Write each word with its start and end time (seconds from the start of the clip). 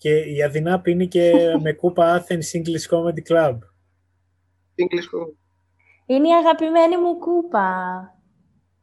Και 0.00 0.18
η 0.18 0.42
Αδυνά 0.42 0.80
πίνει 0.80 1.08
και 1.08 1.32
με 1.64 1.72
κούπα 1.72 2.24
Athens 2.24 2.56
English 2.58 2.96
Comedy 2.96 3.32
Club. 3.32 3.54
English 4.82 5.08
Comedy. 5.12 5.36
Είναι 6.06 6.28
η 6.28 6.32
αγαπημένη 6.32 6.96
μου 6.96 7.18
κούπα. 7.18 7.68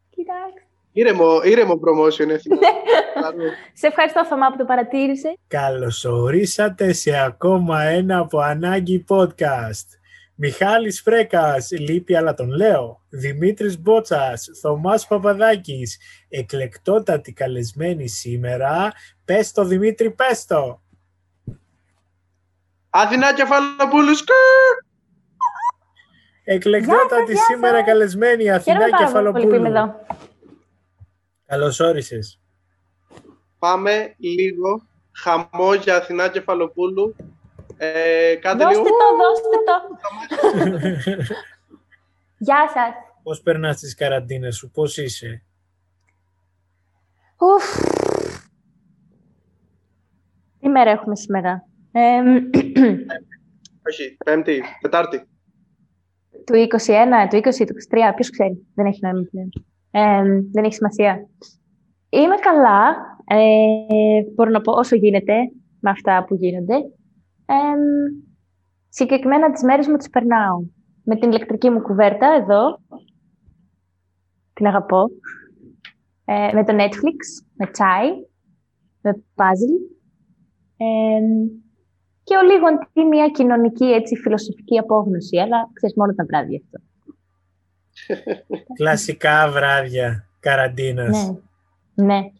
Κοιτάξτε. 0.09 0.61
Ήρεμο, 0.91 1.41
ήρεμο 1.43 1.73
promotion, 1.73 2.29
έτσι. 2.29 2.49
Σε 3.73 3.87
ευχαριστώ, 3.87 4.25
Θωμά, 4.25 4.49
που 4.51 4.57
το 4.57 4.65
παρατήρησε. 4.65 5.37
Καλωσορίσατε 5.47 6.93
σε 6.93 7.17
ακόμα 7.17 7.81
ένα 7.81 8.17
από 8.17 8.39
ανάγκη 8.39 9.05
podcast. 9.09 9.87
Μιχάλης 10.35 11.01
Φρέκας, 11.01 11.71
λείπει 11.71 12.15
αλλά 12.15 12.33
τον 12.33 12.49
λέω. 12.49 13.01
Δημήτρης 13.09 13.81
Μπότσας, 13.81 14.49
Θωμάς 14.61 15.07
Παπαδάκης, 15.07 15.97
εκλεκτότατη 16.29 17.33
καλεσμένη 17.33 18.07
σήμερα. 18.07 18.91
Πες 19.25 19.51
το 19.51 19.65
Δημήτρη, 19.65 20.11
πες 20.11 20.45
το. 20.45 20.81
Αθηνά 22.89 23.33
Κεφαλοπούλους, 23.33 24.17
σκρ! 24.17 24.33
Εκλεκτότατη 26.43 27.31
γεια 27.33 27.43
σήμερα 27.43 27.77
σας. 27.77 27.85
καλεσμένη 27.85 28.49
Αθηνά 28.51 28.75
Χαίρομαι 28.87 29.11
πάρα 29.11 29.31
πολύ 29.31 29.47
που 29.47 29.55
είμαι 29.55 29.69
Κεφαλοπούλου. 29.69 29.77
εδώ. 29.77 30.05
Καλώς 31.45 31.79
όρισες. 31.79 32.39
Πάμε 33.59 34.15
λίγο 34.17 34.81
χαμό 35.11 35.73
για 35.73 35.95
Αθηνά 35.95 36.29
Κεφαλοπούλου. 36.29 37.15
Ε, 37.77 38.35
κάντε 38.41 38.63
Δώστε 38.63 38.81
λίγο. 38.81 38.89
το, 38.97 39.05
δώστε 39.17 39.57
το. 39.65 41.33
Γεια 42.37 42.69
σας. 42.73 42.93
Πώς 43.23 43.41
περνάς 43.41 43.77
τις 43.79 43.95
καραντίνες 43.95 44.55
σου, 44.55 44.69
πώς 44.71 44.97
είσαι; 44.97 45.43
Ουφ. 47.39 47.79
Τι 50.59 50.69
μέρα 50.69 50.91
έχουμε 50.91 51.15
σήμερα; 51.15 51.66
Ε, 51.99 52.21
Όχι, 53.89 54.17
Πέμπτη, 54.25 54.61
Τετάρτη. 54.81 55.17
του 56.45 56.55
21, 56.55 57.27
του 57.29 57.35
20, 57.37 57.65
του 57.65 57.73
23, 57.73 58.13
ποιος 58.15 58.29
ξέρει. 58.29 58.67
Δεν 58.73 58.85
έχει 58.85 58.99
νόημα 59.01 59.27
πλέον. 59.31 59.49
Ε, 59.91 60.23
δεν 60.51 60.63
έχει 60.63 60.73
σημασία. 60.73 61.27
Είμαι 62.09 62.35
καλά. 62.35 62.95
Ε, 63.25 63.45
μπορώ 64.35 64.49
να 64.49 64.61
πω 64.61 64.71
όσο 64.71 64.95
γίνεται 64.95 65.33
με 65.79 65.89
αυτά 65.89 66.25
που 66.27 66.35
γίνονται. 66.35 66.75
Ε, 67.45 67.55
συγκεκριμένα 68.89 69.51
τις 69.51 69.63
μέρες 69.63 69.87
μου 69.87 69.97
τις 69.97 70.09
περνάω. 70.09 70.63
Με 71.03 71.15
την 71.15 71.29
ηλεκτρική 71.29 71.69
μου 71.69 71.81
κουβέρτα 71.81 72.27
εδώ. 72.41 72.79
Την 74.53 74.65
αγαπώ. 74.67 75.03
Ε, 76.25 76.49
με 76.53 76.63
το 76.63 76.73
Netflix, 76.75 77.45
με 77.53 77.67
τσάι, 77.67 78.09
με 79.01 79.23
puzzle. 79.35 79.95
Ε, 82.27 82.33
και 82.33 82.37
ο 82.37 82.41
λίγον 82.41 82.89
τι 82.93 83.03
μια 83.03 83.29
κοινωνική 83.29 83.85
έτσι, 83.85 84.15
φιλοσοφική 84.15 84.77
απόγνωση, 84.77 85.37
αλλά 85.37 85.69
ξέρεις 85.73 85.95
μόνο 85.95 86.13
τα 86.13 86.25
βράδια 86.25 86.61
αυτό. 86.63 86.85
Κλασικά 88.73 89.51
βράδια 89.51 90.27
καραντίνας. 90.39 91.31
Ναι, 91.93 92.05
ναι. 92.05 92.31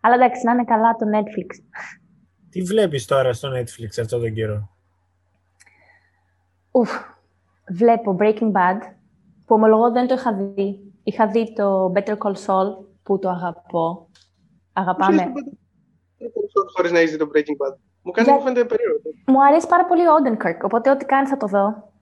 Αλλά 0.00 0.14
εντάξει, 0.14 0.44
να 0.44 0.52
είναι 0.52 0.64
καλά 0.64 0.92
το 0.92 1.06
Netflix. 1.14 1.46
Τι 2.50 2.62
βλέπεις 2.62 3.04
τώρα 3.04 3.32
στο 3.32 3.48
Netflix 3.48 4.00
αυτόν 4.00 4.20
τον 4.20 4.34
καιρό; 4.34 4.68
Ουφ, 6.70 6.90
βλέπω 7.68 8.16
Breaking 8.20 8.52
Bad, 8.52 8.80
που 9.46 9.54
ομολογώ 9.54 9.92
δεν 9.92 10.06
το 10.06 10.14
είχα 10.14 10.34
δει. 10.34 10.92
Είχα 11.02 11.28
δει 11.28 11.52
το 11.52 11.92
Better 11.94 12.16
Call 12.18 12.34
Saul, 12.46 12.84
που 13.02 13.18
το 13.18 13.28
αγαπώ. 13.28 14.08
Αγαπάμε. 14.72 15.32
Χωρίς 16.76 16.92
να 16.92 17.00
είσαι 17.00 17.16
το 17.16 17.30
Breaking 17.34 17.66
Bad; 17.66 17.76
Μου 18.04 18.12
κάνει 18.12 18.28
Για- 18.28 18.36
μου 18.36 18.42
φαίνεται 18.42 18.64
περίεργο. 18.64 19.00
Μου 19.26 19.44
αρέσει 19.44 19.66
πάρα 19.66 19.84
πολύ 19.84 20.02
ο 20.06 20.12
Odenkirk, 20.22 20.58
οπότε 20.64 20.90
ό,τι 20.90 21.04
κάνεις 21.04 21.30
θα 21.30 21.36
το 21.36 21.46
δω. 21.46 21.92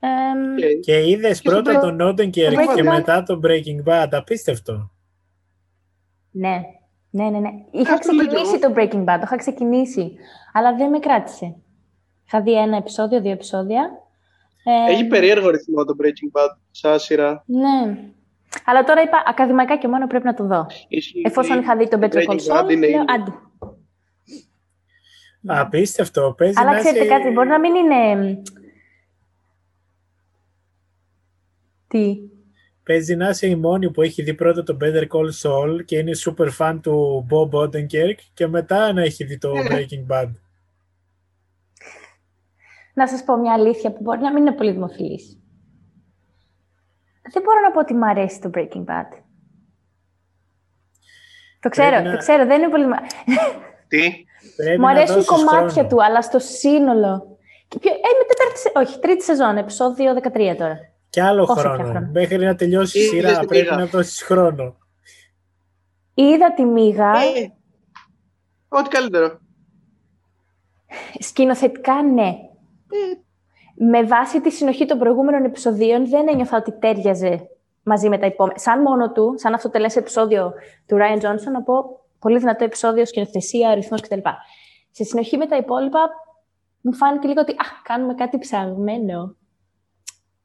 Εμ, 0.00 0.54
Okay. 0.58 0.80
Και 0.80 1.08
είδες 1.08 1.40
Και 1.40 1.48
πρώτα 1.48 1.72
στο 1.72 1.80
τον 1.80 1.98
Odenkirk 2.00 2.52
Breaking 2.52 2.74
και 2.74 2.82
Bad. 2.82 2.94
μετά 2.94 3.22
τον 3.22 3.40
Breaking 3.44 3.88
Bad. 3.88 4.08
Απίστευτο. 4.10 4.90
Ναι, 6.30 6.60
ναι, 7.10 7.24
ναι. 7.28 7.38
ναι. 7.38 7.50
Είχα 7.70 7.92
Αυτό 7.92 8.12
λέω 8.12 8.26
κι 8.26 8.28
ξεκινήσει 8.34 8.58
το 8.58 8.72
Breaking 8.76 9.04
Bad, 9.04 9.16
το 9.18 9.22
είχα 9.24 9.36
ξεκινήσει, 9.36 10.12
αλλά 10.52 10.74
δεν 10.76 10.90
με 10.90 10.98
κράτησε. 10.98 11.56
Είχα 12.26 12.40
δει 12.42 12.58
ένα 12.58 12.76
επεισόδιο, 12.76 13.20
δύο 13.20 13.30
επεισόδια. 13.30 13.90
Ε, 14.88 14.92
Έχει 14.92 15.06
περίεργο 15.06 15.48
ρυθμό 15.50 15.84
το 15.84 15.94
Breaking 16.02 16.38
Bad 16.40 16.56
σαν 16.70 16.98
σειρά. 16.98 17.42
Ναι. 17.46 17.98
Αλλά 18.64 18.84
τώρα 18.84 19.02
είπα 19.02 19.22
ακαδημαϊκά 19.26 19.76
και 19.76 19.88
μόνο 19.88 20.06
πρέπει 20.06 20.24
να 20.24 20.34
το 20.34 20.44
δω. 20.44 20.66
Ισχύει 20.88 21.22
Εφόσον 21.24 21.56
ότι 21.56 21.64
είχα 21.64 21.76
δει 21.76 21.88
τον 21.88 22.00
το 22.00 22.06
Better 22.06 22.16
Call 22.18 22.26
Breaking 22.30 22.52
Bad 22.56 22.64
Saul, 22.64 22.70
είναι 22.70 22.88
λέω 22.88 23.02
indie. 23.04 23.32
Άντε. 25.46 25.54
Ναι. 25.54 25.60
Απίστευτο. 25.60 26.34
Παίζει 26.36 26.58
Αλλά 26.60 26.72
να 26.72 26.78
ξέρετε 26.78 27.04
είσαι- 27.04 27.08
κάτι, 27.16 27.30
μπορεί 27.30 27.48
να 27.48 27.58
μην 27.58 27.74
είναι... 27.74 28.42
Τι; 31.88 32.16
Παίζει 32.84 33.16
να 33.16 33.28
είσαι 33.28 33.46
η 33.46 33.56
μόνη 33.56 33.90
που 33.90 34.02
έχει 34.02 34.22
δει 34.22 34.34
πρώτα 34.34 34.62
το 34.62 34.76
Better 34.80 35.06
Call 35.08 35.30
Saul 35.42 35.84
και 35.84 35.98
είναι 35.98 36.10
super 36.26 36.48
fan 36.58 36.78
του 36.82 37.26
Bob 37.30 37.50
Odenkirk 37.60 38.16
και 38.34 38.46
μετά 38.46 38.92
να 38.92 39.02
έχει 39.02 39.24
δει 39.24 39.38
το 39.38 39.52
Breaking 39.70 40.06
Bad. 40.08 40.30
Να 42.94 43.08
σας 43.08 43.24
πω 43.24 43.36
μια 43.36 43.52
αλήθεια 43.52 43.92
που 43.92 44.02
μπορεί 44.02 44.20
να 44.20 44.32
μην 44.32 44.46
είναι 44.46 44.56
πολύ 44.56 44.70
δημοφιλής. 44.72 45.38
Δεν 47.32 47.42
μπορώ 47.42 47.60
να 47.60 47.70
πω 47.70 47.78
ότι 47.80 47.94
μου 47.94 48.06
αρέσει 48.06 48.40
το 48.40 48.50
Breaking 48.54 48.84
Bad. 48.84 49.18
Το 51.60 51.68
ξέρω, 51.68 51.88
Πρέπει 51.90 52.04
να- 52.04 52.12
το 52.12 52.18
ξέρω, 52.18 52.46
δεν 52.46 52.62
είναι 52.62 52.70
πολύ... 52.70 52.86
μα- 52.86 53.00
Τι; 53.88 54.24
Πρέπει 54.64 54.78
Μου 54.80 54.84
να 54.86 54.90
αρέσουν 54.90 55.14
δώσεις 55.14 55.30
κομμάτια 55.30 55.68
χρόνο. 55.70 55.88
του, 55.88 56.04
αλλά 56.04 56.22
στο 56.22 56.38
σύνολο. 56.38 57.36
Και 57.68 57.78
ποιο... 57.78 57.90
Ε, 57.92 57.94
με 58.18 58.24
τέταρτη, 58.28 58.58
σε- 58.58 58.72
όχι, 58.74 58.98
τρίτη 58.98 59.22
σεζόν, 59.24 59.56
επεισόδιο 59.56 60.14
13 60.22 60.54
τώρα. 60.58 60.78
Και 61.10 61.22
άλλο 61.22 61.44
Πόσο 61.44 61.60
πια 61.60 61.70
χρόνο. 61.70 61.88
χρόνο. 61.90 62.08
Μέχρι 62.12 62.38
να 62.44 62.54
τελειώσει 62.54 62.98
η 62.98 63.02
Είδες 63.02 63.10
σειρά 63.14 63.38
τη 63.38 63.46
πρέπει 63.46 63.64
μίγα. 63.64 63.76
να 63.76 63.86
δώσεις 63.86 64.22
χρόνο. 64.22 64.76
Είδα 66.14 66.54
τη 66.54 66.64
μίγα, 66.64 67.10
Ε, 67.36 67.52
Ό,τι 68.68 68.88
καλύτερο. 68.88 69.38
σκηνοθετικά 71.18 72.02
ναι. 72.02 72.28
Ε, 72.28 73.84
Με 73.88 74.02
βάση 74.04 74.40
τη 74.40 74.50
συνοχή 74.50 74.86
των 74.86 74.98
προηγούμενων 74.98 75.44
επεισοδίων 75.44 76.08
δεν 76.08 76.28
ένιωθα 76.28 76.56
ότι 76.56 76.72
τέριαζε 76.78 77.48
μαζί 77.82 78.08
με 78.08 78.18
τα 78.18 78.26
επόμενα. 78.26 78.58
Σαν 78.58 78.80
μόνο 78.82 79.12
του, 79.12 79.34
σαν 79.36 79.54
αυτό 79.54 79.70
τελές 79.70 79.96
επεισόδιο 79.96 80.52
του 80.86 80.96
Ryan 80.96 81.16
Johnson, 81.20 81.52
να 81.52 81.62
πω 81.62 82.00
πολύ 82.22 82.38
δυνατό 82.38 82.64
επεισόδιο, 82.64 83.06
σκηνοθεσία, 83.06 83.74
ρυθμός 83.74 84.00
κτλ. 84.00 84.18
Σε 84.90 85.04
συνοχή 85.04 85.36
με 85.36 85.46
τα 85.46 85.56
υπόλοιπα, 85.56 86.10
μου 86.80 86.94
φάνηκε 86.94 87.28
λίγο 87.28 87.40
ότι 87.40 87.52
α, 87.52 87.64
κάνουμε 87.82 88.14
κάτι 88.14 88.38
ψαγμένο. 88.38 89.36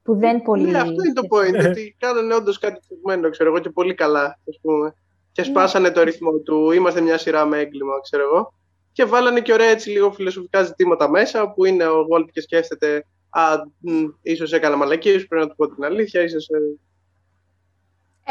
Που 0.03 0.15
δεν 0.15 0.41
πολύ... 0.41 0.69
Ναι, 0.69 0.77
αυτό 0.77 0.91
είναι 0.91 1.13
το 1.13 1.27
point. 1.29 1.69
ότι 1.69 1.95
κάνανε 1.99 2.33
όντως 2.33 2.59
κάτι 2.59 2.79
ψευμένο, 2.79 3.29
ξέρω 3.29 3.49
εγώ, 3.49 3.59
και 3.59 3.69
πολύ 3.69 3.93
καλά, 3.93 4.39
ας 4.49 4.59
πούμε. 4.61 4.93
Και 5.31 5.43
σπάσανε 5.43 5.91
το 5.91 6.03
ρυθμό 6.03 6.31
του. 6.31 6.71
Είμαστε 6.71 7.01
μια 7.01 7.17
σειρά 7.17 7.45
με 7.45 7.57
έγκλημα, 7.57 7.99
ξέρω 8.01 8.23
εγώ. 8.23 8.53
Και 8.91 9.05
βάλανε 9.05 9.41
και 9.41 9.53
ωραία 9.53 9.69
έτσι 9.69 9.89
λίγο 9.89 10.11
φιλοσοφικά 10.11 10.63
ζητήματα 10.63 11.09
μέσα, 11.09 11.51
που 11.51 11.65
είναι 11.65 11.87
ο 11.87 12.05
Walt 12.11 12.25
και 12.31 12.41
σκέφτεται 12.41 13.05
Α, 13.29 13.55
μ, 13.79 13.91
ίσως 14.21 14.53
έκανα 14.53 14.75
μαλακίες, 14.75 15.27
πρέπει 15.27 15.43
να 15.43 15.49
του 15.49 15.55
πω 15.55 15.75
την 15.75 15.83
αλήθεια, 15.83 16.21
ίσως... 16.21 16.47
ε, 16.49 16.57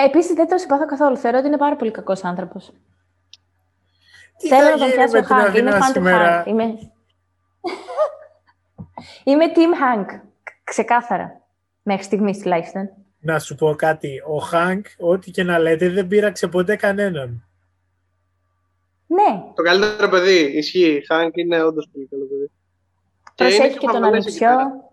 Ε, 0.02 0.04
Επίσης, 0.04 0.34
δεν 0.34 0.48
τον 0.48 0.58
συμπαθώ 0.58 0.86
καθόλου. 0.86 1.16
Θεωρώ 1.16 1.38
ότι 1.38 1.46
είναι 1.46 1.56
πάρα 1.56 1.76
πολύ 1.76 1.90
κακός 1.90 2.24
άνθρωπος. 2.24 2.72
Τι 4.36 4.48
Θέλω 4.48 4.62
θα 4.62 4.70
να 4.70 4.76
τον 4.76 4.86
γίνει 4.88 4.92
πιάσω 4.92 5.16
με 5.16 5.22
την 5.22 5.36
Hank. 5.36 5.56
Είμαι 5.56 5.70
Αθηνά 5.70 5.76
fan 5.76 5.86
του 5.86 5.92
σήμερα. 5.92 6.42
Hank. 6.42 6.46
Είμαι... 6.46 6.64
Είμαι 9.24 9.44
Team 9.54 9.58
Hank. 9.58 10.20
Ξεκάθαρα. 10.64 11.40
Μέχρι 11.82 12.04
στιγμής 12.04 12.38
τουλάχιστον. 12.38 12.90
Να 13.20 13.38
σου 13.38 13.54
πω 13.54 13.74
κάτι. 13.74 14.22
Ο 14.26 14.38
Χάνκ, 14.38 14.86
ό,τι 14.98 15.30
και 15.30 15.42
να 15.42 15.58
λέτε, 15.58 15.88
δεν 15.88 16.06
πείραξε 16.06 16.48
ποτέ 16.48 16.76
κανέναν. 16.76 17.46
Ναι, 19.06 19.42
Το 19.54 19.62
καλύτερο 19.62 20.08
παιδί, 20.08 20.38
ισχύει. 20.56 21.04
Χάνκ 21.06 21.36
είναι 21.36 21.62
όντως 21.62 21.88
πολύ 21.92 22.06
καλό 22.06 22.24
παιδί. 22.24 22.50
προσέχει 23.34 23.62
είναι 23.62 23.72
και 23.72 23.86
τον 23.86 24.02
χαμηλές 24.02 24.26
εκεί 24.26 24.44
ανιψιό. 24.44 24.85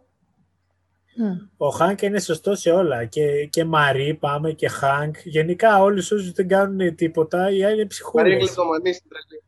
Πέρα. 1.17 1.29
Μμ. 1.29 1.37
Ο 1.57 1.69
Χάνκ 1.69 2.01
είναι 2.01 2.19
σωστός 2.19 2.59
σε 2.59 2.71
όλα. 2.71 3.05
Και, 3.05 3.45
και 3.45 3.65
Μαρή 3.65 4.13
πάμε 4.19 4.51
και 4.51 4.67
Χάνκ. 4.67 5.15
Γενικά 5.23 5.81
όλοι 5.81 5.99
όσου 5.99 6.33
δεν 6.33 6.47
κάνουν 6.47 6.95
τίποτα, 6.95 7.37
οι 7.39 7.45
άλλοι 7.45 7.57
είναι 7.57 7.67
Μαρία 7.73 7.87
ψυχούλες. 7.87 8.37
Γλυκομανή 8.37 8.93
στην 8.93 9.09
τρελή. 9.09 9.43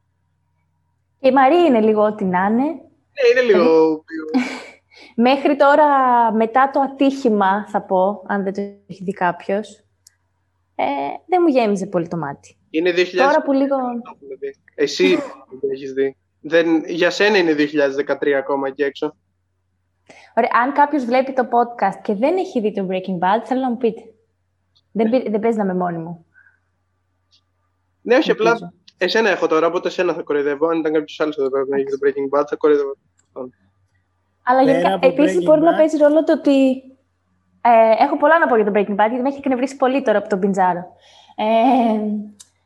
Και 1.19 1.27
η 1.27 1.31
Μαρή 1.31 1.55
είναι 1.55 1.81
λίγο 1.81 2.03
ό,τι 2.03 2.23
να 2.25 2.45
είναι. 2.45 2.63
Ναι, 2.63 3.41
είναι 3.41 3.41
λίγο. 3.41 3.63
πιο- 4.05 4.41
Μέχρι 5.15 5.55
τώρα, 5.55 5.85
μετά 6.33 6.69
το 6.73 6.79
ατύχημα, 6.79 7.67
θα 7.69 7.81
πω, 7.81 8.23
αν 8.27 8.43
δεν 8.43 8.53
το 8.53 8.61
έχει 8.61 9.03
δει 9.03 9.11
κάποιος, 9.11 9.69
ε, 10.75 10.83
δεν 11.27 11.39
μου 11.41 11.47
γέμιζε 11.47 11.85
πολύ 11.85 12.07
το 12.07 12.17
μάτι. 12.17 12.57
Είναι 12.69 12.91
2000. 12.91 13.05
Τώρα 13.17 13.41
που 13.43 13.51
λίγο. 13.51 13.67
το 13.77 14.11
έχουμε 14.15 14.35
δει. 14.39 14.55
Εσύ 14.75 15.07
δεν 15.49 15.59
το 15.61 15.67
έχεις 15.71 15.93
δει. 15.93 16.15
Δεν, 16.41 16.83
για 16.87 17.09
σένα 17.09 17.37
είναι 17.37 17.55
2013 17.57 18.29
ακόμα 18.29 18.67
εκεί 18.67 18.83
έξω. 18.83 19.15
Ωραία, 20.37 20.49
αν 20.63 20.73
κάποιος 20.73 21.05
βλέπει 21.05 21.33
το 21.33 21.43
podcast 21.43 21.99
και 22.01 22.13
δεν 22.13 22.37
έχει 22.37 22.59
δει 22.59 22.71
το 22.73 22.87
Breaking 22.89 23.19
Bad, 23.19 23.41
θέλω 23.43 23.61
να 23.61 23.69
μου 23.69 23.77
πείτε. 23.77 24.01
Δεν, 24.91 25.09
πη- 25.09 25.29
δεν 25.29 25.39
παίζει 25.39 25.57
να 25.57 25.63
είμαι 25.63 25.73
μόνη 25.73 25.97
μου. 25.97 26.25
Ναι, 28.01 28.15
όχι, 28.15 28.31
απλά 28.31 28.49
Ελπίζω. 28.49 28.73
Εσένα 28.97 29.29
έχω 29.29 29.47
τώρα, 29.47 29.67
οπότε 29.67 29.87
εσένα 29.87 30.13
θα 30.13 30.21
κοροϊδεύω. 30.21 30.67
Αν 30.67 30.79
ήταν 30.79 30.93
κάποιος 30.93 31.19
άλλος 31.19 31.37
εδώ 31.37 31.49
πέρα 31.49 31.65
να 31.69 31.75
έχει 31.75 31.85
το 31.85 31.97
Breaking 32.05 32.39
Bad, 32.39 32.43
θα 32.49 32.55
κοροϊδεύω. 32.55 32.95
Αλλά 34.43 34.59
Πέρα 34.63 34.71
γενικά, 34.71 34.93
από 34.93 35.07
επίσης 35.07 35.37
Breaking 35.37 35.43
μπορεί 35.43 35.61
να 35.61 35.73
Bad. 35.73 35.77
παίζει 35.77 35.97
ρόλο 35.97 36.23
το 36.23 36.33
ότι 36.33 36.73
ε, 37.61 38.03
έχω 38.03 38.17
πολλά 38.17 38.39
να 38.39 38.47
πω 38.47 38.55
για 38.55 38.65
το 38.65 38.71
Breaking 38.75 38.91
Bad, 38.93 39.09
γιατί 39.09 39.21
με 39.21 39.27
έχει 39.29 39.37
εκνευρίσει 39.37 39.75
πολύ 39.75 40.01
τώρα 40.01 40.17
από 40.17 40.29
τον 40.29 40.39
Πιντζάρο. 40.39 40.85
Ε, 41.35 41.99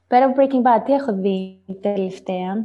πέρα 0.08 0.26
από 0.26 0.36
Breaking 0.38 0.62
Bad, 0.68 0.84
τι 0.86 0.94
έχω 0.94 1.14
δει 1.14 1.62
τελευταία; 1.82 2.62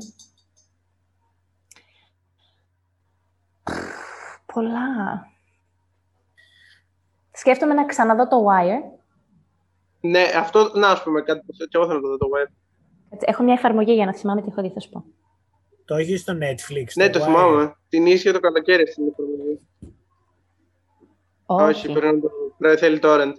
Πολλά. 4.55 5.27
Σκέφτομαι 7.33 7.75
να 7.75 7.85
ξαναδώ 7.87 8.29
το 8.29 8.37
Wire. 8.47 8.99
Ναι, 10.01 10.23
αυτό, 10.37 10.71
να 10.75 10.89
ας 10.89 11.03
πούμε 11.03 11.21
κάτι. 11.23 11.41
Και 11.47 11.69
εγώ 11.73 11.87
θέλω 11.87 11.99
να 11.99 12.03
το 12.03 12.09
δω 12.09 12.17
το 12.17 12.27
web. 12.27 12.53
Έτσι, 13.11 13.27
Έχω 13.29 13.43
μια 13.43 13.53
εφαρμογή 13.55 13.93
για 13.93 14.07
να 14.07 14.15
θυμάμαι 14.15 14.43
τι 14.43 14.49
έχω 14.51 14.63
δει, 14.63 14.71
θα 14.71 14.81
σου 14.81 14.89
πω. 14.91 15.05
Το 15.85 15.95
έχεις 15.95 16.21
στο 16.21 16.33
Netflix. 16.33 16.87
Ναι, 16.95 17.11
το 17.11 17.21
Wire. 17.21 17.23
θυμάμαι. 17.25 17.77
Την 17.89 18.07
ίσχυε 18.07 18.33
το 18.33 18.41
καλοκαίρι 18.41 18.87
στην 18.91 19.05
εφαρμογή. 19.09 19.61
Όχι, 21.47 21.93
πρέπει 21.93 22.15
να 22.15 22.21
το 22.21 22.31
πρέπει, 22.59 22.79
θέλει 22.79 22.99
torrent. 23.03 23.33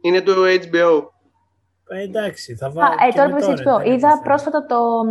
Είναι 0.00 0.20
του 0.20 0.32
HBO. 0.32 1.06
Ε, 1.88 2.02
εντάξει, 2.02 2.54
θα 2.54 2.66
Α, 2.66 2.70
βάλω. 2.70 2.94
ε, 3.06 3.10
και 3.10 3.16
τώρα 3.16 3.28
με 3.28 3.40
που 3.40 3.46
torrent, 3.46 3.58
HBO, 3.58 3.82
δεν 3.82 3.92
είδα 3.92 4.10
είναι 4.10 4.20
πρόσφατα 4.22 4.66
το, 4.66 5.02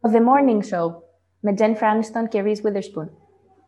το 0.00 0.10
The 0.12 0.18
Morning 0.18 0.58
Show 0.58 1.09
με 1.40 1.54
Jennifer 1.58 1.64
Aniston 1.94 2.28
και 2.28 2.42
Reese 2.44 2.66
Witherspoon. 2.68 3.08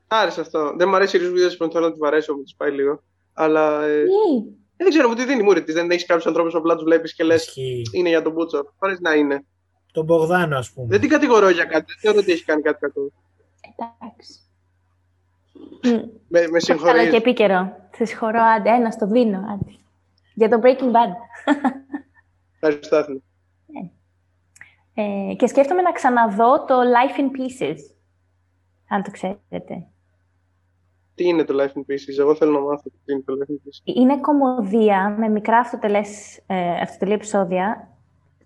Άρεσε 0.06 0.40
αυτό. 0.40 0.74
Δεν 0.76 0.88
μου 0.88 0.94
αρέσει 0.96 1.16
η 1.16 1.20
Reese 1.22 1.32
Witherspoon, 1.38 1.70
θέλω 1.72 1.86
να 1.86 1.92
τη 1.92 1.98
βαρέσω, 1.98 2.34
μου 2.34 2.42
τη 2.42 2.52
πάει 2.56 2.70
λίγο. 2.70 3.02
Αλλά 3.32 3.82
ε, 3.82 4.02
Τι; 4.04 4.50
δεν 4.76 4.88
ξέρω 4.88 5.08
μου 5.08 5.14
τι 5.14 5.24
δίνει 5.24 5.40
η 5.40 5.42
μούρη 5.42 5.62
της. 5.62 5.74
Δεν 5.74 5.90
έχει 5.90 6.06
κάποιους 6.06 6.26
ανθρώπους 6.26 6.52
που 6.52 6.58
απλά 6.58 6.74
τους 6.74 6.84
βλέπεις 6.84 7.14
και 7.14 7.24
λες 7.24 7.46
Ισχύει. 7.46 7.82
είναι 7.92 8.08
για 8.08 8.22
τον 8.22 8.32
Μπούτσο. 8.32 8.74
Πάρε 8.78 8.96
να 9.00 9.14
είναι. 9.14 9.44
Τον 9.92 10.04
Μπογδάνο, 10.04 10.56
ας 10.58 10.72
πούμε. 10.72 10.86
Δεν 10.88 11.00
την 11.00 11.08
κατηγορώ 11.08 11.48
για 11.48 11.64
κάτι. 11.64 11.84
Δεν 11.86 11.96
θεωρώ 12.00 12.18
ότι 12.18 12.32
έχει 12.32 12.44
κάνει 12.44 12.62
κάτι 12.62 12.78
κακό. 12.80 13.00
Εντάξει. 13.76 14.32
Μμ. 15.82 15.90
Με, 15.90 16.00
με 16.28 16.40
Καλό 16.40 16.50
και 16.50 16.60
συγχωρείς. 16.60 17.12
επίκαιρο. 17.12 17.76
Σε 17.94 18.04
συγχωρώ, 18.04 18.40
άντε, 18.56 18.70
ένα 18.70 18.90
στο 18.90 19.06
δίνω, 19.06 19.38
άντε. 19.38 19.72
Για 20.34 20.48
το 20.48 20.60
Breaking 20.62 20.90
Bad. 20.92 21.12
Ευχαριστώ, 22.60 22.96
Άθηνα. 22.96 23.18
Ε, 24.94 25.34
και 25.36 25.46
σκέφτομαι 25.46 25.82
να 25.82 25.92
ξαναδώ 25.92 26.64
το 26.64 26.74
Life 26.80 27.20
in 27.20 27.24
Pieces. 27.24 27.76
Αν 28.88 29.02
το 29.02 29.10
ξέρετε. 29.10 29.86
Τι 31.14 31.24
είναι 31.24 31.44
το 31.44 31.54
Life 31.62 31.78
in 31.78 31.80
Pieces; 31.80 32.18
Εγώ 32.18 32.34
θέλω 32.34 32.52
να 32.52 32.60
μάθω 32.60 32.90
τι 33.04 33.12
είναι 33.12 33.22
το 33.26 33.32
Life 33.32 33.50
in 33.50 33.54
Pieces. 33.54 33.96
Είναι 33.96 34.20
κωμωδία 34.20 35.14
με 35.18 35.28
μικρά 35.28 35.58
αυτοτελές, 35.58 36.40
ε, 36.46 36.80
αυτοτελή 36.80 37.12
επεισόδια 37.12 37.88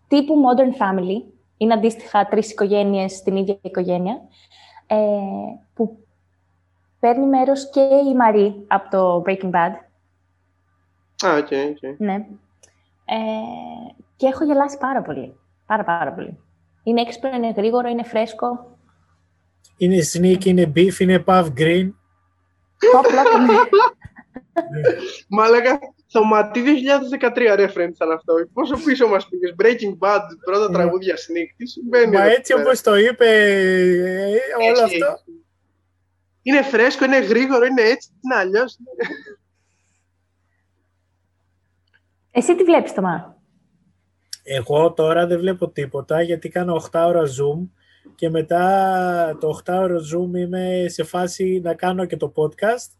τύπου 0.08 0.34
Modern 0.34 0.82
Family. 0.82 1.32
Είναι 1.56 1.74
αντίστοιχα 1.74 2.26
τρεις 2.26 2.50
οικογένειες 2.50 3.12
στην 3.12 3.36
ίδια 3.36 3.58
οικογένεια. 3.62 4.20
Ε, 4.86 4.96
που 5.74 5.98
παίρνει 7.00 7.26
μέρος 7.26 7.70
και 7.70 7.80
η 7.80 8.14
Marie 8.14 8.64
από 8.66 8.90
το 8.90 9.22
Breaking 9.26 9.50
Bad. 9.50 9.72
Α, 11.26 11.36
OK, 11.36 11.48
OK. 11.70 11.98
Ναι. 11.98 12.14
Ε, 13.04 13.16
και 14.16 14.26
έχω 14.26 14.44
γελάσει 14.44 14.78
πάρα 14.78 15.02
πολύ. 15.02 15.34
Πάρα 15.66 15.84
πάρα 15.84 16.12
πολύ. 16.12 16.38
Είναι 16.82 17.00
έξυπνο, 17.00 17.30
είναι 17.36 17.52
γρήγορο, 17.56 17.88
είναι 17.88 18.02
φρέσκο. 18.04 18.78
Είναι 19.76 19.98
sneak, 20.12 20.44
είναι 20.44 20.72
beef, 20.76 20.98
είναι 20.98 21.24
puff 21.26 21.44
green. 21.56 21.90
Pop 22.92 23.06
lock, 23.06 23.46
ναι. 23.46 23.80
Μάλακα, 25.28 25.78
Θωματί 26.08 26.62
2013 27.20 27.36
reference 27.58 27.92
ήταν 27.94 28.10
αυτό. 28.12 28.34
Πόσο 28.52 28.76
πίσω 28.84 29.08
μας 29.08 29.28
πήγες. 29.28 29.54
Breaking 29.62 29.98
Bad, 29.98 30.20
πρώτα 30.44 30.68
Ναι. 30.68 30.72
τραγούδια 30.76 31.14
sneak. 31.14 31.54
Τι 31.56 31.66
συμβαίνει 31.66 32.16
Μα 32.16 32.22
εδώ 32.22 32.30
έτσι 32.34 32.52
πέρα; 32.52 32.64
όπως 32.64 32.80
το 32.80 32.96
είπε 32.96 33.26
ε, 33.26 34.36
όλο 34.68 34.82
Έτσι, 34.82 34.82
αυτό. 34.82 35.22
Είναι 36.42 36.62
φρέσκο, 36.62 37.04
είναι 37.04 37.18
γρήγορο, 37.18 37.64
είναι 37.64 37.82
έτσι, 37.82 38.08
είναι 38.24 38.34
αλλιώς. 38.34 38.76
Εσύ 42.30 42.56
τι 42.56 42.64
βλέπεις, 42.64 42.92
Τωμά; 42.92 43.35
Εγώ 44.48 44.92
τώρα 44.92 45.26
δεν 45.26 45.38
βλέπω 45.38 45.68
τίποτα 45.70 46.22
γιατί 46.22 46.48
κάνω 46.48 46.82
8 46.90 47.04
ώρα 47.06 47.22
Zoom 47.22 47.68
και 48.14 48.30
μετά 48.30 49.36
το 49.40 49.60
8 49.64 49.72
ώρα 49.74 49.96
Zoom 49.96 50.36
είμαι 50.36 50.84
σε 50.88 51.04
φάση 51.04 51.60
να 51.64 51.74
κάνω 51.74 52.04
και 52.04 52.16
το 52.16 52.32
podcast 52.36 52.90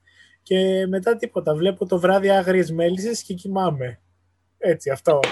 και 0.43 0.87
μετά 0.89 1.17
τίποτα. 1.17 1.55
Βλέπω 1.55 1.87
το 1.87 1.99
βράδυ 1.99 2.31
άγριες 2.31 2.71
μέλισσες 2.71 3.23
και 3.23 3.35
κοιμάμαι. 3.35 4.01
Έτσι, 4.59 4.91
αυτό. 4.91 5.21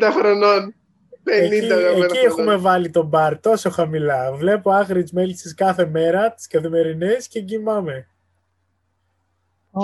50 0.00 0.10
χρονών. 0.12 0.74
50 1.24 1.30
Εκεί, 1.32 1.66
χρονών. 1.66 2.02
εκεί 2.02 2.18
έχουμε 2.18 2.56
βάλει 2.56 2.90
τον 2.90 3.06
μπαρ 3.06 3.40
τόσο 3.40 3.70
χαμηλά. 3.70 4.32
Βλέπω 4.32 4.70
άγριες 4.70 5.12
μέλισσες 5.12 5.54
κάθε 5.54 5.86
μέρα, 5.86 6.32
τις 6.32 6.46
καθημερινές 6.46 7.28
και 7.28 7.40
κοιμάμαι. 7.40 8.08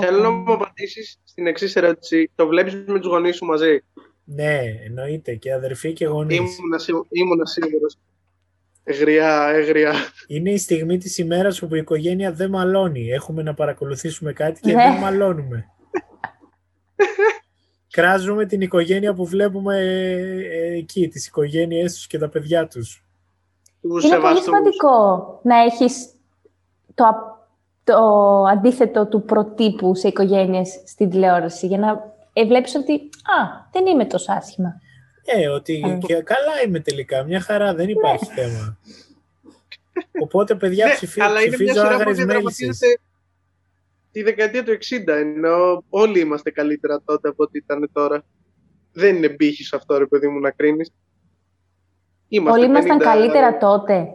Θέλω 0.00 0.22
να 0.22 0.30
μου 0.30 0.52
απαντήσεις 0.52 1.20
στην 1.24 1.46
εξής 1.46 1.76
ερώτηση. 1.76 2.30
Το 2.34 2.46
βλέπεις 2.46 2.74
με 2.74 2.98
τους 3.00 3.08
γονείς 3.10 3.36
σου 3.36 3.44
μαζί; 3.44 3.80
Ναι, 4.24 4.58
εννοείται 4.86 5.34
και 5.34 5.52
αδερφοί 5.52 5.92
και 5.92 6.06
γονείς. 6.06 6.58
Ήμουνα, 6.58 6.78
σίγου- 6.78 7.06
ήμουνα 7.10 7.44
σίγουρος. 7.46 7.96
Εγριά, 8.84 9.50
εγριά. 9.54 9.92
Είναι 10.26 10.50
η 10.50 10.56
στιγμή 10.58 10.98
της 10.98 11.18
ημέρας 11.18 11.62
όπου 11.62 11.74
η 11.74 11.78
οικογένεια 11.78 12.32
δεν 12.32 12.50
μαλώνει. 12.50 13.08
Έχουμε 13.10 13.42
να 13.42 13.54
παρακολουθήσουμε 13.54 14.32
κάτι 14.32 14.60
και 14.60 14.72
Ναι. 14.72 14.82
δεν 14.82 14.92
μαλώνουμε. 15.00 15.66
Κράζουμε 17.90 18.46
την 18.46 18.60
οικογένεια 18.60 19.14
που 19.14 19.26
βλέπουμε 19.26 19.78
ε, 19.78 20.72
εκεί, 20.76 21.08
τις 21.08 21.26
οικογένειές 21.26 21.94
τους 21.94 22.06
και 22.06 22.18
τα 22.18 22.28
παιδιά 22.28 22.66
τους. 22.66 23.04
Τους 23.80 24.04
Είναι 24.04 24.14
πολύ 24.14 24.24
σεβαστούς. 24.24 24.44
σημαντικό 24.44 25.40
να 25.42 25.62
έχεις 25.62 26.08
το, 26.94 27.04
α- 27.04 27.48
το 27.84 27.96
αντίθετο 28.50 29.06
του 29.06 29.22
προτύπου 29.24 29.94
σε 29.94 30.08
οικογένειες 30.08 30.82
στην 30.86 31.10
τηλεόραση 31.10 31.66
για 31.66 31.78
να 31.78 32.13
ε, 32.36 32.44
βλέπεις 32.46 32.74
ότι 32.74 32.92
«Α, 33.40 33.68
δεν 33.72 33.86
είμαι 33.86 34.04
τόσο 34.06 34.32
άσχημα». 34.32 34.80
Ε, 35.24 35.48
ότι 35.48 35.82
Ε. 35.86 35.98
και 36.06 36.14
καλά 36.14 36.62
είμαι 36.66 36.80
τελικά, 36.80 37.22
μια 37.24 37.40
χαρά, 37.40 37.74
δεν 37.74 37.88
υπάρχει 37.88 38.24
θέμα. 38.24 38.78
Οπότε, 40.22 40.54
παιδιά, 40.54 40.86
Ναι, 40.86 40.92
ψηφί, 40.92 41.20
αλλά 41.20 41.40
είναι 41.40 41.48
μια 41.48 41.56
ψηφίζω 41.56 41.72
σειρά 41.72 41.88
που 41.88 41.94
άγρες 41.94 42.06
μέλισσες. 42.06 42.26
διαδραματίζεται 42.26 42.98
τη 44.10 44.22
δεκαετία 44.22 44.64
του 44.64 44.70
60, 44.70 45.12
ενώ 45.16 45.84
όλοι 45.88 46.20
είμαστε 46.20 46.50
καλύτερα 46.50 47.02
τότε 47.04 47.28
από 47.28 47.42
ό,τι 47.42 47.58
ήταν 47.58 47.90
τώρα. 47.92 48.24
Δεν 48.92 49.16
είναι 49.16 49.28
μπύχης 49.28 49.72
αυτό, 49.72 49.98
ρε 49.98 50.06
παιδί 50.06 50.28
μου, 50.28 50.40
να 50.40 50.50
κρίνεις. 50.50 50.90
Είμαστε 52.28 52.60
Όλοι 52.60 52.68
ήμασταν 52.70 52.98
50 52.98 53.02
καλύτερα 53.04 53.58
τότε, 53.58 54.06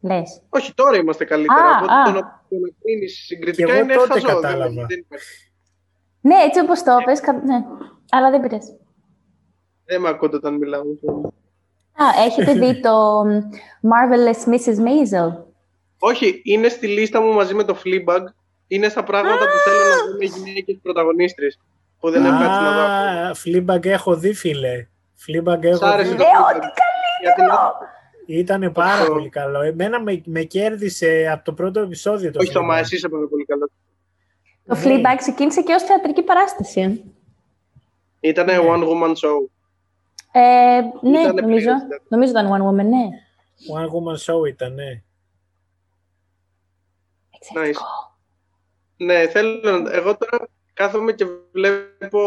λες. 0.00 0.42
Όχι, 0.48 0.74
τώρα 0.74 0.96
είμαστε 0.96 1.24
καλύτερα. 1.24 1.60
Α, 1.64 1.76
οπότε 1.78 1.92
α. 1.92 2.04
το 2.04 2.10
να, 2.10 2.20
το 2.48 2.56
να 2.60 2.68
κρίνεις 2.82 3.24
συγκριτικά 3.26 3.66
Και 3.66 3.72
εγώ 3.72 3.82
είναι 3.82 3.94
τότε 3.94 4.12
χαζό. 4.12 4.26
δεν- 4.26 4.34
κατάλαβα. 4.34 4.86
Δεν, 4.86 4.98
υπάρχει. 4.98 5.51
Ναι, 6.24 6.34
έτσι 6.46 6.60
όπως 6.60 6.82
το 6.82 6.96
πες, 7.04 7.20
κα- 7.20 7.32
ναι. 7.44 7.64
αλλά 8.10 8.30
δεν 8.30 8.40
πειράζει. 8.40 8.76
δεν 9.84 10.00
με 10.00 10.08
ακούτε 10.08 10.36
όταν 10.36 10.54
μιλάω. 10.54 10.82
Α, 11.94 12.04
έχετε 12.26 12.52
δει 12.52 12.80
το 12.80 13.24
μ, 13.24 13.38
Marvelous 13.90 14.48
Mrs. 14.52 14.76
Maisel; 14.78 15.42
Όχι, 15.98 16.40
είναι 16.44 16.68
στη 16.68 16.86
λίστα 16.86 17.20
μου 17.20 17.32
μαζί 17.32 17.54
με 17.54 17.64
το 17.64 17.76
Fleabag. 17.84 18.24
Είναι 18.66 18.88
στα 18.88 19.02
πράγματα 19.04 19.38
που 19.44 19.56
θέλω 19.64 19.78
να 19.78 20.10
δω 20.10 20.16
με 20.18 20.24
γυναίκες 20.24 20.78
πρωταγωνίστρες. 20.82 21.58
Που 22.00 22.10
δεν 22.10 22.24
έχω 22.24 22.38
κάτσει 22.38 22.60
να 22.62 22.72
δω. 22.72 22.80
ακόμα. 22.82 23.28
Α, 23.28 23.32
Fleabag 23.44 23.86
έχω 23.86 24.16
δει, 24.16 24.34
φίλε. 24.34 24.86
Fleabag 25.26 25.62
έχω 25.62 25.76
Σ' 25.76 25.82
άρεσε 25.82 26.10
δει. 26.10 26.16
το 26.16 26.22
Ε, 26.22 26.26
Fleabag. 26.26 26.56
ό,τι 26.56 26.66
Γιατί 27.22 27.40
καλύτερο! 27.40 27.72
Ήτανε 28.26 28.70
πάρα 28.70 28.92
Αυτό. 28.92 29.12
πολύ 29.12 29.28
καλό. 29.28 29.60
Εμένα 29.60 30.00
με, 30.02 30.22
με 30.26 30.42
κέρδισε 30.42 31.30
από 31.32 31.44
το 31.44 31.52
πρώτο 31.52 31.80
επεισόδιο 31.80 32.30
το 32.30 32.38
Όχι, 32.42 32.52
Θωμά, 32.52 32.74
Fleabag. 32.76 32.80
εσύ 32.80 32.94
είσαι 32.96 33.08
πάρα 33.08 33.26
πολύ 33.26 33.44
καλός. 33.44 33.68
Το 34.66 34.74
Ναι. 34.74 34.80
Fleabag 34.84 35.16
ξεκίνησε 35.16 35.62
και 35.62 35.74
ως 35.74 35.82
θεατρική 35.82 36.22
παράσταση. 36.22 36.80
ε. 36.80 38.28
Ήταν 38.28 38.46
Ναι. 38.46 38.58
one 38.58 38.82
woman 38.88 39.10
show. 39.12 39.46
Ε, 40.32 40.80
ναι, 41.00 41.20
Ήτανε 41.20 41.40
νομίζω. 41.40 41.46
πλήρως, 41.46 41.82
ήταν. 41.82 42.00
Νομίζω 42.08 42.30
ήταν 42.30 42.46
One 42.52 42.66
Woman, 42.68 42.84
ναι. 42.84 43.08
One 43.74 43.86
Woman 43.86 44.16
Show 44.34 44.48
ήταν, 44.48 44.74
ναι. 44.74 45.02
Εξαιρετικό. 47.30 47.84
Ναι, 48.96 49.28
θέλω 49.28 49.60
να... 49.62 49.92
Εγώ 49.92 50.16
τώρα 50.16 50.48
κάθομαι 50.72 51.12
και 51.12 51.26
βλέπω... 51.52 52.20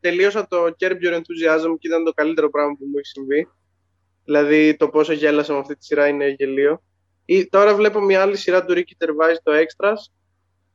Τελείωσα 0.00 0.46
το 0.48 0.56
Curb 0.80 0.92
Your 0.92 1.14
Enthusiasm 1.16 1.74
και 1.78 1.88
ήταν 1.88 2.04
το 2.04 2.12
καλύτερο 2.12 2.50
πράγμα 2.50 2.72
που 2.78 2.84
μου 2.84 2.96
έχει 2.98 3.06
συμβεί. 3.06 3.48
Δηλαδή 4.24 4.76
το 4.76 4.88
πόσο 4.88 5.12
γέλασα 5.12 5.52
με 5.52 5.58
αυτή 5.58 5.76
τη 5.76 5.84
σειρά 5.84 6.06
είναι 6.08 6.28
γελίο. 6.28 6.82
Ή, 7.24 7.46
τώρα 7.48 7.74
βλέπω 7.74 8.00
μια 8.00 8.22
άλλη 8.22 8.36
σειρά 8.36 8.64
του 8.64 8.74
Ricky 8.74 9.04
Gervais, 9.04 9.36
το 9.42 9.52
Extras, 9.52 10.12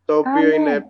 το 0.06 0.18
οποίο 0.18 0.48
ναι. 0.48 0.54
είναι 0.54 0.88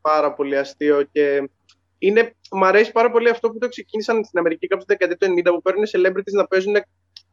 πάρα 0.00 0.32
πολύ 0.32 0.58
αστείο 0.58 1.02
και 1.12 1.50
είναι, 1.98 2.36
μ' 2.50 2.64
αρέσει 2.64 2.92
πάρα 2.92 3.10
πολύ 3.10 3.28
αυτό 3.28 3.50
που 3.50 3.58
το 3.58 3.68
ξεκίνησαν 3.68 4.24
στην 4.24 4.38
Αμερική 4.38 4.66
κάπου 4.66 4.82
στη 4.82 4.96
δεκαετία 4.96 5.28
του 5.28 5.50
90 5.50 5.54
που 5.54 5.62
παίρνουν 5.62 5.84
celebrities 5.92 6.32
να 6.32 6.46
παίζουν 6.46 6.74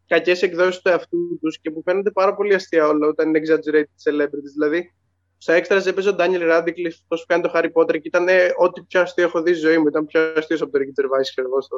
κακές 0.07 0.41
εκδόσεις 0.41 0.81
του 0.81 0.89
εαυτού 0.89 1.39
τους 1.41 1.59
και 1.59 1.71
που 1.71 1.81
φαίνονται 1.86 2.12
πάρα 2.12 2.36
πολύ 2.36 2.53
αστεία 2.53 2.88
όλα 2.88 3.07
όταν 3.07 3.27
είναι 3.27 3.39
exaggerated 3.39 4.12
celebrities. 4.12 4.51
Δηλαδή, 4.53 4.93
στα 5.38 5.53
έξτρα 5.53 5.83
έπαιζε 5.86 6.09
ο 6.09 6.13
Ντάνιελ 6.13 6.43
Ράντικλιφ, 6.43 6.93
αυτό 6.93 7.15
που 7.15 7.24
κάνει 7.27 7.41
το 7.41 7.51
Harry 7.53 7.71
Potter 7.74 8.01
και 8.01 8.07
ήταν 8.07 8.27
ό,τι 8.57 8.81
πιο 8.81 9.01
αστείο 9.01 9.24
έχω 9.24 9.41
δει 9.41 9.53
στη 9.53 9.59
ζωή 9.59 9.77
μου. 9.77 9.88
Ήταν 9.88 10.05
πιο 10.05 10.21
αστείο 10.36 10.57
από 10.62 10.71
το 10.71 10.79
Ricky 10.79 11.01
Gervais, 11.01 11.29
ξέρω 11.31 11.48
εγώ, 11.48 11.62
στο, 11.62 11.77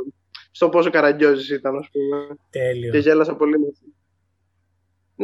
στο 0.51 0.70
πόσο 0.70 0.89
καραγκιόζης 0.89 1.50
ήταν, 1.50 1.77
ας 1.77 1.89
πούμε. 1.91 2.27
Τέλειο. 2.50 2.91
Και 2.91 2.98
γέλασα 2.98 3.36
πολύ 3.36 3.60
με 3.60 3.67
αυτό. 3.72 3.86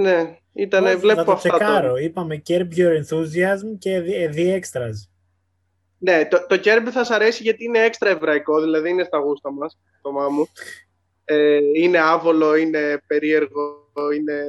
Ναι, 0.02 0.38
ήταν, 0.54 0.86
Όχι, 0.86 0.96
βλέπω 0.96 1.20
θα 1.20 1.26
το 1.26 1.32
αυτά. 1.32 1.50
τσεκάρω. 1.50 1.88
τώρα. 1.88 2.02
Είπαμε 2.02 2.42
Curb 2.48 2.68
Your 2.76 3.02
Enthusiasm 3.04 3.78
και 3.80 4.02
The, 4.06 4.36
the 4.36 4.60
Extras. 4.60 4.94
Ναι, 6.00 6.26
το, 6.26 6.46
το 6.48 6.56
Kirby 6.64 6.88
θα 6.92 7.04
σ' 7.04 7.12
αρέσει 7.12 7.44
γιατί 7.44 7.64
είναι 7.64 7.80
έξτρα 7.80 8.10
εβραϊκό, 8.10 8.62
δηλαδή 8.62 8.90
είναι 8.90 9.04
στα 9.04 9.18
γούστα 9.18 9.52
μας, 9.52 9.78
το 10.02 10.12
μάμου. 10.12 10.48
Ε, 11.30 11.60
είναι 11.76 12.00
άβολο, 12.00 12.56
είναι 12.56 13.02
περίεργο, 13.08 13.90
είναι... 14.18 14.44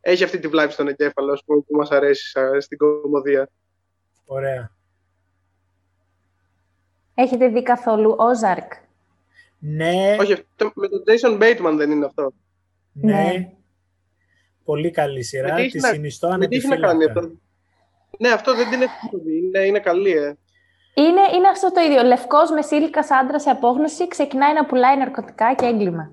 έχει 0.00 0.24
αυτή 0.24 0.38
τη 0.38 0.48
βλάβη 0.48 0.72
στον 0.72 0.88
εγκέφαλο 0.88 1.32
ας 1.32 1.42
πούμε, 1.44 1.60
που 1.60 1.76
μας 1.76 1.90
αρέσει 1.90 2.30
σα- 2.30 2.60
στην 2.60 2.78
κομμωδία. 2.78 3.48
Ωραία. 4.26 4.72
Έχετε 7.14 7.48
δει 7.48 7.62
καθόλου 7.62 8.16
Ozark; 8.18 8.82
Ναι, 9.58 10.16
Όχι, 10.20 10.32
αυτό, 10.32 10.72
με 10.74 10.88
τον 10.88 11.02
Jason 11.06 11.42
Bateman 11.42 11.74
δεν 11.76 11.90
είναι 11.90 12.04
αυτό. 12.06 12.32
ναι. 12.92 13.12
Ναι. 13.12 13.52
Πολύ 14.70 14.90
καλή 14.90 15.16
Με 15.16 15.22
σειρά. 15.22 15.48
τι 15.48 15.54
Τη 15.54 15.62
έχεις 15.62 15.82
να- 15.82 15.88
συνιστώ 15.88 16.28
Με 16.38 16.46
τι 16.46 16.56
έχεις 16.56 16.68
να 16.68 16.76
κάνει 16.76 16.86
ανεπιφύλακτα. 16.90 17.20
αυτό; 17.20 17.38
Ναι, 18.18 18.28
αυτό 18.28 18.54
δεν 18.54 18.70
την 18.70 18.82
έχω 18.82 19.18
δει, 19.24 19.36
είναι, 19.38 19.58
είναι 19.58 19.78
καλή, 19.80 20.10
ε. 20.12 20.36
Είναι, 20.94 21.20
είναι 21.36 21.48
αυτό 21.50 21.72
το 21.72 21.80
ίδιο. 21.80 22.02
Λευκός 22.02 22.50
μεσήλικα 22.50 23.00
άντρας 23.20 23.42
σε 23.42 23.50
απόγνωση 23.50 24.08
ξεκινάει 24.08 24.52
να 24.54 24.66
πουλάει 24.66 24.96
ναρκωτικά 24.96 25.54
και 25.54 25.66
έγκλημα. 25.66 26.12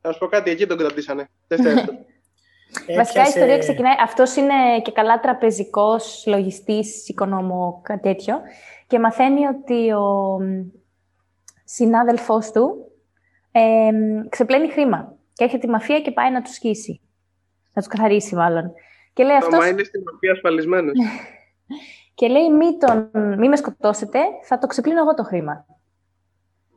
Θα 0.00 0.12
σου 0.12 0.18
πω 0.18 0.26
κάτι, 0.26 0.50
εκεί 0.50 0.66
τον 0.66 0.78
κρατήσανε. 0.78 1.28
Δεν 1.46 1.58
φταίει. 1.58 1.74
Βασικά 1.74 2.90
η 2.90 3.00
Έπιασε- 3.02 3.28
ιστορία 3.36 3.58
ξεκινάει. 3.58 3.94
Αυτός 4.02 4.36
είναι 4.36 4.80
και 4.82 4.92
καλά 4.92 5.20
τραπεζικός 5.20 6.24
λογιστής, 6.26 7.08
οικονόμο, 7.08 7.80
κάτι 7.82 8.00
τέτοιο. 8.02 8.40
Και 8.86 8.98
μαθαίνει 8.98 9.46
ότι 9.46 9.92
ο 9.92 10.38
συνάδελφός 11.64 12.50
του 12.50 12.92
ε, 13.52 13.90
ξεπλένει 14.28 14.68
χρήμα. 14.70 15.16
Και 15.32 15.44
έρχεται 15.44 15.66
η 15.66 15.70
μαφία 15.70 16.00
και 16.00 16.10
πάει 16.10 16.32
να 16.32 16.42
τους 16.42 16.54
σκίσει. 16.54 17.00
Να 17.72 17.82
τους 17.82 17.90
καθαρίσει, 17.90 18.34
μάλλον. 18.34 18.72
Και 19.12 19.24
λέει 19.24 19.38
Το 19.38 19.46
αυτός, 19.46 19.58
μα 19.58 19.68
είναι 19.68 19.82
στην 19.82 20.02
μαφία 20.12 20.32
ασφαλισμένος. 20.32 20.92
και 22.14 22.28
λέει 22.28 22.52
μη, 22.52 22.78
τον, 22.78 23.10
μη 23.38 23.48
με 23.48 23.56
σκοτώσετε, 23.56 24.18
θα 24.42 24.58
το 24.58 24.66
ξεπλύνω 24.66 25.00
εγώ 25.00 25.14
το 25.14 25.22
χρήμα. 25.22 25.66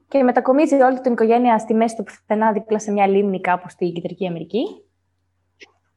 Και 0.08 0.24
μετακομίζει 0.24 0.82
όλη 0.82 1.02
την 1.02 1.12
οικογένεια 1.12 1.58
στη 1.58 1.74
μέση 1.74 1.96
του 1.96 2.04
πουθενά 2.04 2.52
δίπλα 2.52 2.80
σε 2.80 2.92
μια 2.92 3.08
λίμνη 3.08 3.42
κάπου 3.42 3.70
στη 3.70 3.92
Κεντρική 3.92 4.28
Αμερική 4.28 4.64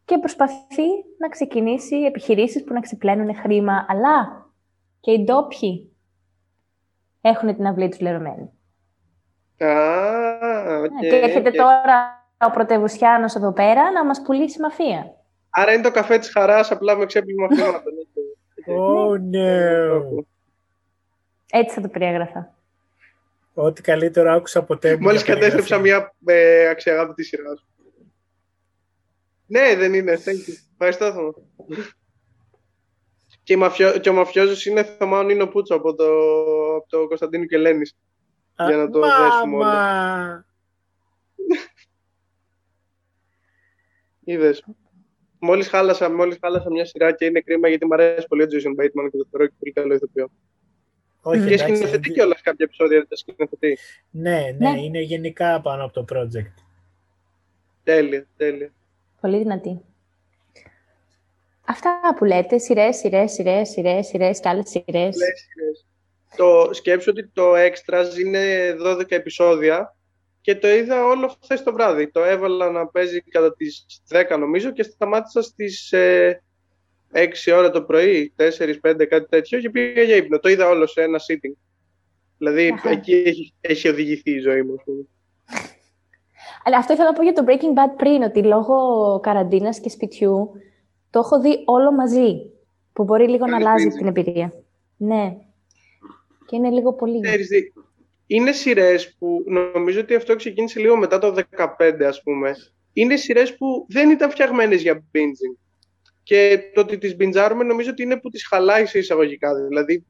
και 0.04 0.18
προσπαθεί 0.18 0.88
να 1.18 1.28
ξεκινήσει 1.28 1.96
επιχειρήσεις 1.96 2.64
που 2.64 2.72
να 2.72 2.80
ξεπλένουν 2.80 3.34
χρήμα, 3.34 3.86
αλλά 3.88 4.46
και 5.00 5.12
οι 5.12 5.24
ντόπιοι 5.24 5.96
έχουν 7.20 7.54
την 7.54 7.66
αυλή 7.66 7.88
τους 7.88 8.00
λερωμένη. 8.00 8.50
Α, 9.58 10.78
οκ. 10.78 11.00
και 11.00 11.16
έρχεται 11.16 11.48
οκ. 11.48 11.54
τώρα 11.54 12.17
ο 12.46 12.50
πρωτευουσιάνος 12.50 13.34
εδώ 13.34 13.52
πέρα 13.52 13.92
να 13.92 14.04
μας 14.04 14.22
πουλήσει 14.22 14.60
μαφία. 14.60 15.14
Άρα 15.50 15.72
είναι 15.72 15.82
το 15.82 15.90
καφέ 15.90 16.18
της 16.18 16.30
χαράς, 16.30 16.70
απλά 16.70 16.96
με 16.96 17.06
ξέπλυμα 17.06 17.46
χρήματος. 17.46 17.90
Oh 18.66 19.14
no. 19.14 20.24
Έτσι 21.50 21.74
θα 21.74 21.80
το 21.80 21.88
περιέγραφα. 21.88 22.54
Ό,τι 23.54 23.82
καλύτερο 23.82 24.32
άκουσα 24.32 24.62
ποτέ. 24.62 24.96
μου 24.96 25.02
Μόλις 25.02 25.22
για 25.22 25.34
κατέστρεψα 25.34 25.76
περιγραφή. 25.80 26.14
μια 26.24 26.34
ε, 26.34 26.68
αξιαγάπητη 26.68 27.24
σειρά 27.24 27.56
σου. 27.56 27.66
Ναι, 29.46 29.74
δεν 29.76 29.94
είναι. 29.94 30.18
Thank 30.24 30.48
you. 30.48 30.54
Ευχαριστώ, 30.72 31.12
Θωμά. 31.12 31.32
και, 33.42 33.52
η 33.52 33.56
μαφιο... 33.56 33.98
και 33.98 34.08
ο 34.08 34.12
μαφιόζος 34.12 34.66
είναι 34.66 34.82
Θωμά 34.82 35.22
Νίνο 35.22 35.46
Πούτσο 35.46 35.74
από 35.74 35.94
το, 35.94 36.04
από 36.76 36.86
το 36.88 37.06
Κωνσταντίνου 37.06 37.44
και 37.44 37.56
Ελένης. 37.56 37.96
Α, 38.54 38.66
για 38.66 38.76
να 38.76 38.90
το 38.90 39.00
δέσουμε 39.00 39.56
όλο. 39.56 40.44
Μάμα! 44.28 44.42
Είδες. 44.44 44.64
Μόλις 45.38 45.68
χάλασα, 45.68 46.10
μόλις 46.10 46.38
χάλασα 46.40 46.70
μια 46.70 46.84
σειρά 46.84 47.12
και 47.12 47.24
είναι 47.24 47.40
κρίμα 47.40 47.68
γιατί 47.68 47.86
μου 47.86 47.94
αρέσει 47.94 48.26
πολύ 48.26 48.42
ο 48.42 48.46
Jason 48.50 48.80
Bateman 48.82 49.08
και 49.10 49.16
το 49.16 49.26
θεωρώ 49.30 49.46
και 49.46 49.54
πολύ 49.58 49.72
καλό 49.72 49.94
ηθοποιό. 49.94 50.30
Όχι, 51.22 51.38
Και 51.38 51.44
εντάξει, 51.46 51.62
σκηνοθετεί 51.64 52.00
δεν- 52.08 52.12
κιόλας 52.12 52.40
κάποια 52.40 52.64
επεισόδια, 52.64 53.06
τα 53.08 53.16
σκηνοθετεί. 53.16 53.78
Ναι, 54.10 54.40
ναι, 54.58 54.70
Ναι. 54.70 54.80
είναι 54.80 55.00
γενικά 55.00 55.60
πάνω 55.60 55.84
από 55.84 55.92
το 55.92 56.04
project. 56.16 56.52
Τέλεια, 57.84 58.26
τέλεια. 58.36 58.72
Πολύ 59.20 59.38
δυνατή. 59.38 59.80
Αυτά 61.66 62.00
που 62.16 62.24
λέτε, 62.24 62.58
σειρές, 62.58 62.96
σειρές, 62.96 63.32
σειρές, 63.32 63.68
σειρές, 63.68 64.06
σειρές 64.06 64.40
και 64.40 64.48
άλλες 64.48 64.68
σειρές. 64.68 65.16
Λες, 65.16 65.46
σειρές. 65.48 65.86
Το 66.36 66.68
σκέψω 66.72 67.10
ότι 67.10 67.26
το 67.32 67.52
Extras 67.54 68.18
είναι 68.24 68.72
12 68.78 69.14
επεισόδια 69.14 69.96
και 70.40 70.54
το 70.56 70.68
είδα 70.68 71.04
όλο 71.04 71.36
χθες 71.42 71.62
το 71.62 71.72
βράδυ. 71.72 72.10
Το 72.10 72.24
έβαλα 72.24 72.70
να 72.70 72.86
παίζει 72.86 73.20
κατά 73.22 73.54
τις 73.54 73.86
10 74.30 74.38
νομίζω 74.38 74.70
και 74.70 74.82
σταμάτησα 74.82 75.42
στις 75.42 75.92
ε, 75.92 76.42
6 77.12 77.18
ώρα 77.56 77.70
το 77.70 77.82
πρωί, 77.82 78.32
4-5 78.82 79.06
κάτι 79.08 79.28
τέτοιο 79.28 79.60
και 79.60 79.70
πήγα 79.70 80.02
για 80.02 80.16
ύπνο. 80.16 80.38
Το 80.38 80.48
είδα 80.48 80.68
όλο 80.68 80.86
σε 80.86 81.02
ένα 81.02 81.18
sitting. 81.18 81.56
Δηλαδή 82.38 82.70
Αχα. 82.72 82.90
εκεί 82.90 83.12
έχει, 83.12 83.54
έχει 83.60 83.88
οδηγηθεί 83.88 84.30
η 84.30 84.38
ζωή 84.38 84.62
μου. 84.62 84.74
ας 84.74 84.82
πούμε. 84.84 85.02
Αλλά 86.64 86.76
αυτό 86.78 86.92
ήθελα 86.92 87.10
να 87.10 87.16
πω 87.16 87.22
για 87.22 87.32
το 87.32 87.44
Breaking 87.46 87.78
Bad 87.78 87.96
πριν, 87.96 88.22
ότι 88.22 88.42
λόγω 88.42 89.20
καραντίνας 89.22 89.80
και 89.80 89.88
σπιτιού 89.88 90.50
το 91.10 91.18
έχω 91.18 91.40
δει 91.40 91.62
όλο 91.64 91.92
μαζί, 91.92 92.50
που 92.92 93.04
μπορεί 93.04 93.28
λίγο 93.28 93.46
να 93.46 93.50
Κάνει 93.50 93.64
αλλάζει 93.64 93.88
binge. 93.90 93.96
την 93.96 94.06
εμπειρία. 94.06 94.52
Ναι. 94.96 95.36
Και 96.46 96.56
είναι 96.56 96.70
λίγο 96.70 96.92
πολύ. 96.92 97.20
Ξέρεις 97.20 97.48
τι, 97.48 97.56
είναι 98.30 98.52
σειρές 98.52 99.14
που 99.18 99.44
νομίζω 99.72 100.00
ότι 100.00 100.14
αυτό 100.14 100.36
ξεκίνησε 100.36 100.80
λίγο 100.80 100.96
μετά 100.96 101.18
το 101.18 101.34
15 101.78 102.02
ας 102.02 102.22
πούμε. 102.22 102.54
Είναι 102.92 103.16
σειρές 103.16 103.56
που 103.56 103.86
δεν 103.88 104.10
ήταν 104.10 104.30
φτιαγμένες 104.30 104.82
για 104.82 105.04
binging. 105.12 105.58
Και 106.22 106.60
το 106.74 106.80
ότι 106.80 106.98
τις 106.98 107.16
μπιντζάρουμε 107.16 107.64
νομίζω 107.64 107.90
ότι 107.90 108.02
είναι 108.02 108.20
που 108.20 108.28
τις 108.28 108.46
χαλάει 108.46 108.86
σε 108.86 108.98
εισαγωγικά. 108.98 109.54
Δηλαδή 109.68 110.04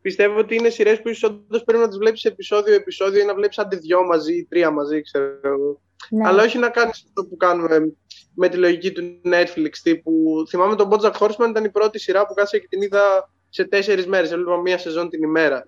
πιστεύω 0.00 0.38
ότι 0.38 0.54
είναι 0.54 0.68
σειρές 0.68 1.00
που 1.00 1.08
ίσως 1.08 1.30
όντως 1.30 1.64
πρέπει 1.64 1.82
να 1.82 1.88
τις 1.88 1.98
βλέπεις 1.98 2.24
επεισόδιο-επεισόδιο 2.24 3.22
ή 3.22 3.24
να 3.24 3.34
βλέπεις 3.34 3.58
άντε 3.58 3.76
δυο 3.76 4.04
μαζί 4.04 4.36
ή 4.36 4.44
τρία 4.44 4.70
μαζί, 4.70 5.02
ξέρω 5.02 5.40
εγώ. 5.42 5.80
Ναι. 6.10 6.28
Αλλά 6.28 6.42
όχι 6.42 6.58
να 6.58 6.68
κάνεις 6.68 7.04
αυτό 7.06 7.24
που 7.26 7.36
κάνουμε 7.36 7.94
με 8.34 8.48
τη 8.48 8.56
λογική 8.56 8.92
του 8.92 9.20
Netflix 9.24 9.70
τύπου. 9.82 10.44
Θυμάμαι 10.48 10.76
τον 10.76 10.88
Bojack 10.90 11.12
Horseman 11.12 11.48
ήταν 11.48 11.64
η 11.64 11.70
πρώτη 11.70 11.98
σειρά 11.98 12.26
που 12.26 12.34
κάτσα 12.34 12.58
και 12.58 12.66
την 12.68 12.82
είδα 12.82 13.30
σε 13.48 13.64
τέσσερις 13.64 14.06
μέρες. 14.06 14.32
Έβλεπα 14.32 14.60
μία 14.60 14.78
σεζόν 14.78 15.08
την 15.08 15.22
ημέρα. 15.22 15.66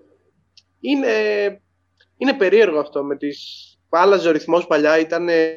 Είναι, 0.80 1.08
είναι 2.16 2.32
περίεργο 2.32 2.78
αυτό 2.78 3.04
με 3.04 3.16
τις... 3.16 3.68
Άλλαζε 3.96 4.28
ο 4.28 4.32
ρυθμός 4.32 4.66
παλιά, 4.66 4.98
ήταν, 4.98 5.28
ε, 5.28 5.56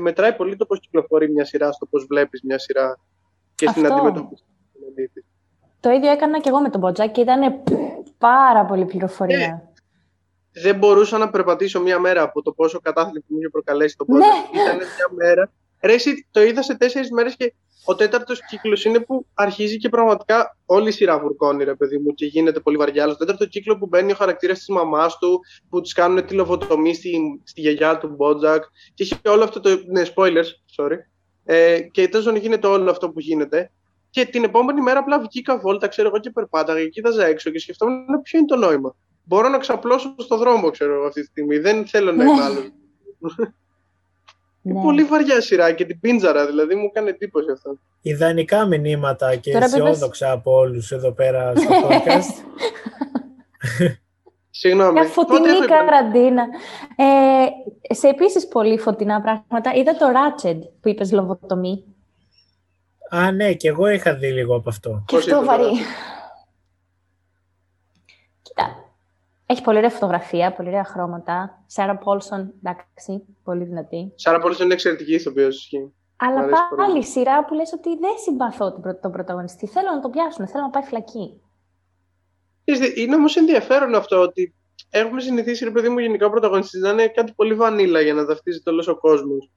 μετράει 0.00 0.32
πολύ 0.32 0.56
το 0.56 0.66
πώς 0.66 0.80
κυκλοφορεί 0.80 1.30
μια 1.30 1.44
σειρά, 1.44 1.72
στο 1.72 1.86
πώς 1.86 2.04
βλέπεις 2.08 2.42
μια 2.42 2.58
σειρά 2.58 2.98
και 3.54 3.68
στην 3.68 3.86
Αυτό. 3.86 3.96
αντιμετώπιση. 3.96 4.44
Το 5.80 5.90
ίδιο 5.90 6.10
έκανα 6.10 6.40
και 6.40 6.48
εγώ 6.48 6.60
με 6.60 6.68
τον 6.70 6.84
Bojack 6.84 7.10
και 7.12 7.20
ήταν 7.20 7.62
πάρα 8.18 8.64
πολύ 8.64 8.84
πληροφορία. 8.84 9.38
Ναι. 9.38 9.62
δεν 10.62 10.76
μπορούσα 10.78 11.18
να 11.18 11.30
περπατήσω 11.30 11.80
μία 11.80 11.98
μέρα 11.98 12.22
από 12.22 12.42
το 12.42 12.52
πόσο 12.52 12.80
κατάθλιψη 12.80 13.32
μου 13.32 13.38
είχε 13.38 13.48
προκαλέσει 13.48 13.96
το 13.96 14.04
Ναι. 14.08 14.18
podcast. 14.18 14.54
Ήταν 14.54 14.76
μια 14.76 15.08
μέρα. 15.10 15.50
Ρε, 15.80 15.92
εσύ, 15.92 16.26
το 16.30 16.42
είδα 16.42 16.62
σε 16.62 16.76
τέσσερις 16.76 17.10
μέρες 17.10 17.36
και 17.36 17.54
ο 17.84 17.94
τέταρτος 17.94 18.40
κύκλος 18.46 18.84
είναι 18.84 19.00
που 19.00 19.26
αρχίζει 19.34 19.76
και 19.76 19.88
πραγματικά 19.88 20.56
όλη 20.66 20.88
η 20.88 20.92
σειρά 20.92 21.18
βουρκώνει, 21.18 21.64
ρε 21.64 21.74
παιδί 21.74 21.98
μου, 21.98 22.14
και 22.14 22.26
γίνεται 22.26 22.60
πολύ 22.60 22.76
βαριά. 22.76 23.02
Αλλά 23.02 23.14
στο 23.14 23.24
τέταρτο 23.24 23.46
κύκλο 23.46 23.78
που 23.78 23.86
μπαίνει 23.86 24.12
ο 24.12 24.14
χαρακτήρας 24.14 24.58
της 24.58 24.68
μαμάς 24.68 25.18
του, 25.18 25.40
που 25.68 25.80
της 25.80 25.92
κάνουν 25.92 26.26
τη 26.26 26.34
λοβοτομή 26.34 26.94
στη, 26.94 27.40
στη 27.44 27.60
γιαγιά 27.60 27.98
του 27.98 28.08
Μπότζακ. 28.08 28.62
Και 28.94 29.02
έχει 29.02 29.14
όλο 29.28 29.44
αυτό 29.44 29.60
το. 29.60 29.82
Ναι, 29.86 30.02
spoilers, 30.14 30.50
sorry. 30.76 30.96
Ε, 31.44 31.80
και 31.80 32.08
τέλος 32.08 32.26
πάντων 32.26 32.40
γίνεται 32.40 32.66
όλο 32.66 32.90
αυτό 32.90 33.10
που 33.10 33.20
γίνεται. 33.20 33.70
Και 34.10 34.24
την 34.24 34.44
επόμενη 34.44 34.80
μέρα 34.80 34.98
απλά 34.98 35.20
βγήκα 35.20 35.58
βόλτα, 35.58 35.88
ξέρω 35.88 36.08
εγώ, 36.08 36.18
και 36.18 36.30
περπάταγα 36.30 36.82
και 36.82 36.88
κοίταζα 36.88 37.26
έξω 37.26 37.50
και 37.50 37.58
σκεφτόμουν 37.58 38.22
ποιο 38.22 38.38
είναι 38.38 38.48
το 38.48 38.56
νόημα. 38.56 38.96
Μπορώ 39.24 39.48
να 39.48 39.58
ξαπλώσω 39.58 40.14
στο 40.18 40.36
δρόμο, 40.36 40.70
ξέρω 40.70 40.94
εγώ, 40.94 41.06
αυτή 41.06 41.20
τη 41.20 41.26
στιγμή. 41.26 41.58
Δεν 41.58 41.86
θέλω 41.86 42.12
να 42.12 42.24
είμαι 42.24 42.42
άλλος. 42.42 42.72
Ναι. 44.66 44.82
Πολύ 44.82 45.04
βαριά 45.04 45.40
σειρά 45.40 45.72
και 45.72 45.84
την 45.84 46.00
πίντζαρα, 46.00 46.46
δηλαδή 46.46 46.74
μου 46.74 46.84
έκανε 46.84 47.10
εντύπωση 47.10 47.50
αυτό. 47.50 47.78
Ιδανικά 48.02 48.66
μηνύματα 48.66 49.36
και 49.36 49.52
Τώρα 49.52 49.64
πες- 49.64 49.74
αισιόδοξα 49.74 50.30
από 50.30 50.52
όλους 50.52 50.90
εδώ 50.92 51.12
πέρα 51.12 51.52
στο 51.56 51.74
podcast. 51.88 52.44
Συγγνώμη. 54.50 54.92
Μια 54.92 55.02
Πότε 55.02 55.12
φωτεινή 55.14 55.48
έχω 55.48 55.64
υπο- 55.64 55.74
καραντίνα. 55.74 56.42
Ε, 56.96 57.94
σε 57.94 58.08
επίσης 58.08 58.48
πολύ 58.48 58.78
φωτεινά 58.78 59.20
πράγματα. 59.20 59.74
Είδα 59.74 59.96
το 59.96 60.06
Ratchet 60.06 60.58
που 60.80 60.88
είπες 60.88 61.12
λοβοτομή. 61.12 61.84
Α, 63.10 63.32
ναι, 63.32 63.52
και 63.54 63.68
εγώ 63.68 63.88
είχα 63.88 64.14
δει 64.14 64.32
λίγο 64.32 64.56
από 64.56 64.68
αυτό. 64.68 65.02
Και 65.06 65.14
Πώς 65.16 65.18
αυτό 65.26 65.30
ήταν 65.30 65.40
το 65.40 65.46
βαρύ. 65.50 65.64
Ratchet? 65.74 65.84
Κοίτα. 68.42 68.76
Έχει 69.54 69.62
πολύ 69.62 69.76
ωραία 69.78 69.90
φωτογραφία, 69.90 70.52
πολύ 70.52 70.68
ωραία 70.68 70.84
χρώματα. 70.84 71.62
Σάρα 71.66 71.96
Πόλσον, 71.96 72.52
εντάξει, 72.62 73.24
πολύ 73.44 73.64
δυνατή. 73.64 74.12
Σάρα 74.14 74.38
Πόλης 74.38 74.58
είναι 74.58 74.72
εξαιρετική 74.72 75.14
ηθοποιός. 75.14 75.56
ισχύει. 75.56 75.92
Αλλά 76.16 76.38
αρέσει 76.38 76.60
πάλι 76.76 76.90
πολύ. 76.90 76.98
η 76.98 77.02
σειρά 77.02 77.44
που 77.44 77.54
λες 77.54 77.72
ότι 77.72 77.88
δεν 77.98 78.10
συμπαθώ 78.24 78.72
τον, 78.72 78.80
πρω- 78.82 79.00
τον 79.00 79.12
πρωταγωνιστή. 79.12 79.66
Θέλω 79.66 79.90
να 79.90 80.00
τον 80.00 80.10
πιάσουν, 80.10 80.46
θέλω 80.46 80.62
να 80.64 80.70
πάει 80.70 80.82
φυλακή. 80.82 81.40
Ξέρεις 82.64 82.92
τι, 82.94 83.02
Είναι 83.02 83.14
όμως 83.14 83.36
ενδιαφέρον 83.36 83.94
αυτό 83.94 84.20
ότι 84.20 84.54
έχουμε 84.90 85.20
συνηθίσει, 85.20 85.64
ρε 85.64 85.70
παιδί 85.70 85.88
μου, 85.88 85.98
γενικά 85.98 86.26
ο 86.26 86.30
πρωταγωνιστής 86.30 86.80
να 86.80 86.90
είναι 86.90 87.08
κάτι 87.08 87.32
πολύ 87.32 87.54
βανίλα 87.54 88.00
για 88.00 88.14
να 88.14 88.26
ταυτίζεται 88.26 88.70
όλος 88.70 88.88
ο 88.88 88.96
κόσμος. 88.96 89.50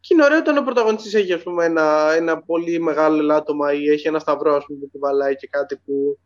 Και 0.00 0.14
είναι 0.14 0.24
ωραίο 0.24 0.38
όταν 0.38 0.56
ο 0.56 0.62
πρωταγωνιστής 0.62 1.14
έχει 1.14 1.32
ας 1.32 1.42
πούμε, 1.42 1.64
ένα, 1.64 2.12
ένα 2.16 2.42
πολύ 2.42 2.80
μεγάλο 2.80 3.18
ελάττωμα 3.18 3.72
ή 3.72 3.88
έχει 3.88 4.08
ένα 4.08 4.18
σταυρό 4.18 4.54
ας 4.54 4.64
πούμε, 4.64 4.78
που 4.78 4.88
του 4.92 4.98
βαλάει 4.98 5.36
και 5.36 5.48
κάτι 5.50 5.76
που. 5.76 6.18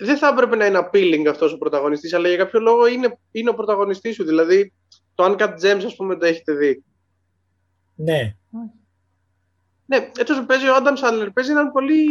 Δεν 0.00 0.16
θα 0.18 0.28
έπρεπε 0.28 0.56
να 0.56 0.66
είναι 0.66 0.88
appealing 0.90 1.26
αυτός 1.28 1.52
ο 1.52 1.58
πρωταγωνιστής, 1.58 2.14
αλλά 2.14 2.28
για 2.28 2.36
κάποιο 2.36 2.60
λόγο 2.60 2.86
είναι, 2.86 3.18
είναι 3.30 3.50
ο 3.50 3.54
πρωταγωνιστής 3.54 4.14
σου. 4.14 4.24
Δηλαδή, 4.24 4.72
το 5.14 5.24
Uncut 5.24 5.54
Gems, 5.62 5.82
ας 5.84 5.96
πούμε, 5.96 6.16
το 6.16 6.26
έχετε 6.26 6.52
δει. 6.52 6.84
Ναι. 7.94 8.34
Ναι, 9.86 9.96
έτσι 10.18 10.32
όσο 10.32 10.44
παίζει 10.46 10.68
ο 10.68 10.72
Adam 10.76 10.96
Sandler, 10.96 11.28
παίζει 11.34 11.50
έναν 11.50 11.72
πολύ 11.72 12.04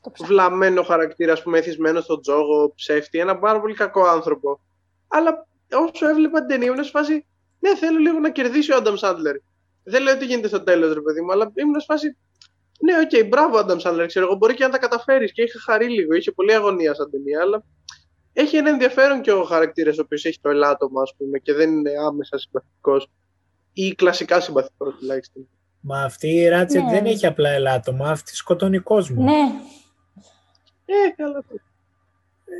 Το 0.00 0.10
ψάχνω. 0.10 0.34
βλαμμένο 0.34 0.82
χαρακτήρα, 0.82 1.32
ας 1.32 1.42
πούμε, 1.42 1.58
εθισμένο 1.58 2.00
στον 2.00 2.20
τζόγο, 2.20 2.72
ψεύτη, 2.74 3.18
ένα 3.18 3.38
πάρα 3.38 3.60
πολύ 3.60 3.74
κακό 3.74 4.06
άνθρωπο. 4.06 4.60
Αλλά 5.08 5.46
όσο 5.72 6.08
έβλεπα 6.08 6.38
την 6.38 6.48
ταινία, 6.48 6.66
ήμουν 6.70 6.84
σε 6.84 6.90
φάση, 6.90 7.26
ναι, 7.58 7.76
θέλω 7.76 7.98
λίγο 7.98 8.18
να 8.18 8.30
κερδίσει 8.30 8.72
ο 8.72 8.76
Adam 8.76 8.94
Sandler. 8.94 9.36
Δεν 9.84 10.02
λέω 10.02 10.16
τι 10.16 10.24
γίνεται 10.24 10.48
στο 10.48 10.62
τέλος, 10.62 10.94
ρε 10.94 11.00
παιδί 11.00 11.20
μου, 11.20 11.32
αλλά 11.32 11.52
ήμουν 11.54 11.80
σε 11.80 11.86
φάση, 11.88 12.16
ναι, 12.80 12.92
οκ, 12.98 13.26
μπράβο, 13.28 13.58
Adam 13.58 13.82
Sandler, 13.82 14.06
ξέρω 14.06 14.26
εγώ, 14.26 14.34
μπορεί 14.34 14.54
και 14.54 14.64
να 14.64 14.70
τα 14.70 14.78
καταφέρεις. 14.78 15.32
Και 15.32 15.42
είχα 15.42 15.58
χαρεί 15.60 15.88
λίγο, 15.88 16.14
είχε 16.14 16.32
πολύ 16.32 16.54
αγωνία 16.54 16.94
σαν 16.94 17.10
ταινία, 17.10 17.40
αλλά 17.42 17.62
έχει 18.32 18.56
ένα 18.56 18.70
ενδιαφέρον 18.70 19.20
και 19.20 19.32
ο 19.32 19.42
χαρακτήρας 19.44 19.98
ο 19.98 20.02
οποίος 20.02 20.24
έχει 20.24 20.38
το 20.40 20.48
ελάττωμα, 20.50 21.02
ας 21.02 21.14
πούμε, 21.18 21.38
και 21.38 21.52
δεν 21.54 21.70
είναι 21.70 21.90
άμεσα 22.06 22.38
συμπαθητικός. 22.38 23.10
Ή 23.72 23.94
κλασικά 23.94 24.40
συμπαθητικός 24.40 24.94
τουλάχιστον. 24.98 25.48
Μα 25.80 26.02
αυτή 26.02 26.28
η 26.28 26.48
Ράτσετ 26.48 26.82
Ναι. 26.82 26.90
δεν 26.90 27.04
έχει 27.06 27.26
απλά 27.26 27.48
ελάττωμα, 27.50 28.10
αυτή 28.10 28.36
σκοτώνει 28.36 28.78
κόσμο. 28.78 29.22
Ναι, 29.22 29.52
Ε, 30.84 31.10
καλά. 31.16 31.44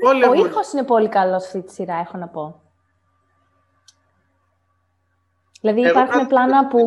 Όλοι 0.05 0.25
ο 0.25 0.33
έχουμε 0.33 0.49
ήχος 0.49 0.73
είναι 0.73 0.85
πολύ 0.85 1.09
καλός 1.09 1.45
αυτή 1.45 1.63
τη 1.63 1.73
σειρά, 1.73 1.95
έχω 1.95 2.19
να 2.19 2.29
πω. 2.29 2.63
Δηλαδή 5.61 5.81
Εγώ 5.81 5.91
υπάρχουν 5.91 6.15
κάτι- 6.15 6.27
πλάνα 6.27 6.67
που 6.67 6.79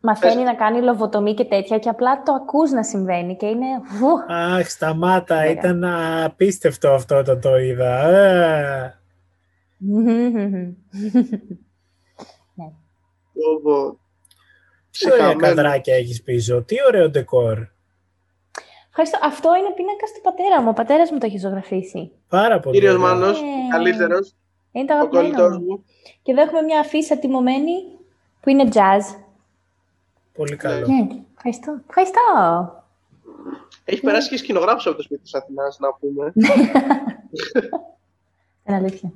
μαθαίνει 0.00 0.34
Πες. 0.34 0.44
να 0.44 0.54
κάνει 0.54 0.80
λοβοτομή 0.80 1.34
και 1.34 1.44
τέτοια 1.44 1.78
και 1.78 1.88
απλά 1.88 2.22
το 2.22 2.32
ακούς 2.32 2.70
να 2.70 2.82
συμβαίνει 2.82 3.36
και 3.36 3.46
είναι 3.46 3.66
βου. 3.98 4.34
Αχ, 4.34 4.70
σταμάτα, 4.70 5.36
Ωραία. 5.36 5.50
ήταν 5.50 5.84
απίστευτο 6.24 6.90
αυτό 6.92 7.16
όταν 7.18 7.40
το 7.40 7.56
είδα. 7.58 8.08
Ε, 8.08 8.98
Πω, 13.32 13.60
πω. 13.62 13.98
τι 14.90 15.06
ωραία 15.12 15.26
Ψυχαμένο. 15.26 15.38
καδράκια 15.40 15.94
έχεις 15.94 16.22
πίσω, 16.22 16.62
τι 16.62 16.76
ωραίο 16.86 17.10
ντεκόρ. 17.10 17.58
Ευχαριστώ. 18.88 19.18
Αυτό 19.22 19.48
είναι 19.56 19.72
πίνακα 19.76 20.04
του 20.14 20.20
πατέρα 20.22 20.62
μου. 20.62 20.68
Ο 20.68 20.72
πατέρας 20.72 21.10
μου 21.10 21.18
το 21.18 21.26
έχει 21.26 21.38
ζωγραφίσει. 21.38 22.10
Πάρα 22.28 22.60
πολύ 22.60 22.74
Κύριος 22.74 22.94
ωραίο. 22.94 23.06
Μάνος, 23.06 23.38
Ε, 23.38 23.44
καλύτερος, 23.70 24.34
Είναι 24.72 24.84
το 24.84 24.94
ο 24.94 24.96
αγαπημένο 24.96 25.24
κολλητός 25.34 25.58
μου. 25.58 25.64
μου. 25.64 25.84
Και 26.22 26.32
εδώ 26.32 26.42
έχουμε 26.42 26.62
μια 26.62 26.80
αφίσα 26.80 27.18
τιμωμένη 27.18 27.72
που 28.40 28.48
είναι 28.50 28.68
jazz. 28.72 29.16
Πολύ 30.38 30.56
καλό. 30.56 30.86
Ναι, 30.86 31.06
ευχαριστώ. 31.36 31.80
Ευχαριστώ. 31.88 32.20
Έχει 33.84 34.00
περάσει 34.00 34.28
και 34.28 34.36
σκηνογράφος 34.36 34.86
από 34.86 34.96
το 34.96 35.02
σπίτι 35.02 35.22
της 35.22 35.34
Αθηνάς, 35.34 35.78
να 35.78 35.94
πούμε. 35.94 36.32
Είναι 38.64 38.76
αλήθεια. 38.76 39.12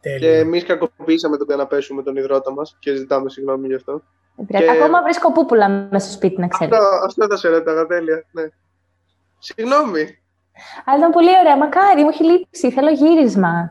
και 0.00 0.08
Τέλειο. 0.10 0.32
εμείς 0.34 0.64
κακοποιήσαμε 0.64 1.36
τον 1.36 1.46
καναπέ 1.46 1.80
σου 1.80 1.94
με 1.94 2.02
τον 2.02 2.16
υδρότα 2.16 2.52
μας 2.52 2.76
και 2.78 2.94
ζητάμε 2.94 3.30
συγγνώμη 3.30 3.66
γι' 3.66 3.74
αυτό. 3.74 4.02
Δεν 4.36 4.46
πειράζει. 4.46 4.64
Και- 4.64 4.70
Ακόμα 4.70 5.02
βρίσκω 5.02 5.32
πούπουλα 5.32 5.68
μέσα 5.68 6.06
στο 6.06 6.14
σπίτι, 6.16 6.40
να 6.40 6.48
ξέρετε. 6.48 6.76
Αυτό, 6.76 6.88
αυτό 7.06 7.26
θα 7.26 7.36
σε 7.36 7.48
ρώταγα, 7.48 7.86
τέλεια. 7.86 8.24
Ναι. 8.30 8.42
Συγγνώμη. 9.38 10.18
Αλλά 10.84 10.98
ήταν 10.98 11.10
πολύ 11.10 11.28
ωραία. 11.40 11.56
Μακάρι, 11.56 12.02
μου 12.02 12.08
έχει 12.08 12.24
λείψει. 12.24 12.70
Θέλω 12.70 12.90
γύρισμα. 12.90 13.68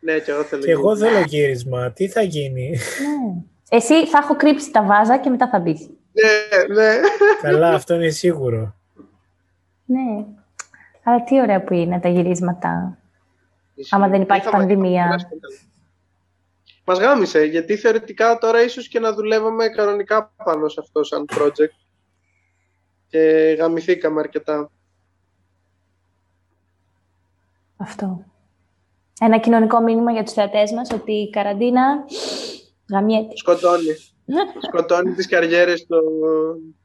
Ναι, 0.00 0.18
και 0.18 0.30
εγώ 0.30 0.42
θέλω. 0.42 0.62
Και 0.62 0.70
εγώ 0.70 0.96
θέλω 0.96 1.20
γύρισμα. 1.20 1.92
Τι 1.92 2.08
θα 2.08 2.22
γίνει; 2.22 2.68
Ναι. 2.70 3.42
Εσύ 3.74 4.06
θα 4.06 4.18
έχω 4.18 4.36
κρύψει 4.36 4.70
τα 4.70 4.82
βάζα 4.82 5.18
και 5.18 5.30
μετά 5.30 5.48
θα 5.48 5.58
μπεις. 5.58 5.80
Ναι, 6.12 6.74
ναι. 6.74 7.00
Καλά, 7.42 7.74
αυτό 7.74 7.94
είναι 7.94 8.08
σίγουρο. 8.08 8.74
Ναι. 9.84 10.24
Αλλά 11.02 11.24
τι 11.24 11.40
ωραία 11.40 11.62
που 11.64 11.74
είναι 11.74 12.00
τα 12.00 12.08
γυρίσματα. 12.08 12.98
Άμα 13.90 14.08
δεν 14.08 14.20
υπάρχει 14.20 14.48
Είχαμε- 14.48 14.66
πανδημία. 14.66 14.92
είχαμε 15.00 15.08
περάσει 15.08 15.26
πολύ. 15.28 15.58
Μας 16.84 16.98
γάμισε, 16.98 17.42
γιατί 17.44 17.76
θεωρητικά 17.76 18.38
τώρα 18.38 18.62
ίσως 18.62 18.88
και 18.88 19.00
να 19.00 19.12
δουλεύαμε 19.12 19.68
κανονικά 19.68 20.32
πάνω 20.44 20.68
σε 20.68 20.80
αυτό 20.80 21.02
σαν 21.04 21.24
project. 21.36 21.76
Και 23.08 23.18
γαμηθήκαμε 23.58 24.20
αρκετά. 24.20 24.70
Αυτό. 27.76 28.24
Ένα 29.20 29.38
κοινωνικό 29.38 29.80
μήνυμα 29.80 30.12
για 30.12 30.22
τους 30.22 30.32
θεατές 30.32 30.72
μας 30.72 30.90
ότι 30.90 31.12
η 31.12 31.30
καραντίνα 31.30 32.04
γαμιέται. 32.92 33.36
Σκοτώνει. 33.36 33.94
Σκοτώνει 34.68 35.14
τις 35.14 35.28
καριέρες 35.28 35.86
των, 35.86 36.02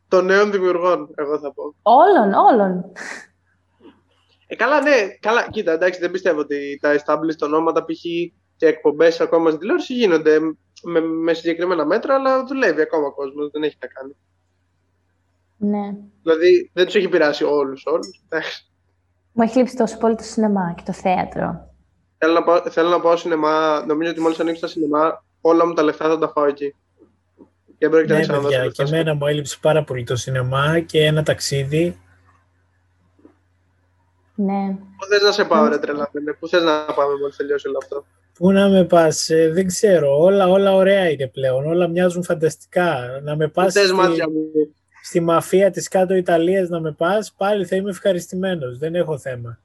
των 0.08 0.26
νέων 0.26 0.52
δημιουργών, 0.52 1.10
εγώ 1.16 1.40
θα 1.40 1.54
πω. 1.54 1.76
Όλων, 1.82 2.34
όλων. 2.34 2.92
Ε, 4.48 4.56
καλά, 4.56 4.82
ναι, 4.82 5.08
καλά. 5.20 5.50
Κοίτα, 5.50 5.72
εντάξει, 5.72 6.00
δεν 6.00 6.12
πιστεύω 6.12 6.40
ότι 6.40 6.80
τα 6.82 6.96
established 6.96 7.42
ονόματα 7.42 7.86
π.χ. 7.86 8.02
και 8.56 8.68
εκπομπές 8.68 9.22
ακόμα 9.22 9.48
στην 9.48 9.60
τηλεόραση 9.60 9.94
γίνονται 9.94 10.40
με, 10.84 11.00
με 11.00 11.34
συγκεκριμένα 11.34 11.86
μέτρα, 11.86 12.16
αλλά 12.16 12.46
δουλεύει 12.46 12.82
ακόμα 12.82 13.08
ο 13.08 13.14
κόσμος, 13.14 13.50
δεν 13.52 13.64
έχει 13.64 13.78
να 13.82 13.88
κάνει. 13.88 14.16
Ναι. 15.58 15.98
Δηλαδή, 16.22 16.72
δεν 16.74 16.86
τους 16.86 16.96
έχει 16.96 17.10
πειράσει 17.10 17.44
όλους, 17.44 17.86
όλους. 17.86 18.24
Εντάξει. 18.30 18.72
Μου 19.32 19.44
έχει 19.44 19.58
λείψει 19.58 19.76
τόσο 19.76 19.98
πολύ 19.98 20.16
το 20.16 20.24
σινεμά 20.24 20.74
και 20.78 20.84
το 20.86 20.94
θέατρο. 20.94 21.76
Θέλω 22.18 22.34
να, 22.34 22.44
πάω, 22.44 22.62
θέλω 22.70 22.90
να 22.90 23.00
πάω 23.00 23.16
σινεμά, 23.16 23.84
νομίζω 23.88 24.12
ότι 24.12 24.22
μόλις 24.22 24.40
ανοίξει 24.40 24.62
τα 24.62 24.68
σινεμά, 24.68 25.24
όλα 25.42 25.66
μου 25.66 25.74
τα 25.74 25.84
λεφτά 25.84 26.08
θα 26.08 26.18
τα 26.18 26.28
φάω 26.30 26.46
εκεί. 26.46 26.76
Και 27.78 27.90
πρόκειται 27.90 28.12
να 28.14 28.18
Ναι, 28.20 28.22
ξαναδώσω 28.24 28.50
παιδιά, 28.50 28.64
λεφτά 28.66 28.84
και 28.84 28.90
σε- 28.90 28.96
εμένα 28.96 29.14
μου 29.14 29.28
έλειψε 29.28 29.58
πάρα 29.62 29.84
πολύ 29.84 30.04
το 30.04 30.16
σινεμά 30.16 30.80
και 30.80 31.06
ένα 31.06 31.24
ταξίδι. 31.24 32.00
Ναι. 34.36 34.68
Πού 34.98 35.06
θες 35.10 35.22
να 35.22 35.32
σε 35.32 35.44
πάω, 35.46 35.68
ρε 35.68 35.78
τρελαθένε, 35.78 36.34
πού 36.34 36.48
θες 36.48 36.64
να 36.64 36.86
πάμε 36.86 37.14
μόλις 37.22 37.36
τελειώσει 37.36 37.68
όλο 37.68 37.78
αυτό; 37.82 38.06
Πού 38.34 38.52
να 38.52 38.68
με 38.70 38.84
πας, 38.86 39.30
ε, 39.30 39.50
δεν 39.52 39.68
ξέρω, 39.68 40.18
όλα, 40.20 40.48
όλα 40.48 40.74
ωραία 40.74 41.10
είναι 41.10 41.28
πλέον, 41.28 41.66
όλα 41.68 41.88
μοιάζουν 41.88 42.24
φανταστικά. 42.24 43.20
Να 43.24 43.36
με 43.36 43.46
Πού 43.46 43.52
πας 43.54 43.74
θες 43.74 43.86
στη, 43.88 43.96
μάτια 43.96 44.30
μου; 44.30 44.42
στη 45.04 45.20
μαφία 45.20 45.70
της 45.72 45.88
κάτω 45.88 46.14
Ιταλίας 46.16 46.70
να 46.70 46.80
με 46.80 46.92
πας, 46.92 47.34
πάλι 47.38 47.66
θα 47.66 47.76
είμαι 47.76 47.90
ευχαριστημένος, 47.90 48.78
δεν 48.78 48.96
έχω 48.96 49.18
θέμα. 49.18 49.60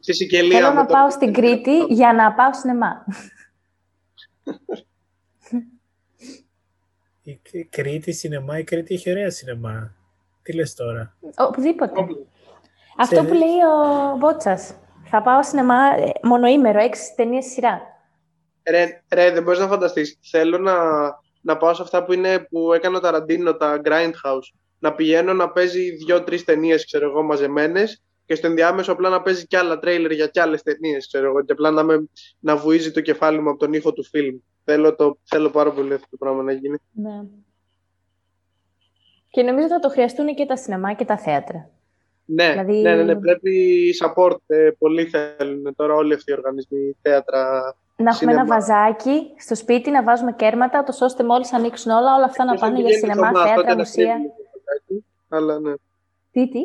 Στη 0.00 0.14
Σικελία. 0.14 0.56
Θέλω 0.58 0.68
με 0.68 0.74
να 0.80 0.86
το- 0.86 0.92
πάω 0.92 1.10
στην 1.10 1.32
Κρήτη 1.32 1.84
για 1.88 2.12
να 2.12 2.32
πάω 2.32 2.54
σινεμά. 2.54 3.04
Η 7.22 7.40
Κρ- 7.42 7.68
Κρήτη 7.70 8.12
σινεμά, 8.12 8.58
η 8.58 8.64
Κρήτη 8.64 8.94
έχει 8.94 9.10
ωραία 9.10 9.30
σινεμά. 9.30 9.94
Τι 10.42 10.52
λες 10.52 10.74
τώρα; 10.74 11.16
Οπουδήποτε. 11.36 12.00
Όπλο. 12.00 12.26
Αυτό 12.96 13.14
Σε- 13.16 13.22
που 13.22 13.32
λέει 13.34 13.58
ο 14.12 14.16
Μπότσας. 14.16 14.74
Θα 15.04 15.22
πάω 15.22 15.42
σινεμά 15.42 15.76
ε, 15.96 16.10
μονοήμερο, 16.22 16.78
έξι 16.80 17.14
ταινίες 17.16 17.44
σειρά. 17.44 17.80
Ρε, 18.70 19.02
ρε, 19.14 19.30
δεν 19.30 19.42
μπορείς 19.42 19.58
να 19.60 19.66
φανταστείς. 19.66 20.18
Θέλω 20.30 20.58
να, 20.58 20.74
να 21.40 21.56
πάω 21.56 21.74
σε 21.74 21.82
αυτά 21.82 22.04
που, 22.04 22.12
είναι, 22.12 22.38
που 22.38 22.72
έκανε 22.72 22.96
ο 22.96 23.00
Ταραντίνο, 23.00 23.54
τα 23.56 23.80
Grindhouse. 23.84 24.54
Να 24.78 24.92
πηγαίνω 24.94 25.32
να 25.32 25.50
παίζει 25.50 25.90
δύο-τρεις 25.90 26.44
ταινίες, 26.44 26.84
ξέρω 26.86 27.10
εγώ, 27.10 27.22
μαζεμένες 27.22 28.02
και 28.26 28.34
στο 28.34 28.46
ενδιάμεσο 28.46 28.92
απλά 28.92 29.08
να 29.08 29.22
παίζει 29.22 29.46
κι 29.46 29.56
άλλα 29.56 29.78
τρέιλερ 29.78 30.10
για 30.12 30.26
κι 30.26 30.40
άλλες 30.40 30.62
ταινίες, 30.62 31.06
ξέρω 31.06 31.26
εγώ, 31.26 31.44
και 31.44 31.52
απλά 31.52 31.70
να, 31.70 31.82
με, 31.82 32.08
να 32.40 32.56
βουίζει 32.56 32.90
το 32.90 33.00
κεφάλι 33.00 33.40
μου 33.40 33.48
από 33.50 33.58
τον 33.58 33.72
ήχο 33.72 33.92
του 33.92 34.04
φιλμ. 34.04 34.36
Θέλω, 34.64 34.94
το, 34.94 35.18
θέλω 35.24 35.50
πάρα 35.50 35.72
πολύ 35.72 35.94
αυτό 35.94 36.06
το 36.10 36.16
πράγμα 36.16 36.42
να 36.42 36.52
γίνει. 36.52 36.76
Ναι. 36.92 37.22
Και 39.28 39.42
νομίζω 39.42 39.66
θα 39.68 39.78
το 39.78 39.88
χρειαστούν 39.88 40.34
και 40.34 40.46
τα 40.46 40.56
σινεμά 40.56 40.92
και 40.92 41.04
τα 41.04 41.18
θέατρα. 41.18 41.68
Ναι, 42.24 42.50
Δηλαδή- 42.50 42.82
ναι, 42.82 42.94
ναι, 42.94 43.02
ναι, 43.02 43.16
πρέπει 43.16 43.84
support. 44.02 44.36
Ε, 44.46 44.70
πολλοί 44.78 45.04
θέλουν 45.04 45.74
τώρα 45.76 45.94
όλοι 45.94 46.14
αυτοί 46.14 46.30
οι 46.30 46.34
οργανισμοί, 46.34 46.96
θέατρα. 47.02 47.50
Να 47.96 48.10
έχουμε 48.10 48.14
Σινεμά. 48.32 48.40
ένα 48.40 48.46
βαζάκι 48.46 49.20
στο 49.38 49.54
σπίτι, 49.54 49.90
να 49.90 50.02
βάζουμε 50.02 50.32
κέρματα, 50.32 50.82
τόσο 50.84 51.04
ώστε 51.04 51.24
μόλις 51.24 51.52
ανοίξουν 51.52 51.92
όλα, 51.92 52.14
όλα 52.14 52.24
αυτά 52.24 52.44
να 52.44 52.52
Και 52.52 52.58
θα 52.58 52.64
πάνε 52.66 52.80
για 52.80 52.84
πηγαίνει 52.88 53.02
σινεμά, 53.12 53.26
Θωμάς, 53.26 53.42
τότε 53.42 53.54
θέατρα, 53.54 53.70
να 53.74 53.76
μουσεία. 53.78 54.12
κρύβει 54.14 54.28
το 54.28 54.60
βαζάκι. 54.64 55.04
Αλλά 55.28 55.58
ναι. 55.60 55.72
Τι, 56.30 56.48
τι; 56.48 56.58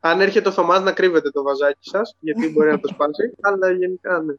Αν 0.00 0.20
έρχεται 0.20 0.48
ο 0.48 0.52
Θωμάς 0.52 0.80
να 0.80 0.92
κρύβετε 0.92 1.30
το 1.30 1.42
βαζάκι 1.42 1.88
σας, 1.88 2.16
γιατί 2.20 2.50
μπορεί 2.50 2.70
να 2.70 2.80
το 2.80 2.88
σπάσει, 2.88 3.34
αλλά 3.48 3.70
γενικά 3.70 4.20
ναι. 4.20 4.34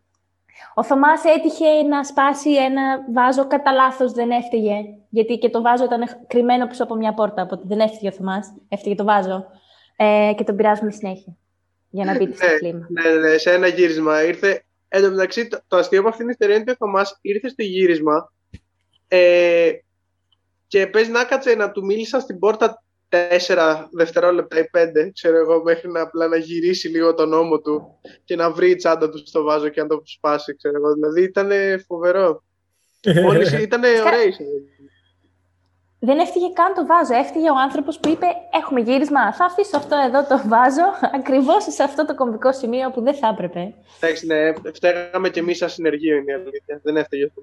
Ο 0.74 0.84
Θωμάς 0.84 1.24
έτυχε 1.24 1.84
να 1.90 2.04
σπάσει 2.04 2.54
ένα 2.54 3.06
βάζο 3.14 3.48
κατά 3.48 3.72
λάθος, 3.72 4.12
δεν 4.12 4.32
έφταιγε. 4.32 4.76
Γιατί 5.10 5.38
και 5.38 5.50
το 5.50 5.62
βάζο 5.62 5.84
ήταν 5.84 6.04
κρυμμένο 6.28 6.68
πίσω 6.68 6.84
από 6.84 6.96
μια 6.96 7.14
πόρτα. 7.14 7.42
Οπότε 7.42 7.64
δεν 7.66 7.80
έφταιγε 7.80 8.08
ο 8.08 8.12
Θωμάς, 8.12 8.54
έφταιγε 8.68 8.96
το 8.96 9.04
βάζο. 9.04 9.46
Ε, 9.96 10.34
και 10.38 10.44
τον 10.44 10.56
πειράζουμε 10.56 10.92
συνέχεια. 10.92 11.38
Για 11.90 12.06
να 12.06 12.18
μπείτε 12.18 12.36
στο 12.38 12.46
Ναι, 12.46 12.58
κλίμα. 12.58 12.88
Ναι, 12.90 13.10
ναι, 13.10 13.30
ναι, 13.30 13.38
σε 13.38 13.52
ένα 13.52 13.68
γύρισμα 13.68 14.24
ήρθε. 14.24 14.64
Εν 14.88 15.02
τω 15.02 15.10
μεταξύ, 15.10 15.48
το, 15.48 15.60
το 15.68 15.78
αστείο 15.78 16.00
από 16.00 16.08
αυτήν 16.08 16.26
την 16.26 16.34
ιστορία 16.34 16.56
είναι 16.56 16.64
ότι 16.64 16.72
ο 16.72 16.86
Θωμάς 16.86 17.18
ήρθε 17.22 17.48
στο 17.48 17.64
γύρισμα. 17.64 18.32
Ε, 19.08 19.72
και 20.68 20.88
παίζει 20.88 21.12
να 21.12 21.24
κάτσε 21.24 21.56
να 21.56 21.72
του 21.72 21.86
μίλησαν 21.86 22.22
στην 22.22 22.40
πόρτα 22.40 22.84
τέσσερα 23.12 23.90
δευτερόλεπτα 23.92 24.60
ή 24.60 24.70
πέντε, 24.70 25.12
ξέρω 25.14 25.38
εγώ, 25.38 25.64
μέχρι 25.64 25.92
να 25.92 26.02
απλά 26.02 26.28
να 26.28 26.38
γυρίσει 26.38 26.88
λίγο 26.88 27.14
τον 27.14 27.34
ώμο 27.34 27.60
του 27.60 28.00
και 28.24 28.36
να 28.36 28.52
βρει 28.52 28.70
η 28.70 28.76
τσάντα 28.76 29.10
του 29.10 29.28
στο 29.28 29.44
βάζο 29.44 29.70
και 29.70 29.82
να 29.82 29.88
το 29.88 30.02
σπάσει, 30.06 30.56
ξέρω 30.56 30.76
εγώ. 30.78 30.94
Δηλαδή 30.94 31.24
ήταν 31.24 31.50
φοβερό. 31.88 32.44
Μόλις 33.24 33.52
ήταν 33.68 33.82
ωραίοι. 33.84 34.36
Δεν 36.04 36.20
έφυγε 36.20 36.46
καν 36.54 36.74
το 36.74 36.86
βάζο. 36.86 37.14
Έφυγε 37.14 37.50
ο 37.50 37.60
άνθρωπος 37.66 38.00
που 38.00 38.10
είπε: 38.10 38.26
Έχουμε 38.60 38.80
γύρισμα. 38.82 39.34
Θα 39.34 39.46
αφήσω 39.46 39.78
αυτό 39.78 39.96
εδώ 40.08 40.26
το 40.26 40.42
βάζο 40.48 40.88
ακριβώς 41.20 41.64
σε 41.64 41.84
αυτό 41.84 42.06
το 42.06 42.16
κομβικό 42.16 42.54
σημείο 42.54 42.92
που 42.92 43.02
δεν 43.02 43.16
θα 43.16 43.28
έπρεπε. 43.28 43.74
Εντάξει, 44.00 44.26
ναι, 44.26 44.54
φταίγαμε 44.74 45.30
κι 45.30 45.40
εμείς 45.40 45.58
σαν 45.58 45.70
συνεργείο 45.70 46.16
είναι 46.16 46.32
η 46.32 46.36
αλήθεια. 46.36 46.80
Δεν 46.84 46.98
έφταιγε 46.98 47.26
αυτό. 47.26 47.42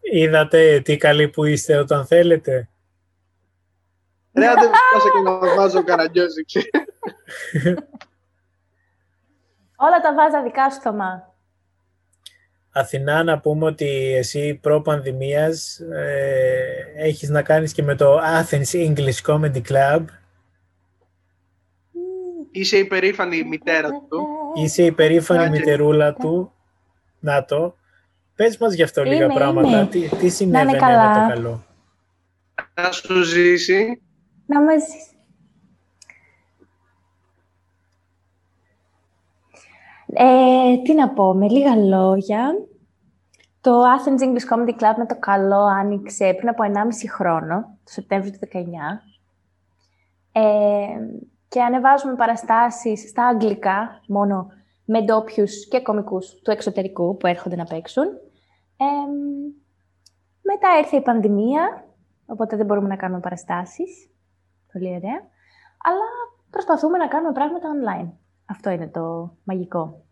Είδατε 0.00 0.80
τι 0.84 0.96
καλή 0.96 1.28
που 1.28 1.44
είστε 1.44 1.76
όταν 1.76 2.06
θέλετε. 2.06 2.68
Ρε, 4.34 4.46
δεν 4.46 4.70
πάσα 4.92 5.10
και 5.12 5.20
να 5.24 5.54
βάζω 5.54 5.84
καραγκιόζι, 5.84 6.42
Όλα 9.76 10.00
τα 10.00 10.14
βάζα 10.14 10.42
δικά 10.42 10.70
σου, 10.70 10.80
Θωμά. 10.80 11.34
Αθηνά, 12.72 13.22
να 13.22 13.38
πούμε 13.38 13.66
ότι 13.66 14.14
εσύ 14.16 14.58
προ-πανδημίας 14.62 15.78
ε, 15.78 16.84
έχεις 16.96 17.28
να 17.28 17.42
κάνεις 17.42 17.72
και 17.72 17.82
με 17.82 17.94
το 17.94 18.18
Athens 18.18 18.72
English 18.72 19.22
Comedy 19.26 19.62
Club. 19.68 20.04
Είσαι 22.50 22.76
η 22.76 22.84
περήφανη 22.84 23.44
μητέρα 23.44 23.88
του. 23.88 24.26
Είσαι 24.54 24.82
η 24.84 24.92
περήφανη 24.92 25.50
μητερούλα 25.50 26.12
του. 26.12 26.52
Να 27.20 27.44
το. 27.44 27.76
Πες 28.34 28.58
μας 28.58 28.74
γι' 28.74 28.82
αυτό 28.82 29.02
λίγα 29.02 29.28
πράγματα. 29.28 29.86
Τι, 29.86 30.08
τι 30.08 30.28
συνέβαινε 30.28 30.72
με 30.72 30.78
το 30.78 31.34
καλό; 31.34 31.64
Να 32.74 32.92
σου 32.92 33.22
ζήσει. 33.22 34.02
Να 34.52 34.62
μας 34.62 34.82
ζήσει. 34.82 35.16
Ε, 40.06 40.76
τι 40.82 40.94
να 40.94 41.08
πω, 41.08 41.34
με 41.34 41.48
λίγα 41.48 41.76
λόγια. 41.76 42.66
Το 43.60 43.82
Athens 43.82 44.22
English 44.22 44.54
Comedy 44.54 44.70
Club 44.70 44.94
με 44.96 45.06
το 45.06 45.16
καλό 45.18 45.64
άνοιξε 45.64 46.34
πριν 46.36 46.48
από 46.48 46.62
1,5 46.64 47.08
χρόνο, 47.08 47.78
το 47.84 47.92
Σεπτέμβριο 47.92 48.32
του 48.32 48.38
19. 48.38 48.58
Ε, 50.32 50.42
και 51.48 51.62
ανεβάζουμε 51.62 52.14
παραστάσεις 52.14 53.08
στα 53.08 53.26
αγγλικά, 53.26 54.00
μόνο 54.08 54.46
με 54.84 55.02
ντόπιους 55.02 55.68
και 55.68 55.80
κομικούς 55.80 56.34
του 56.34 56.50
εξωτερικού 56.50 57.16
που 57.16 57.26
έρχονται 57.26 57.56
να 57.56 57.64
παίξουν. 57.64 58.04
Ε, 58.76 58.84
μετά 60.42 60.78
ήρθε 60.78 60.96
η 60.96 61.02
πανδημία, 61.02 61.84
οπότε 62.26 62.56
δεν 62.56 62.66
μπορούμε 62.66 62.88
να 62.88 62.96
κάνουμε 62.96 63.20
παραστάσεις. 63.20 64.11
Πολύ 64.72 64.88
ωραία. 64.88 65.20
Αλλά 65.84 66.06
προσπαθούμε 66.50 66.98
να 66.98 67.08
κάνουμε 67.08 67.32
πράγματα 67.32 67.68
online. 67.76 68.08
Αυτό 68.46 68.70
είναι 68.70 68.88
το 68.88 69.36
μαγικό. 69.44 70.04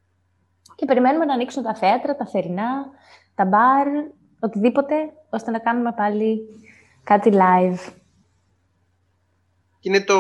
Και 0.75 0.87
περιμένουμε 0.87 1.25
να 1.25 1.35
ανοίξουν 1.35 1.63
τα 1.63 1.75
θέατρα, 1.75 2.17
τα 2.17 2.27
θερινά, 2.27 2.87
τα 3.35 3.45
μπαρ, 3.45 3.87
οτιδήποτε, 4.41 4.95
ώστε 5.31 5.51
να 5.51 5.59
κάνουμε 5.59 5.93
πάλι 5.93 6.41
κάτι 7.05 7.31
live. 7.33 7.93
Είναι 9.81 10.01
το 10.01 10.17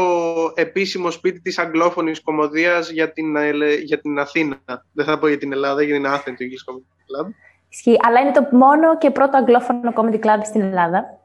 επίσημο 0.54 1.10
σπίτι 1.10 1.40
της 1.40 1.58
αγγλόφωνης 1.58 2.22
κομμωδίας 2.22 2.90
για 2.90 3.12
την, 3.12 3.36
για 3.84 4.00
την 4.00 4.18
Αθήνα. 4.18 4.58
Δεν 4.92 5.04
θα 5.04 5.18
πω 5.18 5.28
για 5.28 5.38
την 5.38 5.52
Ελλάδα, 5.52 5.82
για 5.82 5.94
την 5.94 6.06
Athens 6.06 6.40
English 6.42 6.72
Comedy 6.72 7.24
Club. 7.24 7.30
Ισχύει, 7.68 7.96
αλλά 8.06 8.20
είναι 8.20 8.32
το 8.32 8.56
μόνο 8.56 8.98
και 8.98 9.10
πρώτο 9.10 9.36
αγγλόφωνο 9.36 9.92
comedy 9.96 10.20
club 10.24 10.40
στην 10.44 10.60
Ελλάδα. 10.60 11.19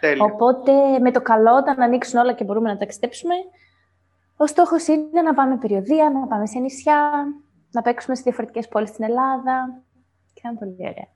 Τέλεια. 0.00 0.24
Οπότε 0.24 0.98
με 0.98 1.10
το 1.10 1.20
καλό, 1.20 1.54
όταν 1.54 1.82
ανοίξουν 1.82 2.20
όλα 2.20 2.32
και 2.32 2.44
μπορούμε 2.44 2.72
να 2.72 2.76
ταξιδέψουμε, 2.76 3.34
ο 4.36 4.46
στόχος 4.46 4.86
είναι 4.86 5.22
να 5.22 5.34
πάμε 5.34 5.56
περιοδία, 5.56 6.10
να 6.10 6.26
πάμε 6.26 6.46
σε 6.46 6.58
νησιά, 6.58 7.10
να 7.70 7.82
παίξουμε 7.82 8.16
σε 8.16 8.22
διαφορετικές 8.22 8.68
πόλεις 8.68 8.88
στην 8.88 9.04
Ελλάδα. 9.04 9.82
Και 10.32 10.40
θα 10.42 10.48
είναι 10.48 10.58
πολύ 10.58 10.76
ωραία. 10.78 11.08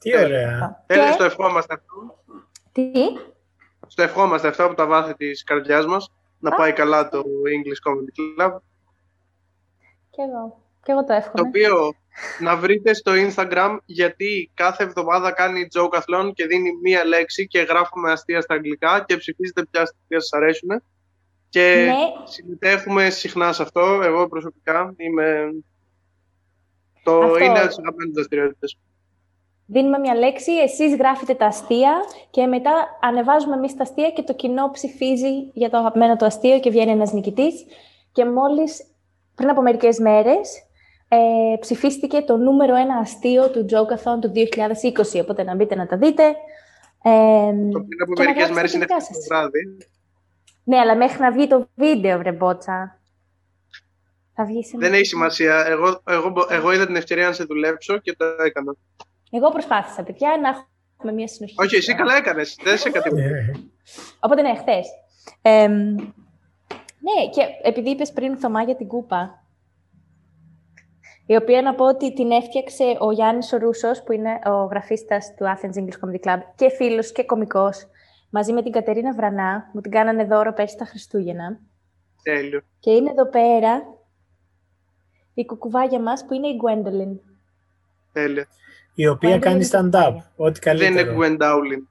Τι 0.00 0.18
ωραία. 0.18 0.84
Τέλεια, 0.86 1.12
στο 1.12 1.24
ευχόμαστε 1.24 1.74
αυτό. 1.74 2.18
Τι; 2.72 2.90
Στο 3.86 4.02
ευχόμαστε 4.02 4.48
αυτό 4.48 4.64
από 4.64 4.74
τα 4.74 4.86
βάθη 4.86 5.14
της 5.14 5.44
καρδιάς 5.44 5.86
μας. 5.86 6.12
Να 6.38 6.50
πάει 6.50 6.72
καλά 6.72 7.08
το 7.08 7.22
English 7.56 7.90
Comedy 7.90 8.42
Club. 8.42 8.56
Και 10.10 10.22
εγώ. 10.22 10.60
Και 10.82 10.92
εγώ 10.92 11.04
το 11.04 11.12
εύχομαι. 11.12 11.42
Το 11.42 11.48
οποίο 11.48 11.94
να 12.40 12.56
βρείτε 12.56 12.94
στο 12.94 13.12
Instagram 13.14 13.78
γιατί 13.84 14.50
κάθε 14.54 14.84
εβδομάδα 14.84 15.32
κάνει 15.32 15.66
joke 15.74 16.30
και 16.34 16.46
δίνει 16.46 16.70
μία 16.82 17.04
λέξη 17.04 17.46
και 17.46 17.60
γράφουμε 17.60 18.12
αστεία 18.12 18.40
στα 18.40 18.54
αγγλικά 18.54 19.04
και 19.06 19.16
ψηφίζετε 19.16 19.66
ποια 19.70 19.82
αστεία 19.82 20.20
σας 20.20 20.32
αρέσουν. 20.32 20.82
Και 21.48 21.84
Ναι. 21.86 22.24
συμμετέχουμε 22.24 23.10
συχνά 23.10 23.52
σε 23.52 23.62
αυτό. 23.62 24.00
Εγώ 24.04 24.28
προσωπικά 24.28 24.94
είμαι... 24.96 25.50
Το 27.02 27.18
Αυτό. 27.20 27.38
είναι 27.38 27.58
από 27.58 27.68
τις 27.68 27.78
αγαπημένες 27.78 28.14
δραστηριότητες. 28.14 28.78
Δίνουμε 29.66 29.98
μια 29.98 30.14
λέξη, 30.14 30.52
εσείς 30.52 30.96
γράφετε 30.96 31.34
τα 31.34 31.46
αστεία 31.46 31.92
και 32.30 32.46
μετά 32.46 32.98
ανεβάζουμε 33.02 33.56
εμείς 33.56 33.76
τα 33.76 33.82
αστεία 33.82 34.10
και 34.10 34.22
το 34.22 34.34
κοινό 34.34 34.70
ψηφίζει 34.70 35.50
για 35.52 35.70
το 35.70 35.76
αγαπημένο 35.76 36.16
του 36.16 36.24
αστείο 36.24 36.60
και 36.60 36.70
βγαίνει 36.70 36.90
ένας 36.90 37.12
νικητής. 37.12 37.64
Και 38.12 38.24
μόλις 38.24 38.84
πριν 39.34 39.48
από 39.50 39.62
μερικές 39.62 39.98
μέρες 39.98 40.69
ε, 41.12 41.56
ψηφίστηκε 41.60 42.20
το 42.20 42.36
νούμερο 42.36 42.74
ένα 42.76 42.96
αστείο 42.96 43.50
του 43.50 43.66
Jokeathon 43.70 44.18
του 44.20 44.32
2020, 45.14 45.20
οπότε 45.22 45.42
να 45.42 45.54
μπείτε 45.54 45.74
να 45.74 45.86
τα 45.86 45.96
δείτε. 45.96 46.22
Ε, 47.02 47.10
Το 47.70 47.80
πριν 47.88 48.02
από 48.02 48.14
και 48.14 48.22
να 48.22 48.24
μερικές 48.24 48.48
γράψετε 48.48 48.52
μέρες 48.54 48.70
τα 48.70 48.76
είναι 48.76 48.86
δικά 48.86 48.94
χθες 49.00 49.06
το 49.08 49.14
σας. 49.14 49.26
βράδυ. 49.28 49.76
Ναι, 50.64 50.78
αλλά 50.78 50.96
μέχρι 50.96 51.20
να 51.20 51.30
βγει 51.32 51.46
το 51.46 51.68
βίντεο, 51.74 52.18
βρε 52.18 52.32
μπότσα. 52.32 53.00
Θα 54.34 54.44
βγει 54.44 54.64
σε 54.64 54.76
Δεν 54.78 54.92
έχει 54.92 55.04
σημασία. 55.04 55.64
Εγώ, 55.66 56.00
εγώ, 56.08 56.28
μπο- 56.28 56.46
εγώ 56.50 56.72
είδα 56.72 56.86
την 56.86 56.96
ευκαιρία 56.96 57.26
να 57.26 57.32
σε 57.32 57.44
δουλέψω 57.44 57.98
και 57.98 58.14
το 58.16 58.24
έκανα. 58.24 58.74
Εγώ 59.30 59.50
προσπάθησα, 59.50 60.02
παιδιά, 60.02 60.28
να 60.42 60.48
έχουμε 60.96 61.12
μια 61.12 61.28
συνοχή. 61.28 61.54
Όχι, 61.58 61.76
εσύ 61.76 61.94
καλά 61.94 62.16
έκανες. 62.16 62.56
Δεν 62.62 62.78
σε 62.78 62.90
κατηγορώ. 62.90 63.24
Ε, 63.24 63.52
Οπότε 64.20 64.42
ναι, 64.42 64.54
χθες. 64.56 64.86
ναι, 67.00 67.28
και 67.30 67.42
επειδή 67.62 67.90
είπες 67.90 68.12
πριν 68.12 68.36
Θωμά 68.38 68.62
για 68.62 68.76
την 68.76 68.86
κούπα, 68.86 69.39
η 71.30 71.36
οποία 71.36 71.62
να 71.62 71.74
πω 71.74 71.84
ότι 71.84 72.12
την 72.12 72.30
έφτιαξε 72.30 72.96
ο 72.98 73.12
Γιάννης 73.12 73.52
ο 73.52 73.56
Ρούσος, 73.56 74.02
που 74.02 74.12
είναι 74.12 74.38
ο 74.44 74.64
γραφίστας 74.64 75.34
του 75.36 75.44
Athens 75.44 75.78
English 75.78 75.98
Comedy 76.00 76.20
Club 76.26 76.38
και 76.54 76.68
φίλος 76.70 77.12
και 77.12 77.24
κομικός, 77.24 77.86
μαζί 78.30 78.52
με 78.52 78.62
την 78.62 78.72
Κατερίνα 78.72 79.14
Βρανά, 79.14 79.70
μου 79.72 79.80
την 79.80 79.90
κάνανε 79.90 80.24
δώρο 80.24 80.52
πέρσι 80.52 80.76
τα 80.76 80.84
Χριστούγεννα. 80.84 81.58
Τέλειο. 82.22 82.60
Και 82.78 82.90
είναι 82.90 83.10
εδώ 83.10 83.26
πέρα 83.26 83.82
η 85.34 85.44
κουκουβάγια 85.46 86.00
μας, 86.00 86.24
που 86.24 86.34
είναι 86.34 86.48
η 86.48 86.56
Gwendolyn. 86.64 87.18
Τέλειο. 88.12 88.44
η 88.94 89.06
οποία 89.06 89.30
Πάντα 89.30 89.44
κάνει 89.44 89.56
είναι 89.56 89.68
stand-up. 89.72 89.90
τέτοια. 89.90 90.30
Ό,τι 90.36 90.60
Δεν 90.60 90.76
είναι 90.76 91.02
καλύτερο. 91.02 91.18
Gwen 91.18 91.42
Dowling. 91.42 91.82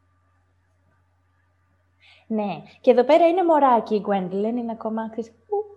Ναι. 2.27 2.63
Και 2.81 2.91
εδώ 2.91 3.03
πέρα 3.03 3.27
είναι 3.27 3.43
μωράκι 3.43 3.95
η 3.95 4.05
Gwendolyn, 4.07 4.57
είναι 4.57 4.71
ακόμα... 4.71 5.09
ξέρεις, 5.09 5.29
ου. 5.29 5.68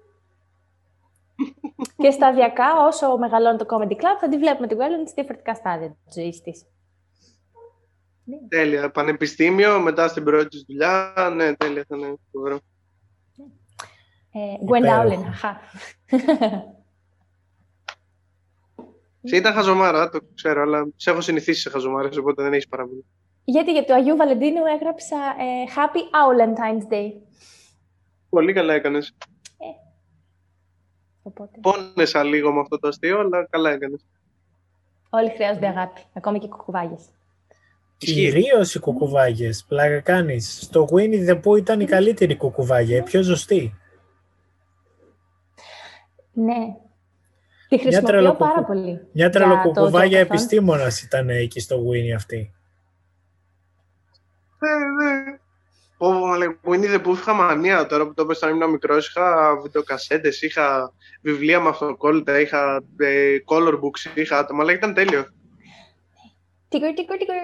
Και 1.96 2.10
σταδιακά, 2.10 2.86
όσο 2.86 3.18
μεγαλώνει 3.18 3.58
το 3.58 3.66
Comedy 3.68 3.92
Club, 3.92 4.16
θα 4.20 4.28
τη 4.28 4.38
βλέπουμε 4.38 4.66
την 4.66 4.76
Gwendolyn 4.76 5.06
σε 5.06 5.12
διαφορετικά 5.14 5.54
στάδια 5.54 5.96
της 6.04 6.14
ζωής 6.14 6.40
της. 6.40 6.66
Τέλεια. 8.48 8.90
Πανεπιστήμιο, 8.90 9.80
μετά 9.80 10.08
στην 10.08 10.24
πρώτη 10.24 10.48
της 10.48 10.64
δουλειά. 10.68 11.12
Ναι, 11.34 11.54
τέλεια 11.54 11.84
θα 11.88 11.96
είναι. 11.96 12.14
φοβερό. 12.32 12.58
Ε, 14.32 14.38
Gwen 14.66 14.76
Υπέροχο. 14.76 15.08
Dowling, 15.08 15.26
αχα. 15.28 15.60
Σε 19.24 19.36
ήταν 19.36 19.52
χαζομάρα, 19.52 20.08
το 20.08 20.20
ξέρω, 20.34 20.62
αλλά 20.62 20.88
σε 20.96 21.10
έχω 21.10 21.20
συνηθίσει 21.20 21.60
σε 21.60 21.70
χαζομάρες, 21.70 22.16
οπότε 22.16 22.42
δεν 22.42 22.52
έχεις 22.52 22.68
παραμείνει. 22.68 23.04
Γιατί 23.44 23.72
για 23.72 23.84
το 23.84 23.94
Αγίου 23.94 24.16
Βαλεντίνου 24.16 24.64
έγραψα 24.74 25.16
ε, 25.16 25.72
Happy 25.76 25.98
Valentine's 25.98 26.92
Day. 26.92 27.12
Πολύ 28.28 28.52
καλά 28.52 28.74
έκανες. 28.74 29.16
Οπότε 31.22 31.58
Πόνεσα 31.60 32.22
λίγο 32.22 32.52
με 32.52 32.60
αυτό 32.60 32.78
το 32.78 32.88
αστείο, 32.88 33.18
αλλά 33.18 33.46
καλά 33.50 33.70
έκανες. 33.70 34.04
όλοι 35.10 35.30
χρειάζονται 35.30 35.66
αγάπη, 35.66 36.00
ακόμη 36.12 36.38
και 36.38 36.48
κουκουβάγες. 36.48 37.04
Κυρίως 37.96 38.74
οι 38.74 38.78
κουκουβάγες. 38.78 39.64
Πλάκα 39.68 40.00
κάνεις. 40.00 40.58
Στο 40.62 40.86
Winnie 40.92 41.28
the 41.30 41.40
Pooh 41.44 41.56
ήταν 41.58 41.80
η 41.80 41.84
καλύτερη 41.84 42.36
κουκουβάγια, 42.36 42.96
η 42.96 43.02
πιο 43.02 43.22
ζωστή. 43.22 43.74
Ναι. 46.32 46.76
Τη 47.68 47.78
χρησιμοποιώ 47.78 48.08
τρελοκουκου- 48.08 48.46
πάρα 48.46 48.64
πολύ. 48.64 48.90
Μια 48.90 49.06
για 49.12 49.30
το 49.30 49.38
τρελοκουκουβάγια 49.38 50.18
Jokeathon. 50.20 50.26
επιστήμονας 50.26 51.02
ήταν 51.02 51.28
εκεί 51.28 51.60
στο 51.60 51.76
Winnie 51.88 52.14
αυτή. 52.16 52.52
Ναι, 54.58 55.04
ναι. 55.04 55.31
Πω, 56.02 56.10
πω, 56.10 56.26
μα 56.26 56.36
λέει, 56.36 56.58
που 56.62 56.74
είναι 56.74 56.98
που 56.98 57.12
είχα 57.12 57.32
μανία 57.32 57.86
τώρα 57.86 58.06
που 58.06 58.14
το 58.14 58.22
έπαιζα 58.22 58.46
όταν 58.46 58.56
ήμουν 58.56 58.70
μικρός, 58.70 59.08
είχα 59.08 59.56
βιντεοκασέτες, 59.62 60.42
είχα 60.42 60.92
βιβλία 61.20 61.60
με 61.60 61.68
αυτοκόλλητα, 61.68 62.40
είχα 62.40 62.82
ε, 62.96 63.36
color 63.46 63.74
books, 63.74 64.16
είχα 64.16 64.38
άτομα, 64.38 64.62
αλλά 64.62 64.72
ήταν 64.72 64.94
τέλειο. 64.94 65.26
Τίκορ, 66.68 66.92
τίκορ, 66.94 67.16
τίκορ. 67.16 67.36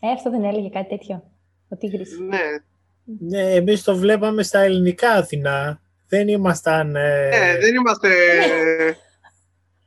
Ε, 0.00 0.10
αυτό 0.10 0.30
δεν 0.30 0.44
έλεγε 0.44 0.68
κάτι 0.68 0.88
τέτοιο. 0.88 1.30
Ο 1.68 1.76
Τίγρης. 1.76 2.18
Ναι. 2.18 2.38
Ναι, 3.18 3.54
εμείς 3.54 3.82
το 3.82 3.96
βλέπαμε 3.96 4.42
στα 4.42 4.58
ελληνικά 4.58 5.10
Αθηνά. 5.10 5.80
Δεν 6.08 6.28
ήμασταν... 6.28 6.96
Ε... 6.96 7.28
Ναι, 7.28 7.58
δεν 7.60 7.74
είμαστε... 7.74 8.08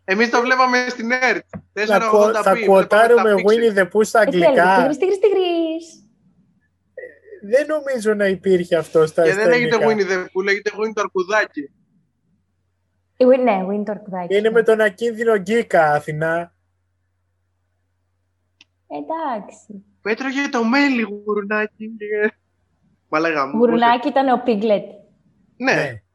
Εμείς 0.06 0.30
το 0.30 0.42
βλέπαμε 0.42 0.86
στην 0.89 1.12
ΕΡΤ. 1.12 1.46
Θα, 1.74 2.00
κο- 2.00 2.34
θα 2.34 2.56
κουοτάρουμε 2.66 3.34
Winnie 3.48 3.78
the 3.78 3.88
Pooh 3.92 4.06
στα 4.06 4.22
Ε, 4.22 4.26
τι 4.26 4.36
έλεγε, 4.36 4.46
αγγλικά. 4.62 4.76
Τίγρης, 4.78 4.98
Τίγρης, 4.98 5.20
Τίγρης. 5.20 5.98
Δεν 7.46 7.66
νομίζω 7.68 8.13
να 8.13 8.28
υπήρχε 8.28 8.76
αυτό 8.76 9.06
στα 9.06 9.24
Και 9.24 9.32
στα 9.32 9.42
δεν 9.42 9.50
λέγεται 9.50 9.76
ελληνικά. 9.86 10.06
Winnie 10.08 10.12
the 10.13 10.24
Pooh, 10.24 10.44
λέγεται 10.44 10.70
Winnie 10.74 10.92
το 10.94 11.02
αρκουδάκι. 11.02 11.72
Ε, 13.18 13.26
Win- 13.26 13.44
Ναι, 13.44 13.66
Winnie 13.70 13.84
το 13.86 13.92
αρκουδάκι. 13.92 14.36
Είναι 14.38 14.50
με 14.50 14.63
τον 14.63 14.82
ακίνδυνο 14.82 15.38
Γκίκα 15.38 15.92
Αθηνά. 15.92 16.54
Εντάξει. 18.88 19.86
Που 20.02 20.10
έτρωγε 20.10 20.48
το 20.50 20.63
μέλι 20.63 21.02
γουρνάκι. 21.02 21.92
Μα 23.08 23.20
λέγαμε. 23.20 23.58
Γουρνάκι 23.58 24.08
ήταν 24.08 24.28
ο 24.30 24.44
Piglet. 24.46 24.84
Ναι, 25.58 25.74
Ναι. 25.74 25.82
αυτό 25.82 26.12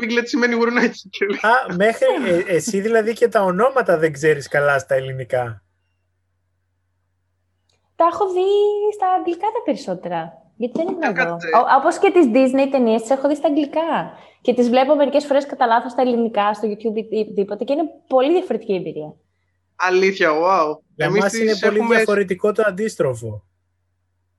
Piglet 0.00 0.22
σημαίνει 0.24 0.54
γουρνάκι. 0.54 1.10
Α, 1.42 1.74
μέχρι, 1.74 2.06
ε, 2.26 2.54
εσύ 2.54 2.80
δηλαδή 2.80 3.12
και 3.12 3.28
τα 3.28 3.42
ονόματα 3.42 3.98
δεν 3.98 4.12
ξέρεις 4.12 4.48
καλά 4.48 4.78
στα 4.78 4.94
ελληνικά. 4.94 5.62
Τα 7.96 8.04
έχω 8.12 8.32
δει 8.32 8.40
στα 8.94 9.12
αγγλικά 9.12 9.46
τα 9.46 9.62
περισσότερα. 9.64 10.32
Γιατί 10.56 10.78
δεν 10.78 10.88
ήμουν 10.88 11.02
Ε, 11.02 11.06
εδώ. 11.06 11.14
κάτσε. 11.14 11.48
Όπως 11.78 11.98
και 11.98 12.10
τις 12.10 12.26
Disney 12.32 12.68
ταινίες, 12.70 13.00
τις 13.00 13.10
έχω 13.10 13.28
δει 13.28 13.34
στα 13.34 13.46
αγγλικά. 13.48 14.12
Και 14.40 14.54
τις 14.54 14.68
βλέπω 14.68 14.94
μερικές 14.96 15.24
φορές 15.26 15.46
κατά 15.46 15.66
λάθος 15.66 15.92
στα 15.92 16.02
ελληνικά, 16.02 16.54
στο 16.54 16.68
YouTube 16.68 16.96
ή 17.10 17.18
οτιδήποτε. 17.20 17.64
Και 17.64 17.72
είναι 17.72 17.82
πολύ 18.08 18.32
διαφορετική 18.32 18.74
εμπειρία. 18.74 19.14
Αλήθεια, 19.76 20.30
wow. 20.30 20.76
Για 20.94 21.06
Εμείς 21.06 21.20
μας 21.22 21.32
είναι 21.32 21.50
τις 21.50 21.60
πολύ 21.60 21.76
έχουμε- 21.78 21.96
διαφορετικό 21.96 22.52
το 22.52 22.62
αντίστροφο. 22.66 23.44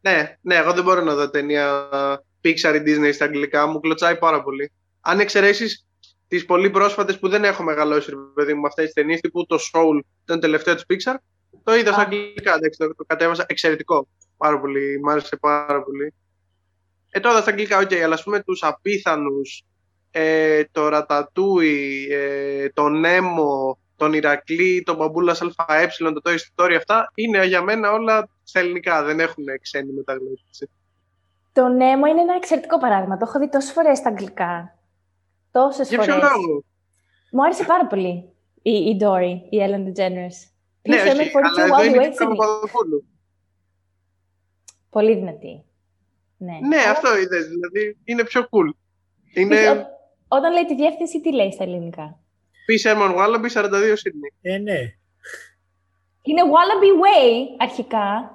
Ναι, 0.01 0.37
ναι, 0.41 0.55
εγώ 0.55 0.73
δεν 0.73 0.83
μπορώ 0.83 1.01
να 1.01 1.15
δω 1.15 1.29
ταινία 1.29 1.89
Pixar 2.43 2.75
ή 2.75 2.81
Disney 2.85 3.09
στα 3.13 3.25
αγγλικά. 3.25 3.67
Μου 3.67 3.79
κλωτσάει 3.79 4.17
πάρα 4.17 4.43
πολύ. 4.43 4.71
Αν 5.05 5.19
εξαιρέσεις 5.19 5.87
τις 6.27 6.45
πολύ 6.45 6.69
πρόσφατες 6.69 7.19
που 7.19 7.29
δεν 7.29 7.43
έχω 7.43 7.63
μεγαλώσει, 7.63 8.09
ρε 8.09 8.15
παιδί 8.33 8.53
μου, 8.53 8.61
με 8.61 8.67
αυτές 8.67 8.85
τις 8.85 8.93
ταινίες, 8.93 9.19
τύπου 9.19 9.45
το 9.45 9.57
Soul, 9.73 9.99
τον 10.25 10.39
τελευταίο 10.39 10.75
της 10.75 10.85
Pixar, 10.89 11.15
το 11.63 11.75
είδα 11.75 11.91
στα 11.91 12.01
Α. 12.01 12.03
αγγλικά. 12.03 12.55
Εντάξει, 12.55 12.79
το, 12.79 12.95
το 12.95 13.03
κατέβασα 13.07 13.45
εξαιρετικό. 13.47 14.07
Πάρα 14.37 14.59
πολύ, 14.59 14.99
μ' 15.03 15.09
άρεσε 15.09 15.37
πάρα 15.37 15.83
πολύ. 15.83 16.13
Ε, 17.09 17.19
τώρα 17.19 17.41
στα 17.41 17.49
αγγλικά, 17.49 17.77
οκ, 17.77 17.93
αλλά 17.93 18.13
ας 18.13 18.23
πούμε 18.23 18.39
τους 18.43 18.63
απίθανους, 18.63 19.63
ε, 20.11 20.63
το 20.71 20.87
Ρατατούι, 20.87 22.07
ε, 22.11 22.69
τον 22.69 22.99
Νέμο, 22.99 23.77
τον 23.95 24.13
Ηρακλή, 24.13 24.83
τον 24.85 24.95
Μπαμπούλας 24.95 25.41
ΑΕ, 25.55 25.87
το 25.97 26.21
Toy 26.23 26.37
Story, 26.55 26.73
αυτά 26.77 27.11
είναι 27.15 27.45
για 27.45 27.61
μένα 27.61 27.91
όλα 27.91 28.29
στα 28.43 28.59
ελληνικά. 28.59 29.03
Δεν 29.03 29.19
έχουν 29.19 29.43
ξένη 29.61 29.91
μεταγλώτηση. 29.91 30.69
Το 31.53 31.63
Nemo 31.65 32.09
είναι 32.09 32.21
ένα 32.21 32.35
εξαιρετικό 32.35 32.79
παράδειγμα. 32.79 33.17
Το 33.17 33.25
έχω 33.27 33.39
δει 33.39 33.49
τόσες 33.49 33.71
φορές 33.71 33.97
στα 33.97 34.09
αγγλικά. 34.09 34.77
Τόσες 35.53 35.89
Για 35.89 35.97
φορές. 36.03 36.15
ποιο 36.15 36.29
λόγο; 36.29 36.63
Μου 37.31 37.43
άρεσε 37.43 37.63
πάρα 37.63 37.87
πολύ 37.87 38.29
η, 38.61 38.71
η 38.71 38.97
Dory, 39.01 39.35
η 39.49 39.57
Ellen 39.65 39.83
DeGeneres. 39.87 40.37
Ναι, 40.81 40.95
Please, 41.03 41.07
όχι, 41.19 41.31
ML42 41.33 41.39
αλλά 41.43 41.65
all 41.65 41.67
εδώ 41.67 41.77
the 41.77 41.85
είναι 41.85 41.97
way 41.97 42.09
και 42.09 42.15
to 42.15 42.17
το 42.17 42.25
me. 42.25 42.35
Παπαδοπούλου. 42.35 43.05
Πολύ 44.89 45.15
δυνατή. 45.15 45.63
Ναι, 46.37 46.57
Ναι, 46.67 46.77
Αλλά 46.77 46.89
αυτό 46.91 47.17
είδες, 47.17 47.47
δηλαδή 47.47 47.97
είναι 48.03 48.23
πιο 48.23 48.41
cool. 48.41 48.69
Είναι 49.35 49.55
Επίσης, 49.55 49.69
ό- 49.71 49.87
όταν 50.27 50.53
λέει 50.53 50.65
τη 50.65 50.75
διεύθυνση, 50.75 51.21
τι 51.21 51.33
λέει 51.33 51.51
στα 51.51 51.63
ελληνικά; 51.63 52.19
P. 52.67 52.87
Sherman 52.87 53.15
Wallaby 53.17 53.49
42 53.49 53.93
Sydney. 53.93 54.31
Ε, 54.41 54.57
ναι. 54.57 54.79
Είναι 56.21 56.41
Wallaby 56.43 56.91
Way 57.03 57.55
αρχικά. 57.57 58.31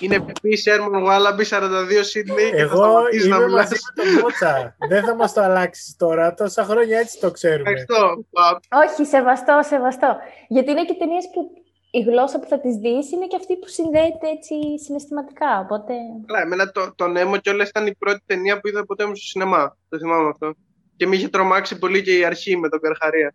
Είναι 0.00 0.24
P. 0.42 0.46
Sherman 0.64 1.04
Wallaby 1.08 1.44
42 1.48 2.02
Sydney 2.12 2.50
και 2.50 2.56
θα 2.56 2.56
Εγώ 2.56 2.76
σταματήσεις 2.76 3.26
να 3.28 3.36
είμαι 3.36 3.44
μιλάς. 3.46 3.62
μαζί 3.70 3.76
με 3.96 4.02
τον 4.02 4.20
Μπότσα. 4.20 4.76
Δεν 4.88 5.04
θα 5.04 5.14
μας 5.14 5.32
το 5.32 5.40
αλλάξεις 5.40 5.96
τώρα. 5.96 6.34
Τόσα 6.34 6.64
χρόνια 6.64 6.98
έτσι 6.98 7.20
το 7.20 7.30
ξέρουμε. 7.30 7.70
Ευχαριστώ. 7.70 8.24
Παπ. 8.30 8.62
Όχι, 8.84 9.04
σεβαστό, 9.04 9.60
σεβαστό. 9.62 10.16
Γιατί 10.48 10.70
είναι 10.70 10.84
και 10.84 10.94
ταινίες 10.98 11.24
που 11.32 11.50
η 11.90 12.00
γλώσσα 12.00 12.38
που 12.40 12.46
θα 12.48 12.60
τις 12.60 12.76
δεις 12.76 13.10
είναι 13.12 13.26
και 13.26 13.36
αυτή 13.36 13.56
που 13.56 13.68
συνδέεται 13.68 14.26
έτσι 14.36 14.54
συναισθηματικά. 14.84 15.58
Οπότε. 15.64 15.92
Καλά, 16.26 16.40
εμένα 16.42 16.70
το, 16.70 16.92
το 16.94 17.04
Nemo 17.16 17.40
κιόλα 17.42 17.64
ήταν 17.68 17.86
η 17.86 17.94
πρώτη 17.94 18.20
ταινία 18.26 18.60
που 18.60 18.68
είδα 18.68 18.84
ποτέ 18.84 19.06
μου 19.06 19.14
στο 19.16 19.26
σινεμά. 19.26 19.76
Το 19.88 19.98
θυμάμαι 19.98 20.28
αυτό. 20.28 20.54
Και 20.96 21.06
με 21.06 21.16
είχε 21.16 21.28
τρομάξει 21.28 21.78
πολύ 21.78 22.02
και 22.02 22.18
η 22.18 22.24
αρχή 22.24 22.56
με 22.56 22.68
τον 22.68 22.80
Καρχαρία. 22.80 23.34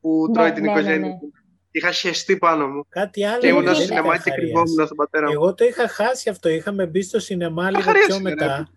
Που 0.00 0.26
Ναι, 0.28 0.32
τρώει 0.34 0.52
την 0.52 0.64
ναι, 0.64 0.72
ναι, 0.72 0.78
οικογένεια 0.78 1.08
ναι. 1.08 1.18
του. 1.18 1.32
Είχα 1.70 1.90
χεστεί 1.92 2.36
πάνω 2.36 2.68
μου. 2.68 2.86
Κάτι 2.88 3.24
άλλο. 3.24 3.40
Και 3.40 3.46
ήμουν 3.48 3.64
δεν 3.64 3.74
στο 3.74 3.82
ήταν 3.84 3.96
σινεμά 3.96 4.16
και 4.16 4.22
Καρχαρίας. 4.22 4.50
κρυβόμουν 4.52 4.84
στον 4.86 4.96
πατέρα 4.96 5.26
μου. 5.26 5.32
Εγώ 5.32 5.54
το 5.54 5.64
είχα 5.64 5.88
χάσει 5.88 6.28
αυτό. 6.30 6.48
Είχαμε 6.48 6.86
μπει 6.86 7.02
στο 7.02 7.18
σινεμά 7.18 7.62
λίγο 7.70 7.76
Καρχαρίας 7.76 8.06
πιο 8.06 8.16
είναι, 8.16 8.30
μετά. 8.30 8.70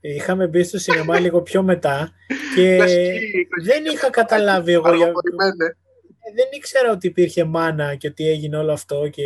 Είχαμε 0.00 0.46
μπει 0.46 0.62
στο 0.62 0.78
σινεμά 0.78 1.18
λίγο 1.20 1.42
πιο 1.42 1.62
μετά 1.62 2.12
και 2.54 2.76
Κλασική 2.76 3.48
δεν 3.64 3.84
είχα 3.84 4.10
καταλάβει 4.10 4.72
εγώ. 4.72 4.94
για- 4.94 5.06
Αργοπορημένη. 5.06 5.56
Δεν 6.34 6.46
ήξερα 6.56 6.90
ότι 6.90 7.06
υπήρχε 7.06 7.44
μάνα 7.44 7.94
και 7.94 8.08
ότι 8.08 8.28
έγινε 8.28 8.56
όλο 8.56 8.72
αυτό 8.72 9.08
και 9.08 9.22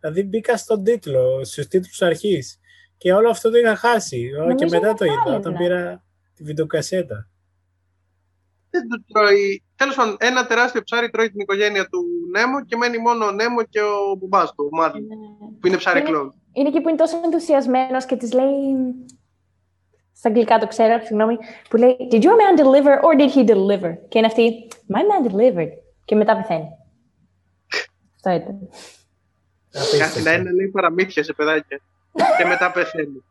δηλαδή 0.00 0.22
μπήκα 0.22 0.56
στον 0.56 0.84
τίτλο, 0.84 1.44
στους 1.44 1.66
τίτλους 1.66 2.02
αρχής 2.02 2.58
και 2.96 3.12
όλο 3.12 3.30
αυτό 3.30 3.50
το 3.50 3.56
είχα 3.58 3.76
χάσει 3.76 4.30
και 4.30 4.36
Νομίζω 4.36 4.64
μετά 4.68 4.88
είναι 4.88 4.96
το 4.96 5.04
είδα 5.04 5.22
πάλι, 5.24 5.36
όταν 5.36 5.52
ναι. 5.52 5.58
πήρα 5.58 6.04
τη 6.34 6.42
βιντεοκασέτα. 6.44 7.28
δεν 8.70 8.88
του 8.88 9.04
τρώει. 9.12 9.62
Τέλος 9.78 9.94
πάντων, 9.94 10.16
ένα 10.20 10.46
τεράστιο 10.46 10.82
ψάρι 10.82 11.10
τρώει 11.10 11.30
την 11.30 11.40
οικογένεια 11.40 11.86
του 11.88 12.04
Νέμο 12.30 12.64
και 12.64 12.76
μένει 12.76 12.98
μόνο 12.98 13.26
ο 13.26 13.30
Νέμο 13.30 13.62
και 13.62 13.80
ο 13.80 14.14
μπουμπάς 14.18 14.52
του, 14.54 14.68
ο 14.72 14.76
Μάρλιν, 14.76 15.06
Ναι. 15.06 15.14
που 15.60 15.66
είναι 15.66 15.76
ψάρι 15.76 15.98
Είναι- 16.00 16.08
κλόν. 16.08 16.34
Είναι 16.52 16.68
εκεί 16.68 16.80
που 16.80 16.88
είναι 16.88 16.98
τόσο 16.98 17.20
ενθουσιασμένος 17.24 18.04
και 18.04 18.16
της 18.16 18.32
λέει. 18.32 18.46
Στα 20.12 20.28
αγγλικά 20.28 20.58
το 20.58 20.66
ξέρω, 20.66 20.98
συγγνώμη. 21.04 21.36
Που 21.70 21.76
λέει 21.76 21.96
Did 22.10 22.22
your 22.22 22.36
man 22.40 22.60
deliver 22.60 22.94
or 23.02 23.20
did 23.20 23.34
he 23.34 23.50
deliver? 23.50 23.92
Και 24.08 24.18
είναι 24.18 24.26
αυτή. 24.26 24.68
My 24.94 24.96
man 24.98 25.30
delivered. 25.32 25.70
Και 26.04 26.14
μετά 26.14 26.36
πεθαίνει. 26.36 26.68
Αυτό 28.14 28.30
ήταν. 28.30 28.68
Κάθε 29.70 29.86
Απίστευτο. 29.96 30.20
να 30.30 30.32
είναι 30.36 30.52
λέει 30.52 30.68
παραμύθια 30.68 31.22
σε 31.24 31.32
παιδάκια. 31.32 31.80
και 32.38 32.44
μετά 32.44 32.70
πεθαίνει. 32.72 33.24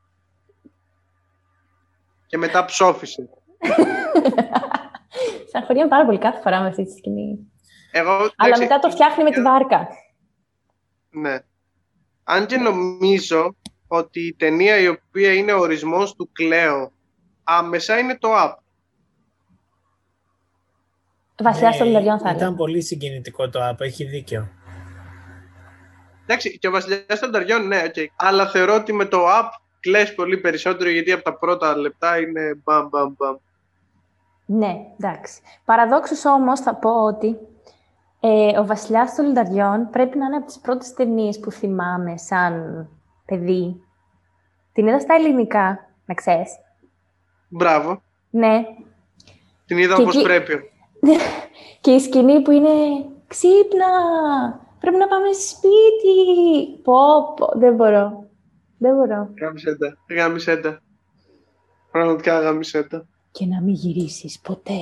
Και 2.28 2.38
μετά 2.38 2.66
ψόφισε. 2.66 3.30
Στεναχωριέμαι 5.48 5.90
πάρα 5.90 6.06
πολύ 6.06 6.18
κάθε 6.18 6.42
φορά 6.42 6.62
με 6.62 6.68
αυτή 6.68 6.84
τη 6.86 6.92
σκηνή. 6.92 7.52
Εγώ, 7.92 8.12
Αλλά 8.12 8.30
εντάξει, 8.38 8.62
μετά 8.62 8.80
το 8.80 8.90
φτιάχνει 8.90 9.24
με 9.24 9.32
τη 9.32 9.42
βάρκα. 9.42 9.88
Ναι. 11.10 11.40
Αν 12.24 12.46
και 12.46 12.58
νομίζω 12.58 13.56
ότι 13.88 14.20
η 14.28 14.34
ταινία 14.34 14.78
η 14.78 14.88
οποία 14.88 15.34
είναι 15.34 15.52
ο 15.54 15.60
ορισμός 15.60 16.16
του 16.16 16.30
Κλέο 16.34 16.92
άμεσα 17.44 17.98
είναι 17.98 18.18
το 18.18 18.30
Up. 18.36 18.54
Βασιλιάς 21.44 21.74
Ναι, 21.74 21.80
των 21.84 21.92
Λαριών 21.92 22.20
θα 22.20 22.30
Ήταν 22.30 22.42
έλεγα. 22.42 22.56
πολύ 22.56 22.82
συγκινητικό 22.82 23.50
το 23.50 23.70
app, 23.70 23.80
έχει 23.80 24.04
δίκιο. 24.04 24.50
Εντάξει, 26.24 26.58
και 26.60 26.68
ο 26.68 26.72
Βασιλιάς 26.72 27.20
των 27.20 27.32
Ταριών, 27.32 27.68
ναι, 27.68 27.82
okay. 27.86 28.06
αλλά 28.16 28.48
θεωρώ 28.50 28.76
ότι 28.76 28.94
με 28.94 29.06
το 29.06 29.26
Up 29.28 29.50
κλαις 29.80 30.14
πολύ 30.16 30.38
περισσότερο 30.38 30.90
γιατί 30.90 31.12
από 31.12 31.24
τα 31.24 31.38
πρώτα 31.38 31.78
λεπτά 31.78 32.20
είναι 32.20 32.62
μπαμ 32.64 32.88
μπαμ 32.88 33.14
μπαμ. 33.18 33.36
Ναι, 34.50 34.74
εντάξει. 35.00 35.42
Παραδόξως 35.66 36.26
όμως 36.26 36.60
θα 36.60 36.76
πω 36.76 37.04
ότι 37.04 37.38
ε, 38.20 38.60
ο 38.60 38.66
Βασιλιάς 38.66 39.16
των 39.16 39.26
Λινταριών 39.26 39.90
πρέπει 39.90 40.18
να 40.18 40.26
είναι 40.26 40.36
από 40.36 40.46
τις 40.46 40.60
πρώτες 40.60 40.94
ταινίες 40.94 41.40
που 41.40 41.52
θυμάμαι 41.52 42.18
σαν 42.18 42.88
παιδί. 43.26 43.82
Την 44.74 44.88
είδα 44.88 45.00
στα 45.00 45.14
ελληνικά, 45.14 45.90
να 46.06 46.14
ξέρεις. 46.14 46.50
Μπράβο. 47.50 48.02
Ναι. 48.30 48.66
Την 49.66 49.78
είδα 49.78 49.96
Και 49.96 50.02
όπως 50.02 50.16
εκεί- 50.16 50.24
πρέπει. 50.24 50.60
Και 51.82 51.92
η 51.92 52.00
σκηνή 52.00 52.42
που 52.42 52.52
είναι 52.52 52.70
«Ξύπνα! 53.28 53.86
Πρέπει 54.80 54.98
να 54.98 55.08
πάμε 55.08 55.32
σπίτι!» 55.32 56.82
Πω, 56.84 56.94
πω, 57.36 57.60
δεν 57.60 57.76
μπορώ. 57.76 58.26
Δεν 58.78 58.96
μπορώ. 58.96 59.30
Γάμισε 59.42 59.78
τα. 59.78 60.16
Γάμισε 60.16 60.58
τα. 60.58 60.82
Πραγματικά 61.92 62.40
γάμισε 62.40 62.84
τα. 62.84 63.06
Και 63.38 63.46
να 63.46 63.62
μην 63.62 63.74
γυρίσεις 63.74 64.40
ποτέ. 64.40 64.82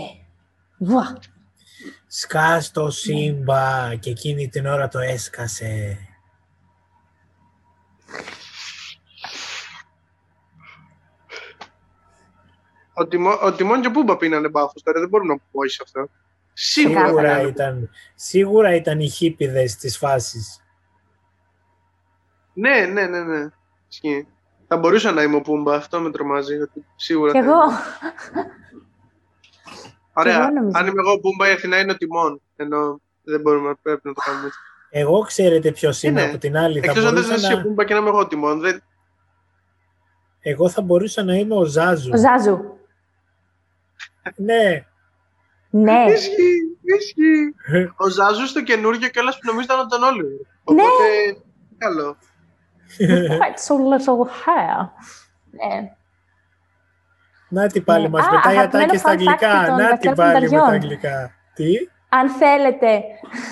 Βουα! 0.77 1.19
Σκάς 2.07 2.71
το 2.71 2.89
Σύμπα 2.89 3.95
και 3.95 4.09
εκείνη 4.09 4.49
την 4.49 4.65
ώρα 4.65 4.87
το 4.87 4.99
έσκασε. 4.99 5.97
Ο, 12.93 13.07
Τιμό, 13.07 13.39
ο 13.41 13.53
Τιμόν 13.53 13.81
και 13.81 13.87
ο 13.87 13.91
Πούμπα 13.91 14.17
πίνανε 14.17 14.49
μπάφους 14.49 14.81
τώρα, 14.83 14.99
δεν 14.99 15.09
μπορούμε 15.09 15.33
να 15.33 15.39
πούμε 15.39 15.65
όχι 15.65 15.73
σε 15.73 15.81
αυτό. 15.83 16.09
Σίγουρα. 16.53 17.05
Σίγουρα 17.05 17.21
πίνανε. 17.21 17.47
ήταν, 17.47 17.89
σίγουρα 18.15 18.75
ήταν 18.75 18.99
οι 18.99 19.09
χίπιδες 19.09 19.75
της 19.75 19.97
φάσης. 19.97 20.63
Ναι, 22.53 22.85
ναι, 22.85 23.07
ναι, 23.07 23.23
ναι. 23.23 23.49
Ισχύει. 23.89 24.27
Θα 24.67 24.77
μπορούσα 24.77 25.11
να 25.11 25.21
είμαι 25.21 25.35
ο 25.35 25.41
Πούμπα, 25.41 25.75
αυτό 25.75 25.99
με 25.99 26.11
τρομάζει. 26.11 26.61
Ότι 26.61 26.85
σίγουρα 26.95 27.31
Κι 27.31 27.37
θα 27.37 27.43
εγώ. 27.45 27.61
είμαι. 27.63 28.51
Ωραία. 30.13 30.41
εγώ 30.41 30.49
νομίζω. 30.49 30.77
Αν 30.77 30.87
είμαι 30.87 31.01
εγώ 31.01 31.11
ο 31.11 31.19
Πούμπα, 31.19 31.49
η 31.49 31.51
Αθηνά 31.51 31.79
είναι 31.79 31.91
ο 31.91 31.97
Τιμόν. 31.97 32.41
Ενώ 32.55 33.01
δεν 33.23 33.41
μπορούμε, 33.41 33.73
πρέπει 33.81 34.01
να 34.03 34.13
το 34.13 34.21
κάνουμε 34.25 34.45
έτσι. 34.45 34.59
Εγώ 34.89 35.19
ξέρετε 35.19 35.71
ποιος 35.71 36.03
είμαι 36.03 36.21
ναι. 36.21 36.27
από 36.27 36.37
την 36.37 36.57
άλλη. 36.57 36.79
Θα 36.79 36.85
Εκτός 36.85 37.05
αν 37.05 37.13
μπορούσα 37.13 37.27
δεν 37.27 37.37
είσαι 37.37 37.53
να... 37.53 37.61
Πούμπα 37.61 37.85
και 37.85 37.93
να 37.93 37.99
είμαι 37.99 38.09
εγώ 38.09 38.27
τιμόν. 38.27 38.59
Δεν... 38.59 38.81
Εγώ 40.39 40.69
θα 40.69 40.81
μπορούσα 40.81 41.23
να 41.23 41.33
είμαι 41.33 41.55
ο 41.55 41.63
Ζάζου. 41.63 42.09
Ο 42.13 42.17
Ζάζου. 42.17 42.59
Ναι. 44.35 44.85
Ναι. 45.69 46.05
Ισχύει, 46.11 46.77
ισχύει. 46.81 47.55
Ο 48.05 48.09
Ζάζου 48.09 48.47
στο 48.47 48.63
καινούργιο 48.63 49.09
και 49.09 49.19
που 49.19 49.39
νομίζω 49.41 49.65
ήταν 49.65 49.79
από 49.79 49.89
τον 49.89 50.03
Όλιβερ. 50.03 50.31
Ναι. 50.31 50.37
Οπότε, 50.63 51.03
καλό. 51.77 52.17
Quite 52.97 53.59
so 53.67 53.75
little 53.91 54.25
hair. 54.43 54.89
Ναι. 55.51 55.91
Να 57.49 57.67
τι 57.67 57.81
πάλι 57.81 58.03
Ναι. 58.03 58.09
μας 58.09 58.25
Α, 58.25 58.29
πετάει 58.29 58.57
αγαπημένο 58.57 58.83
ατάκες 58.83 58.99
στα 58.99 59.09
fun 59.09 59.13
fact 59.13 59.17
αγγλικά. 59.19 59.65
των 59.67 59.75
Να 59.75 59.97
τι 59.97 60.07
Δευτέρων 60.07 60.15
πάλι 60.15 60.33
με 60.33 60.39
τα 60.39 60.45
Φουνταριών. 60.47 60.73
αγγλικά. 60.73 61.31
Τι; 61.53 61.65
Αν 62.09 62.29
θέλετε. 62.29 63.01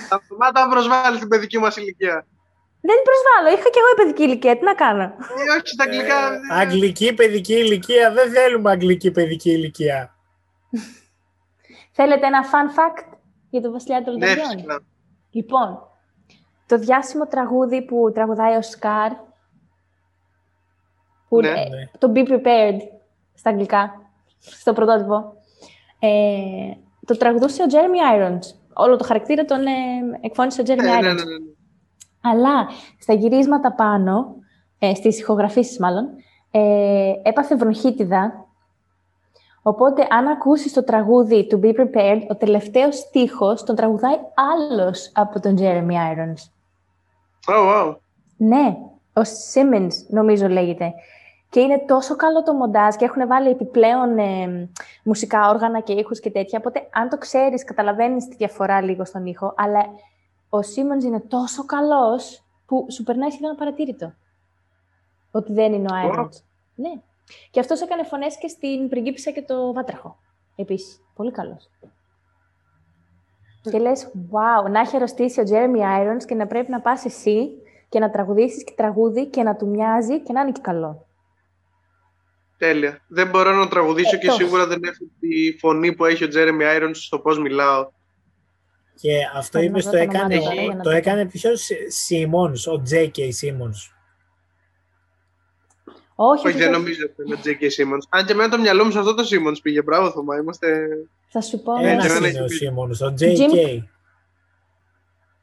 Σταμάτα 0.06 0.65
να 0.65 0.69
προσβάλλει 0.69 1.19
την 1.19 1.28
παιδική 1.28 1.60
μας 1.60 1.76
ηλικία. 1.78 2.26
Δεν 2.82 2.96
την 2.96 3.04
προσβάλλω. 3.10 3.58
Είχα 3.60 3.69
και 3.69 3.80
εγώ 3.80 3.93
παιδική 3.96 4.24
ηλικία. 4.24 4.58
Τι 4.58 4.63
να 4.63 4.74
κάνω. 4.74 5.02
Ε, 5.04 5.56
όχι 5.58 5.67
στα 5.67 5.84
αγγλικά. 5.84 6.34
Ε, 6.34 6.38
αγγλική 6.60 7.13
παιδική 7.13 7.54
ηλικία. 7.54 8.12
Δεν 8.12 8.32
θέλουμε 8.32 8.72
αγγλική 8.72 9.12
παιδική 9.12 9.52
ηλικία. 9.52 10.15
Θέλετε 11.98 12.26
ένα 12.26 12.43
fun 12.43 12.69
fact 12.80 13.04
για 13.50 13.62
τον 13.62 13.72
Βασιλιά 13.72 14.04
των 14.04 14.13
Ναι, 14.17 14.28
Λονταριών. 14.28 14.50
φυσικά. 14.52 14.80
Λοιπόν, 15.32 15.88
το 16.67 16.78
διάσημο 16.78 17.28
τραγούδι 17.28 17.82
που 17.86 18.12
τραγουδάει 18.13 18.56
ο 18.56 18.62
Σκάρ, 18.62 19.12
που 21.30 21.39
Ναι. 21.41 21.47
ε, 21.47 21.52
Ναι. 21.54 21.89
το 21.97 22.12
Be 22.15 22.28
Prepared 22.30 22.78
στα 23.34 23.49
αγγλικά, 23.49 24.02
στο 24.39 24.73
πρωτότυπο, 24.73 25.34
ε, 25.99 26.10
το 27.06 27.17
τραγουδούσε 27.17 27.63
ο 27.63 27.65
Jeremy 27.69 28.17
Irons. 28.19 28.56
Όλο 28.73 28.95
το 28.95 29.04
χαρακτήρα 29.04 29.45
τον 29.45 29.65
ε, 29.65 29.71
εκφώνησε 30.21 30.62
ο 30.62 30.63
Jeremy 30.67 30.76
Ναι, 30.76 30.84
ναι, 30.84 30.97
Irons. 30.97 31.02
ναι, 31.02 31.10
ναι, 31.10 31.23
ναι. 31.23 31.52
Αλλά 32.21 32.67
στα 32.99 33.13
γυρίσματα 33.13 33.71
πάνω, 33.73 34.36
ε, 34.80 34.93
στις 34.95 35.19
ηχογραφήσεις 35.19 35.80
μάλλον, 35.80 36.06
ε, 36.52 37.12
έπαθε 37.23 37.56
βροχίτιδα. 37.56 38.45
Οπότε, 39.65 40.08
αν 40.10 40.28
ακούσεις 40.28 40.73
το 40.73 40.84
τραγούδι 40.84 41.47
του 41.47 41.60
Be 41.63 41.80
Prepared, 41.80 42.21
ο 42.30 42.36
τελευταίος 42.36 42.97
στίχος 42.97 43.63
τον 43.63 43.76
τραγουδάει 43.76 44.15
άλλος 44.34 45.12
από 45.15 45.39
τον 45.39 45.56
Jeremy 45.60 45.91
Irons. 45.91 46.49
Oh, 47.48 47.54
wow. 47.54 47.96
Ναι, 48.38 48.78
ο 49.14 49.22
Simmons 49.54 49.94
νομίζω 50.08 50.48
λέγεται. 50.48 50.94
Και 51.50 51.60
είναι 51.60 51.84
τόσο 51.88 52.16
καλό 52.16 52.44
το 52.44 52.54
μοντάζ 52.54 52.96
και 52.96 53.06
έχουν 53.06 53.28
βάλει 53.28 53.50
επιπλέον 53.50 54.18
ε, 54.18 54.70
μουσικά 55.04 55.50
όργανα 55.50 55.80
και 55.80 55.94
ήχους 55.94 56.20
και 56.20 56.32
τέτοια. 56.32 56.60
Οπότε, 56.60 56.88
αν 56.92 57.10
το 57.10 57.18
ξέρεις, 57.18 57.64
καταλαβαίνεις 57.64 58.28
τη 58.28 58.36
διαφορά 58.36 58.82
λίγο 58.82 59.06
στον 59.06 59.26
ήχο. 59.26 59.54
Αλλά 59.58 59.80
ο 60.50 60.58
Simmons 60.58 61.04
είναι 61.04 61.20
τόσο 61.20 61.66
καλός 61.66 62.44
που 62.66 62.86
σου 62.92 63.04
περνάει 63.04 63.30
σχεδόν 63.30 63.52
απαρατήρητο. 63.52 64.14
Ότι 65.32 65.54
δεν 65.54 65.74
είναι 65.74 65.88
ο 65.92 65.96
Wow. 65.96 66.20
Irons. 66.20 66.42
Ναι. 66.76 66.92
Και 67.52 67.60
αυτός 67.60 67.82
έκανε 67.82 68.04
φωνές 68.04 68.38
και 68.38 68.48
στην 68.48 68.90
Πριγκίπισσα 68.90 69.32
και 69.32 69.42
το 69.42 69.74
Βάτραχο. 69.74 70.18
Επίσης. 70.56 71.02
Πολύ 71.16 71.32
καλός. 71.32 71.70
Και 73.71 73.78
λες, 73.80 74.12
wow, 74.32 74.69
να 74.71 74.80
έχει 74.80 74.95
αρρωστήσει 74.95 75.39
ο 75.39 75.43
Jeremy 75.47 75.80
Irons 76.02 76.23
και 76.28 76.36
να 76.36 76.47
πρέπει 76.47 76.71
να 76.71 76.82
πας 76.82 77.06
εσύ 77.06 77.47
και 77.89 77.99
να 77.99 78.10
τραγουδήσεις 78.10 78.63
και 78.63 78.73
τραγούδι 78.78 79.28
και 79.28 79.43
να 79.43 79.56
του 79.56 79.67
μοιάζει 79.67 80.19
και 80.21 80.34
να 80.34 80.41
είναι 80.41 80.52
και 80.52 80.62
καλό. 80.63 81.08
Τέλεια. 82.58 82.99
Δεν 83.08 83.30
μπορώ 83.30 83.52
να 83.56 83.67
τραγουδήσω 83.67 84.10
και 84.10 84.15
Εκτός. 84.15 84.36
σίγουρα 84.36 84.67
δεν 84.67 84.80
έχω 84.84 85.04
τη 85.19 85.58
φωνή 85.60 85.93
που 85.95 86.06
έχει 86.06 86.23
ο 86.23 86.28
Τζέρεμι 86.28 86.63
Άιρον 86.65 86.93
στο 86.95 87.19
πώς 87.19 87.39
μιλάω. 87.39 87.91
Και 89.02 89.12
αυτό 89.36 89.58
Θα 89.58 89.63
είπες 89.63 89.84
δω 89.86 89.91
το 89.91 89.97
το 89.97 90.04
έκανε, 90.04 90.36
όνομά 90.36 90.49
του, 90.52 90.56
για 90.60 90.67
να 90.67 90.76
το 90.76 90.89
το- 90.89 90.95
έκανε 90.95 91.26
ποιο 91.26 91.52
Σίμονς, 91.88 92.67
ο 92.67 92.82
J.K. 92.91 93.17
Simmons. 93.19 93.80
Όχι, 96.15 96.47
Όχι, 96.47 96.58
δεν 96.58 96.71
νομίζω 96.71 97.06
ότι 97.06 97.23
είναι 97.26 97.36
ο 97.36 97.39
J.K. 97.43 97.62
Simmons. 97.63 98.02
Αν 98.10 98.26
και 98.26 98.32
εμένα 98.32 98.49
το 98.49 98.58
μυαλό 98.60 98.86
μου 98.86 98.91
σε 98.91 98.99
αυτό 98.99 99.13
το 99.13 99.23
Simmons 99.23 99.58
πήγε. 99.62 99.82
Μπράβο, 99.82 100.12
Θωμά. 100.12 100.38
Είμαστε. 100.38 100.88
Θα 101.28 101.41
σου 101.41 101.62
πω 101.63 101.76
Ε, 101.78 101.89
Ένας 101.91 102.08
δεν 102.08 102.15
ένα... 102.15 102.28
έχει 102.28 102.36
είναι 102.36 102.43
ο 102.43 102.47
πει. 102.47 102.97
Simmons, 103.02 103.08
ο 103.10 103.13
J.K. 103.19 103.84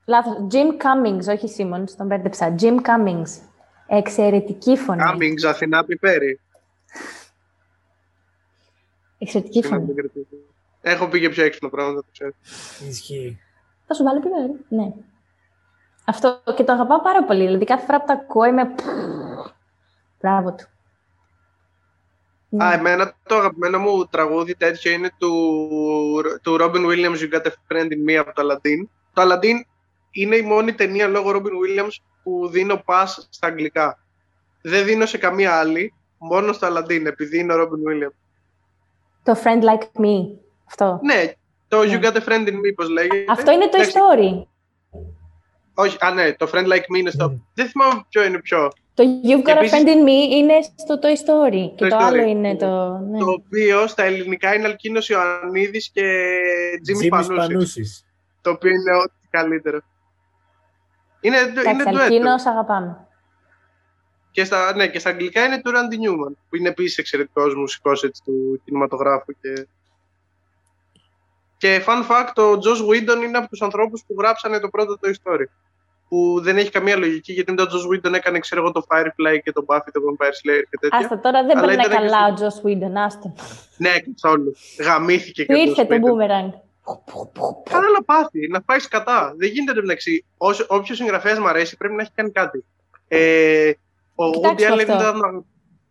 Λάθος. 0.07 0.35
Jim 0.51 0.83
Cummings, 0.83 1.35
όχι 1.37 1.55
Simmons, 1.59 1.91
τον 1.97 2.07
μπέρδεψα. 2.07 2.55
Jim 2.61 2.75
Cummings. 2.77 3.29
Εξαιρετική 3.87 4.77
φωνή. 4.77 5.01
Cummings, 5.07 5.47
Αθηνά, 5.49 5.85
πιπέρι. 5.85 6.41
Εξαιρετική 9.19 9.61
Συγγνώμη, 9.63 9.85
φωνή. 9.85 9.95
δεν 9.95 10.05
κρατήσω. 10.13 10.37
Έχω 10.81 11.09
πει 11.09 11.21
και 11.21 11.29
πιο 11.29 11.45
έξυπνα 11.45 11.69
πράγματα, 11.69 12.01
το 12.01 12.07
ξέρω. 12.13 12.31
Ισχύει. 12.89 13.39
Θα 13.87 13.95
σου 13.95 14.03
βάλω 14.05 14.21
πιπέρι. 14.21 14.65
Ναι. 14.69 14.93
Αυτό 16.05 16.41
και 16.57 16.65
το 16.65 16.73
αγαπάω 16.73 17.01
πάρα 17.01 17.25
πολύ. 17.25 17.45
Δηλαδή 17.45 17.65
κάθε 17.65 17.85
φορά 17.87 18.01
που 18.01 18.07
το 18.07 18.13
ακούω 18.13 18.45
είμαι... 18.45 18.75
Μπράβο 20.21 20.55
του. 20.55 20.65
Ναι. 22.49 22.65
Α, 22.65 22.73
εμένα 22.73 23.15
το 23.23 23.37
αγαπημένο 23.37 23.79
μου 23.79 24.07
τραγούδι 24.07 24.55
τέτοιο 24.55 24.93
είναι 24.93 25.11
του, 25.19 25.33
του 26.43 26.57
Robin 26.61 26.87
Williams 26.87 27.19
You 27.19 27.33
Got 27.33 27.43
a 27.43 27.51
Friend 27.69 27.87
in 27.87 28.11
Me 28.11 28.15
από 28.15 28.33
το 28.33 28.43
Aladdin. 28.43 28.87
Το 29.13 29.23
Aladdin 29.23 29.55
είναι 30.11 30.37
η 30.37 30.43
μόνη 30.43 30.73
ταινία 30.73 31.09
λόγω 31.09 31.31
Robin 31.31 31.81
Williams 31.81 31.93
που 32.23 32.49
δίνω 32.49 32.83
pass 32.87 33.07
στα 33.29 33.47
αγγλικά. 33.47 33.99
Δεν 34.63 34.85
δίνω 34.85 35.07
σε 35.07 35.19
καμία 35.19 35.59
άλλη, 35.59 35.95
μόνο 36.19 36.53
στο 36.53 36.69
Aladdin, 36.69 37.05
επειδή 37.05 37.39
είναι 37.39 37.53
ο 37.53 37.57
Robin 37.57 37.91
Williams. 37.91 38.15
Το 39.23 39.41
Friend 39.45 39.63
Like 39.63 40.01
Me. 40.01 40.39
Αυτό. 40.69 41.01
Ναι, 41.03 41.33
το 41.69 41.85
Ναι. 41.85 41.93
You 41.93 42.05
Got 42.05 42.13
a 42.13 42.25
Friend 42.29 42.49
in 42.49 42.55
Me, 42.55 42.75
πώς 42.75 42.89
λέγεται. 42.89 43.25
Αυτό 43.29 43.51
είναι 43.51 43.69
το 43.69 43.77
Εντάξει, 43.77 43.99
story. 43.99 44.47
Όχι, 45.75 45.97
α, 46.01 46.11
ναι, 46.11 46.35
το 46.35 46.51
Friend 46.53 46.67
Like 46.67 46.95
Me 46.95 46.99
είναι 46.99 47.11
στο... 47.11 47.31
Μμ. 47.31 47.37
Δεν 47.55 47.69
θυμάμαι 47.69 48.05
ποιο 48.09 48.25
είναι 48.25 48.39
ποιο. 48.39 48.71
Το 48.95 49.05
You've 49.25 49.49
Got 49.49 49.57
Επίσης- 49.57 49.73
a 49.73 49.77
Friend 49.77 49.87
in 49.87 50.03
Me 50.07 50.31
είναι 50.31 50.55
στο 50.77 50.99
Toy 51.03 51.07
Story. 51.07 51.73
Και 51.77 51.85
Toy 51.85 51.89
το 51.89 51.97
Story. 51.97 52.03
άλλο 52.03 52.23
είναι 52.23 52.57
το... 52.57 52.99
Ναι. 52.99 53.19
Το 53.19 53.31
οποίο 53.31 53.87
στα 53.87 54.03
ελληνικά 54.03 54.55
είναι 54.55 54.67
Αλκίνος 54.67 55.09
Ιωαννίδης 55.09 55.91
και 55.93 56.03
Τζίμι 56.83 56.99
Τζίμις 56.99 57.09
Πανούσης. 57.09 57.37
Πανούσης. 57.37 58.05
Το 58.43 58.51
οποίο 58.51 58.71
είναι 58.71 58.97
ό,τι 58.97 59.29
καλύτερο. 59.31 59.81
Είναι, 61.21 61.39
είναι 61.39 61.61
Εντάξει, 61.61 61.75
ντουέτο. 61.75 62.03
Αλκίνος 62.03 62.47
αγαπάμε. 62.47 63.07
Και 64.31 64.45
στα, 64.45 64.75
ναι, 64.75 64.89
και 64.89 64.99
στα 64.99 65.11
αγγλικά 65.11 65.45
είναι 65.45 65.61
του 65.61 65.71
Randy 65.71 65.95
Newman, 66.09 66.33
που 66.49 66.57
είναι 66.57 66.69
επίσης 66.69 66.99
εξαιρετικός 66.99 67.55
μουσικός 67.55 68.03
έτσι, 68.03 68.23
του 68.25 68.61
κινηματογράφου. 68.65 69.33
Και... 69.41 69.67
και 71.57 71.85
fun 71.87 72.03
fact, 72.11 72.35
ο 72.37 72.51
Joss 72.51 72.89
Whedon 72.89 73.23
είναι 73.25 73.39
από 73.39 73.49
τους 73.49 73.63
ανθρώπους 73.63 74.03
που 74.07 74.15
γράψανε 74.19 74.61
το 74.61 74.69
πρώτο 74.69 74.99
Toy 75.03 75.13
Story. 75.23 75.45
Που 76.11 76.41
δεν 76.43 76.57
έχει 76.59 76.71
καμία 76.71 76.97
λογική, 76.97 77.33
γιατί 77.33 77.53
μετά 77.53 77.63
ο 77.63 77.67
Joss 77.71 77.95
Whedon 77.95 78.13
έκανε, 78.15 78.39
ξέρω 78.39 78.61
εγώ, 78.61 78.73
το 78.73 78.83
Firefly 78.89 79.39
και 79.45 79.53
το 79.53 79.65
Buffy, 79.69 79.89
το 79.93 80.01
Vampire 80.09 80.27
Slayer 80.27 80.63
και 80.71 80.77
τέτοια. 80.81 80.99
Άστα, 80.99 81.21
τώρα 81.21 81.45
δεν 81.47 81.57
Αλλά 81.59 81.67
περνάει 81.67 81.87
ήταν 81.87 82.03
και 82.03 82.09
καλά 82.11 82.27
ο 82.33 82.37
στο- 82.37 82.61
Joss 82.63 82.67
Whedon, 82.69 82.93
άστο. 83.07 83.35
Ναι, 83.77 83.91
καθόλου. 84.15 84.53
Γαμήθηκε 84.81 85.45
Του 85.45 85.53
και 85.53 85.59
ο 85.61 85.63
ήρθε 85.63 85.83
Joss 85.83 85.87
το 85.89 85.95
Whedon. 85.95 86.01
boomerang. 86.01 86.51
Κάνα 87.71 87.91
να 87.97 88.03
πάθει, 88.05 88.49
να 88.49 88.63
πάει 88.63 88.79
κατά. 88.89 89.35
Δεν 89.37 89.49
γίνεται 89.49 89.73
το 89.73 89.81
μεταξύ. 89.81 90.25
Όποιος 90.69 90.97
συγγραφέας 90.99 91.39
μου 91.39 91.49
αρέσει 91.49 91.77
πρέπει 91.77 91.95
να 91.95 92.03
έχει 92.03 92.11
κάνει 92.15 92.31
κάτι. 92.31 92.65
Ε, 93.09 93.71
ο 94.15 94.25
Woody 94.25 94.33
Κοιτάξτε 94.57 94.69
Allen 94.73 94.81
αυτό. 94.91 95.09
ήταν, 95.19 95.45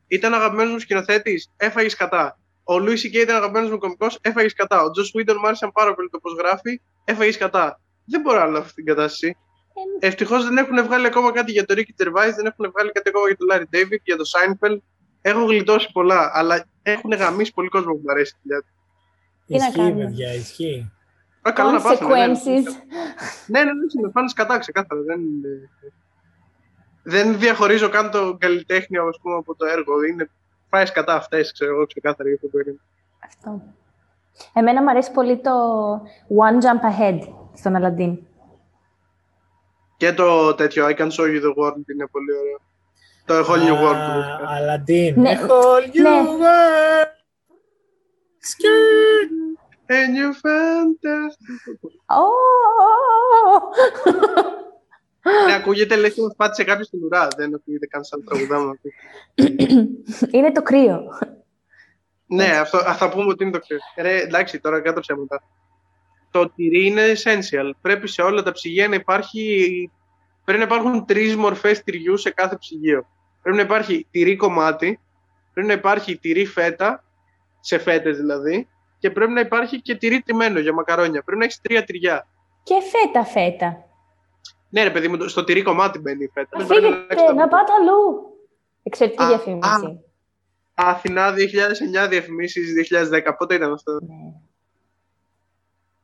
ήταν 0.08 0.34
αγαπημένος 0.34 0.72
μου 0.72 0.80
σκηνοθέτης, 0.80 1.52
έφαγε 1.58 1.90
κατά. 1.98 2.40
Ο 2.64 2.74
Louis 2.76 2.98
C.K. 3.06 3.14
ήταν 3.14 3.36
αγαπημένος 3.36 3.70
μου 3.72 3.78
κωμικός, 3.78 4.18
έφαγε 4.22 4.48
κατά. 4.56 4.82
Ο 4.84 4.86
Joss 4.86 5.20
Whedon 5.20 5.36
μου 5.40 5.46
άρεσε 5.48 5.70
πάρα 5.74 5.94
πολύ 5.94 6.10
το 6.10 6.20
πώς 6.20 6.34
γράφει, 6.38 6.82
έφαγε 7.04 7.38
κατά. 7.38 7.80
Δεν 8.06 8.22
μπορώ 8.22 8.42
άλλο 8.42 8.58
αυτή 8.58 8.74
την 8.74 8.86
κατάσταση. 8.86 9.38
Ε, 10.00 10.08
Ευτυχώς 10.08 10.44
δεν 10.44 10.58
έχουν 10.58 10.84
βγάλει 10.84 11.06
ακόμα 11.06 11.32
κάτι 11.32 11.52
για 11.52 11.66
το 11.66 11.74
Ricky 11.78 12.04
Gervais, 12.04 12.32
δεν 12.36 12.46
έχουν 12.46 12.72
βγάλει 12.72 12.92
κάτι 12.92 13.10
ακόμα 13.10 13.26
για 13.28 13.38
τον 13.38 13.48
Larry 13.52 13.76
David, 13.76 14.00
για 14.04 14.18
το 14.18 14.24
Seinfeld. 14.34 14.78
Έχω 15.22 15.44
γλιτώσει 15.46 15.92
πολλά, 15.92 16.32
αλλά 16.34 16.66
έχουν 16.82 17.12
γαμίσει 17.12 17.54
πολύ 17.54 17.70
κόσμο 17.70 17.92
που 17.92 18.02
μου 18.04 18.12
αρέσει 18.12 18.34
τη 18.34 18.40
δουλειά 18.44 18.60
του. 18.60 18.68
Τι 19.48 19.58
να 19.58 19.66
Ισχύει, 19.66 19.78
κάνουμε; 19.78 20.04
παιδιά, 20.04 20.34
ισχύει. 20.34 20.92
Α, 21.42 21.52
καλά 21.52 21.72
να 21.72 21.82
πάθουν, 21.82 22.08
ναι, 22.08 22.28
ναι. 22.28 22.34
Consequences. 22.34 22.64
Ναι, 23.48 23.64
ναι, 23.64 23.72
ναι, 23.72 24.02
με 24.02 24.10
φάνε 24.14 24.30
κατά 24.36 24.58
ξεκάθαρα. 24.58 25.02
Δεν, 25.02 25.20
είναι- 25.20 25.70
δεν 27.04 27.40
διαχωρίζω 27.40 27.90
καν 27.90 28.12
το 28.12 28.38
καλλιτέχνη 28.40 28.98
ας 28.98 29.20
πούμε, 29.22 29.36
από 29.36 29.56
το 29.56 29.66
έργο. 29.66 30.04
Είναι 30.04 30.30
πάει 30.70 30.92
κατά 30.92 31.16
αυτές, 31.16 31.52
ξέρω 31.52 31.72
εγώ, 31.76 31.86
ξεκάθαρα 31.86 32.30
για 32.30 32.36
αυτό 32.44 32.48
που 32.48 32.60
είναι. 32.60 32.80
Αυτό. 33.26 33.62
Εμένα 34.54 34.82
μου 34.82 34.90
αρέσει 34.90 35.12
πολύ 35.12 35.38
το 35.38 35.52
One 36.28 36.64
Jump 36.64 37.02
Ahead 37.02 37.20
στον 37.54 37.74
Aladdin. 37.78 38.18
Και 40.00 40.14
το 40.14 40.54
τέτοιο 40.56 40.86
I 40.88 40.94
can 40.96 41.08
show 41.08 41.26
you 41.34 41.42
the 41.44 41.54
world 41.56 41.84
είναι 41.94 42.08
πολύ 42.12 42.32
ωραίο. 42.40 42.60
Το 43.26 43.40
whole 43.48 43.58
new 43.68 43.74
world. 43.84 44.00
του 44.06 44.20
βασικά. 44.20 44.48
Αλαντίν. 44.50 45.22
Ναι. 45.22 45.40
A 45.42 45.50
whole 45.50 45.86
new 45.86 46.02
Ναι. 46.02 46.22
world. 46.24 47.10
Skrt. 48.50 49.32
And 49.98 50.12
you 50.20 50.30
fantastic. 50.46 51.52
Oh! 52.06 53.62
Ναι, 55.48 55.54
ακούγεται 55.54 55.96
λες 55.96 56.14
και 56.14 56.22
μας 56.22 56.34
πάτησε 56.36 56.64
κάποιος 56.64 56.88
στην 56.88 57.04
ουρά. 57.04 57.28
Δεν 57.38 57.56
ακούγεται 57.56 57.86
καν 57.86 58.04
σαν 58.04 58.24
τραγουδάμα. 58.26 58.74
είναι 60.32 60.52
το 60.52 60.62
κρύο. 60.62 61.02
ναι, 62.26 62.46
αυτό, 62.46 62.78
α, 62.78 62.94
θα 62.96 63.10
πούμε 63.10 63.26
ότι 63.32 63.44
είναι 63.44 63.52
το 63.52 63.60
κρύο. 63.68 63.80
Ρε, 63.98 64.22
εντάξει, 64.22 64.60
τώρα 64.60 64.82
κάτω 64.82 65.00
ψέματα. 65.00 65.44
Το 66.32 66.50
τυρί 66.50 66.86
είναι 66.86 67.02
essential. 67.16 67.72
Πρέπει 67.82 68.08
σε 68.08 68.22
όλα 68.22 68.44
τα 68.44 68.52
ψυγεία 68.52 68.88
να 68.88 68.96
υπάρχει 68.96 69.92
πρέπει 70.50 70.68
να 70.68 70.76
υπάρχουν 70.76 71.06
τρεις 71.06 71.36
μορφές 71.36 71.84
τυριού 71.84 72.18
σε 72.18 72.30
κάθε 72.30 72.58
ψυγείο. 72.58 73.08
Πρέπει 73.42 73.58
να 73.58 73.64
υπάρχει 73.64 74.08
τυρί 74.12 74.36
κομμάτι, 74.36 75.00
πρέπει 75.54 75.68
να 75.68 75.74
υπάρχει 75.74 76.18
τυρί 76.18 76.46
φέτα, 76.46 77.04
σε 77.60 77.78
φέτες 77.78 78.18
δηλαδή, 78.18 78.68
και 79.00 79.12
πρέπει 79.12 79.32
να 79.32 79.40
υπάρχει 79.40 79.82
και 79.82 79.96
τυρί 79.96 80.22
τιμμένο 80.22 80.60
για 80.60 80.74
μακαρόνια. 80.74 81.24
Πρέπει 81.24 81.40
να 81.40 81.46
έχεις 81.46 81.62
τρία 81.62 81.84
τυριά. 81.84 82.28
Και 82.64 82.76
φέτα 82.92 83.26
φέτα. 83.26 83.84
Ναι, 84.70 84.84
ρε 84.84 84.92
παιδί 84.92 85.08
μου, 85.08 85.28
στο 85.28 85.44
τυρί 85.44 85.62
κομμάτι 85.62 86.00
μπαίνει 86.00 86.24
η 86.24 86.30
φέτα. 86.34 86.60
Φύγετε, 86.60 87.34
να 87.34 87.48
πάτε 87.48 87.72
αλλού. 87.80 88.24
Εξαιρετική 88.84 89.24
Α, 89.24 89.28
διαφήμιση. 89.28 90.04
Αθηνά 90.74 91.32
2009, 91.32 92.08
διαφημίσεις 92.10 92.74
2010. 92.74 93.36
Πότε 93.38 93.56
ήταν 93.56 93.74
αυτό; 93.74 93.92
Ναι. 93.92 94.34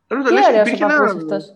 Πρέπει 0.08 0.24
να 0.24 0.30
το 0.30 0.36
Τι 0.36 0.42
λες, 0.42 0.48
ωραίος 0.48 0.66
ο 0.66 0.68
υπήρχε 0.68 0.84
ένα- 0.84 0.98
παππούς 0.98 1.16
αυτός. 1.24 1.56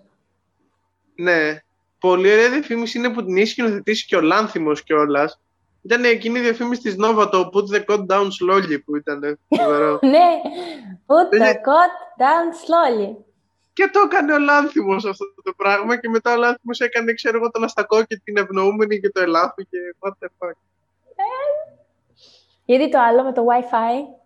Ναι. 1.16 1.62
Πολύ 2.00 2.32
ωραία 2.32 2.50
διαφήμιση 2.50 2.98
είναι 2.98 3.10
που 3.10 3.26
την 3.26 3.36
είχε 3.38 3.46
σκηνοθετήσει 3.46 4.06
και 4.06 4.16
ο 4.16 4.22
Λάνθιμος 4.22 4.84
κιόλας. 4.84 5.40
Ήταν 5.82 6.04
εκείνη 6.04 6.40
η 6.40 6.42
διαφήμιση 6.42 6.82
της 6.82 6.96
Nova, 7.00 7.28
το 7.32 7.50
Put 7.54 7.76
the 7.76 7.84
code 7.86 8.06
down 8.06 8.24
slowly 8.28 8.84
που 8.86 8.96
ήταν. 8.96 9.40
φοβερό. 9.48 10.00
Ναι, 10.14 10.42
put 11.08 11.34
the 11.34 11.36
Είναι- 11.36 11.52
cot 11.54 12.22
down 12.22 12.48
slowly. 12.66 13.16
και 13.74 13.90
το 13.94 14.00
έκανε 14.00 14.34
ο 14.34 14.40
Λάνθιμος 14.40 15.06
αυτό 15.06 15.26
το 15.44 15.54
πράγμα 15.58 15.98
και 16.00 16.10
μετά 16.10 16.34
ο 16.34 16.38
Λάνθιμος 16.38 16.80
έκανε, 16.80 17.14
ξέρω 17.14 17.38
εγώ, 17.38 17.52
τον 17.52 17.64
αστακό 17.64 18.04
και 18.04 18.22
την 18.24 18.38
ευνοούμενη 18.38 19.00
και 19.00 19.10
το 19.10 19.22
ελάφι 19.22 19.66
και 19.66 19.78
what 20.00 20.12
the 20.12 20.28
fuck. 20.40 20.52
Γιατί 22.66 22.90
το 22.90 23.00
άλλο 23.00 23.24
με 23.24 23.34
το 23.34 23.46
Wi-Fi, 23.50 24.18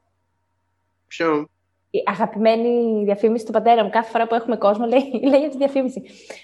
Ποιο; 1.07 1.49
Η 1.95 2.03
αγαπημένη 2.05 3.03
διαφήμιση 3.03 3.45
του 3.45 3.51
πατέρα 3.51 3.83
μου, 3.83 3.89
κάθε 3.89 4.09
φορά 4.09 4.27
που 4.27 4.35
έχουμε 4.35 4.55
κόσμο, 4.55 4.85
λέει, 4.85 5.01
λέει 5.29 5.39
για 5.39 5.49
τη 5.49 5.57
διαφήμιση. 5.57 6.01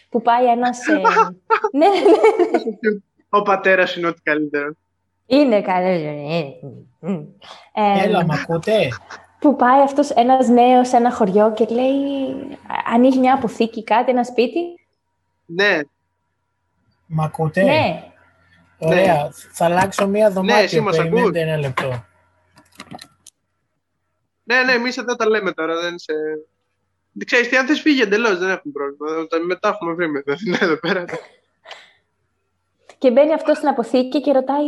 Που 0.09 0.21
πάει 0.21 0.45
ένας... 0.45 0.87
ε, 0.87 0.93
ναι, 1.77 1.87
ναι, 1.87 1.87
ναι. 2.79 2.99
Ο 3.29 3.41
πατέρας 3.41 3.95
είναι 3.95 4.07
ό,τι 4.07 4.21
καλύτερο. 4.21 4.71
Είναι 5.25 5.61
καλό. 5.61 5.87
Ε, 7.73 8.03
Έλα, 8.03 8.25
μ' 8.25 8.31
ακούτε. 8.31 8.87
που 9.39 9.55
πάει 9.55 9.81
αυτός 9.81 10.09
ένας 10.09 10.47
νέος 10.47 10.87
σε 10.87 10.97
ένα 10.97 11.11
χωριό 11.13 11.53
και 11.53 11.65
λέει, 11.69 11.95
ανοίγει 12.93 13.19
μια 13.19 13.33
αποθήκη, 13.33 13.83
κάτι, 13.83 14.11
ένα 14.11 14.23
σπίτι. 14.23 14.59
Ναι, 15.45 15.79
Μ' 17.05 17.21
ακούτε. 17.21 17.63
Ναι, 17.63 18.03
Ωραία. 18.77 19.29
Θα 19.51 19.65
αλλάξω 19.65 20.07
μία 20.07 20.29
δωμάτιο. 20.31 20.63
εσύ 20.63 20.79
μας 20.79 20.97
Περιμένετε 20.97 21.27
ακούς; 21.27 21.39
ένα 21.41 21.57
λεπτό. 21.57 22.03
Ναι, 24.53 24.63
ναι, 24.63 24.71
εμείς 24.71 24.97
εδώ 24.97 25.15
τα 25.15 25.29
λέμε 25.29 25.51
τώρα. 25.53 25.81
Δεν 25.81 25.99
σε... 25.99 26.13
Ξέρεις 27.25 27.49
τι, 27.49 27.57
αν 27.57 27.67
θες 27.67 27.81
φύγει 27.81 28.01
εντελώς, 28.01 28.37
δεν 28.37 28.49
έχουμε 28.49 28.73
πρόβλημα. 28.73 29.27
Τα- 29.27 29.39
Μετά 29.39 29.69
έχουμε 29.69 29.93
βρει 29.93 30.09
με 30.09 30.21
την 30.21 30.53
εδώ 30.59 30.77
πέρα. 30.77 31.05
Και 32.97 33.11
μπαίνει 33.11 33.33
αυτός 33.33 33.57
στην 33.57 33.69
αποθήκη 33.69 34.21
και 34.21 34.31
ρωτάει 34.31 34.65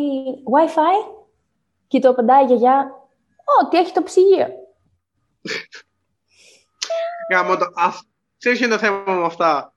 Wi-Fi; 0.53 1.15
Και 1.87 1.99
το 1.99 2.09
απαντάει 2.09 2.43
η 2.43 2.45
γιαγιά, 2.45 2.91
Ω, 3.63 3.67
τι 3.67 3.77
έχει 3.77 3.93
το 3.93 4.03
ψυγείο. 4.03 4.47
Γάμο 7.33 7.57
το. 7.57 7.71
αυ- 7.75 8.05
Ξέρεις 8.37 8.57
ποιο 8.57 8.67
είναι 8.67 8.75
το 8.75 8.81
θέμα 8.81 9.03
με 9.19 9.25
αυτά; 9.25 9.73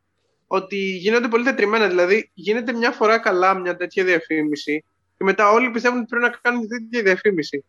Ότι 0.46 0.76
γίνονται 0.76 1.28
πολύ 1.28 1.44
τετριμένα. 1.44 1.88
Δηλαδή, 1.88 2.30
γίνεται 2.34 2.72
μια 2.72 2.90
φορά 2.90 3.18
καλά 3.18 3.55
μια 3.55 3.76
τέτοια 3.76 4.05
διαφήμιση 4.05 4.84
και 5.18 5.24
μετά 5.24 5.50
όλοι 5.50 5.70
πιστεύουν 5.70 5.98
ότι 5.98 6.07
πρέπει 6.07 6.24
να 6.24 6.38
κάνουν 6.42 6.68
τέτοια 6.68 7.02
διαφήμιση. 7.02 7.64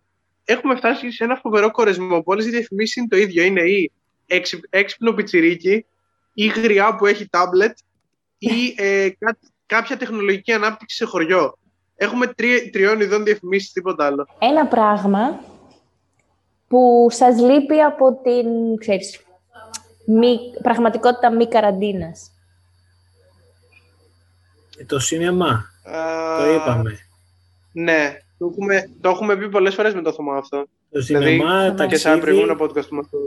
Έχουμε 0.45 0.75
φτάσει 0.75 1.11
σε 1.11 1.23
ένα 1.23 1.35
φοβερό 1.35 1.71
κορεσμό 1.71 2.17
που 2.17 2.23
όλες 2.25 2.45
οι 2.45 2.49
διαφημίσεις 2.49 2.95
είναι 2.95 3.07
το 3.07 3.17
ίδιο. 3.17 3.43
Είναι 3.43 3.61
ή 3.61 3.91
έξι- 4.25 4.67
έξυπνο 4.69 5.11
πιτσιρίκι, 5.13 5.85
ή 6.33 6.45
γριά 6.47 6.95
που 6.95 7.05
έχει 7.05 7.27
τάμπλετ, 7.29 7.77
ή 8.37 8.73
ε, 8.77 9.09
κά- 9.09 9.39
κάποια 9.65 9.97
τεχνολογική 9.97 10.51
ανάπτυξη 10.51 10.95
σε 10.95 11.05
χωριό. 11.05 11.57
Έχουμε 11.95 12.27
τρι, 12.27 12.69
τριών 12.69 13.01
ειδών 13.01 13.23
διαφημίσεις, 13.23 13.71
τίποτα 13.71 14.05
άλλο. 14.05 14.27
Ένα 14.39 14.67
πράγμα 14.67 15.39
που 16.67 17.07
σας 17.11 17.39
λείπει 17.39 17.81
από 17.81 18.19
την, 18.23 18.77
ξέρεις, 18.77 19.19
μη, 20.07 20.37
πραγματικότητα 20.61 21.31
μη 21.31 21.47
καραντίνας. 21.47 22.31
Ε, 24.77 24.83
Το 24.85 24.99
σινεμά. 24.99 25.65
Το 25.83 25.91
Α, 25.91 26.53
είπαμε. 26.55 26.99
Ναι, 27.71 28.17
το 28.45 28.55
έχουμε, 28.57 28.89
το 29.01 29.09
έχουμε 29.09 29.35
πει 29.37 29.49
πολλές 29.49 29.75
φορές 29.75 29.93
με 29.93 30.01
το 30.01 30.11
θέμα 30.13 30.37
αυτό. 30.37 30.57
Το 30.91 30.99
Δηλαδή, 31.01 31.25
σινεμά, 31.25 31.59
και 31.61 31.65
σε 31.67 31.73
ένα 31.73 31.75
ταξίδι. 31.89 32.19
προηγούμενο 32.19 32.57
podcast 32.59 32.87
που 32.89 32.95
μας 32.95 33.09
το... 33.09 33.17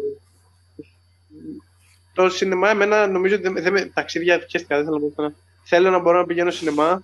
Το 2.15 2.29
σινεμά, 2.29 2.71
εμένα 2.71 3.07
νομίζω 3.07 3.35
ότι 3.35 3.43
δεν, 3.49 3.63
δεν 3.63 3.73
με... 3.73 3.91
Ταξίδια, 3.95 4.39
χαίστηκα, 4.51 4.77
δεν 4.77 4.85
θέλω 4.85 4.97
να 4.99 5.01
πω 5.01 5.07
αυτό. 5.23 5.33
Θέλω 5.65 5.91
να 5.91 5.99
μπορώ 5.99 6.19
να 6.19 6.27
πηγαίνω 6.27 6.51
σινεμά. 6.51 7.03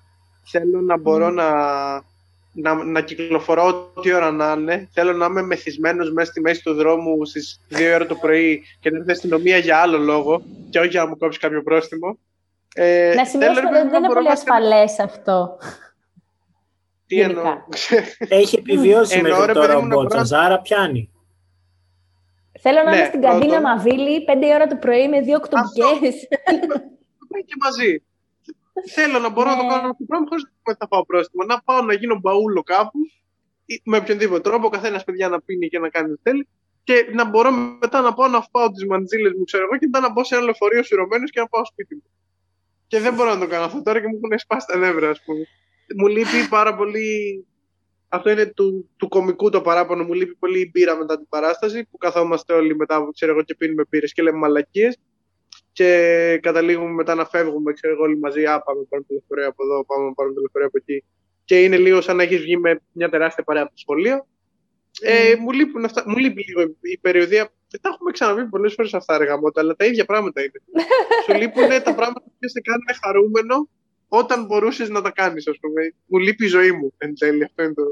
Θέλω 0.50 0.80
να 0.80 0.98
μπορώ 0.98 1.30
να, 1.30 1.50
να, 2.52 2.84
να 2.84 3.00
κυκλοφορώ 3.00 3.90
ό,τι 3.94 4.12
ώρα 4.12 4.30
να 4.30 4.52
είναι. 4.58 4.88
Θέλω 4.92 5.12
να 5.12 5.26
είμαι 5.26 5.42
μεθυσμένος 5.42 6.12
μέσα 6.12 6.30
στη 6.30 6.40
μέση 6.40 6.62
του 6.62 6.74
δρόμου 6.74 7.24
στις 7.24 7.60
2 7.70 7.92
ώρα 7.94 8.06
το 8.06 8.14
πρωί 8.14 8.62
και 8.80 8.90
να 8.90 8.96
έρθει 8.96 9.08
η 9.08 9.12
αστυνομία 9.12 9.56
για 9.58 9.78
άλλο 9.78 9.98
λόγο 9.98 10.42
και 10.70 10.78
όχι 10.78 10.88
για 10.88 11.02
να 11.02 11.08
μου 11.08 11.16
κόψει 11.16 11.38
κάποιο 11.38 11.62
πρόστιμο. 11.62 12.18
Ε, 12.74 13.12
να 13.16 13.26
θέλω, 13.26 13.26
σημειώσουμε 13.26 13.60
ρε 13.60 13.66
ότι 13.66 13.76
παιδί, 13.76 13.88
δεν 13.88 13.88
είναι 13.88 13.98
να 13.98 14.06
μπορώ 14.06 14.14
πολύ 14.14 14.26
να- 14.26 14.32
ασφαλές 14.32 14.98
αυτό. 14.98 15.58
Τι 17.07 17.14
γενικά. 17.14 17.38
εννοώ. 17.40 17.62
Έχει 18.40 18.57
επιβιώσει 18.59 19.16
Εννοώ, 19.18 19.30
μέχρι 19.38 19.46
ρε 19.46 19.52
τώρα 19.52 19.66
παιδί 19.66 19.78
ο 19.78 19.80
μου, 19.82 19.88
να 19.88 19.94
μπορώ- 19.94 20.09
Μπότσας, 20.09 20.32
άρα 20.32 20.61
πιάνει. 20.61 21.09
Θέλω 22.61 22.82
να 22.82 22.90
Ναι, 22.90 22.96
είμαι 22.96 23.07
στην 23.07 23.20
καντίνα 23.20 23.46
πρώτον. 23.46 23.62
Μαβίλη, 23.62 24.24
5 24.24 24.46
η 24.46 24.55
ώρα 24.55 24.66
το 24.66 24.76
πρωί 24.76 25.09
με 25.09 25.20
δύο 25.20 25.36
οκτωμπικές. 25.36 26.14
Το 27.18 27.26
πάει 27.28 27.42
και 27.48 27.55
μαζί. 27.64 28.02
Θέλω 28.94 29.18
να 29.18 29.28
μπορώ 29.28 29.50
να 29.50 29.57
το 29.57 29.62
Ναι. 29.62 29.68
κάνω 29.68 29.80
αυτό 29.90 29.96
το 29.98 30.05
πράγμα 30.07 30.26
χωρίς 30.28 30.44
να 30.66 30.74
θα 30.78 30.88
πάω 30.88 31.05
πρόστιμο. 31.07 31.44
Να 31.44 31.61
πάω 31.62 31.80
να 31.82 31.94
γίνω 31.94 32.18
μπαούλο 32.20 32.62
κάπου 32.62 32.98
ή 33.66 33.80
με 33.84 33.96
οποιονδήποτε 33.96 34.40
τρόπο, 34.40 34.66
ο 34.66 34.70
καθένας 34.70 35.05
παιδιά 35.05 35.28
να 35.28 35.40
πίνει 35.40 35.68
και 35.68 35.78
να 35.78 35.88
κάνει 35.88 36.11
ό,τι 36.12 36.20
θέλει. 36.22 36.48
Και 36.84 37.07
να 37.12 37.24
μπορώ 37.24 37.50
μετά 37.80 38.00
να 38.00 38.12
πάω 38.14 38.28
να 38.28 38.40
φάω 38.52 38.70
τις 38.70 38.86
μαντζίλες 38.86 39.32
μου, 39.38 39.44
ξέρω 39.44 39.62
εγώ, 39.64 39.76
και 39.78 39.86
μετά 39.86 40.00
να 40.00 40.12
μπω 40.12 40.24
σε 40.24 40.34
ένα 40.34 40.44
λεωφορείο 40.44 40.82
σειρωμένο 40.82 41.24
και 41.24 41.40
να 41.40 41.46
πάω 41.48 41.64
σπίτι 41.64 41.94
μου. 41.94 42.02
Και 42.86 43.00
δεν 43.00 43.14
μπορώ 43.14 43.34
να 43.34 43.40
το 43.40 43.46
κάνω 43.46 43.64
αυτό 43.64 43.82
τώρα 43.82 44.00
και 44.00 44.07
μου 44.07 44.18
έχουν 44.22 44.38
σπάσει 44.38 44.66
τα 44.66 44.76
νεύρα, 44.76 45.09
ας 45.11 45.20
πούμε. 45.24 45.46
Μου 45.97 46.07
λείπει 46.07 46.49
πάρα 46.51 46.74
πολύ. 46.76 47.47
Αυτό 48.09 48.30
είναι 48.30 48.47
του, 48.47 48.91
του 48.97 49.09
κομικού 49.09 49.51
το 49.51 49.61
παράπονο. 49.61 50.05
Μου 50.05 50.12
λείπει 50.12 50.35
πολύ 50.35 50.61
η 50.61 50.70
μπύρα 50.72 50.97
μετά 50.97 51.16
την 51.16 51.28
παράσταση 51.28 51.85
που 51.91 51.97
καθόμαστε 51.99 52.53
όλοι 52.53 52.76
μετά, 52.76 53.09
ξέρω 53.14 53.32
εγώ, 53.32 53.43
και 53.43 53.55
πίνουμε 53.55 53.85
μπύρες 53.89 54.12
και 54.12 54.22
λέμε 54.22 54.39
μαλακίες. 54.39 54.99
Και 55.72 56.39
καταλήγουμε 56.43 56.91
μετά 56.91 57.14
να 57.14 57.24
φεύγουμε, 57.26 57.72
ξέρω 57.72 57.93
εγώ, 57.93 58.03
όλοι 58.03 58.18
μαζί. 58.18 58.45
Α, 58.45 58.61
πάμε 58.62 58.78
να 58.80 58.87
πάρουμε 58.87 59.07
το 59.09 59.14
λεωφορείο 59.14 59.49
από 59.49 59.64
εδώ, 59.64 59.85
πάμε 59.85 60.05
να 60.07 60.12
πάρουμε 60.14 60.35
το 60.35 60.41
λεωφορείο 60.41 60.66
από 60.66 60.76
εκεί. 60.80 61.05
Και 61.45 61.62
είναι 61.62 61.76
λίγο 61.76 62.01
σαν 62.01 62.16
να 62.16 62.22
έχεις 62.22 62.41
βγει 62.41 62.57
με 62.57 62.80
μια 62.93 63.09
τεράστια 63.09 63.45
παρέα 63.45 63.62
από 63.62 63.70
το 63.70 63.78
σχολείο. 63.78 64.26
Ε, 65.01 65.35
μου, 65.41 65.53
λείπουν 65.53 65.85
αυτά, 65.85 66.03
μου 66.07 66.16
λείπει 66.16 66.45
λίγο 66.49 66.61
η- 66.61 66.76
η 66.80 66.99
περιοδία. 66.99 67.53
Δεν 67.70 67.80
τα 67.80 67.89
έχουμε 67.93 68.11
ξαναπεί 68.11 68.49
πολλές 68.49 68.74
φορές 68.74 68.95
αυτά, 68.95 69.18
ρε 69.18 69.24
γαμώτα, 69.24 69.61
αλλά 69.61 69.74
τα 69.76 69.85
ίδια 69.85 70.05
πράγματα 70.05 70.41
είναι. 70.41 70.61
Σου 71.24 71.32
λείπουν 71.41 71.68
τα 71.68 71.95
πράγματα 71.95 72.20
που 72.22 72.49
σε 72.55 72.61
κάνουν 72.61 72.87
χαρούμενο 73.05 73.68
όταν 74.16 74.44
μπορούσες 74.46 74.88
να 74.88 75.02
τα 75.02 75.10
κάνεις, 75.10 75.48
ας 75.48 75.58
πούμε. 75.60 75.94
Μου 76.06 76.18
λείπει 76.18 76.44
η 76.44 76.48
ζωή 76.48 76.72
μου 76.72 76.92
εν 76.98 77.18
τέλει. 77.18 77.44
Αυτό 77.44 77.62
είναι 77.62 77.74
το. 77.74 77.82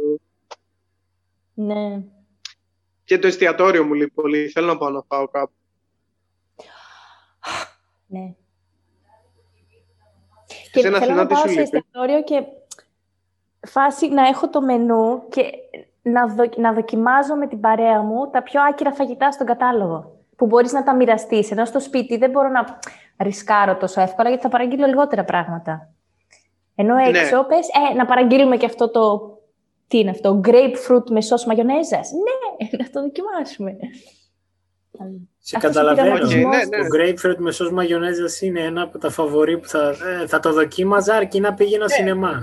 ναι. 1.54 2.02
Και 3.04 3.18
το 3.18 3.26
εστιατόριο 3.26 3.84
μου 3.84 3.94
λείπει 3.94 4.10
πολύ. 4.10 4.48
Θέλω 4.48 4.66
να 4.66 4.76
πάω 4.76 4.90
να 4.90 5.02
φάω 5.02 5.28
κάπου. 5.28 5.52
Ναι. 8.06 8.34
Και 10.72 10.78
Εσένα, 10.78 10.98
θέλω 10.98 11.10
Αθηνά, 11.12 11.22
να 11.22 11.26
τι 11.26 11.34
πάω 11.34 11.42
σου 11.42 11.48
σε 11.48 11.60
λείπει; 11.60 11.76
εστιατόριο 11.76 12.22
και 12.22 12.44
φάση 13.66 14.08
να 14.08 14.26
έχω 14.28 14.48
το 14.50 14.60
μενού 14.62 15.28
και 15.28 15.50
να, 16.02 16.26
δο- 16.26 16.56
να 16.56 16.72
δοκιμάζω 16.72 17.34
με 17.34 17.46
την 17.48 17.60
παρέα 17.60 18.02
μου 18.02 18.30
τα 18.30 18.42
πιο 18.42 18.62
άκυρα 18.62 18.92
φαγητά 18.92 19.30
στον 19.32 19.46
κατάλογο. 19.46 20.16
Που 20.36 20.46
μπορείς 20.46 20.72
να 20.72 20.82
τα 20.82 20.94
μοιραστείς. 20.94 21.50
Ενώ 21.50 21.64
στο 21.64 21.80
σπίτι 21.80 22.16
δεν 22.16 22.30
μπορώ 22.30 22.48
να 22.48 22.78
ρισκάρω 23.22 23.76
τόσο 23.76 24.00
εύκολα 24.00 24.28
γιατί 24.28 24.42
θα 24.42 24.48
παραγγείλω 24.48 24.86
λιγότερα 24.86 25.24
πράγματα. 25.24 25.90
Ενώ 26.74 26.94
Ναι. 26.94 27.02
έξω 27.08 27.44
πες, 27.48 27.66
ε, 27.90 27.94
να 27.94 28.04
παραγγείλουμε 28.04 28.56
και 28.56 28.66
αυτό 28.66 28.90
το... 28.90 29.30
Τι 29.88 29.98
είναι 29.98 30.10
αυτό, 30.10 30.40
grapefruit 30.44 31.04
με 31.10 31.20
σως 31.20 31.44
μαγιονέζας. 31.46 32.10
Ναι, 32.12 32.78
να 32.78 32.90
το 32.90 33.00
δοκιμάσουμε. 33.00 33.76
Σε 35.38 35.56
Αυτός 35.56 35.70
ο 35.70 35.74
καταλαβαίνω. 35.74 36.02
πειραματισμός 36.14 36.56
ναι, 36.56 36.64
ναι. 36.76 36.88
Το 36.88 36.96
grapefruit 36.98 37.36
με 37.38 37.50
σως 37.50 37.72
μαγιονέζας 37.72 38.40
είναι 38.40 38.60
ένα 38.60 38.82
από 38.82 38.98
τα 38.98 39.10
φαβορή 39.10 39.58
που 39.58 39.68
θα, 39.68 39.94
ε, 40.22 40.26
θα 40.26 40.40
το 40.40 40.52
δοκίμαζα 40.52 41.14
αρκεί 41.14 41.40
να 41.40 41.54
πήγαινα 41.54 41.88
σινεμά. 41.88 42.42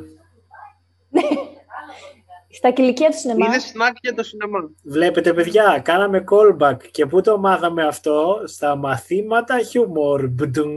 Στα 2.52 2.72
κηλικία 2.72 3.10
του 3.10 3.18
σινεμά. 3.18 3.46
Είναι 3.46 3.56
snack 3.58 3.94
για 4.02 4.14
το 4.14 4.24
σινεμά. 4.24 4.60
Βλέπετε 4.84 5.34
παιδιά, 5.34 5.82
κάναμε 5.84 6.24
callback 6.32 6.78
και 6.92 7.06
πού 7.06 7.22
το 7.22 7.38
μάθαμε 7.38 7.86
αυτό; 7.88 8.42
Στα 8.46 8.76
μαθήματα 8.76 9.60
χιούμορ. 9.60 10.28
Μπντουμ. 10.28 10.72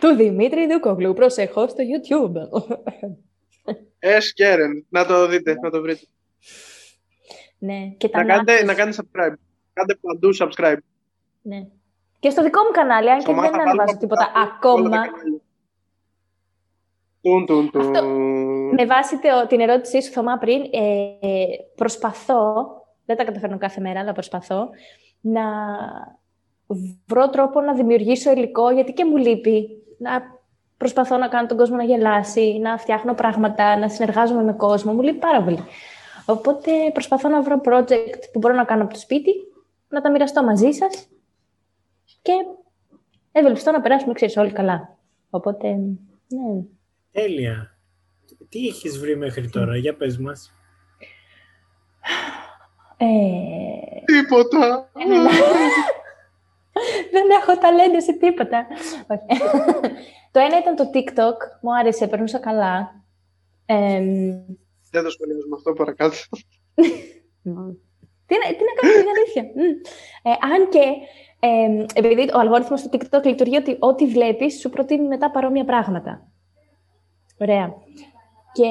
Του 0.00 0.14
Δημήτρη 0.14 0.66
Δούκογλου, 0.72 1.12
προσεχώ 1.14 1.68
στο 1.68 1.82
YouTube. 1.84 2.34
Ε, 3.98 4.20
σκέρεν. 4.20 4.86
Να 4.88 5.06
το 5.06 5.26
δείτε, 5.26 5.54
να 5.62 5.70
το 5.70 5.80
βρείτε. 5.80 6.06
ναι, 7.58 7.86
και 7.98 8.08
τα 8.08 8.18
Να 8.18 8.24
κάνετε, 8.24 8.60
nachos. 8.60 8.64
να 8.64 8.74
κάνετε 8.74 8.96
subscribe. 9.02 9.34
Κάντε 9.72 9.94
παντού 10.00 10.30
subscribe. 10.38 10.76
Ναι. 11.42 11.66
Και 12.18 12.30
στο 12.30 12.42
δικό 12.42 12.62
μου 12.62 12.70
κανάλι, 12.70 13.10
αν 13.10 13.16
και 13.16 13.22
Στο 13.22 13.32
δεν 13.32 13.40
Μάθα 13.40 13.54
ανεβάζω 13.56 13.76
Πάλμα 13.76 13.96
τίποτα 13.98 14.24
που 14.26 14.32
τα- 14.32 14.40
όλα 14.40 14.48
τα 14.48 14.54
ακόμα. 14.56 14.88
κανάλια. 14.90 15.40
Τουν, 17.22 17.46
τουν, 17.46 17.70
τουν. 17.70 18.74
Με 18.74 18.86
βάση 18.86 19.18
το- 19.18 19.46
την 19.48 19.60
ερώτησή 19.60 20.02
σου, 20.02 20.10
Θωμά, 20.12 20.38
πριν, 20.38 20.62
ε, 20.62 21.46
προσπαθώ, 21.74 22.54
δεν 23.04 23.16
τα 23.16 23.24
καταφέρνω 23.24 23.58
κάθε 23.58 23.80
μέρα, 23.80 24.00
αλλά 24.00 24.12
προσπαθώ, 24.12 24.68
να 25.20 25.42
βρω 27.06 27.30
τρόπο 27.30 27.60
να 27.60 27.74
δημιουργήσω 27.74 28.30
υλικό, 28.32 28.70
γιατί 28.70 28.92
και 28.92 29.04
μου 29.04 29.16
λείπει. 29.16 29.68
Να 29.98 30.22
προσπαθώ 30.76 31.16
να 31.16 31.28
κάνω 31.28 31.46
τον 31.46 31.56
κόσμο 31.56 31.76
να 31.76 31.82
γελάσει, 31.82 32.58
να 32.62 32.78
φτιάχνω 32.78 33.14
πράγματα, 33.14 33.78
να 33.78 33.88
συνεργάζομαι 33.88 34.42
με 34.42 34.52
κόσμο. 34.52 34.92
Μου 34.92 35.02
λείπει 35.02 35.18
πάρα 35.18 35.42
πολύ. 35.42 35.64
Οπότε 36.26 36.70
προσπαθώ 36.92 37.28
να 37.28 37.42
βρω 37.42 37.60
project 37.64 38.20
που 38.32 38.38
μπορώ 38.38 38.54
να 38.54 38.64
κάνω 38.64 38.82
από 38.82 38.92
το 38.92 38.98
σπίτι, 38.98 39.32
να 39.88 40.00
τα 40.00 40.10
μοιραστώ 40.10 40.44
μαζί 40.44 40.70
σας 40.70 41.08
και 42.22 42.32
ευελπιστώ 43.32 43.70
να 43.70 43.80
περάσουμε, 43.80 44.12
ξέρεις, 44.12 44.36
όλοι 44.36 44.52
καλά. 44.52 44.96
Οπότε, 45.30 45.68
ναι. 46.28 46.62
Τέλεια. 47.12 47.78
Τι 48.48 48.66
έχεις 48.66 48.98
βρει 48.98 49.16
μέχρι 49.16 49.48
τώρα, 49.48 49.76
για 49.76 49.94
πες 49.96 50.18
μας. 50.18 50.52
Ε, 52.96 53.06
Τίποτα. 54.04 54.90
Έλα. 56.76 57.10
Δεν 57.10 57.26
έχω 57.40 57.58
ταλέντο 57.58 58.00
σε 58.00 58.12
τίποτα. 58.12 58.66
Όχι. 59.06 59.40
το 60.32 60.40
ένα 60.40 60.58
ήταν 60.58 60.76
το 60.76 60.90
TikTok. 60.94 61.38
Μου 61.62 61.76
άρεσε, 61.78 62.06
περνούσα 62.06 62.38
καλά. 62.38 63.04
Εμ, 63.66 64.06
Δεν 64.90 65.02
το 65.02 65.10
σχολιάζουμε 65.10 65.56
αυτό 65.56 65.72
παρακάτω. 65.72 66.16
τι, 68.26 68.34
να, 68.38 68.46
τι 68.56 68.62
να 68.68 68.72
κάνω, 68.80 68.92
είναι 69.00 69.12
αλήθεια. 69.16 69.42
Μμ. 69.42 69.70
Ε, 70.22 70.30
αν 70.30 70.68
και, 70.68 70.84
εμ, 71.40 71.84
επειδή 71.94 72.30
ο 72.34 72.38
αλγόριθμος 72.38 72.82
του 72.82 72.88
TikTok 72.92 73.24
λειτουργεί 73.24 73.56
ότι 73.56 73.76
ό,τι 73.78 74.06
βλέπεις 74.06 74.60
σου 74.60 74.70
προτείνει 74.70 75.06
μετά 75.06 75.30
παρόμοια 75.30 75.64
πράγματα. 75.64 76.30
Ωραία. 77.38 77.74
Και 78.52 78.66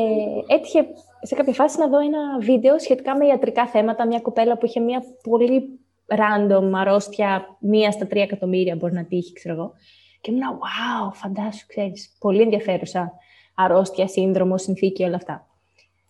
έτυχε 0.47 0.86
σε 1.22 1.36
κάποια 1.36 1.53
φάση 1.53 1.80
να 1.80 1.88
δω 1.88 1.99
ένα 1.99 2.39
βίντεο 2.39 2.80
σχετικά 2.80 3.18
με 3.18 3.26
ιατρικά 3.26 3.68
θέματα. 3.68 4.06
Μια 4.06 4.20
κοπέλα 4.20 4.58
που 4.58 4.66
είχε 4.66 4.80
μια 4.80 5.03
πολύ 5.30 5.80
random 6.08 6.72
αρρώστια, 6.74 7.58
μία 7.60 7.91
στα 7.91 8.08
τρία 8.08 8.24
εκατομμύρια 8.24 8.76
μπορεί 8.76 8.93
να 8.93 9.06
τύχει, 9.06 9.34
ξέρω 9.34 9.56
εγώ. 9.56 9.74
Και 10.22 10.32
ήμουν, 10.32 10.43
wow, 10.43 11.14
φαντάσου, 11.14 11.66
ξέρεις, 11.68 12.16
πολύ 12.20 12.41
ενδιαφέρουσα 12.41 13.14
αρρώστια, 13.56 14.08
σύνδρομο, 14.08 14.58
συνθήκη, 14.58 15.03
όλα 15.03 15.16
αυτά. 15.16 15.47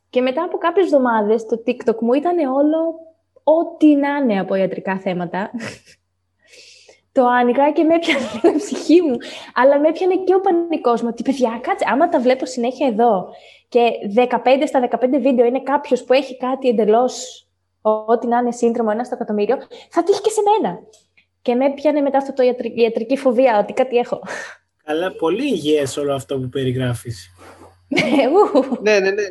Και 0.09 0.21
μετά 0.21 0.43
από 0.43 0.57
κάποιες 0.57 0.85
εβδομάδες 0.85 1.45
το 1.45 1.63
TikTok 1.67 1.97
μου 1.99 2.13
ήταν 2.13 2.37
όλο 2.37 2.95
ό,τι 3.43 3.95
να 3.95 4.15
είναι 4.15 4.39
από 4.39 4.55
ιατρικά 4.55 4.99
θέματα. 4.99 5.51
το 7.11 7.25
άνοιγα 7.25 7.71
και 7.71 7.83
με 7.83 7.95
έπιανε 7.95 8.55
η 8.55 8.57
ψυχή 8.57 9.01
μου. 9.01 9.17
Αλλά 9.53 9.79
με 9.79 9.87
έπιανε 9.87 10.15
και 10.15 10.33
ο 10.35 10.39
πανικός 10.39 11.01
μου. 11.01 11.07
Ότι 11.11 11.23
παιδιά, 11.23 11.59
κάτσε, 11.61 11.85
άμα 11.89 12.09
τα 12.09 12.19
βλέπω 12.19 12.45
συνέχεια 12.45 12.87
εδώ 12.87 13.27
και 13.69 13.91
15 14.15 14.27
στα 14.65 14.87
15 14.89 15.19
βίντεο 15.21 15.45
είναι 15.45 15.61
κάποιος 15.61 16.03
που 16.03 16.13
έχει 16.13 16.37
κάτι 16.37 16.67
εντελώς 16.67 17.44
ό,τι 18.07 18.27
να 18.27 18.37
είναι 18.37 18.51
σύνδρομο 18.51 18.89
ένα 18.93 19.03
στο 19.03 19.15
εκατομμύριο, 19.15 19.57
θα 19.89 20.03
τύχει 20.03 20.21
και 20.21 20.29
σε 20.29 20.41
μένα. 20.41 20.79
Και 21.41 21.55
με 21.55 21.65
έπιανε 21.65 22.01
μετά 22.01 22.17
αυτό 22.17 22.33
το 22.33 22.43
ιατρι- 22.43 22.77
η 22.77 22.81
ιατρική 22.81 23.17
φοβία, 23.17 23.59
ότι 23.59 23.73
κάτι 23.73 23.97
έχω. 23.97 24.21
Αλλά 24.85 25.11
πολύ 25.15 25.43
υγιές 25.43 25.97
όλο 25.97 26.13
αυτό 26.13 26.39
που 26.39 26.49
περιγράφεις. 26.49 27.29
Ου. 28.33 28.77
ναι, 28.81 28.99
ναι, 28.99 29.11
ναι. 29.11 29.23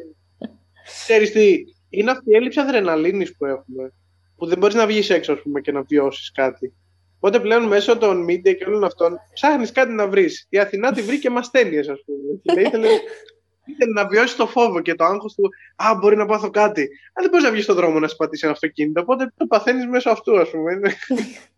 Ξέρεις 0.84 1.32
τι, 1.32 1.64
είναι 1.88 2.10
αυτή 2.10 2.30
η 2.30 2.34
έλλειψη 2.34 2.60
αδρεναλίνης 2.60 3.36
που 3.36 3.44
έχουμε. 3.44 3.92
Που 4.36 4.46
δεν 4.46 4.58
μπορείς 4.58 4.74
να 4.74 4.86
βγεις 4.86 5.10
έξω, 5.10 5.32
ας 5.32 5.40
πούμε, 5.42 5.60
και 5.60 5.72
να 5.72 5.82
βιώσεις 5.82 6.32
κάτι. 6.32 6.74
Οπότε 7.16 7.40
πλέον 7.40 7.62
μέσω 7.62 7.98
των 7.98 8.24
media 8.24 8.56
και 8.56 8.64
όλων 8.66 8.84
αυτών 8.84 9.18
ψάχνεις 9.32 9.72
κάτι 9.72 9.92
να 9.92 10.08
βρεις. 10.08 10.46
Η 10.48 10.58
Αθηνά 10.58 10.92
τη 10.92 11.02
βρήκε 11.02 11.30
μαστέλιες, 11.30 11.88
ας 11.88 11.98
πούμε. 12.04 12.40
Και 12.70 12.76
λέει, 12.76 12.90
ήθελε, 13.64 13.74
ήθελε 13.76 13.92
να 13.92 14.06
βιώσει 14.08 14.36
το 14.36 14.46
φόβο 14.46 14.80
και 14.80 14.94
το 14.94 15.04
άγχος 15.04 15.34
του 15.34 15.48
«Α, 15.76 15.94
μπορεί 16.00 16.16
να 16.16 16.26
πάθω 16.26 16.50
κάτι». 16.50 16.80
Αλλά 17.12 17.20
δεν 17.20 17.28
μπορείς 17.30 17.44
να 17.44 17.50
βγεις 17.50 17.64
στον 17.64 17.76
δρόμο 17.76 17.98
να 17.98 18.08
σπατήσεις 18.08 18.42
ένα 18.44 18.52
αυτοκίνητο, 18.52 19.00
οπότε 19.00 19.32
το 19.36 19.46
παθαίνεις 19.46 19.86
μέσω 19.86 20.10
αυτού, 20.10 20.40
ας 20.40 20.50
πούμε. 20.50 20.72
Είναι- 20.72 20.94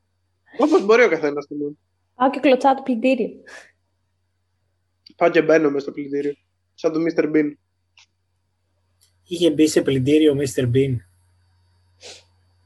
Όπως 0.65 0.85
μπορεί 0.85 1.03
ο 1.05 1.09
καθένας. 1.09 1.47
του 1.47 1.57
νου. 1.57 1.79
Πάω 2.15 2.31
και 2.31 2.41
κλωτσάω 2.41 2.75
το 2.75 2.83
πλυντήριο. 2.83 3.29
Πάω 5.17 5.29
και 5.31 5.43
μπαίνω 5.43 5.69
μέσα 5.69 5.81
στο 5.81 5.93
πλυντήριο. 5.93 6.35
Σαν 6.75 6.93
το 6.93 6.99
Mr. 7.01 7.25
Bean. 7.35 7.51
Είχε 9.29 9.51
μπει 9.51 9.69
σε 9.69 9.83
πλυντήριο 9.83 10.33
ο 10.33 10.37
Mr. 10.39 10.63
Bean. 10.75 10.97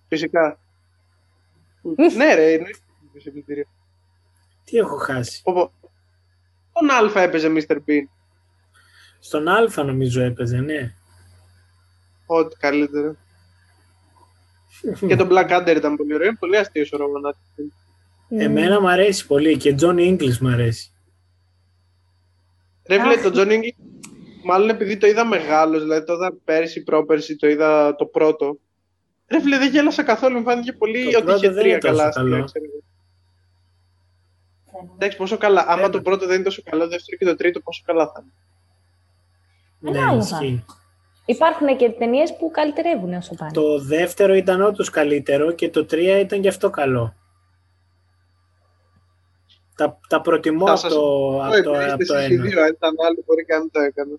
Φυσικά. 0.09 0.61
ναι, 2.17 2.35
ρε, 2.35 2.51
είναι 2.53 2.71
σε 3.17 3.31
πλυντήριο. 3.31 3.65
Τι 4.65 4.77
έχω 4.77 4.97
χάσει. 4.97 5.43
Πω, 5.43 5.53
πω. 5.53 5.73
Τον 6.73 6.91
Α 7.17 7.23
έπαιζε 7.23 7.49
Mr. 7.57 7.77
Bean. 7.77 8.03
Στον 9.21 9.49
Α 9.49 9.85
νομίζω 9.85 10.23
έπαιζε, 10.23 10.57
ναι. 10.61 10.95
Ό,τι 12.27 12.57
καλύτερο. 12.57 13.17
και 15.07 15.17
το 15.17 15.29
Black 15.31 15.51
Adder 15.51 15.77
ήταν 15.77 15.97
πολύ 15.97 16.15
ωραίο. 16.15 16.27
Είναι 16.27 16.37
πολύ 16.41 16.57
αστείο 16.57 16.85
ο 16.93 16.97
Ρωμανάτη. 16.97 17.39
Εμένα 18.29 18.81
μου 18.81 18.89
αρέσει 18.91 19.27
πολύ 19.27 19.57
και 19.57 19.75
John 19.81 19.95
English 19.97 20.37
μου 20.41 20.49
αρέσει. 20.49 20.93
Ρε, 22.89 23.01
φίλε, 23.01 23.15
Αχ. 23.15 23.23
το 23.23 23.31
John 23.35 23.47
English, 23.49 23.77
μάλλον 24.45 24.69
επειδή 24.69 24.97
το 24.97 25.07
είδα 25.07 25.25
μεγάλος, 25.27 25.83
δηλαδή 25.83 26.07
το 26.07 26.13
είδα 26.13 26.33
πέρσι, 26.45 26.83
πρόπερσι, 26.83 27.37
το 27.37 27.49
είδα 27.49 27.95
το 27.95 28.07
πρώτο. 28.07 28.59
Ρε, 29.27 29.41
φίλε, 29.41 29.59
δεν 29.59 29.71
γέλασα 29.71 30.03
καθόλου. 30.03 30.39
Μου 30.39 30.45
φάνηκε 30.45 30.73
πολύ 30.73 31.03
Το 31.03 31.09
ότι 31.19 31.23
πρώτο 31.25 31.37
είχε 31.39 31.49
δεν 31.51 31.63
τρία 31.63 31.73
είναι 31.73 31.81
τόσο 31.81 31.93
καλά 31.97 32.09
αστεία, 32.09 32.23
καλό. 32.23 32.45
ξέρω 32.45 32.65
εγώ. 32.65 32.83
Εντάξει, 34.95 35.17
πόσο 35.17 35.37
καλά. 35.37 35.65
Άμα 35.69 35.81
Ένα. 35.83 35.91
το 35.91 36.03
πρώτο 36.03 36.27
δεν 36.27 36.35
είναι 36.35 36.45
τόσο 36.45 36.63
καλό, 36.65 36.83
το 36.83 36.89
δεύτερο 36.89 37.17
και 37.19 37.25
το 37.25 37.35
τρίτο, 37.37 37.61
πόσο 37.61 37.83
καλά 37.87 38.07
θα 38.07 38.21
είναι. 38.23 38.33
Ναι, 39.81 39.91
Ανάλογα. 39.99 40.19
ισχύει. 40.19 40.65
Υπάρχουν 41.25 41.77
και 41.77 41.91
ταινίες 41.91 42.37
που 42.37 42.51
καλυτερεύουν 42.51 43.13
όσο 43.15 43.35
πάνε. 43.35 43.51
Το 43.53 43.79
δεύτερο 43.81 44.35
ήταν 44.35 44.61
όντως 44.63 44.91
καλύτερο 44.91 45.53
και 45.53 45.71
το 45.71 45.85
τρία 45.87 46.19
ήταν 46.19 46.41
και 46.41 46.49
αυτό 46.49 46.71
καλό. 46.71 47.15
Τα, 49.77 49.99
τα 50.09 50.21
προτιμώ 50.21 50.67
Θα 50.67 50.73
από 50.73 50.81
σας 50.81 50.93
το, 50.93 51.01
πω, 51.01 51.43
από 51.45 51.63
το, 51.63 51.75
επειδή 51.75 51.91
από 51.91 52.03
είστε 52.03 52.15
το 52.15 52.19
εσείς 52.19 52.31
οι 52.31 52.35
ένα. 52.35 52.45
δύο, 52.45 52.63
αν 52.63 52.69
ήταν 52.69 52.95
άλλοι, 53.07 53.23
μπορεί 53.27 53.45
και 53.45 53.53
να 53.55 53.59
μην 53.61 53.71
το 53.71 53.81
έκανα. 53.81 54.15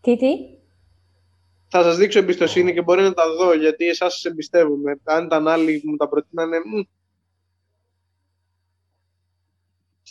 Τι, 0.00 0.16
τι; 0.16 0.28
Θα 1.68 1.82
σας 1.82 1.96
δείξω 1.96 2.18
εμπιστοσύνη 2.18 2.72
και 2.72 2.82
μπορεί 2.82 3.02
να 3.02 3.12
τα 3.12 3.22
δω, 3.34 3.54
γιατί 3.54 3.86
εσάς 3.86 4.12
σας 4.12 4.24
εμπιστεύομαι. 4.24 5.00
Αν 5.04 5.24
ήταν 5.24 5.48
άλλοι 5.48 5.80
που 5.80 5.90
μου 5.90 5.96
τα 5.96 6.08
προτείνανε, 6.08 6.56
μ. 6.58 6.80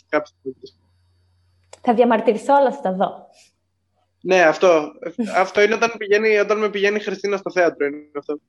Κάποιες 0.08 0.34
φορές. 0.42 0.76
Θα 1.80 1.94
διαμαρτυρηθώ, 1.94 2.54
αλλά 2.54 2.72
θα 2.72 2.80
τα 2.80 2.92
δω. 2.92 3.26
Ναι, 4.22 4.42
αυτό. 4.42 4.92
αυτό 5.36 5.62
είναι 5.62 5.74
όταν, 5.74 5.92
πηγαίνει, 5.98 6.38
όταν 6.38 6.58
με 6.58 6.70
πηγαίνει 6.70 6.96
η 6.96 7.00
Χριστίνα 7.00 7.36
στο 7.36 7.50
θέατρο. 7.50 7.86
Είναι 7.86 8.10
αυτό. 8.18 8.40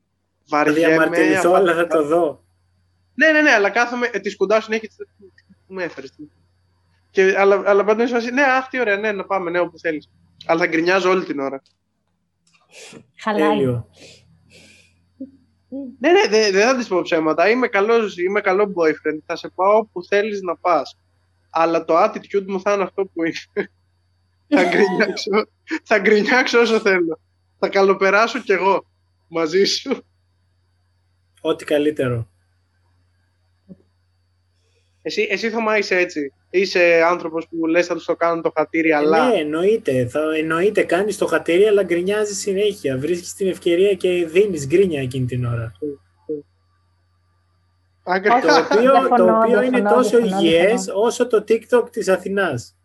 Θα 0.46 0.58
Βαριέμαι. 0.58 0.88
διαμαρτυρηθώ, 0.88 1.50
απα- 1.50 1.60
αλλά 1.60 1.74
θα 1.74 1.88
το 1.88 2.04
δω. 2.06 2.44
Ναι, 3.16 3.32
ναι, 3.32 3.42
ναι, 3.42 3.52
αλλά 3.52 3.70
κάθομαι, 3.70 4.10
ε, 4.14 4.20
τη 4.20 4.30
σκουντάω 4.30 4.62
συνέχεια. 4.62 4.88
της- 4.88 4.98
Που 5.68 5.74
με 5.74 5.84
έφερες. 5.84 6.14
Και, 7.10 7.36
αλλά, 7.38 7.62
αλλά 7.66 7.84
πάντα 7.84 8.02
είναι 8.02 8.12
σε 8.12 8.16
φάση, 8.16 8.32
ναι, 8.32 8.42
αχ, 8.44 8.68
τι 8.68 8.80
ωραία, 8.80 8.98
ναι, 8.98 9.12
να 9.12 9.26
πάμε, 9.26 9.50
ναι, 9.50 9.60
όπου 9.60 9.80
θέλεις. 9.80 10.10
Αλλά 10.46 10.60
θα 10.60 10.68
γκρινιάζω 10.68 11.10
όλη 11.10 11.24
την 11.26 11.40
ώρα. 11.40 11.62
Χαλάει. 13.22 13.50
Τέλειο. 13.50 13.90
Ναι, 16.00 16.12
ναι, 16.12 16.28
δεν 16.30 16.52
δεν 16.52 16.68
θα 16.68 16.76
της 16.78 16.88
πω 16.88 17.02
ψέματα. 17.02 17.50
Είμαι, 17.50 17.68
καλός, 17.68 18.18
είμαι 18.18 18.42
καλό 18.42 18.74
boyfriend. 18.76 19.20
Θα 19.26 19.36
σε 19.36 19.50
πάω 19.56 19.78
όπου 19.78 20.04
θέλεις 20.04 20.42
να 20.42 20.58
πας. 20.58 20.98
Αλλά 21.50 21.86
το 21.86 22.04
attitude 22.04 22.46
μου 22.48 22.62
θα 22.62 22.74
είναι 22.74 22.84
αυτό 22.84 23.06
που 23.06 23.24
είναι. 23.24 23.70
Θα, 24.48 24.64
γκρινιάξω, 24.64 25.32
θα 25.84 26.00
γκρινιάξω 26.00 26.60
όσο 26.60 26.80
θέλω. 26.80 27.20
Θα 27.60 27.70
καλοπεράσω 27.70 28.40
κι 28.40 28.52
εγώ 28.52 28.86
μαζί 29.28 29.64
σου. 29.64 30.06
Ό,τι 31.42 31.66
καλύτερο. 31.66 32.28
Εσύ, 35.02 35.28
εσύ 35.30 35.50
Θωμά 35.50 35.78
είσαι 35.78 35.96
έτσι. 35.96 36.34
Είσαι 36.50 37.04
άνθρωπος 37.06 37.48
που 37.48 37.66
λες 37.66 37.86
θα 37.86 37.94
τους 37.94 38.06
το 38.06 38.16
κάνουν 38.16 38.42
το 38.42 38.52
χατήρι, 38.56 38.92
αλλά... 38.94 39.28
Ναι, 39.28 39.36
εννοείται. 39.36 40.08
Θα, 40.08 40.20
εννοείται, 40.38 40.84
κάνεις 40.84 41.18
το 41.18 41.26
χατήρι, 41.26 41.66
αλλά 41.66 41.84
γκρινιάζεις 41.84 42.38
συνέχεια. 42.38 42.98
Βρίσκεις 42.98 43.34
την 43.34 43.48
ευκαιρία 43.48 43.94
και 43.94 44.26
δίνεις 44.26 44.68
γκρίνια 44.68 45.02
εκείνη 45.02 45.26
την 45.26 45.46
ώρα. 45.46 45.72
Ακριβώς. 48.04 48.42
Το 48.42 48.56
οποίο, 48.56 48.92
το 48.92 49.00
Διαφωνώ, 49.00 49.38
οποίο 49.38 49.62
είναι 49.62 49.80
διαφωνώ, 49.80 49.96
τόσο 49.96 50.18
διαφωνώ, 50.18 50.42
υγιές 50.42 50.84
διαφωνώ. 50.84 51.06
όσο 51.06 51.28
το 51.28 51.44
TikTok 51.48 51.92
της 51.92 52.08
Αθηνάς. 52.08 52.78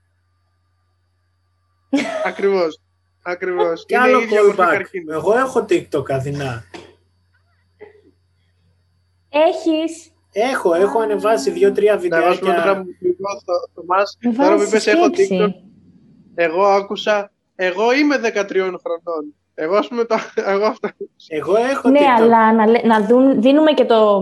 Ακριβώς. 2.25 2.81
Ακριβώς. 3.23 3.85
Και 3.87 3.95
Είναι 3.95 4.05
άλλο 4.05 4.21
η 4.21 4.23
ίδια 4.23 4.43
μορφή 4.43 4.57
callback. 4.61 4.71
καρκίνου. 4.71 5.13
Εγώ 5.13 5.39
έχω 5.39 5.65
TikTok 5.69 6.11
Αθηνά. 6.11 6.65
Έχεις. 9.29 10.13
Έχω, 10.33 10.75
έχω 10.75 10.99
ανεβάσει 11.01 11.51
δύο-τρία 11.51 11.95
Να 11.95 12.21
βάζουμε 12.23 12.51
τώρα 12.55 12.61
βιντεάκια. 12.75 12.83
που 12.83 13.07
είπα 13.07 13.31
στο 13.41 13.53
Θωμάς, 13.75 14.19
Με 14.21 14.33
τώρα 14.33 14.53
που 14.53 14.59
βάζεις 14.59 14.69
είπες 14.69 14.87
έχω 14.87 15.05
σκέψη. 15.05 15.39
TikTok, 15.41 15.53
εγώ 16.35 16.63
άκουσα, 16.65 17.33
εγώ 17.55 17.93
είμαι 17.93 18.17
13 18.19 18.55
χρονών. 18.57 19.35
Εγώ 19.55 19.77
ας 19.77 19.89
πούμε, 19.89 20.05
το, 20.05 20.17
εγώ 20.35 20.65
αυτό. 20.65 20.89
Εγώ 21.29 21.57
έχω 21.57 21.89
Ναι, 21.89 21.99
TikTok. 22.01 22.05
αλλά 22.23 22.53
να, 22.53 22.67
λέ- 22.67 22.85
να 22.85 23.07
δουν, 23.07 23.41
δίνουμε 23.43 23.73
και 23.73 23.85
το... 23.85 24.21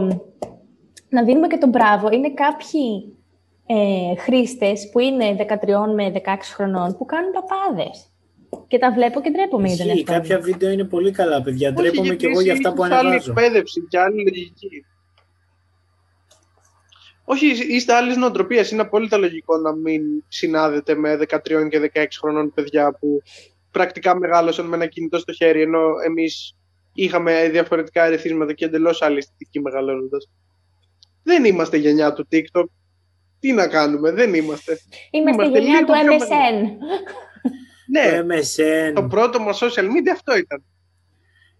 Να 1.08 1.24
δίνουμε 1.24 1.46
και 1.46 1.58
το 1.58 1.66
μπράβο. 1.66 2.08
Είναι 2.10 2.30
κάποιοι 2.34 3.15
ε, 3.66 4.16
χρήστες 4.20 4.88
που 4.92 4.98
είναι 4.98 5.36
13 5.38 5.94
με 5.94 6.12
16 6.14 6.20
χρονών 6.54 6.96
που 6.96 7.04
κάνουν 7.04 7.30
παπάδες. 7.32 8.10
Και 8.68 8.78
τα 8.78 8.92
βλέπω 8.92 9.20
και 9.20 9.30
ντρέπομαι 9.30 9.68
για 9.68 9.76
τον 9.76 9.86
Ισχύει, 9.86 9.98
εαυτό 9.98 10.12
μου. 10.12 10.18
κάποια 10.18 10.40
βίντεο 10.40 10.70
είναι 10.70 10.84
πολύ 10.84 11.10
καλά, 11.10 11.42
παιδιά. 11.42 11.68
Όχι, 11.68 11.76
Ντρέπομαι 11.76 12.06
γιατί 12.06 12.16
και 12.24 12.26
εγώ 12.26 12.40
για 12.40 12.52
εσύ 12.52 12.62
αυτά 12.64 12.74
που 12.76 12.84
έχεις 12.84 12.96
άλλη 12.96 13.08
ανεβάζω. 13.08 13.30
εκπαίδευση 13.30 13.86
και 13.88 13.98
άλλη 13.98 14.22
λογική. 14.24 14.84
Όχι, 17.24 17.46
είστε 17.74 17.94
άλλη 17.94 18.16
νοοτροπίας. 18.16 18.70
Είναι 18.70 18.82
απόλυτα 18.82 19.16
λογικό 19.16 19.56
να 19.56 19.72
μην 19.72 20.02
συνάδετε 20.28 20.94
με 20.94 21.16
13 21.16 21.68
και 21.68 21.90
16 21.94 22.04
χρονών 22.20 22.52
παιδιά 22.54 22.92
που 23.00 23.22
πρακτικά 23.70 24.18
μεγάλωσαν 24.18 24.66
με 24.66 24.76
ένα 24.76 24.86
κινητό 24.86 25.18
στο 25.18 25.32
χέρι, 25.32 25.60
ενώ 25.62 25.80
εμείς 26.06 26.56
είχαμε 26.94 27.48
διαφορετικά 27.48 28.04
ερεθίσματα 28.04 28.52
και 28.52 28.64
εντελώς 28.64 29.02
άλλη 29.02 29.18
αισθητική 29.18 29.60
μεγαλώνοντας. 29.60 30.28
Δεν 31.22 31.44
είμαστε 31.44 31.76
γενιά 31.76 32.12
του 32.12 32.28
TikTok. 32.32 32.64
Τι 33.46 33.52
να 33.52 33.66
κάνουμε, 33.68 34.10
δεν 34.10 34.34
είμαστε. 34.34 34.78
Είμαστε 35.10 35.44
Είμαστε 35.44 35.58
γενιά 35.60 35.80
λίγο 35.80 35.92
του 35.92 36.16
πιο 36.16 36.26
MSN. 36.26 36.66
Ναι, 37.88 38.10
Το 38.22 38.26
MSN, 38.34 38.92
το 38.94 39.02
πρώτο 39.02 39.40
μας 39.40 39.58
social 39.62 39.84
media 39.84 40.10
αυτό 40.12 40.36
ήταν. 40.36 40.64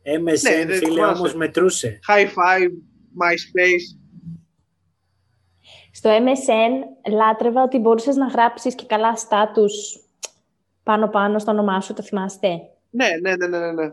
MSN 0.05 0.43
Ναι, 0.57 0.64
δεν 0.64 0.76
φίλε, 0.76 0.93
θυμάσαι. 0.95 1.18
όμως 1.18 1.34
μετρούσε. 1.34 1.99
High 2.09 2.24
five, 2.26 2.68
MySpace. 3.20 3.99
Στο 5.93 6.11
MSN 6.11 7.11
λάτρευα 7.12 7.62
ότι 7.62 7.78
μπορούσες 7.78 8.16
να 8.16 8.26
γράψεις 8.26 8.74
και 8.74 8.84
καλά 8.87 9.16
στάτους 9.16 9.72
πάνω-πάνω 10.82 11.39
στο 11.39 11.51
όνομά 11.51 11.80
σου, 11.80 11.95
το 11.95 12.03
θυμάστε; 12.03 12.49
Ναι, 12.91 13.07
ναι, 13.20 13.37
ναι, 13.37 13.47
ναι, 13.47 13.59
ναι, 13.59 13.72
ναι. 13.72 13.89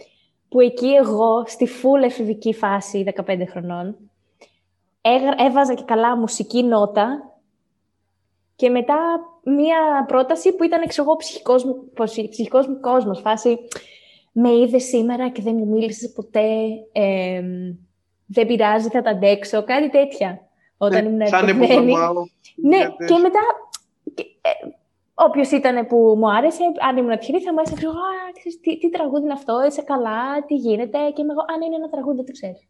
Που 0.50 0.60
εκεί 0.60 0.88
εγώ, 0.88 1.44
στη 1.48 1.68
full 1.82 2.04
εφηβική 2.04 2.54
φάση 2.54 3.04
15 3.26 3.46
χρονών, 3.50 3.96
έγρα- 5.02 5.36
έβαζα 5.38 5.74
και 5.74 5.84
καλά 5.88 6.18
μουσική 6.18 6.64
νότα 6.64 7.33
και 8.56 8.70
μετά 8.70 8.96
μία 9.44 10.06
πρόταση 10.08 10.56
που 10.56 10.64
ήταν, 10.64 10.88
ξέρω 10.88 11.08
εγώ, 11.08 11.16
ψυχικός 11.18 11.64
μου, 11.66 11.90
πως- 11.96 12.28
ψυχικός 12.30 12.68
μου 12.68 12.80
κόσμος. 12.80 13.20
Φάση, 13.20 13.58
με 14.32 14.50
είδες 14.52 14.84
σήμερα 14.84 15.30
και 15.30 15.42
δεν 15.42 15.56
μου 15.56 15.68
μίλησες 15.68 16.12
ποτέ, 16.12 16.48
εμ, 16.92 17.46
δεν 18.26 18.48
πειράζει, 18.48 18.90
θα 18.90 19.02
τα 19.02 19.10
αντέξω, 19.10 19.64
κάτι 19.64 19.90
τέτοια. 19.90 20.48
Όταν 20.78 21.06
ήμουν 21.06 21.18
Ναι, 21.18 21.28
θα 21.28 21.38
είναι 21.38 21.52
που 21.54 21.58
ερωτευμένη. 21.58 21.92
τολμάω. 21.92 22.14
Ναι, 22.56 22.78
Γιατί- 22.78 23.06
και 23.06 23.18
μετά. 23.18 23.40
Και, 24.14 24.24
ε, 24.42 24.50
Όποιος 25.16 25.52
ήταν 25.52 25.88
που 25.88 26.16
μου 26.18 26.32
άρεσε, 26.32 26.64
αν 26.90 26.98
ήμουν 26.98 27.18
τυχερή, 27.20 27.42
θα 27.44 27.54
μου 27.54 27.60
έστειλε 27.60 27.78
ξέρω, 27.80 27.92
Α, 27.94 28.32
ξέρεις, 28.38 28.60
τι, 28.60 28.78
τι 28.78 28.90
τραγούδι 28.90 29.24
είναι 29.24 29.34
αυτό, 29.34 29.66
είσαι 29.68 29.82
καλά, 29.82 30.46
τι 30.48 30.56
γίνεται. 30.56 30.98
Και 31.14 31.22
είμαι 31.22 31.32
εγώ, 31.32 31.44
Αν 31.54 31.62
είναι 31.62 31.76
ένα 31.76 31.90
τραγούδι, 31.90 32.16
δεν 32.16 32.26
το 32.26 32.32
ξέρει. 32.32 32.68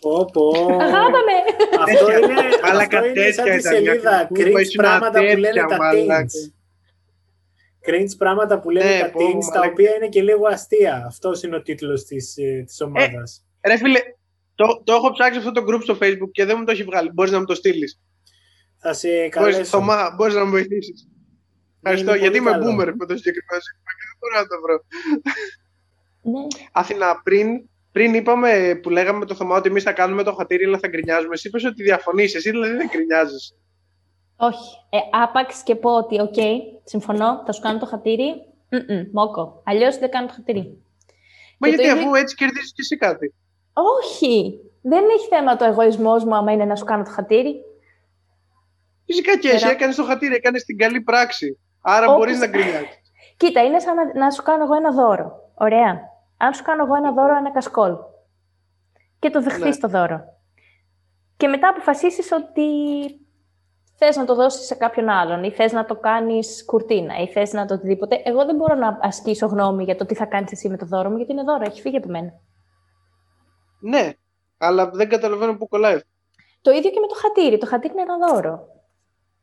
Πω, 0.00 0.28
πω. 0.32 0.48
Αγάπαμε! 0.80 1.36
Αυτό 1.80 2.10
είναι, 2.12 2.34
Μαλάκα, 2.62 2.98
αυτό 2.98 3.08
είναι 3.10 3.30
σαν 3.30 3.44
τέτοια 3.44 3.52
τη 3.52 3.58
ήταν, 3.58 3.72
σελίδα 3.72 4.10
μια 4.10 4.26
κουβέντα, 4.26 4.58
cringe 4.58 4.60
ήσουν 4.60 4.74
πράγματα 4.82 5.18
που 5.18 5.24
τέτοια, 5.26 5.38
λένε 5.38 5.66
τα 5.68 5.76
μαλάκα. 5.76 6.24
teens. 6.24 6.52
Cringe 7.88 8.16
πράγματα 8.18 8.60
που 8.60 8.70
λένε 8.70 8.90
Ναι, 8.94 9.00
τα 9.00 9.10
πω, 9.10 9.20
teens, 9.20 9.44
τα 9.52 9.58
μαλάκα. 9.58 9.70
οποία 9.72 9.94
είναι 9.94 10.08
και 10.08 10.22
λίγο 10.22 10.46
αστεία. 10.46 11.04
Αυτός 11.06 11.42
είναι 11.42 11.56
ο 11.56 11.62
τίτλος 11.62 12.04
της, 12.04 12.36
ε, 12.36 12.62
της 12.66 12.80
ομάδας. 12.80 13.44
Ρε 13.66 13.76
φίλε, 13.76 14.00
το, 14.54 14.82
το 14.84 14.92
έχω 14.92 15.12
ψάξει 15.12 15.38
αυτό 15.38 15.52
το 15.52 15.64
group 15.68 15.80
στο 15.82 15.98
facebook 16.02 16.30
και 16.32 16.44
δεν 16.44 16.56
μου 16.58 16.64
το 16.64 16.70
έχει 16.72 16.84
βγάλει. 16.84 17.10
Μπορείς 17.12 17.32
να 17.32 17.38
μου 17.38 17.44
το 17.44 17.54
στείλεις. 17.54 18.00
Θα 18.78 18.92
σε 18.92 19.08
Μπορείς, 19.08 19.30
καλέσω. 19.30 19.64
Θωμά, 19.64 20.14
μπορείς 20.16 20.34
να 20.34 20.44
με 20.44 20.50
βοηθήσεις. 20.50 21.08
Ευχαριστώ, 21.82 22.10
Είναι 22.10 22.20
γιατί 22.20 22.38
πολύ 22.38 22.50
είμαι 22.50 22.64
καλό. 22.64 22.64
boomer 22.72 22.92
με 22.96 23.06
το 23.06 23.16
συγκεκριμένο 23.16 23.60
σύστημα 23.66 23.90
και 23.98 24.04
δεν 24.08 24.16
μπορώ 24.18 24.34
να 24.40 24.46
το 24.46 24.56
βρω. 24.62 24.76
ναι. 26.22 26.46
Αθηνά, 26.72 27.20
πριν, 27.22 27.46
πριν 27.92 28.14
είπαμε 28.14 28.78
που 28.82 28.90
λέγαμε 28.90 29.18
με 29.18 29.24
το 29.24 29.34
Θωμά 29.34 29.56
ότι 29.56 29.68
εμείς 29.68 29.82
θα 29.82 29.92
κάνουμε 29.92 30.22
το 30.22 30.32
χατήρι 30.34 30.64
αλλά 30.64 30.78
θα 30.78 30.88
γκρινιάζουμε. 30.88 31.34
Εσύ 31.34 31.48
είπες 31.48 31.64
ότι 31.64 31.82
διαφωνείς, 31.82 32.34
εσύ 32.34 32.50
δηλαδή 32.50 32.72
δεν 32.76 32.88
γκρινιάζεις. 32.88 33.54
Όχι. 34.36 34.76
Ε, 34.90 34.98
άπαξ 35.22 35.62
και 35.62 35.74
πω 35.74 35.90
ότι, 35.96 36.20
οκ, 36.20 36.34
συμφωνώ, 36.84 37.42
θα 37.46 37.52
σου 37.52 37.60
κάνω 37.60 37.78
το 37.78 37.86
χατήρι. 37.86 38.46
Μμμ, 38.70 39.04
μόκο. 39.12 39.62
Αλλιώς 39.66 39.98
δεν 39.98 40.10
κάνω 40.10 40.26
το 40.26 40.32
χατήρι. 40.32 40.82
Μα 41.58 41.68
Και 41.68 41.76
το 41.76 41.82
γιατί 41.82 41.82
ίδιο- 41.96 42.06
αφού 42.08 42.14
έτσι 42.14 42.34
κερδίζεις 42.34 42.72
και 42.72 42.80
εσύ 42.80 42.96
κάτι. 42.96 43.34
Όχι! 43.72 44.60
Δεν 44.82 45.04
έχει 45.16 45.28
θέμα 45.28 45.56
το 45.56 45.64
εγωισμός 45.64 46.24
μου 46.24 46.34
άμα 46.36 46.52
είναι 46.52 46.64
να 46.64 46.76
σου 46.76 46.84
κάνω 46.84 47.02
το 47.04 47.10
χατήρι. 47.10 47.54
Φυσικά 49.06 49.38
και 49.38 49.48
εσύ 49.48 49.58
Πέρα. 49.60 49.70
έκανες 49.70 49.96
το 49.96 50.04
χατήρι, 50.04 50.34
έκανες 50.34 50.64
την 50.64 50.76
καλή 50.78 51.00
πράξη. 51.00 51.58
Άρα 51.80 52.06
Όπως- 52.06 52.18
μπορείς 52.18 52.38
να 52.38 52.46
γκρινιάζεις. 52.46 53.00
Κοίτα, 53.36 53.64
είναι 53.64 53.78
σαν 53.78 53.94
να, 53.94 54.18
να 54.18 54.30
σου 54.30 54.42
κάνω 54.42 54.62
εγώ 54.64 54.74
ένα 54.74 54.90
δώρο. 54.92 55.50
Ωραία. 55.54 56.00
Αν 56.38 56.54
σου 56.54 56.62
κάνω 56.62 56.84
εγώ 56.84 56.94
ένα 56.94 57.12
δώρο, 57.12 57.36
ένα 57.36 57.52
κασκόλ. 57.52 57.94
Και 59.18 59.30
το 59.30 59.42
δεχτείς 59.42 59.64
Ναι. 59.64 59.76
το 59.80 59.88
δώρο. 59.88 60.20
Και 61.36 61.48
μετά 61.48 61.68
αποφασίσεις 61.68 62.32
ότι 62.32 62.64
θες 63.96 64.16
να 64.16 64.24
το 64.24 64.34
δώσεις 64.34 64.66
σε 64.66 64.74
κάποιον 64.74 65.08
άλλον 65.08 65.44
ή 65.44 65.50
θες 65.50 65.72
να 65.72 65.84
το 65.84 65.96
κάνεις 65.96 66.64
κουρτίνα 66.64 67.16
ή 67.18 67.26
θες 67.28 67.52
να 67.52 67.66
το 67.66 67.74
οτιδήποτε. 67.74 68.22
Εγώ 68.24 68.44
δεν 68.44 68.56
μπορώ 68.56 68.74
να 68.74 68.98
ασκήσω 69.02 69.46
γνώμη 69.46 69.84
για 69.84 69.96
το 69.96 70.06
τι 70.06 70.14
θα 70.14 70.24
κάνεις 70.24 70.52
εσύ 70.52 70.68
με 70.68 70.76
το 70.76 70.86
δώρο 70.86 71.10
μου, 71.10 71.16
γιατί 71.16 71.32
είναι 71.32 71.42
δώρο, 71.42 71.62
έχει 71.66 71.80
φύγει 71.80 71.96
από 71.96 72.08
μένα. 72.08 72.32
Ναι, 73.80 74.12
αλλά 74.58 74.90
δεν 74.90 75.08
καταλαβαίνω 75.08 75.56
πού 75.56 75.68
κολλάει. 75.68 75.94
αυτό. 75.94 76.08
Το 76.60 76.70
ίδιο 76.70 76.90
και 76.90 77.00
με 77.00 77.06
το 77.06 77.14
χατήρι. 77.14 77.58
Το 77.58 77.66
χατήρι 77.66 77.92
είναι 77.92 78.02
ένα 78.02 78.28
δώρο. 78.28 78.66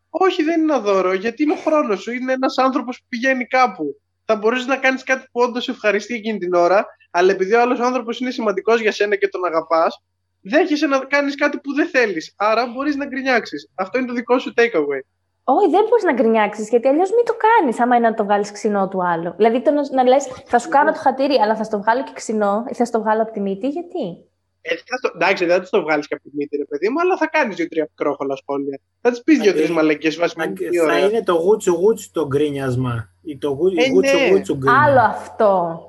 Όχι, 0.09 0.43
δεν 0.43 0.61
είναι 0.61 0.73
ένα 0.73 0.81
δώρο, 0.81 1.13
γιατί 1.13 1.43
είναι 1.43 1.53
ο 1.53 1.57
χρόνος 1.57 2.01
σου. 2.01 2.11
Είναι 2.11 2.33
ένας 2.33 2.57
άνθρωπος 2.57 2.99
που 2.99 3.05
πηγαίνει 3.09 3.45
κάπου. 3.45 3.83
Θα 4.25 4.35
μπορέσει 4.35 4.67
να 4.67 4.77
κάνεις 4.77 5.03
κάτι 5.03 5.27
που 5.31 5.41
όντως 5.41 5.69
ευχαριστεί 5.69 6.13
εκείνη 6.13 6.37
την 6.37 6.53
ώρα, 6.53 6.85
αλλά 7.11 7.31
επειδή 7.31 7.53
ο 7.53 7.61
άλλος 7.61 7.79
άνθρωπος 7.79 8.19
είναι 8.19 8.31
σημαντικός 8.31 8.81
για 8.81 8.91
σένα 8.91 9.15
και 9.15 9.27
τον 9.27 9.45
αγαπάς, 9.45 10.03
δέχεσαι 10.41 10.87
να 10.87 10.99
κάνεις 10.99 11.35
κάτι 11.35 11.57
που 11.59 11.73
δεν 11.73 11.87
θέλεις. 11.87 12.33
Άρα 12.35 12.65
μπορείς 12.65 12.95
να 12.95 13.05
γκρινιάξεις. 13.05 13.69
Αυτό 13.75 13.97
είναι 13.97 14.07
το 14.07 14.13
δικό 14.13 14.39
σου 14.39 14.53
takeaway. 14.57 15.01
Όχι, 15.47 15.69
δεν 15.69 15.83
μπορείς 15.89 16.03
να 16.03 16.13
γκρινιάξεις, 16.13 16.69
γιατί 16.69 16.87
αλλιώς 16.87 17.09
μην 17.09 17.25
το 17.25 17.33
κάνεις, 17.45 17.79
άμα 17.79 17.95
είναι 17.95 18.09
να 18.09 18.15
το 18.15 18.23
βγάλεις 18.23 18.51
ξινό 18.51 18.87
του 18.87 19.05
άλλου. 19.05 19.33
Δηλαδή, 19.35 19.61
το 19.61 19.71
να, 19.71 19.81
να 19.91 20.03
λες, 20.03 20.27
θα 20.45 20.59
σου 20.59 20.69
κάνω 20.69 20.91
το 20.91 20.99
χατήρι, 20.99 21.35
αλλά 21.41 21.55
θα 21.55 21.63
στο 21.63 21.77
βγάλω 21.79 22.03
και 22.03 22.11
ξινό, 22.13 22.63
ή 22.69 22.73
θα 22.73 22.85
στο 22.85 23.01
βγάλω 23.01 23.21
από 23.21 23.31
τη 23.31 23.39
μύτη, 23.39 23.67
γιατί; 23.67 24.29
Ε, 24.67 24.75
θα 24.75 24.97
στο- 24.97 25.11
εντάξει, 25.15 25.45
δεν 25.45 25.55
θα 25.55 25.61
τους 25.61 25.69
το 25.69 25.81
βγάλεις 25.81 26.07
και 26.07 26.13
από 26.13 26.23
τη 26.23 26.29
μύτη, 26.35 26.57
ρε 26.57 26.65
παιδί 26.65 26.89
μου, 26.89 26.99
αλλά 26.99 27.17
θα 27.17 27.27
κάνεις 27.27 27.55
δύο-τρία 27.55 27.85
πικρόχολα 27.85 28.35
σχόλια. 28.35 28.79
Θα 29.01 29.11
τη 29.11 29.21
πεις 29.25 29.39
Ε, 29.39 29.41
δύο-τρει 29.41 29.69
μαλακίε 29.73 30.11
βάσει 30.11 30.35
Θα, 30.37 30.51
τι 30.51 30.77
θα 30.77 30.83
ωραία. 30.83 30.99
είναι 30.99 31.23
το 31.23 31.33
γούτσου 31.33 31.73
γούτσου 31.73 32.11
το 32.11 32.27
γκρίνιασμα. 32.27 33.09
Ή 33.23 33.37
το 33.37 33.49
γου- 33.49 33.77
Ε, 33.79 33.89
γούτσου 33.89 34.17
ναι. 34.17 34.29
γούτσου 34.29 34.55
γκρίνιασμα. 34.57 34.83
Άλλο 34.83 34.99
αυτό. 34.99 35.79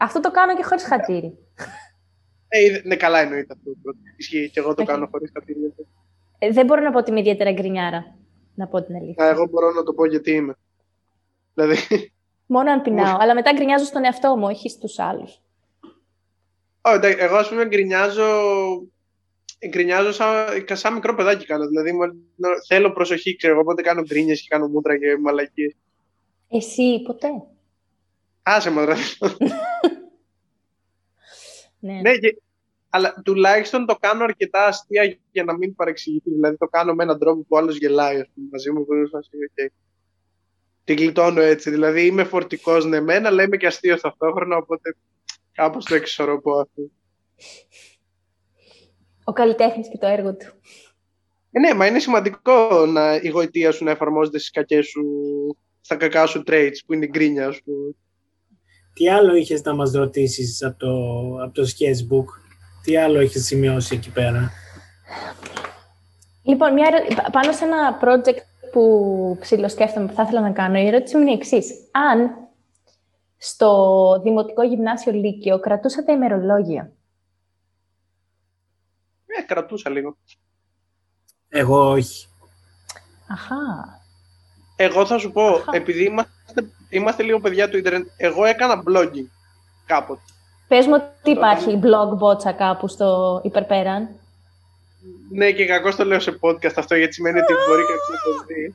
Αυτό 0.00 0.20
το 0.20 0.30
κάνω 0.30 0.56
και 0.56 0.62
χωρίς 0.64 0.84
χατήρι. 0.84 1.38
Ε, 2.48 2.60
είδε- 2.64 2.84
ναι, 2.84 2.96
καλά 2.96 3.18
εννοείται 3.20 3.54
αυτό. 3.56 3.70
Ισχύει 4.16 4.50
και 4.52 4.60
εγώ 4.60 4.68
το 4.74 4.82
Όχι. 4.82 4.90
κάνω 4.90 5.08
χωρίς 5.10 5.30
χατήρι. 5.34 5.74
Ε, 6.38 6.50
δεν 6.50 6.66
μπορώ 6.66 6.82
να 6.82 6.90
πω 6.90 6.98
ότι 6.98 7.10
είμαι 7.10 7.20
ιδιαίτερα 7.20 7.52
γκρινιάρα. 7.52 8.16
Να 8.54 8.66
πω 8.66 8.82
την 8.82 8.96
αλήθεια. 8.96 9.24
Α, 9.24 9.28
εγώ 9.28 9.46
μπορώ 9.50 9.70
να 9.72 9.82
το 9.82 9.92
πω 9.92 10.06
γιατί 10.06 10.30
είμαι. 10.30 10.54
Δηλαδή, 11.54 11.76
Μόνο 12.46 12.70
αν 12.70 12.82
πεινάω. 12.82 13.16
Αλλά 13.20 13.34
μετά 13.34 13.52
γκρινιάζω 13.54 13.84
στον 13.84 14.04
εαυτό 14.04 14.36
μου, 14.36 14.44
όχι 14.46 14.68
στους 14.68 14.98
άλλους. 14.98 15.40
Ω, 16.86 16.90
εντάξει, 16.90 17.18
εγώ 17.20 17.36
ας 17.36 17.48
πούμε 17.48 17.66
γκρινιάζω, 17.66 18.26
γκρινιάζω 19.68 20.12
σαν, 20.12 20.64
σαν 20.72 20.92
μικρό 20.94 21.14
παιδάκι 21.14 21.46
κάνω. 21.46 21.66
Δηλαδή 21.66 21.92
μου- 21.92 22.24
θέλω 22.68 22.92
προσοχή, 22.92 23.36
ξέρω 23.36 23.52
εγώ, 23.52 23.62
οπότε 23.62 23.82
κάνω 23.82 24.02
γκρίνιες 24.02 24.40
και 24.40 24.46
κάνω 24.50 24.68
μούτρα 24.68 24.98
και 24.98 25.16
μαλακίες. 25.16 25.74
Εσύ 26.48 27.02
ποτέ; 27.02 27.28
Άσε 28.42 28.70
με 28.70 28.84
ρε. 28.84 28.94
Ναι. 31.78 32.00
ναι, 32.00 32.16
και, 32.16 32.36
αλλά 32.88 33.22
τουλάχιστον 33.24 33.86
το 33.86 33.96
κάνω 34.00 34.24
αρκετά 34.24 34.66
αστεία 34.66 35.18
για 35.30 35.44
να 35.44 35.56
μην 35.56 35.74
παρεξηγηθεί. 35.74 36.30
Δηλαδή 36.30 36.56
το 36.56 36.66
κάνω 36.66 36.94
με 36.94 37.02
έναν 37.02 37.18
τρόπο 37.18 37.44
που 37.48 37.56
άλλος 37.56 37.76
γελάει 37.76 38.20
ας 38.20 38.28
πούμε, 38.34 38.48
μαζί 38.50 38.70
μου. 38.70 38.84
Που 38.84 38.94
είναι 38.94 39.08
φάση, 39.08 39.30
οκ. 39.36 39.70
Την 40.84 40.96
γλιτώνω 40.96 41.40
έτσι. 41.40 41.70
Δηλαδή 41.70 42.06
είμαι 42.06 42.24
φορτικός 42.24 42.84
ναι 42.84 43.00
μεν, 43.00 43.26
αλλά 43.26 43.42
είμαι 43.42 43.56
και 43.56 43.66
αστείος 43.66 44.00
ταυτόχρονα, 44.00 44.56
οπότε 44.56 44.96
κάπως 45.54 45.84
το 45.84 45.94
εξισορροπώ 45.94 46.52
αυτό. 46.52 46.82
Ο 49.24 49.32
καλλιτέχνης 49.32 49.88
και 49.88 49.98
το 49.98 50.06
έργο 50.06 50.36
του. 50.36 50.46
Ε, 51.50 51.60
ναι, 51.60 51.74
μα 51.74 51.86
είναι 51.86 51.98
σημαντικό 51.98 52.86
να 52.86 53.14
η 53.14 53.28
γοητεία 53.28 53.72
σου 53.72 53.84
να 53.84 53.90
εφαρμόζεται 53.90 54.38
στις 54.38 54.50
κακές 54.50 54.86
σου, 54.86 55.04
στα 55.80 55.96
κακά 55.96 56.26
σου 56.26 56.42
traits 56.46 56.76
που 56.86 56.92
είναι 56.92 57.04
η 57.04 57.08
γκρίνια 57.12 57.52
σου. 57.52 57.96
Τι 58.92 59.08
άλλο 59.08 59.34
είχες 59.34 59.62
να 59.62 59.74
μας 59.74 59.92
ρωτήσεις 59.92 60.62
από 60.62 60.78
το, 60.78 60.92
από 61.42 61.52
το 61.54 61.62
sketchbook; 61.62 62.24
Τι 62.84 62.96
άλλο 62.96 63.18
έχεις 63.18 63.44
σημειώσει 63.46 63.94
εκεί 63.94 64.10
πέρα; 64.10 64.50
Λοιπόν, 66.42 66.72
μια 66.72 66.88
ερω- 66.92 67.14
πα- 67.14 67.30
πάνω 67.32 67.52
σε 67.52 67.64
ένα 67.64 67.98
project 68.02 68.42
που 68.72 69.36
ψιλοσκέφτομαι 69.40 70.06
που 70.06 70.12
θα 70.12 70.22
ήθελα 70.22 70.40
να 70.40 70.50
κάνω, 70.50 70.78
η 70.78 70.86
ερώτηση 70.86 71.16
μου 71.16 71.22
είναι 71.22 71.30
η 71.30 71.34
εξής. 71.34 71.70
Αν 71.90 72.43
στο 73.44 74.20
Δημοτικό 74.22 74.62
Γυμνάσιο 74.62 75.12
Λύκειο 75.12 75.58
κρατούσατε 75.60 76.12
ημερολόγιο, 76.12 76.92
Ε, 79.26 79.42
κρατούσα 79.42 79.90
λίγο. 79.90 80.16
Εγώ 81.48 81.90
όχι. 81.90 82.26
Αχά, 83.28 83.56
Εγώ 84.76 85.06
θα 85.06 85.18
σου 85.18 85.32
πω, 85.32 85.42
Αχα. 85.46 85.76
επειδή 85.76 86.04
είμαστε, 86.04 86.32
είμαστε 86.88 87.22
λίγο 87.22 87.40
παιδιά 87.40 87.68
του 87.68 87.76
ίντερνετ, 87.76 88.06
εγώ 88.16 88.44
έκανα 88.44 88.82
blogging 88.86 89.28
κάποτε. 89.86 90.20
πες 90.68 90.86
μου 90.86 90.94
ότι 90.94 91.30
υπάρχει 91.30 91.80
blog 91.82 92.16
μπότσα 92.16 92.52
κάπου 92.52 92.88
στο 92.88 93.40
υπερπέραν. 93.44 94.08
Ναι, 95.30 95.52
και 95.52 95.66
κακώς 95.66 95.96
το 95.96 96.04
λέω 96.04 96.20
σε 96.20 96.38
podcast 96.40 96.74
αυτό, 96.76 96.94
γιατί 96.94 97.12
σημαίνει 97.14 97.38
ότι 97.38 97.52
μπορεί 97.68 97.82
κάποιος 97.82 98.08
να 98.08 98.32
το 98.32 98.44
δει. 98.46 98.74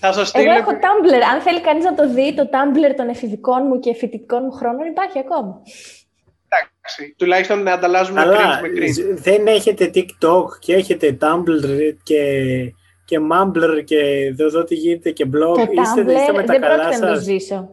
Θα 0.00 0.12
σας 0.12 0.28
στείλω. 0.28 0.50
Εγώ 0.50 0.60
έχω 0.60 0.70
Tumblr. 0.70 1.22
Αν 1.34 1.40
θέλει 1.40 1.60
κανείς 1.60 1.84
να 1.84 1.94
το 1.94 2.08
δει, 2.08 2.34
το 2.34 2.48
Tumblr 2.52 2.94
των 2.96 3.08
εφηβικών 3.08 3.62
μου 3.66 3.78
και 3.78 3.94
φοιτητικών 3.94 4.42
μου 4.44 4.50
χρόνων 4.50 4.86
υπάρχει 4.86 5.18
ακόμα. 5.18 5.62
Εντάξει, 6.48 7.14
τουλάχιστον 7.18 7.62
να 7.62 7.72
ανταλλάζουμε 7.72 8.20
Αλλά 8.20 8.60
cringe 8.60 8.62
με 8.62 8.68
cringe. 8.68 9.16
δεν 9.18 9.46
έχετε 9.46 9.90
TikTok 9.94 10.44
και 10.58 10.74
έχετε 10.74 11.18
Tumblr 11.20 11.94
και, 12.02 12.22
και 13.04 13.18
Mumbler 13.32 13.84
και 13.84 14.32
δεν 14.34 14.50
δω 14.50 14.64
τι 14.64 14.74
γίνεται 14.74 15.10
και 15.10 15.24
blog. 15.24 15.54
Το 15.54 15.60
είστε, 15.60 16.02
Tumblr 16.02 16.16
είστε 16.16 16.32
με 16.32 16.42
τα 16.42 16.52
δεν 16.52 16.60
καλά 16.60 16.76
πρόκειται 16.82 17.04
να 17.04 17.08
το 17.08 17.14
σας. 17.14 17.24
ζήσω. 17.24 17.68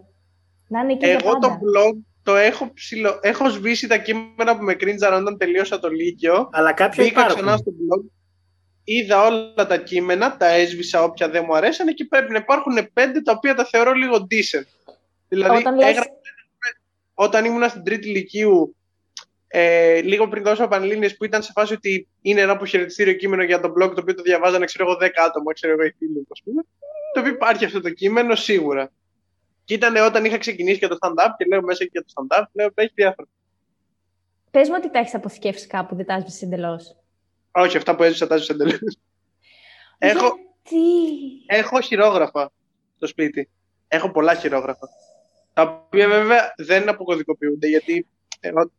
Να 0.68 0.80
είναι 0.80 0.92
εκεί 0.94 1.06
για 1.06 1.20
Εγώ 1.22 1.32
το 1.34 1.40
πάντα. 1.40 1.60
blog 1.60 1.96
το 2.24 2.36
έχω 2.36 2.72
ψηλο... 2.74 3.20
Έχω 3.22 3.50
σβήσει 3.50 3.88
τα 3.88 3.98
κείμενα 3.98 4.58
που 4.58 4.64
με 4.64 4.74
κρίντζαραν 4.74 5.22
όταν 5.22 5.38
τελείωσα 5.38 5.80
το 5.80 5.90
Λύκειο. 5.90 6.50
Αλλά 6.52 6.74
κάποια 6.74 7.04
Μπήκα 7.04 7.20
υπάρχουν. 7.20 7.42
ξανά 7.44 7.58
στο 7.58 7.72
blog. 7.72 8.04
Είδα 8.88 9.26
όλα 9.26 9.68
τα 9.68 9.78
κείμενα, 9.78 10.38
τα 10.38 10.48
έσβησα 10.48 11.04
όποια 11.04 11.30
δεν 11.30 11.44
μου 11.48 11.56
αρέσανε 11.56 11.92
και 11.92 12.06
πρέπει 12.06 12.32
να 12.32 12.38
υπάρχουν 12.38 12.90
πέντε 12.94 13.22
τα 13.22 13.32
οποία 13.32 13.56
τα 13.56 13.66
θεωρώ 13.66 13.92
λίγο 13.92 14.16
decent. 14.30 14.68
Δηλαδή, 15.28 15.58
Όταν 15.58 15.76
λες- 15.76 15.88
έγραψα- 15.90 16.12
όταν 17.14 17.46
ήμουν 17.46 17.70
στην 17.70 17.84
τρίτη 17.84 18.08
ηλικίου, 18.10 18.76
ε, 19.48 20.02
λίγο 20.02 20.28
πριν 20.28 20.44
δώσω 20.44 20.68
πανελλήνιες 20.68 21.18
που 21.18 21.26
ήταν 21.26 21.44
σε 21.44 21.52
φάση 21.56 21.74
ότι 21.74 22.08
είναι 22.22 22.42
ένα 22.42 22.52
αποχαιρετιστήριο 22.52 23.14
κείμενο 23.14 23.44
για 23.44 23.60
το 23.60 23.68
blog 23.68 23.92
το 23.96 24.02
οποίο 24.02 24.14
το 24.16 24.22
διαβάζανε 24.22 24.66
ξέρω 24.66 24.86
εγώ 24.90 24.98
10 24.98 25.22
άτομα, 25.28 25.54
ξέρω 25.54 25.74
εγώ 25.74 25.84
οι 25.84 25.92
φίλοι 25.98 26.12
μου, 26.12 26.28
ας 26.32 26.42
πούμε. 26.44 26.62
Το 27.14 27.20
οποίο 27.20 27.32
υπάρχει 27.32 27.66
αυτό 27.66 27.82
το 27.82 27.90
κείμενο 27.90 28.36
σίγουρα. 28.36 28.92
Και 29.64 29.74
ήταν 29.74 29.96
όταν 29.96 30.26
είχα 30.26 30.38
ξεκινήσει 30.38 30.80
και 30.80 30.88
το 30.88 30.98
stand-up 31.00 31.30
και 31.38 31.46
λέω 31.46 31.62
μέσα 31.62 31.84
και 31.84 31.90
για 31.92 32.04
το 32.04 32.08
stand-up, 32.16 32.44
λέω 32.54 32.70
έχει 32.76 32.92
διάφορα. 32.96 33.28
Πες 34.52 34.70
μου 34.70 34.76
ότι 34.78 34.92
τα 34.92 35.00
έχεις 35.00 35.14
αποθηκεύσει 35.16 35.68
κάπου, 35.68 35.96
δεν 35.96 36.06
τα 36.06 36.14
έσβησες 36.14 36.42
εντελώς. 36.42 36.96
Όχι, 37.58 37.78
αυτά 37.78 37.95
που 37.95 38.03
έζησα 38.03 38.28
τα 38.28 38.36
έζησα 38.36 38.53
εντελώς. 38.53 38.97
Έχω, 39.97 40.34
Τι; 40.64 40.76
Έχω 41.45 41.82
χειρόγραφα 41.82 42.51
στο 42.95 43.08
σπίτι. 43.08 43.49
Έχω 43.88 44.12
πολλά 44.12 44.36
χειρόγραφα. 44.36 44.88
Τα 45.53 45.62
οποία 45.88 46.08
βέβαια 46.08 46.53
δεν 46.58 46.89
αποκωδικοποιούνται 46.89 47.68
γιατί 47.68 48.08
εγώ 48.39 48.72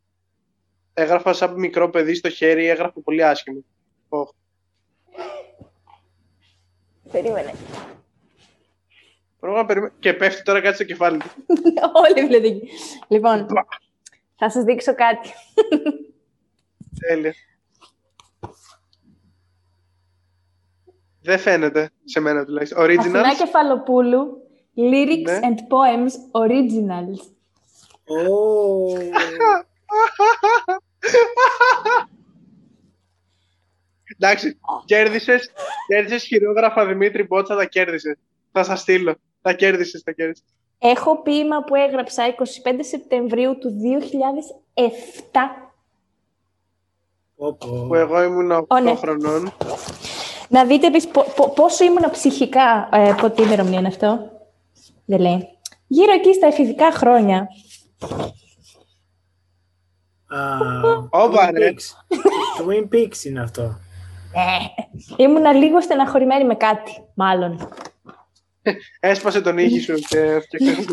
έγραφα 0.95 1.33
σαν 1.33 1.55
μικρό 1.55 1.91
παιδί 1.91 2.14
στο 2.14 2.31
χέρι, 2.31 2.66
έγραφα 2.66 3.01
πολύ 3.01 3.24
άσχημα. 3.24 3.61
Οχ. 4.09 4.31
Περίμενε. 7.12 7.55
Πρέπει 9.41 9.57
να 9.57 9.64
περιμέ- 9.66 9.93
Και 9.99 10.12
πέφτει 10.14 10.43
τώρα 10.43 10.61
κάτι 10.61 10.74
στο 10.74 10.85
κεφάλι 10.85 11.18
του. 11.18 11.31
Όλοι 12.09 12.27
δηλαδή. 12.27 12.68
Λοιπόν, 13.09 13.47
θα 14.37 14.51
σας 14.51 14.64
δείξω 14.64 14.95
κάτι. 14.95 15.31
Τέλεια. 17.09 17.35
Φαίνεται 21.37 21.91
σε 22.05 22.20
μένα 22.20 22.45
τουλάχιστον. 22.45 22.85
Αθηνά 22.85 23.22
Originals. 23.33 23.37
Κεφαλοπούλου, 23.39 24.43
Lyrics 24.77 25.22
Ναι. 25.22 25.39
and 25.43 25.59
Poems 25.59 26.43
Originals. 26.43 27.18
Ω, 28.05 28.97
Εντάξει, 34.18 34.59
κέρδισες, 34.85 35.51
κέρδισες 35.87 36.22
χειρόγραφα 36.22 36.87
Δημήτρη 36.87 37.22
Μπότσα, 37.22 37.57
τα 37.57 37.64
κέρδισες. 37.64 38.16
Θα 38.53 38.64
σας 38.64 38.81
στείλω. 38.81 39.14
Τα 39.43 39.53
κέρδισες, 39.53 40.03
τα 40.03 40.12
κέρδισες. 40.12 40.45
Έχω 40.79 41.22
ποίημα 41.22 41.64
που 41.64 41.74
έγραψα 41.74 42.27
25 42.27 42.85
Σεπτεμβρίου 42.85 43.59
του 43.59 43.70
2007. 43.70 45.70
πω, 47.37 47.53
πω. 47.53 47.85
Που 47.89 47.95
εγώ 47.95 48.22
ήμουν 48.22 48.51
8 48.51 48.64
Ω, 48.68 48.81
ναι. 48.81 48.95
χρονών. 48.95 49.53
Να 50.49 50.65
δείτε 50.65 50.87
επίσης 50.87 51.11
πο- 51.11 51.33
πο- 51.37 51.49
πόσο 51.49 51.85
ήμουν 51.85 52.11
ψυχικά. 52.11 52.89
Ε, 52.93 53.15
πότε 53.21 53.43
ημερομηνία 53.43 53.79
είναι 53.79 53.89
αυτό. 53.89 54.31
Δεν 55.05 55.21
λέει. 55.21 55.49
Γύρω 55.87 56.13
εκεί 56.13 56.33
στα 56.35 56.47
εφηβικά 56.47 56.91
χρόνια. 56.93 57.49
Α, 60.27 60.59
Όπα, 61.11 61.49
Twin 61.51 61.55
ρε. 61.55 61.73
Peaks. 61.75 62.15
Twin 62.63 62.95
Peaks 62.95 63.25
είναι 63.25 63.41
αυτό. 63.43 63.63
Ε, 64.33 64.83
ήμουνα 65.23 65.53
λίγο 65.53 65.81
στεναχωρημένη 65.81 66.45
με 66.45 66.55
κάτι, 66.55 67.05
μάλλον. 67.15 67.69
Έσπασε 69.01 69.41
τον 69.41 69.59
ήχη 69.59 69.81
σου 69.81 69.95
και 69.95 70.41
φτιάξε 70.41 70.85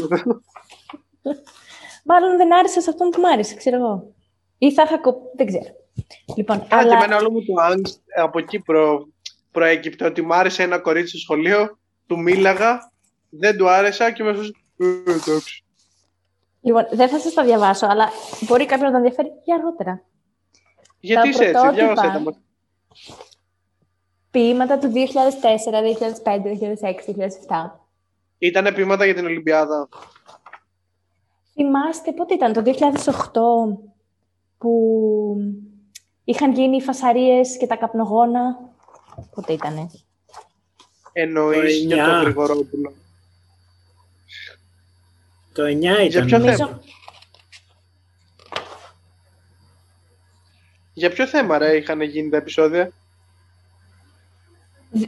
Μάλλον 2.06 2.38
δεν 2.38 2.54
άρεσε 2.54 2.82
σε 2.82 2.90
αυτόν 2.90 3.10
που 3.10 3.22
μ' 3.22 3.26
άρεσε, 3.26 3.56
ξέρω 3.56 3.76
εγώ. 3.76 4.14
Ή 4.58 4.74
θα 4.74 4.84
είχα 4.86 4.98
κοπ... 4.98 5.18
Δεν 5.36 5.46
ξέρω. 5.46 5.66
Λοιπόν, 6.36 6.60
Κάτι 6.68 6.76
αλλά... 6.76 6.96
εμένα 6.96 7.18
όλο 7.18 7.32
μου 7.32 7.40
το 7.40 7.54
angst 7.72 8.00
από 8.24 8.40
εκεί 8.40 8.60
προ, 8.60 9.08
προέκυπτε 9.54 10.06
ότι 10.06 10.22
μου 10.22 10.34
άρεσε 10.34 10.64
ένα 10.64 10.80
κορίτσι 10.80 11.10
στο 11.10 11.18
σχολείο, 11.18 11.78
του 12.08 12.20
μίλαγα, 12.20 12.92
δεν 13.30 13.58
του 13.58 13.70
άρεσα 13.70 14.12
και 14.12 14.24
μέσα 14.24 14.44
σου. 14.44 14.52
«Ε, 14.78 15.12
εντάξει. 15.12 15.64
Λοιπόν, 16.62 16.88
δεν 16.92 17.10
θα 17.10 17.20
σας 17.20 17.34
τα 17.34 17.44
διαβάσω, 17.44 17.86
αλλά 17.86 18.10
μπορεί 18.40 18.66
κάποιον 18.66 18.92
να 18.92 18.96
τον 18.96 19.06
ενδιαφέρει 19.06 19.32
για 19.44 19.56
αργότερα. 19.56 20.04
Γιατί 21.00 21.30
είσαι 21.30 21.44
έτσι, 21.44 21.52
πρωτότυπα. 21.52 21.86
διάβασε 21.86 22.12
τα 22.14 22.20
μας. 22.20 22.36
Ποίηματα 24.32 24.78
του 24.78 24.92
2004, 24.92 25.82
2005, 25.82 26.42
2006, 26.42 27.14
2007. 27.14 27.80
Ήτανε 28.38 28.72
ποίηματα 28.72 29.06
για 29.06 29.16
την 29.16 29.26
Ολυμπιάδα. 29.26 29.90
Θυμάστε 31.54 32.12
πότε 32.12 32.34
ήταν, 32.34 32.54
το 32.54 32.62
2008, 32.62 33.78
που 34.58 34.72
είχαν 36.24 36.52
γίνει 36.52 36.76
οι 36.76 36.82
φασαρίες 36.82 37.58
και 37.58 37.68
τα 37.68 37.76
καπνογόνα; 37.76 38.73
Πότε 39.36 39.54
ήτανε; 39.54 39.90
Εννοείς 41.14 41.58
Το 41.60 41.68
για 41.68 41.96
το 41.96 42.02
εννιά. 42.04 42.22
Γρηγορόπουλο. 42.22 42.94
Το 45.54 45.64
9 45.64 46.04
ήταν. 46.04 46.26
ποιο 46.26 46.38
Νομίζω- 46.38 46.58
θέμα; 46.58 46.82
Για 50.94 51.10
ποιο 51.10 51.28
θέμα 51.28 51.58
ρε 51.58 51.76
είχαν 51.76 52.02
γίνει 52.02 52.30
τα 52.30 52.38
επεισόδια; 52.38 52.92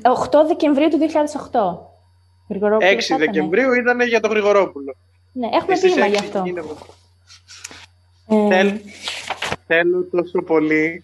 8 0.02 0.46
Δεκεμβρίου 0.48 0.90
του 0.90 0.98
2008. 0.98 1.94
Γρηγορόπουλος 2.50 2.92
6 2.92 3.08
θα 3.08 3.16
ήτανε. 3.16 3.26
Δεκεμβρίου 3.32 3.74
ήταν 3.74 4.02
για 4.02 4.20
το 4.20 4.28
Γρηγορόπουλο. 4.28 4.96
Ναι, 5.32 5.48
έχουμε 5.54 5.76
Στις 5.76 5.92
ποίημα 5.94 6.06
γι' 6.08 6.16
6 6.16 6.20
αυτό. 6.26 6.44
γίνεται. 6.46 6.68
Ε, 8.28 8.48
Θέλ- 8.48 8.82
Θέλω 9.68 10.04
τόσο 10.12 10.42
πολύ. 10.42 11.04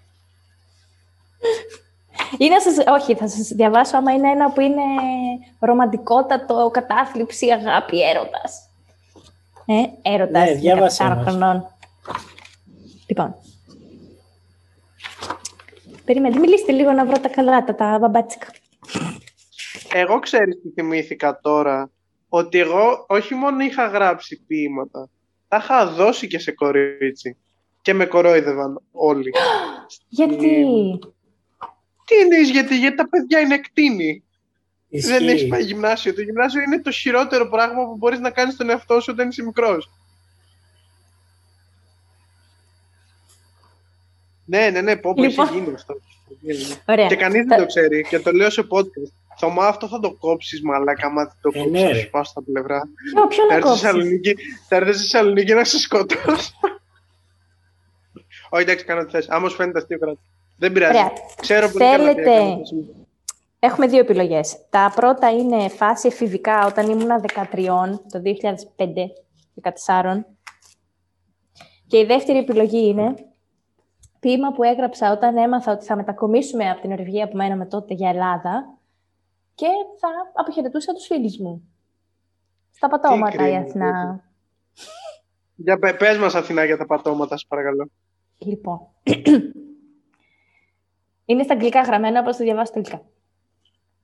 Ή 2.37 2.49
να 2.49 2.61
σας, 2.61 2.77
όχι, 2.87 3.15
θα 3.15 3.27
σας 3.27 3.47
διαβάσω 3.47 3.97
άμα 3.97 4.11
είναι 4.11 4.29
ένα 4.29 4.51
που 4.51 4.61
είναι 4.61 4.83
ρομαντικότατο, 5.59 6.69
κατάθλιψη, 6.73 7.51
αγάπη, 7.51 8.01
έρωτας. 8.01 8.69
Ε, 9.65 10.09
έρωτας, 10.11 10.49
Ναι, 10.49 10.55
διάβασέ 10.55 11.03
14 11.03 11.15
μας. 11.15 11.23
χρονών. 11.27 11.75
Λοιπόν. 13.07 13.35
Περιμένετε, 16.05 16.39
μιλήστε 16.39 16.71
λίγο 16.71 16.91
να 16.91 17.05
βρω 17.05 17.19
τα 17.19 17.29
καλά, 17.29 17.63
τα, 17.63 17.75
τα 17.75 17.97
μπαμπάτσικα. 17.99 18.47
Εγώ 19.93 20.19
ξέρεις 20.19 20.61
τι 20.61 20.69
θυμήθηκα 20.69 21.39
τώρα. 21.41 21.89
Ότι 22.29 22.59
εγώ 22.59 23.05
όχι 23.07 23.33
μόνο 23.35 23.63
είχα 23.63 23.87
γράψει 23.87 24.43
ποίηματα, 24.47 25.09
τα 25.47 25.57
είχα 25.57 25.87
δώσει 25.87 26.27
και 26.27 26.39
σε 26.39 26.51
κορίτσι. 26.51 27.37
Και 27.81 27.93
με 27.93 28.05
κορόιδευαν 28.05 28.81
όλοι. 28.91 29.31
Γιατί, 30.09 30.65
Τι 32.11 32.17
εννοείς, 32.21 32.49
γιατί, 32.49 32.77
γιατί 32.77 32.95
τα 32.95 33.09
παιδιά 33.09 33.39
είναι 33.39 33.53
εκτίνη. 33.53 34.23
Δεν 34.89 35.23
έχει 35.27 35.33
Ισχύει. 35.35 35.47
πάει 35.47 35.63
γυμνάσιο. 35.63 36.13
Το 36.13 36.21
γυμνάσιο 36.21 36.61
είναι 36.61 36.81
το 36.81 36.91
χειρότερο 36.91 37.49
πράγμα 37.49 37.85
που 37.85 37.95
μπορείς 37.97 38.19
να 38.19 38.29
κάνεις 38.31 38.53
στον 38.53 38.69
εαυτό 38.69 38.99
σου 38.99 39.09
όταν 39.13 39.29
είσαι 39.29 39.43
μικρός. 39.43 39.91
Ναι, 44.45 44.69
ναι, 44.69 44.81
ναι, 44.81 44.95
πω, 44.95 45.13
πω 45.13 45.21
Λοιπόν. 45.23 45.45
έχει 45.47 45.57
γίνει 45.59 45.73
αυτό. 45.73 45.93
ωραία. 46.85 47.07
Και 47.07 47.15
κανείς 47.15 47.45
δεν 47.45 47.57
το 47.57 47.65
ξέρει 47.65 48.03
και 48.09 48.19
το 48.19 48.31
λέω 48.31 48.49
σε 48.49 48.67
podcast. 48.69 49.11
Θωμά, 49.37 49.67
αυτό 49.67 49.87
θα 49.87 49.99
το 49.99 50.13
κόψεις 50.13 50.61
μαλάκα, 50.61 51.07
άμα 51.07 51.23
δεν 51.23 51.33
το 51.41 51.49
Ε, 51.53 51.57
κόψεις, 51.63 51.71
ναι, 51.81 51.87
θα 51.87 51.93
ρε. 51.93 51.99
σου 51.99 52.09
πάω 52.09 52.23
στα 52.23 52.41
πλευρά. 52.43 52.81
Ποιο, 53.13 53.27
ποιο 53.27 53.43
Θα 53.45 53.47
να 53.47 53.55
έρθει 53.55 53.67
στη 53.67 53.69
κόψεις; 53.69 53.81
Θεσσαλονίκη, 53.81 54.35
θα 54.67 54.75
έρθει 54.75 54.91
στη 54.93 55.01
Θεσσαλονίκη 55.01 55.53
να 55.53 55.63
σε 55.63 55.79
σκοτώσω. 55.79 56.51
Όχι, 58.53 58.63
εντάξει, 58.63 58.85
κάνω 58.85 59.05
τι 59.05 59.11
θες. 59.11 59.29
Άμα 59.29 59.49
σου 59.49 59.55
φαίνεται 59.55 59.77
αστείο, 59.79 59.99
κράτη. 59.99 60.19
Δεν 60.61 60.71
πειράζει. 60.71 60.97
Ωραία. 60.97 61.11
Ξέρω 61.41 61.69
πολύ 61.71 61.83
καλά 61.83 61.97
τι 61.97 62.03
Θέλετε- 62.03 62.27
έκανα 62.35 62.57
το 62.57 62.65
σήμερα. 62.65 62.97
Έχουμε 63.59 63.87
δύο 63.87 63.99
επιλογές. 63.99 64.57
Τα 64.69 64.91
πρώτα 64.95 65.31
είναι 65.31 65.69
φάση 65.69 66.07
εφηβικά 66.07 66.65
όταν 66.65 66.89
ήμουνα 66.89 67.19
13, 67.19 67.99
το 68.11 68.21
2005-14. 68.21 70.25
Και 71.87 71.97
η 71.99 72.05
δεύτερη 72.05 72.37
επιλογή 72.37 72.87
είναι 72.87 73.13
ποίημα 74.19 74.51
που 74.51 74.63
έγραψα 74.63 75.11
όταν 75.11 75.37
έμαθα 75.37 75.71
ότι 75.71 75.85
θα 75.85 75.95
μετακομίσουμε 75.95 76.69
από 76.69 76.81
την 76.81 76.89
Νορβηγία 76.89 77.27
που 77.27 77.35
μέναμε 77.37 77.65
τότε 77.65 77.93
για 77.93 78.09
Ελλάδα 78.09 78.77
και 79.55 79.67
θα 79.99 80.07
αποχαιρετούσα 80.33 80.93
τους 80.93 81.05
φίλους 81.05 81.37
μου. 81.37 81.63
Στα 82.71 82.87
πατώματα 82.87 83.33
η 83.33 83.37
κρίμα, 83.37 83.57
Αθηνά. 83.59 84.23
Για 85.55 85.79
πε- 85.79 85.97
πες 85.97 86.17
μας 86.17 86.35
Αθηνά 86.35 86.63
για 86.65 86.77
τα 86.77 86.85
πατώματα, 86.85 87.37
σε 87.37 87.45
παρακαλώ. 87.49 87.89
Λοιπόν. 88.37 88.79
Είναι 91.31 91.43
στα 91.43 91.53
αγγλικά 91.53 91.81
γραμμένα, 91.81 92.19
όπως 92.19 92.37
το 92.37 92.43
διαβάσω 92.43 92.71
στα 92.71 92.79
αγγλικά. 92.79 93.09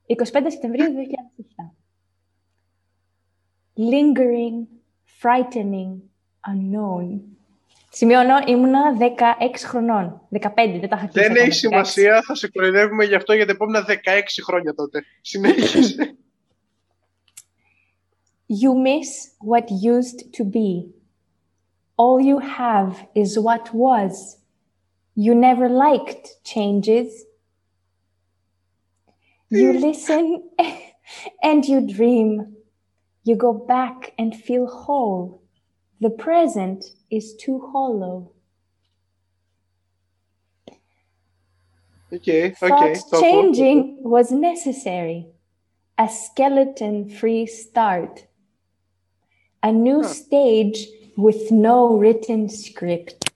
25 0.06 0.46
Σεπτεμβρίου 0.50 0.86
2007. 0.86 1.74
Lingering, 3.76 4.66
frightening, 5.22 5.92
unknown. 6.52 7.20
Σημειώνω, 7.90 8.34
ήμουνα 8.46 8.80
16 8.98 9.04
χρονών. 9.64 10.20
15, 10.30 10.40
δεν 10.54 10.88
τα 10.88 10.96
είχα 10.96 11.08
Δεν 11.12 11.36
έχει 11.36 11.50
σημασία, 11.50 12.22
θα 12.22 12.34
σε 12.34 12.48
κοροϊδεύουμε 12.48 13.04
γι' 13.04 13.14
αυτό 13.14 13.32
για 13.32 13.46
τα 13.46 13.52
επόμενα 13.52 13.86
16 13.88 13.92
χρόνια 14.44 14.74
τότε. 14.74 15.04
Συνέχισε. 15.20 16.16
You 18.62 18.72
miss 18.86 19.10
what 19.50 19.66
used 19.70 20.20
to 20.36 20.44
be. 20.44 20.70
All 21.96 22.18
you 22.30 22.38
have 22.38 22.92
is 23.12 23.38
what 23.38 23.64
was. 23.74 24.37
You 25.20 25.34
never 25.34 25.68
liked 25.68 26.44
changes. 26.44 27.24
You 29.50 29.72
listen 29.72 30.48
and 31.42 31.64
you 31.64 31.80
dream. 31.92 32.54
You 33.24 33.34
go 33.34 33.52
back 33.52 34.12
and 34.16 34.32
feel 34.32 34.68
whole. 34.68 35.42
The 36.00 36.10
present 36.10 36.84
is 37.10 37.34
too 37.34 37.58
hollow. 37.72 38.30
Okay, 42.12 42.50
Thought 42.50 42.80
okay. 42.84 43.20
changing 43.20 43.98
was 44.04 44.30
necessary. 44.30 45.26
A 45.98 46.08
skeleton 46.08 47.10
free 47.10 47.44
start. 47.46 48.28
A 49.64 49.72
new 49.72 50.02
Huh. 50.04 50.08
stage 50.10 50.86
with 51.16 51.50
no 51.50 51.96
written 51.98 52.48
script. 52.48 53.27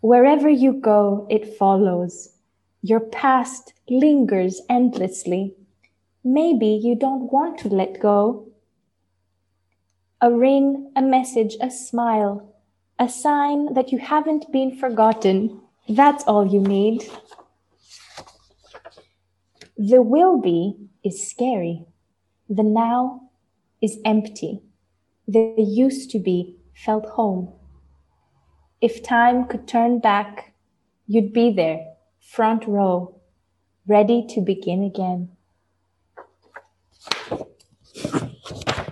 Wherever 0.00 0.48
you 0.48 0.72
go, 0.72 1.26
it 1.28 1.58
follows. 1.58 2.30
Your 2.80 3.00
past 3.00 3.74
lingers 3.88 4.62
endlessly. 4.70 5.54
Maybe 6.24 6.68
you 6.68 6.94
don't 6.94 7.30
want 7.30 7.58
to 7.58 7.68
let 7.68 8.00
go. 8.00 8.48
A 10.22 10.32
ring, 10.32 10.90
a 10.96 11.02
message, 11.02 11.56
a 11.60 11.70
smile, 11.70 12.54
a 12.98 13.08
sign 13.08 13.74
that 13.74 13.92
you 13.92 13.98
haven't 13.98 14.50
been 14.50 14.74
forgotten. 14.74 15.60
That's 15.88 16.24
all 16.24 16.46
you 16.46 16.60
need. 16.60 17.04
The 19.76 20.02
will 20.02 20.40
be 20.40 20.76
is 21.04 21.28
scary. 21.28 21.84
The 22.48 22.62
now 22.62 23.30
is 23.82 23.98
empty. 24.04 24.62
The 25.28 25.54
used 25.56 26.10
to 26.10 26.18
be 26.18 26.56
felt 26.74 27.06
home. 27.06 27.52
If 28.80 29.02
time 29.02 29.46
could 29.46 29.68
turn 29.68 29.98
back, 29.98 30.54
you'd 31.06 31.32
be 31.34 31.52
there, 31.52 31.80
front 32.18 32.66
row, 32.66 33.14
ready 33.86 34.24
to 34.32 34.40
begin 34.40 34.84
again. 34.84 35.28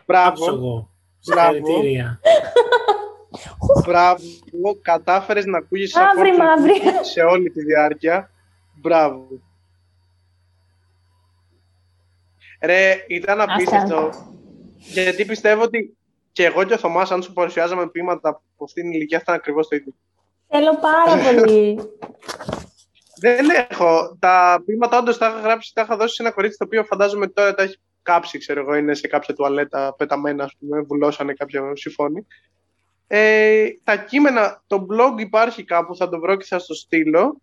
Μπράβο, 0.07 0.45
Εγώ. 0.47 0.91
Μπράβο. 1.26 1.57
Συγχαρητήρια. 1.59 2.20
μπράβο. 3.86 4.22
Κατάφερες 4.82 5.45
να 5.47 5.59
ακούγεις 5.59 5.95
Μαύρη, 5.95 6.30
ακόμα 6.30 6.45
μαύρη. 6.45 6.80
σε 7.01 7.20
όλη 7.22 7.51
τη 7.51 7.64
διάρκεια. 7.64 8.30
Μπράβο. 8.74 9.26
Ρε, 12.62 13.05
ήταν 13.09 13.41
απίστευτο. 13.41 14.11
Γιατί 14.76 15.24
πιστεύω 15.24 15.62
ότι 15.62 15.97
και 16.32 16.45
εγώ 16.45 16.64
και 16.64 16.74
ο 16.74 16.78
Θωμάς, 16.78 17.11
αν 17.11 17.22
σου 17.22 17.32
παρουσιάζαμε 17.32 17.89
ποίηματα 17.89 18.43
από 18.59 18.65
αυτήν 18.65 18.83
την 18.83 18.93
ηλικία, 18.93 19.19
θα 19.19 19.23
ήταν 19.23 19.35
ακριβώς 19.35 19.69
το 19.69 19.77
ίδιο. 19.77 19.93
Θέλω 20.49 20.79
πάρα 20.81 21.15
πολύ. 21.25 21.81
Δεν 23.21 23.47
έχω. 23.69 24.17
Τα 24.19 24.63
ποίηματα 24.65 24.99
όντως 24.99 25.19
τα 25.19 25.29
είχα 25.29 25.41
γράψει, 25.41 25.75
τα 25.75 25.83
είχα 25.83 25.97
δώσει 25.97 26.15
σε 26.15 26.23
ένα 26.23 26.31
κορίτσι 26.33 26.59
το 26.59 26.65
οποίο 26.65 26.85
φαντάζομαι 26.85 27.25
ότι 27.25 27.33
τώρα 27.33 27.55
τα 27.55 27.63
έχει 27.63 27.77
κάψει, 28.03 28.39
ξέρω 28.39 28.61
εγώ, 28.61 28.75
είναι 28.75 28.95
σε 28.95 29.09
κάποια 29.09 29.35
τουαλέτα 29.35 29.95
πεταμένα, 29.97 30.45
ας 30.45 30.55
πούμε, 30.59 30.81
βουλώσανε 30.81 31.33
κάποιο 31.33 31.77
συμφώνη. 31.77 32.27
Ε, 33.07 33.67
τα 33.85 33.97
κείμενα, 33.97 34.63
το 34.67 34.87
blog 34.91 35.21
υπάρχει 35.21 35.65
κάπου, 35.65 35.97
θα 35.97 36.09
το 36.09 36.21
βρω 36.21 36.37
και 36.37 36.45
θα 36.45 36.59
στο 36.59 36.75
στείλω. 36.75 37.41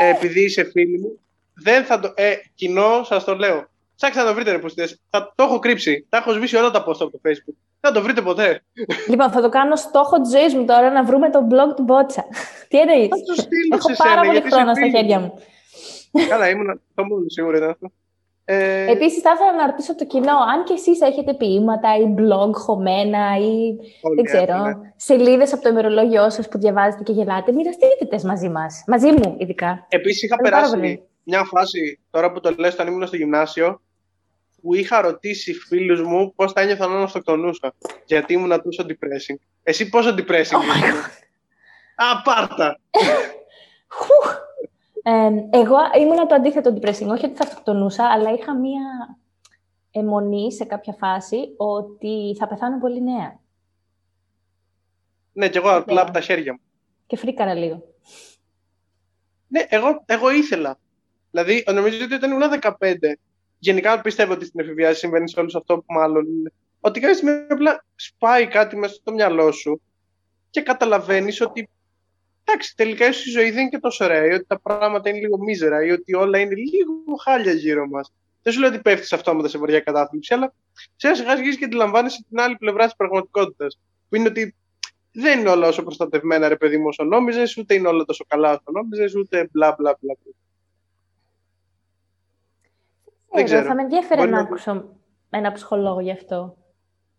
Ε, 0.00 0.08
επειδή 0.08 0.44
είσαι 0.44 0.64
φίλη 0.64 0.98
μου. 0.98 1.20
Δεν 1.54 1.84
θα 1.84 2.00
το. 2.00 2.12
Ε, 2.16 2.34
κοινό, 2.54 3.02
σας 3.04 3.24
το 3.24 3.34
λέω. 3.34 3.70
Ψάξτε 3.96 4.20
να 4.20 4.28
το 4.28 4.34
βρείτε, 4.34 4.50
ρε 4.50 4.58
πουστές. 4.58 5.00
Θα 5.10 5.32
το 5.36 5.42
έχω 5.42 5.58
κρύψει. 5.58 6.06
Τα 6.08 6.16
έχω 6.16 6.32
σβήσει 6.32 6.56
όλα 6.56 6.70
τα 6.70 6.84
post 6.86 7.00
από 7.00 7.10
το 7.10 7.20
Facebook. 7.24 7.56
Δεν 7.84 7.92
θα 7.92 7.92
το 7.92 8.02
βρείτε 8.02 8.22
ποτέ. 8.22 8.62
λοιπόν, 9.08 9.30
θα 9.30 9.40
το 9.40 9.48
κάνω 9.48 9.76
στόχο 9.76 10.20
της 10.20 10.30
ζωής 10.30 10.54
μου 10.54 10.64
τώρα 10.64 10.90
να 10.90 11.04
βρούμε 11.04 11.30
το 11.30 11.46
blog 11.50 11.76
του 11.76 11.82
Μπότσα. 11.82 12.24
Τι 12.68 12.78
εννοείς; 12.80 13.08
Θα 13.08 13.16
το 13.26 13.34
στείλω 13.42 13.74
Έχω 13.76 13.88
σε 13.88 13.94
πάρα 13.96 14.10
σένα, 14.10 14.20
πολύ 14.26 14.32
γιατί 14.32 14.46
είσαι 14.48 14.56
χρόνο 14.56 14.74
στα 14.74 14.82
φίλη 14.84 14.96
χέρια 14.96 15.18
μου. 15.20 15.32
μου. 16.12 16.26
Καλά, 16.28 16.48
ήμουν 16.48 16.80
το 16.94 17.04
μόνο 17.04 17.24
σίγουρα 17.28 17.56
ήταν 17.56 17.70
αυτό. 17.70 17.92
Ε, 18.44 18.90
Επίσης, 18.90 19.22
θα 19.22 19.30
ήθελα 19.34 19.54
να 19.56 19.66
ρωτήσω 19.66 19.94
το 19.94 20.04
κοινό, 20.06 20.36
αν 20.52 20.64
και 20.64 20.72
εσείς 20.72 21.00
έχετε 21.00 21.34
ποίηματα 21.34 21.88
ή 21.96 22.14
blog 22.18 22.50
χωμένα 22.52 23.36
ή 23.38 23.76
όλοι 24.02 24.14
δεν 24.16 24.24
ξέρω, 24.24 24.52
έχουμε. 24.68 24.92
σελίδες 24.96 25.52
από 25.52 25.62
το 25.62 25.68
ημερολόγιο 25.68 26.30
σας 26.30 26.48
που 26.48 26.58
διαβάζετε 26.58 27.02
και 27.02 27.12
γελάτε, 27.12 27.52
μοιραστείτε 27.52 28.04
τες 28.08 28.22
μαζί 28.22 28.48
μας. 28.48 28.84
Μαζί 28.86 29.06
μου, 29.12 29.36
ειδικά. 29.38 29.86
Επίσης, 29.88 30.22
είχα 30.22 30.36
Θέλω 30.36 30.50
πάρα 30.50 30.62
περάσει 30.62 30.80
πολύ. 30.80 31.02
μια 31.22 31.44
φάση, 31.44 32.00
τώρα 32.10 32.32
που 32.32 32.40
το 32.40 32.54
λες, 32.58 32.72
όταν 32.74 32.86
ήμουν 32.86 33.06
στο 33.06 33.16
γυμνάσιο, 33.16 33.80
που 34.62 34.74
είχα 34.74 35.00
ρωτήσει 35.00 35.52
φίλους 35.54 36.02
μου 36.02 36.34
πώς 36.34 36.52
θα 36.52 36.60
ένιωθαν 36.60 36.92
αν 36.92 37.02
αυτοκτονούσα. 37.02 37.74
Γιατί 38.04 38.32
ήμουν 38.32 38.62
τόσο 38.62 38.86
depressing. 38.88 39.36
Εσύ 39.62 39.88
πόσο 39.88 40.14
depressing 40.18 40.32
Oh 40.32 40.62
my 40.62 40.84
ήσουν; 40.84 41.00
Α, 41.96 42.22
πάρτα. 42.24 42.78
Χουχ. 43.88 44.36
Ε, 45.02 45.30
εγώ 45.58 45.76
ήμουν 46.00 46.28
το 46.28 46.34
αντίθετο 46.34 46.70
depressing. 46.76 47.06
Όχι 47.08 47.24
ότι 47.24 47.34
θα 47.34 47.44
αυτοκτονούσα, 47.44 48.04
αλλά 48.10 48.32
είχα 48.32 48.56
μία 48.58 48.82
αιμονή 49.90 50.52
σε 50.52 50.64
κάποια 50.64 50.92
φάση 50.92 51.54
ότι 51.56 52.36
θα 52.38 52.46
πεθάνω 52.48 52.78
πολύ 52.80 53.02
νέα. 53.02 53.40
ναι, 55.32 55.48
και 55.48 55.58
εγώ 55.58 55.70
απλά 55.70 55.94
Ναι. 55.94 56.00
από 56.00 56.10
τα 56.10 56.20
χέρια 56.20 56.52
μου. 56.52 56.60
Και 57.06 57.16
φρίκαρα 57.16 57.54
λίγο. 57.54 57.82
Ναι, 59.48 59.66
εγώ, 59.68 60.02
εγώ 60.06 60.30
ήθελα. 60.30 60.78
Δηλαδή, 61.30 61.64
νομίζω 61.72 62.04
ότι 62.04 62.14
όταν 62.14 62.30
ήμουν 62.30 62.50
15, 62.60 63.18
γενικά 63.62 64.00
πιστεύω 64.00 64.32
ότι 64.32 64.44
στην 64.44 64.60
εφηβεία 64.60 64.94
συμβαίνει 64.94 65.28
σε 65.28 65.40
όλους 65.40 65.54
αυτό 65.54 65.76
που 65.76 65.84
μάλλον 65.88 66.26
είναι. 66.26 66.52
Ότι 66.80 67.00
κάποια 67.00 67.16
στιγμή 67.16 67.46
απλά 67.48 67.84
σπάει 67.94 68.46
κάτι 68.46 68.76
μέσα 68.76 68.94
στο 68.94 69.12
μυαλό 69.12 69.52
σου 69.52 69.80
και 70.50 70.60
καταλαβαίνεις 70.60 71.40
ότι. 71.40 71.68
Εντάξει, 72.44 72.76
τελικά 72.76 73.08
ίσως 73.08 73.26
η 73.26 73.30
ζωή 73.30 73.50
δεν 73.50 73.60
είναι 73.60 73.68
και 73.68 73.78
τόσο 73.78 74.04
ωραία, 74.04 74.26
ή 74.26 74.32
ότι 74.32 74.44
τα 74.46 74.60
πράγματα 74.60 75.08
είναι 75.08 75.18
λίγο 75.18 75.38
μίζερα, 75.38 75.84
ή 75.84 75.90
ότι 75.90 76.14
όλα 76.14 76.38
είναι 76.38 76.54
λίγο 76.54 77.16
χάλια 77.22 77.52
γύρω 77.52 77.88
μας. 77.88 78.12
Δεν 78.42 78.52
σου 78.52 78.60
λέω 78.60 78.68
ότι 78.68 78.78
πέφτεις 78.78 79.12
αυτόματα 79.12 79.48
σε 79.48 79.58
βαριά 79.58 79.80
κατάθλιψη, 79.80 80.34
αλλά 80.34 80.54
σιγά 80.96 81.14
σιγά 81.14 81.30
αρχίζεις 81.30 81.58
και 81.58 81.64
αντιλαμβάνεσαι 81.64 82.24
την 82.28 82.40
άλλη 82.40 82.56
πλευρά 82.56 82.84
της 82.84 82.96
πραγματικότητας. 82.96 83.78
Που 84.08 84.16
είναι 84.16 84.28
ότι 84.28 84.54
δεν 85.12 85.40
είναι 85.40 85.48
όλα 85.48 85.68
όσο 85.68 85.82
προστατευμένα, 85.82 86.48
ρε 86.48 86.56
παιδί 86.56 86.76
μου, 86.76 86.86
όσο 86.86 87.04
νόμιζες, 87.04 87.56
ούτε 87.56 87.74
είναι 87.74 87.88
όλα 87.88 88.04
τόσο 88.04 88.24
καλά 88.28 88.50
όσο 88.50 88.70
νόμιζες, 88.72 89.14
ούτε 89.14 89.48
μπλα 89.52 89.76
μπλα 89.78 89.98
μπλα. 90.00 90.14
Δεν 93.34 93.44
ξέρω, 93.44 93.60
ξέρω. 93.60 93.64
θα 93.68 93.74
με 93.74 93.82
ενδιαφέρε 93.82 94.20
Μπορεί 94.20 94.30
να 94.30 94.36
να- 94.36 94.42
ακούσω 94.42 94.84
ένα 95.30 95.52
ψυχολόγο 95.52 96.00
γι' 96.00 96.10
αυτό. 96.10 96.56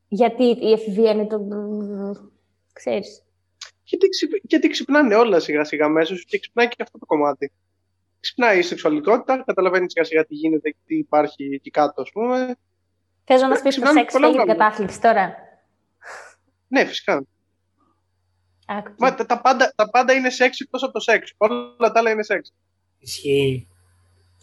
Γιατί 0.07 0.43
η 0.43 0.72
εφηβεία 0.72 1.11
είναι 1.11 1.26
το... 1.28 1.39
Ξέρεις. 2.74 3.24
Γιατί, 3.84 4.09
ξυπ... 4.09 4.32
γιατί 4.43 4.68
ξυπνάνε 4.68 5.16
όλα 5.16 5.39
σιγά 5.39 5.64
σιγά 5.64 5.88
μέσα 5.88 6.16
σου 6.16 6.24
και 6.26 6.39
ξυπνάει 6.39 6.68
και 6.68 6.76
αυτό 6.84 6.97
το 6.97 7.05
κομμάτι. 7.05 7.51
Ξυπνάει 8.20 8.59
η 8.59 8.61
σεξουαλικότητα, 8.61 9.43
καταλαβαίνεις 9.45 9.91
σιγά 9.91 10.05
σιγά 10.05 10.26
τι 10.26 10.36
γίνεται 10.36 10.70
και 10.70 10.78
τι 10.86 10.97
υπάρχει 10.97 11.43
εκεί 11.53 11.70
κάτω, 11.70 12.01
ας 12.01 12.09
πούμε. 12.11 12.55
Θες 13.24 13.41
να 13.41 13.47
μας 13.47 13.59
Ε, 13.59 13.61
πεις 13.61 13.76
το 13.76 13.82
ξυπνάμε 13.82 13.99
σεξ 13.99 14.14
πολλά 14.14 14.26
και 14.26 14.32
την 14.32 14.41
πράγματα. 14.45 14.64
κατάθλιψη 14.64 15.01
τώρα; 15.01 15.36
Ναι, 16.68 16.86
φυσικά. 16.86 17.24
Άκου. 18.68 18.91
Μα, 18.97 19.16
τα, 19.16 19.26
τα, 19.26 19.41
πάντα, 19.41 19.74
τα 19.76 19.89
πάντα 19.89 20.14
είναι 20.14 20.30
σεξ 20.30 20.59
εκτός 20.59 20.84
από 20.84 20.91
το 20.93 20.99
σεξ. 20.99 21.34
Όλα 21.38 21.76
τα 21.78 21.99
άλλα 21.99 22.09
είναι 22.11 22.24
σεξ. 22.24 22.53
Ισχύει. 22.99 23.68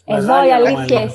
Εδώ 0.05 0.43
οι 0.43 0.47
Μεγάλη 0.47 0.67
αλήθειες. 0.67 1.13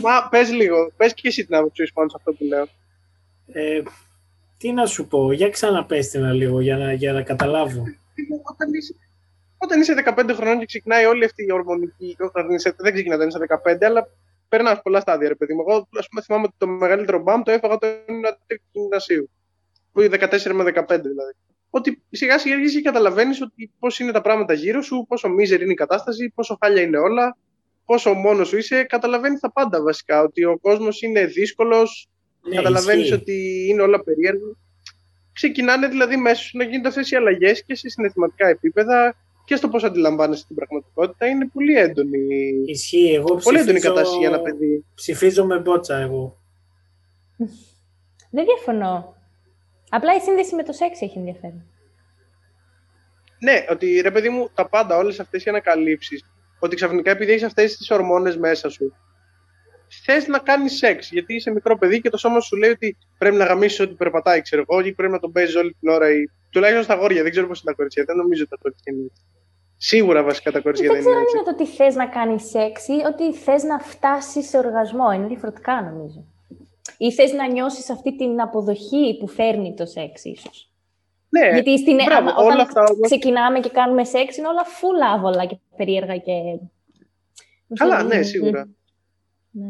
Μα 0.00 0.28
πες 0.28 0.52
λίγο, 0.52 0.92
πες 0.96 1.14
και 1.14 1.28
εσύ 1.28 1.46
την 1.46 1.54
άποψή 1.54 1.86
σου 1.86 1.92
πάνω 1.92 2.08
σε 2.08 2.16
αυτό 2.18 2.32
που 2.32 2.44
λέω. 2.44 2.66
Ε, 3.46 3.82
τι 4.58 4.72
να 4.72 4.86
σου 4.86 5.06
πω, 5.06 5.32
για 5.32 5.50
ξαναπες 5.50 6.08
την 6.08 6.32
λίγο 6.32 6.60
για 6.60 6.76
να, 6.76 6.92
για 6.92 7.12
να 7.12 7.22
καταλάβω. 7.22 7.82
Όταν 8.42 8.72
είσαι, 8.72 8.94
όταν 9.58 9.80
είσαι 9.80 9.94
15 10.16 10.30
χρονών 10.34 10.58
και 10.58 10.66
ξεκινάει 10.66 11.04
όλη 11.04 11.24
αυτή 11.24 11.44
η 11.44 11.52
ορμονική. 11.52 12.16
Όταν 12.18 12.50
είσαι, 12.50 12.74
δεν 12.78 12.92
ξεκινάει 12.92 13.16
όταν 13.16 13.28
είσαι 13.28 13.38
15, 13.64 13.84
αλλά 13.84 14.08
περνάς 14.48 14.82
πολλά 14.82 15.00
στάδια, 15.00 15.28
ρε 15.28 15.34
παιδί 15.34 15.54
μου. 15.54 15.64
Εγώ, 15.68 15.88
ας 15.98 16.08
πούμε, 16.08 16.22
θυμάμαι 16.22 16.44
ότι 16.44 16.54
το 16.58 16.66
μεγαλύτερο 16.66 17.22
μπαμ 17.22 17.42
το 17.42 17.50
έφαγα 17.50 17.74
όταν 17.74 17.90
ήμουν 18.08 18.24
τρίτο 18.46 18.64
γυμνασίου. 18.72 19.30
Που 19.92 20.00
είναι 20.00 20.18
14 20.20 20.52
με 20.52 20.62
15 20.64 20.86
δηλαδή. 20.86 21.32
Ότι 21.70 22.02
σιγά 22.10 22.38
σιγά 22.38 22.54
αρχίζει 22.54 22.76
και 22.76 22.82
καταλαβαίνεις 22.82 23.40
ότι 23.40 23.70
πώς 23.78 23.98
είναι 23.98 24.12
τα 24.12 24.20
πράγματα 24.20 24.52
γύρω 24.52 24.82
σου, 24.82 25.04
πόσο 25.08 25.28
μίζερη 25.28 25.62
είναι 25.62 25.72
η 25.72 25.76
κατάσταση, 25.76 26.32
πόσο 26.34 26.58
χάλια 26.60 26.82
είναι 26.82 26.98
όλα, 26.98 27.36
πόσο 27.86 28.14
μόνος 28.14 28.48
σου 28.48 28.56
είσαι. 28.56 28.82
Καταλαβαίνεις 28.84 29.40
τα 29.40 29.52
πάντα 29.52 29.82
βασικά. 29.82 30.22
Ότι 30.22 30.44
ο 30.44 30.58
κόσμος 30.58 31.02
είναι 31.02 31.24
δύσκολος, 31.24 32.08
Ναι, 32.48 32.56
καταλαβαίνεις 32.56 33.02
ισχύει. 33.04 33.14
ότι 33.14 33.66
είναι 33.68 33.82
όλα 33.82 34.02
περίεργα. 34.02 34.56
Ξεκινάνε 35.32 35.88
δηλαδή 35.88 36.16
μέσα 36.16 36.42
σου 36.42 36.56
να 36.56 36.64
γίνονται 36.64 36.88
αυτές 36.88 37.10
οι 37.10 37.16
αλλαγές 37.16 37.64
και 37.64 37.74
σε 37.74 37.88
συναισθηματικά 37.88 38.48
επίπεδα 38.48 39.16
και 39.44 39.56
στο 39.56 39.68
πώς 39.68 39.84
αντιλαμβάνεσαι 39.84 40.46
την 40.46 40.56
πραγματικότητα 40.56 41.26
είναι 41.26 41.48
πολύ 41.52 41.78
έντονη. 41.78 42.18
Ισχύει. 42.66 43.14
Εγώ 43.14 43.24
πολύ 43.24 43.38
ψηφίζω... 43.40 43.62
έντονη 43.62 43.80
κατάσταση 43.80 44.18
για 44.18 44.28
ένα 44.28 44.40
παιδί. 44.40 44.84
Ψηφίζω 44.94 45.44
με 45.44 45.58
μπότσα 45.58 45.96
εγώ. 45.96 46.40
Δεν 48.30 48.44
διαφωνώ. 48.44 49.16
Απλά 49.88 50.14
η 50.14 50.20
σύνδεση 50.20 50.54
με 50.54 50.62
το 50.62 50.72
σεξ 50.72 51.00
έχει 51.00 51.18
ενδιαφέρον. 51.18 51.64
Ναι, 53.38 53.64
ότι 53.70 54.00
ρε 54.00 54.10
παιδί 54.10 54.28
μου, 54.28 54.50
τα 54.54 54.68
πάντα, 54.68 54.96
όλες 54.96 55.20
αυτές 55.20 55.44
οι 55.44 55.48
ανακαλύψεις, 55.48 56.24
ότι 56.58 56.76
ξαφνικά 56.76 57.10
επειδή 57.10 57.30
έχεις 57.32 57.44
αυτές 57.44 57.76
τις 57.76 57.90
ορμόνες 57.90 58.36
μέσα 58.36 58.68
σου, 58.68 58.92
θες 60.04 60.26
να 60.26 60.38
κάνεις 60.38 60.76
σεξ. 60.76 61.10
Γιατί 61.10 61.34
είσαι 61.34 61.50
μικρό 61.50 61.78
παιδί 61.78 62.00
και 62.00 62.10
το 62.10 62.16
σώμα 62.16 62.40
σου 62.40 62.56
λέει 62.56 62.70
ότι 62.70 62.96
πρέπει 63.18 63.36
να 63.36 63.44
γαμίσεις 63.44 63.80
ό,τι 63.80 63.94
περπατάει, 63.94 64.40
ξέρω 64.40 64.64
εγώ, 64.68 64.80
ή 64.80 64.92
πρέπει 64.92 65.12
να 65.12 65.18
τον 65.18 65.32
παίζεις 65.32 65.56
όλη 65.56 65.76
την 65.80 65.88
ώρα. 65.88 66.10
Ή... 66.10 66.24
Τουλάχιστον 66.50 66.84
στα 66.84 66.94
γόρια, 66.94 67.22
δεν 67.22 67.30
ξέρω 67.30 67.46
πώς 67.46 67.60
είναι 67.60 67.70
τα 67.70 67.76
κορίτσια. 67.76 68.04
Δεν 68.04 68.16
νομίζω 68.16 68.42
ότι 68.42 68.50
τα 68.50 68.56
κορίτσια 68.62 68.92
είναι 68.92 69.04
έτσι. 69.04 69.22
Σίγουρα 69.76 70.22
βασικά 70.22 70.52
τα 70.52 70.60
κορίτσια 70.60 70.92
δεν, 70.92 71.02
δεν 71.02 71.12
είναι 71.12 71.20
έτσι. 71.20 71.36
Δεν 71.36 71.42
ξέρω 71.42 71.48
αν 71.48 71.56
είναι 71.56 71.64
το 71.64 71.64
ότι 71.64 71.76
θες 71.76 71.94
να 71.94 72.06
κάνεις 72.18 72.42
σεξ 72.50 72.88
ή 72.88 73.02
ότι 73.06 73.34
θες 73.34 73.62
να 73.62 73.78
φτάσεις 73.78 74.48
σε 74.48 74.58
οργασμό. 74.58 75.12
Είναι 75.12 75.26
διαφορετικά 75.26 75.82
νομίζω. 75.82 76.24
Ή 76.98 77.12
θες 77.12 77.32
να 77.32 77.46
νιώσεις 77.46 77.90
αυτή 77.90 78.16
την 78.16 78.40
αποδοχή 78.40 79.16
που 79.20 79.28
φέρνει 79.28 79.74
το 79.74 79.86
σεξ, 79.86 80.24
ίσως. 80.24 80.70
Ναι, 81.38 81.48
Γιατί 81.52 81.78
στην, 81.78 81.94
μπράβο, 81.94 82.28
όταν 82.28 82.44
όλα 82.44 82.62
αυτά 82.62 82.82
όμως- 82.82 83.08
ξεκινάμε 83.08 83.60
και 83.60 83.68
κάνουμε 83.68 84.04
σεξ 84.04 84.36
είναι 84.36 84.48
όλα 84.48 84.64
φουλ 84.64 85.00
άβολα 85.14 85.46
και 85.46 85.56
περίεργα 85.76 86.16
και... 86.16 86.32
Καλά, 87.78 88.02
ναι, 88.02 88.22
σίγουρα. 88.22 88.68
Ναι. 89.50 89.66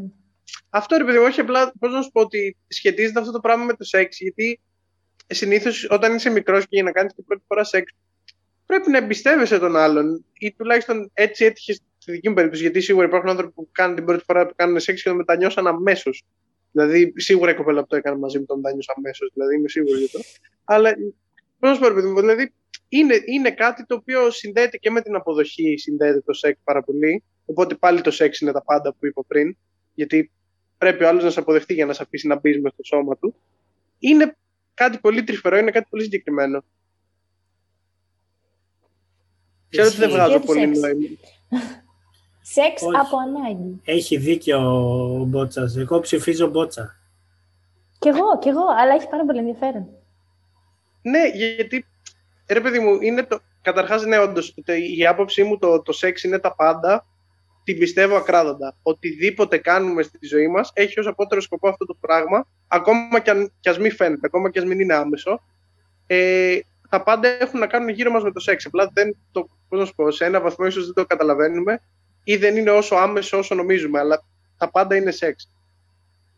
Αυτό 0.71 0.97
ρε 0.97 1.05
παιδί 1.05 1.19
μου, 1.19 1.25
όχι 1.25 1.41
απλά 1.41 1.73
πώς 1.79 1.93
να 1.93 2.03
σου 2.03 2.11
πω 2.11 2.21
ότι 2.21 2.57
σχετίζεται 2.69 3.19
αυτό 3.21 3.33
το 3.33 3.41
πράγμα 3.41 3.65
με 3.65 3.73
το 3.73 3.85
σεξ. 3.85 4.21
Γιατί 4.21 4.61
συνήθως 5.27 5.87
όταν 5.91 6.15
είσαι 6.15 6.31
μικρός 6.31 6.63
και 6.63 6.69
για 6.71 6.83
να 6.83 6.93
κάνεις 6.93 7.15
την 7.15 7.25
πρώτη 7.25 7.43
φορά 7.47 7.65
σεξ, 7.65 7.93
πρέπει 8.67 8.91
να 8.91 8.99
εμπιστεύεσαι 8.99 9.59
τον 9.59 9.77
άλλον. 9.77 10.25
Ή 10.39 10.53
τουλάχιστον 10.53 11.11
έτσι 11.15 11.45
έτυχες 11.45 11.81
στη 11.99 12.13
δική 12.13 12.29
μου 12.29 12.35
περίπτωση. 12.35 12.63
Γιατί 12.63 12.81
σίγουρα 12.81 13.07
υπάρχουν 13.07 13.29
άνθρωποι 13.29 13.53
που 13.53 13.69
κάνουν 13.73 13.97
την 13.97 14.05
πρώτη 14.05 14.25
φορά 14.25 14.47
που 14.47 14.53
κάνουν 14.57 14.81
σεξ 14.81 15.03
και 15.03 15.09
το 15.09 15.15
μετανιώσαν 15.15 15.67
αμέσως. 15.67 16.25
Δηλαδή, 16.73 17.13
σίγουρα 17.17 17.51
η 17.51 17.55
κοπέλα 17.55 17.81
που 17.81 17.87
το 17.87 17.97
έκανε 17.97 18.19
μαζί 18.19 18.39
μου 18.39 18.45
το 18.47 18.57
μετανιώσα 18.57 18.93
αμέσως. 18.97 19.31
Δηλαδή, 19.35 19.55
είμαι 19.55 19.69
σίγουρος 19.69 19.99
γι' 19.99 20.05
αυτό. 20.05 20.19
Αλλά 20.65 20.95
πώ 21.59 21.69
να 21.69 21.75
σου 21.75 21.81
πω, 21.81 21.89
ρε 21.89 21.95
παιδί 21.95 22.09
μου, 22.09 22.21
δηλαδή 22.21 22.53
είναι, 22.89 23.15
είναι 23.27 23.51
κάτι 23.51 23.87
το 23.87 23.95
οποίο 23.95 24.31
συνδέεται 24.31 24.77
και 24.77 24.91
με 24.91 25.01
την 25.01 25.15
αποδοχή, 25.15 25.77
συνδέεται 25.79 26.21
το 26.21 26.33
σεξ 26.33 26.61
πάρα 26.65 26.83
πολύ. 26.83 27.25
Οπότε 27.45 27.75
πάλι 27.75 28.01
το 28.01 28.11
σεξ 28.11 28.41
είναι 28.41 28.53
τα 28.53 28.63
πάντα 28.63 28.93
που 28.93 29.07
είπα 29.07 29.23
πριν. 29.27 29.57
Γιατί 29.95 30.31
πρέπει 30.79 31.05
ο 31.05 31.09
άλλος 31.09 31.25
να 31.25 31.31
σε 31.31 31.41
αποδεχτεί 31.41 31.75
για 31.75 31.87
να 31.87 31.93
σε 31.93 32.03
αφήσει 32.03 32.27
να 32.27 32.39
μπεις 32.39 32.61
μες 32.61 32.73
στο 32.73 32.83
σώμα 32.85 33.17
του. 33.17 33.35
Είναι 33.99 34.37
κάτι 34.75 34.99
πολύ 34.99 35.25
τρυφερό, 35.25 35.57
είναι 35.57 35.71
κάτι 35.71 35.87
πολύ 35.91 36.03
συγκεκριμένο. 36.03 36.65
Ξέρω 39.69 39.87
ότι 39.87 39.97
δεν 39.97 40.09
Ισχύει. 40.09 40.19
βγάζω 40.21 40.31
Για 40.31 40.41
το 40.41 40.47
πολύ 40.47 40.61
σεξ. 40.61 40.79
νόημα. 40.79 40.99
Σεξ 42.55 42.83
Όχι. 42.83 42.97
από 42.97 43.17
ανάγκη. 43.17 43.81
Έχει 43.85 44.17
δίκιο 44.17 44.59
ο 45.21 45.25
μπότσας. 45.25 45.77
Εγώ 45.77 46.01
ψηφίζω 46.01 46.49
μπότσα. 46.49 46.97
Κι 47.99 48.09
εγώ, 48.09 48.39
κι 48.39 48.49
εγώ, 48.49 48.65
αλλά 48.79 48.95
έχει 48.95 49.09
πάρα 49.09 49.25
πολύ 49.25 49.39
ενδιαφέρον. 49.39 49.89
Ναι, 51.11 51.29
γιατί, 51.35 51.87
ρε 52.49 52.61
παιδί 52.61 52.79
μου, 52.79 52.99
είναι 53.03 53.23
το... 53.23 53.41
Καταρχάς, 53.63 54.05
ναι, 54.05 54.19
όντως, 54.19 54.55
το- 54.65 54.73
η 54.97 55.07
άποψή 55.07 55.43
μου 55.43 55.59
το, 55.59 55.83
το 55.83 55.93
σεξ 55.93 56.23
είναι 56.23 56.39
τα 56.39 56.55
πάντα, 56.55 57.07
την 57.65 57.79
πιστεύω 57.79 58.17
ακράδαντα. 58.17 58.77
Οτιδήποτε 58.83 59.57
κάνουμε 59.59 60.03
στη 60.03 60.27
ζωή 60.27 60.49
μας 60.49 60.71
έχει 60.75 61.01
ως 61.01 61.07
απότερο 61.07 61.41
σκοπό 61.41 61.69
αυτό 61.69 61.85
το 61.87 61.97
πράγμα, 62.01 62.47
ακόμα 62.69 63.21
κι, 63.21 63.31
αν, 63.31 63.53
κι 63.61 63.69
ας 63.69 63.79
μην 63.79 63.93
φαίνεται, 63.93 64.21
ακόμα 64.27 64.51
κι 64.51 64.59
ας 64.59 64.65
μην 64.65 64.81
είναι 64.81 64.95
άμεσο. 64.95 65.43
Ε, 66.07 66.59
τα 66.89 67.03
πάντα 67.03 67.29
έχουν 67.41 67.61
να 67.61 67.67
κάνουν 67.67 67.89
γύρω 67.89 68.11
μας 68.11 68.23
με 68.23 68.33
το 68.33 68.41
σεξ. 68.41 68.67
Απλά 68.67 68.91
δεν 68.93 69.17
το, 69.33 69.49
πώς 69.69 69.79
να 69.79 69.85
σου 69.85 69.95
πω, 69.95 70.11
σε 70.11 70.25
ένα 70.25 70.41
βαθμό 70.41 70.67
ίσως 70.67 70.85
δεν 70.85 70.95
το 70.95 71.07
καταλαβαίνουμε 71.07 71.81
ή 72.25 72.37
δεν 72.37 72.57
είναι 72.57 72.71
όσο 72.71 72.95
άμεσο 72.95 73.39
όσο 73.39 73.55
νομίζουμε, 73.55 73.99
αλλά 73.99 74.25
τα 74.59 74.71
πάντα 74.71 74.97
είναι 74.97 75.11
σεξ. 75.11 75.51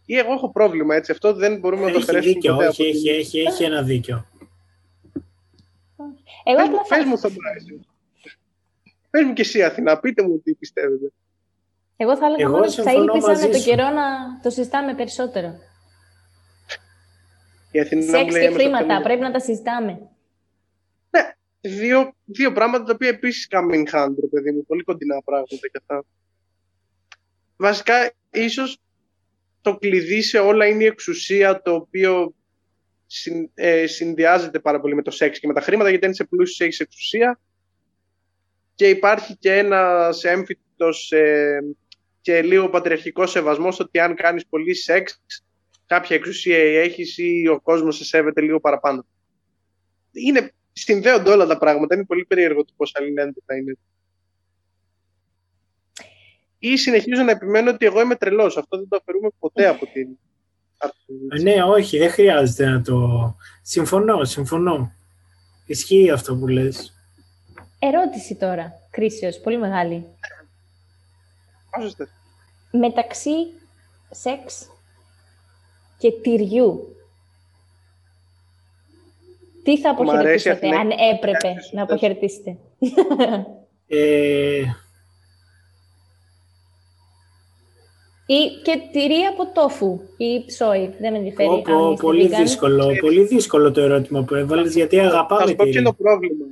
Ή 0.07 0.17
εγώ 0.19 0.33
έχω 0.33 0.51
πρόβλημα, 0.53 0.95
έτσι. 0.95 1.13
Αυτό 1.13 1.33
δεν 1.33 1.59
μπορούμε 1.59 1.83
να 1.85 1.91
το 1.91 1.95
Έχει 1.99 2.03
αφαιρέσουμε 2.03 2.33
δίκιο, 2.33 2.55
ποτέ 2.55 2.67
όχι, 2.67 2.83
από 2.83 2.91
την- 2.93 3.09
έχει, 3.11 3.19
έχει, 3.19 3.41
έχει 3.41 3.65
ένα 3.65 3.83
δίκιο. 3.83 4.27
Εγώ 6.45 6.57
Πες, 6.57 6.67
απλά 6.67 6.71
μου- 6.71 6.87
θα... 6.87 6.97
πες 6.97 7.05
μου, 7.05 7.19
Θωμά, 7.19 7.51
εσύ. 7.57 7.81
Πες 9.11 9.25
μου 9.25 9.33
και 9.33 9.43
εσύ, 9.43 9.63
Αθηνά, 9.63 9.99
πείτε 9.99 10.23
μου 10.23 10.41
τι 10.41 10.55
πιστεύετε. 10.55 11.13
Εγώ 11.97 12.17
θα 12.17 12.27
έλεγα 12.27 12.43
Εγώ 12.43 12.53
μόνος 12.53 12.73
ότι 12.79 12.83
θα 12.83 12.91
συμφωνώ 12.91 13.13
ήλπιζα 13.13 13.27
μαζί 13.33 13.47
με 13.47 13.53
το 13.53 13.59
σου. 13.59 13.65
καιρό 13.65 13.89
να 13.91 14.05
το 14.43 14.51
συζητάμε 14.51 14.95
περισσότερο. 14.95 15.55
Η 17.73 17.81
Αθηνά 17.81 18.01
μου 18.05 18.09
Σεξ 18.11 18.33
λέει, 18.33 18.41
και 18.41 18.47
«Έμεσα 18.47 18.59
χρήματα, 18.61 18.85
πενήντα». 18.87 19.03
πρέπει 19.03 19.21
να 19.21 19.31
τα 19.31 19.41
συζητάμε. 19.41 19.93
Ναι, 21.11 21.33
δύο, 21.61 22.13
δύο 22.25 22.53
πράγματα 22.53 22.85
τα 22.85 22.93
οποία 22.95 23.09
επίσης 23.09 23.49
coming 23.51 23.85
hand, 23.95 24.15
ρε 24.21 24.27
παιδί 24.27 24.53
μου, 24.53 24.65
πολύ 24.67 24.83
κοντινά 24.83 25.23
πράγματα 25.25 25.69
και 25.73 25.79
αυτά. 25.81 26.05
Βασικά, 27.57 28.13
ίσως 28.31 28.79
το 29.61 29.77
κλειδί 29.79 30.23
σε 30.23 30.39
όλα 30.39 30.67
είναι 30.67 30.83
η 30.83 30.87
εξουσία 30.87 31.63
το 31.63 31.75
οποίο 31.75 32.35
συν- 33.09 33.51
ε, 33.55 33.87
συνδυάζεται 33.87 34.59
πάρα 34.59 34.81
πολύ 34.81 34.95
με 34.95 35.03
το 35.03 35.11
σεξ 35.11 35.39
και 35.39 35.47
με 35.47 35.55
τα 35.55 35.61
χρήματα, 35.61 35.91
γιατί 35.91 36.05
αν 36.05 36.11
είσαι 36.11 36.25
πλούσιος 36.25 36.61
έχεις 36.61 36.81
εξουσία 36.81 37.41
και 38.75 38.89
υπάρχει 38.89 39.37
και 39.37 39.57
ένας 39.57 40.25
έμφυτος 40.25 41.13
ε, 41.13 41.59
και 42.21 42.43
λίγο 42.43 42.69
πατριαρχικός 42.69 43.31
σεβασμός 43.31 43.81
ότι 43.81 43.99
αν 43.99 44.15
κάνεις 44.15 44.47
πολύ 44.47 44.75
σεξ 44.75 45.23
κάποια 45.87 46.17
εξουσία 46.17 46.59
έχεις 46.59 47.19
ή 47.19 47.49
ο 47.49 47.61
κόσμος 47.61 47.97
σε 47.97 48.05
σέβεται 48.05 48.41
λίγο 48.41 48.61
παραπάνω. 48.61 49.07
Είναι, 50.13 50.53
συνδέονται 50.73 51.31
όλα 51.31 51.47
τα 51.47 51.59
πράγματα, 51.59 51.95
είναι 51.95 52.05
πολύ 52.05 52.25
περίεργο 52.25 52.65
το 52.65 52.73
πώς 52.77 52.95
αλληλένδετα 52.95 53.57
είναι. 53.57 53.77
Ή 56.59 56.77
συνεχίζω 56.77 57.23
να 57.23 57.31
επιμένω 57.31 57.71
ότι 57.71 57.87
εγώ 57.87 58.01
είμαι 58.01 58.17
τρελός, 58.17 58.57
αυτό 58.57 58.77
δεν 58.77 58.89
το 58.89 58.97
αφαιρούμε 58.97 59.29
ποτέ 59.39 59.67
από 59.67 59.87
την... 59.87 60.19
από 60.79 60.95
την- 61.07 61.43
Ναι, 61.43 61.63
όχι, 61.63 61.99
δεν 61.99 62.11
χρειάζεται 62.11 62.67
να 62.67 62.83
το... 62.83 63.37
Συμφωνώ, 63.63 64.25
συμφωνώ. 64.25 64.93
Ισχύει 65.67 66.11
αυτό 66.11 66.37
που 66.37 66.47
λες. 66.47 66.93
Ερώτηση 67.79 68.35
τώρα, 68.35 68.73
κρίσεως, 68.91 69.39
πολύ 69.41 69.59
μεγάλη. 69.59 70.07
Όσο 71.79 71.95
θες. 71.97 72.09
Μεταξύ 72.71 73.31
σεξ 74.11 74.69
και 75.99 76.13
τυριού. 76.13 76.93
Τι 79.63 79.79
θα 79.81 79.93
Μ' 79.93 79.97
αρέσει 80.01 80.11
αποχαιρετήσετε, 80.11 80.51
αυτή, 80.67 80.69
αν 80.81 80.87
ναι. 80.87 80.95
έπρεπε 81.15 81.31
Κάτι 81.39 81.47
να 81.55 81.61
σωστές. 81.61 81.81
αποχαιρετήσετε; 81.81 82.57
Ε, 83.89 84.63
Ή 88.31 88.61
και 88.63 88.81
τυρί 88.93 89.23
από 89.33 89.47
τόφου 89.53 90.01
ή 90.17 90.45
ψόι. 90.47 90.95
Δεν 91.01 91.13
με 91.13 91.19
ενδιαφέρει. 91.19 91.49
πω, 91.49 91.55
αν 91.55 91.63
πω, 91.63 91.91
είστε 91.91 92.03
πολύ 92.03 92.31
vegan. 92.33 92.37
δύσκολο, 92.41 92.97
πολύ 93.01 93.25
δύσκολο 93.25 93.71
το 93.71 93.81
ερώτημα 93.81 94.23
που 94.23 94.35
έβαλες, 94.35 94.75
γιατί 94.75 94.97
Θα 94.97 95.03
αγαπάμε 95.03 95.41
σου 95.41 95.47
πω 95.49 95.55
ποιο 95.57 95.65
τυρί. 95.65 95.79
είναι 95.79 95.89
το 95.89 95.95
πρόβλημα. 95.95 96.45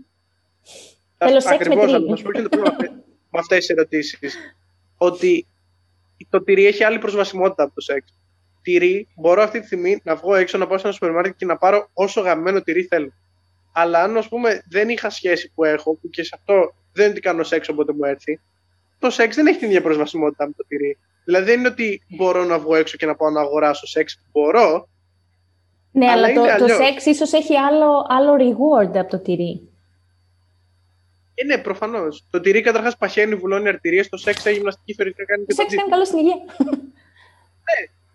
Θέλω 1.18 1.40
σεξ 1.40 1.44
με 1.50 1.54
Ακριβώς, 1.54 1.84
τυρί. 1.84 1.96
αλλά 1.96 2.06
θα 2.10 2.16
σου 2.16 2.22
πω 2.22 2.30
ποιο 2.32 2.40
είναι 2.40 2.48
το 2.48 2.56
πρόβλημα 2.58 2.92
με- 2.92 3.02
με 3.30 3.38
αυτές 3.38 3.58
τις 3.58 3.68
ερωτήσεις. 3.68 4.36
Ότι 4.96 5.46
το 6.28 6.42
τυρί 6.42 6.66
έχει 6.66 6.84
άλλη 6.84 6.98
προσβασιμότητα 6.98 7.62
από 7.62 7.74
το 7.74 7.80
σεξ. 7.80 8.14
Τυρί, 8.62 9.08
μπορώ 9.16 9.42
αυτή 9.42 9.60
τη 9.60 9.66
στιγμή 9.66 10.00
να 10.04 10.14
βγω 10.16 10.34
έξω, 10.34 10.58
να 10.58 10.66
πάω 10.66 10.78
σε 10.78 10.84
ένα 10.86 10.92
σούπερ 10.92 11.12
μάρκετ 11.12 11.34
και 11.36 11.46
να 11.46 11.56
πάρω 11.56 11.88
όσο 11.92 12.20
γαμμένο 12.20 12.60
τυρί 12.62 12.82
θέλω. 12.82 13.12
Αλλά 13.72 14.02
αν, 14.02 14.16
ας 14.16 14.28
πούμε, 14.28 14.62
δεν 14.68 14.88
είχα 14.88 15.10
σχέση 15.10 15.50
που 15.54 15.64
έχω, 15.64 15.94
που 15.94 16.10
και 16.10 16.22
σε 16.22 16.30
αυτό 16.34 16.74
δεν 16.92 17.04
είναι 17.04 17.12
ότι 17.12 17.20
κάνω 17.20 17.42
σεξ 17.42 17.68
όποτε 17.68 17.92
μου 17.92 18.04
έρθει, 18.04 18.40
το 18.98 19.10
σεξ 19.10 19.36
δεν 19.36 19.46
έχει 19.46 19.58
την 19.58 19.68
ίδια 19.68 19.82
προσβασιμότητα 19.82 20.46
με 20.46 20.52
το 20.56 20.64
τυρί. 20.68 20.98
Δηλαδή 21.26 21.46
δεν 21.50 21.58
είναι 21.58 21.68
ότι 21.68 22.02
μπορώ 22.08 22.44
να 22.44 22.58
βγω 22.58 22.74
έξω 22.74 22.96
και 22.96 23.06
να 23.06 23.14
πάω 23.16 23.30
να 23.30 23.40
αγοράσω 23.40 23.86
σεξ. 23.86 24.20
Μπορώ, 24.32 24.88
Ναι, 25.92 26.10
Αλλά 26.10 26.26
αλλά, 26.26 26.34
το, 26.34 26.40
είναι 26.40 26.56
το 26.58 26.64
αλλιώς. 26.64 26.76
σεξ 26.86 27.04
ίσως 27.06 27.32
έχει 27.32 27.56
άλλο, 27.56 28.06
άλλο 28.08 28.34
reward 28.34 28.96
από 28.96 29.10
το 29.10 29.18
τυρί. 29.18 29.60
Ε, 31.34 31.44
ναι, 31.44 31.58
προφανώς. 31.58 32.24
Το 32.30 32.40
τυρί 32.40 32.60
καταρχάς 32.60 32.96
παχαίνει, 32.96 33.34
βουλώνει 33.34 33.68
αρτηρίες. 33.68 34.08
Το 34.08 34.16
σεξ 34.16 34.46
έχει 34.46 34.56
γυμναστική 34.56 34.94
φερικά 34.94 35.24
κάνει 35.24 35.44
Το 35.44 35.46
και 35.46 35.54
το 35.54 35.62
σεξ 35.62 35.74
κάνει 35.74 35.90
καλό 35.90 36.04
στην 36.04 36.18
υγεία. 36.18 36.36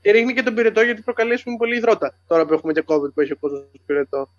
Και 0.02 0.12
ρίχνει 0.12 0.34
και 0.34 0.44
τον 0.44 0.54
πυρετό 0.54 0.82
γιατί 0.82 1.02
προκαλεί 1.02 1.34
ας 1.34 1.44
πούμε, 1.44 1.58
πολύ 1.58 1.76
υδρότα. 1.76 2.16
Τώρα 2.28 2.46
που 2.46 2.54
έχουμε 2.54 2.74
και 2.74 2.84
COVID 2.88 3.14
που 3.14 3.22
έχει 3.22 3.32
ο 3.32 3.38
κόσμος 3.40 3.66
πυρετό. 3.86 4.30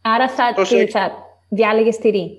Άρα 0.00 0.28
θα, 0.28 0.52
Το 0.56 0.62
τι, 0.62 0.68
σεξ. 0.68 0.92
θα 0.92 1.12
διάλεγες 1.48 1.96
τυρί; 1.98 2.38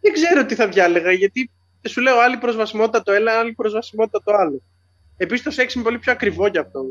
Δεν 0.00 0.12
ξέρω 0.12 0.46
τι 0.46 0.54
θα 0.54 0.68
διάλεγα 0.68 1.12
γιατί 1.12 1.50
σου 1.88 2.00
λέω 2.00 2.18
άλλη 2.18 2.36
προσβασιμότητα 2.36 3.02
το 3.02 3.12
ένα, 3.12 3.38
άλλη 3.38 3.52
προσβασιμότητα 3.52 4.22
το 4.24 4.32
άλλο. 4.32 4.62
Επίσης 5.16 5.44
το 5.44 5.50
σεξ 5.50 5.74
είναι 5.74 5.84
πολύ 5.84 5.98
πιο 5.98 6.12
ακριβό 6.12 6.48
και 6.48 6.58
από 6.58 6.72
το, 6.72 6.84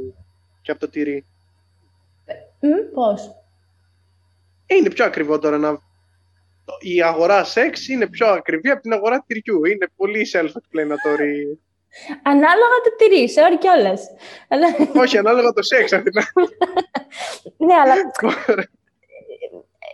και 0.61 0.71
από 0.71 0.79
το 0.79 0.89
τυρί. 0.89 1.25
Μ, 2.59 2.93
πώς. 2.93 3.35
Ε, 4.65 4.75
είναι 4.75 4.89
πιο 4.89 5.05
ακριβό 5.05 5.39
τώρα 5.39 5.57
να. 5.57 5.79
Η 6.79 7.01
αγορά 7.01 7.43
σεξ 7.43 7.87
είναι 7.87 8.07
πιο 8.07 8.27
ακριβή 8.27 8.69
από 8.69 8.81
την 8.81 8.93
αγορά 8.93 9.23
τυριού. 9.27 9.65
Είναι 9.65 9.87
πολύ 9.95 10.27
self-explanatory. 10.33 11.57
Ανάλογα 12.23 12.77
το 12.83 12.95
τυρί, 12.97 13.29
sorry 13.35 13.57
κιόλας. 13.59 14.07
Αλλά... 14.47 14.67
Όχι, 14.95 15.17
ανάλογα 15.17 15.51
το 15.51 15.61
σεξ. 15.61 15.93
Αθηνά. 15.93 16.23
ναι, 17.57 17.73
αλλά 17.73 17.95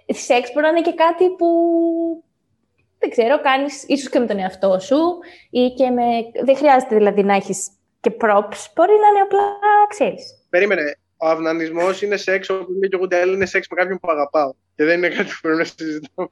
σεξ 0.07 0.51
μπορεί 0.53 0.65
να 0.65 0.69
είναι 0.69 0.81
και 0.81 0.93
κάτι 0.93 1.29
που 1.29 1.47
δεν 3.05 3.13
ξέρω, 3.13 3.41
κάνεις 3.41 3.83
ίσως 3.87 4.09
και 4.09 4.19
με 4.19 4.25
τον 4.25 4.39
εαυτό 4.39 4.79
σου 4.79 4.97
ή 5.49 5.69
και 5.69 5.89
με... 5.89 6.03
Δεν 6.43 6.55
χρειάζεται 6.55 6.95
δηλαδή 6.95 7.23
να 7.23 7.35
έχεις 7.35 7.69
και 7.99 8.11
props. 8.21 8.59
Μπορεί 8.75 8.91
να 8.91 9.07
είναι 9.07 9.23
απλά, 9.23 9.41
ξέρεις. 9.89 10.45
Περίμενε. 10.49 10.97
Ο 11.17 11.27
αυνανισμός 11.27 12.01
είναι 12.01 12.17
σεξ, 12.17 12.49
όπως 12.49 12.75
λέει 12.79 12.89
και 12.89 12.95
ο 12.95 12.99
Γουντέλ, 12.99 13.33
είναι 13.33 13.45
σεξ 13.45 13.67
με 13.67 13.75
κάποιον 13.75 13.99
που 13.99 14.11
αγαπάω. 14.11 14.53
Και 14.75 14.83
δεν 14.83 14.97
είναι 14.97 15.09
κάτι 15.09 15.29
που 15.29 15.39
πρέπει 15.41 15.57
να 15.57 15.63
συζητάμε. 15.63 16.29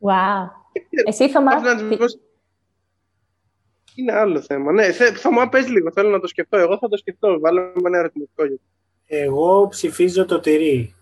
Wow. 0.00 0.50
Εσύ, 1.06 1.28
Θωμά, 1.28 1.52
Αυνανισμός 1.52 2.18
είναι 3.94 4.12
άλλο 4.12 4.40
θέμα. 4.40 4.72
Ναι, 4.72 4.92
θε, 4.92 5.12
Θωμά, 5.12 5.48
πες 5.48 5.68
λίγο, 5.68 5.92
θέλω 5.92 6.08
να 6.08 6.20
το 6.20 6.26
σκεφτώ. 6.26 6.56
Εγώ 6.56 6.78
θα 6.78 6.88
το 6.88 6.96
σκεφτώ, 6.96 7.40
βάλω 7.40 7.60
με 7.60 7.88
ένα 7.88 7.98
ερωτηματικό. 7.98 8.44
γιατί. 8.44 8.62
Εγώ 9.06 9.68
ψηφίζω 9.68 10.24
το 10.24 10.40
τυρί. 10.40 10.94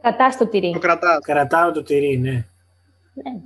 Κρατάς 0.00 0.36
το 0.36 0.48
τυρί. 0.48 0.72
Το 0.72 0.78
κρατάς. 0.78 1.18
Κρατάω 1.24 1.72
το 1.72 1.82
τυρί, 1.82 2.16
ναι. 2.16 2.46
Ναι. 3.14 3.40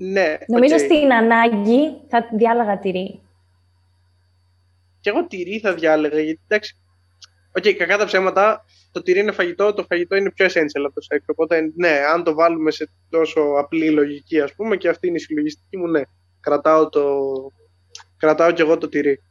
Ναι, 0.00 0.36
Νομίζω 0.46 0.74
οκ. 0.74 0.80
στην 0.80 1.12
ανάγκη 1.12 2.00
θα 2.08 2.28
διάλεγα 2.32 2.78
τυρί. 2.78 3.20
Και 5.00 5.10
εγώ 5.10 5.26
τυρί 5.26 5.58
θα 5.58 5.74
διάλεγα, 5.74 6.20
γιατί 6.20 6.40
εντάξει. 6.46 6.76
Οκ, 7.56 7.76
κακά 7.76 7.98
τα 7.98 8.04
ψέματα, 8.04 8.64
το 8.92 9.02
τυρί 9.02 9.20
είναι 9.20 9.32
φαγητό, 9.32 9.72
το 9.74 9.84
φαγητό 9.84 10.16
είναι 10.16 10.30
πιο 10.30 10.46
essential 10.46 10.84
από 10.84 10.94
το 10.94 11.00
σεξ. 11.00 11.24
Οπότε, 11.28 11.72
ναι, 11.76 11.88
αν 11.88 12.24
το 12.24 12.34
βάλουμε 12.34 12.70
σε 12.70 12.90
τόσο 13.08 13.40
απλή 13.40 13.90
λογική, 13.90 14.40
ας 14.40 14.54
πούμε, 14.54 14.76
και 14.76 14.88
αυτή 14.88 15.06
είναι 15.06 15.16
η 15.16 15.20
συλλογιστική 15.20 15.76
μου, 15.76 15.86
ναι. 15.86 16.02
Κρατάω, 16.40 16.88
το... 16.88 17.04
Κρατάω 18.16 18.50
κι 18.52 18.60
εγώ 18.60 18.78
το 18.78 18.88
τυρί. 18.88 19.22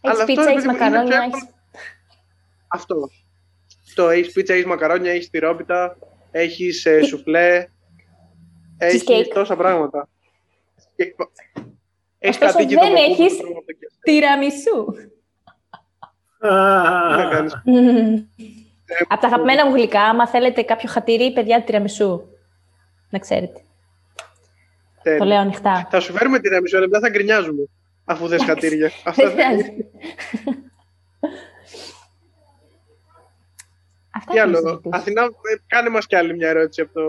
Αλλά 0.00 0.12
Έχεις 0.12 0.20
αυτό, 0.20 0.24
πίτσα, 0.24 0.44
ρε 0.44 0.50
έχεις 0.50 0.64
παιδί 0.64 0.78
μου, 0.78 0.84
είναι 0.84 0.90
μακαρόνια, 0.90 1.18
πιο 1.18 1.38
έχεις... 1.38 1.48
Αυτό. 2.68 3.08
Το 3.94 4.08
έχεις 4.08 4.32
πίτσα, 4.32 4.52
έχεις 4.52 4.64
μακαρόνια, 4.66 5.12
έχεις 5.12 5.30
τυρόπιτα, 5.30 5.96
έχεις 6.30 6.86
ε, 6.86 7.02
σουφλέ, 7.02 7.66
έχεις 8.78 9.04
Cheesecake. 9.08 9.30
τόσα 9.34 9.56
πράγματα. 9.56 10.08
Και- 10.96 11.14
Έχεις 12.20 12.36
Ωστόσο, 12.36 12.52
κατοίκητο 12.58 12.80
δεν 12.80 12.92
από 12.96 13.04
πού 13.04 13.22
έχεις- 13.22 13.36
το 13.36 13.42
τρώμε 13.42 13.56
από 13.56 13.66
το 13.66 13.72
κέφι. 13.72 13.94
Τυραμισού. 14.00 14.84
Τι 16.40 16.46
να 17.16 17.28
κάνεις. 17.30 17.52
Από 19.08 19.20
τα 19.20 19.26
αγαπημένα 19.26 19.66
μου 19.66 19.74
γλυκά, 19.74 20.00
άμα 20.02 20.28
θέλετε 20.28 20.62
κάποιο 20.62 20.88
χατήρι, 20.88 21.32
παιδιά, 21.32 21.62
τυραμισού. 21.62 22.22
Να 23.10 23.18
ξέρετε. 23.18 23.60
Τέλεια. 25.02 25.18
Το 25.18 25.24
λέω 25.24 25.38
ανοιχτά. 25.38 25.88
Θα 25.90 26.00
σου 26.00 26.12
φέρουμε 26.12 26.38
την 26.38 26.60
μισό 26.62 26.78
λεπτά, 26.78 27.00
θα 27.00 27.08
γκρινιάζουμε. 27.08 27.62
Αφού 28.04 28.26
δεν 28.32 28.40
χατήρια. 28.44 28.88
Δεν 28.88 29.00
Αυτά 29.04 29.30
χρειάζεται. 29.30 29.72
Αυτά 34.10 34.17
Τι 34.30 34.36
έχω 34.38 34.50
να 34.50 34.58
άλλο. 34.58 34.66
συζητήσω. 34.68 34.88
Αθηνά, 34.96 35.22
ε, 35.22 35.28
κάνε 35.66 35.88
μας 35.88 36.06
κι 36.06 36.16
άλλη 36.16 36.34
μια 36.36 36.48
ερώτηση 36.48 36.80
από 36.80 36.92
το... 36.92 37.08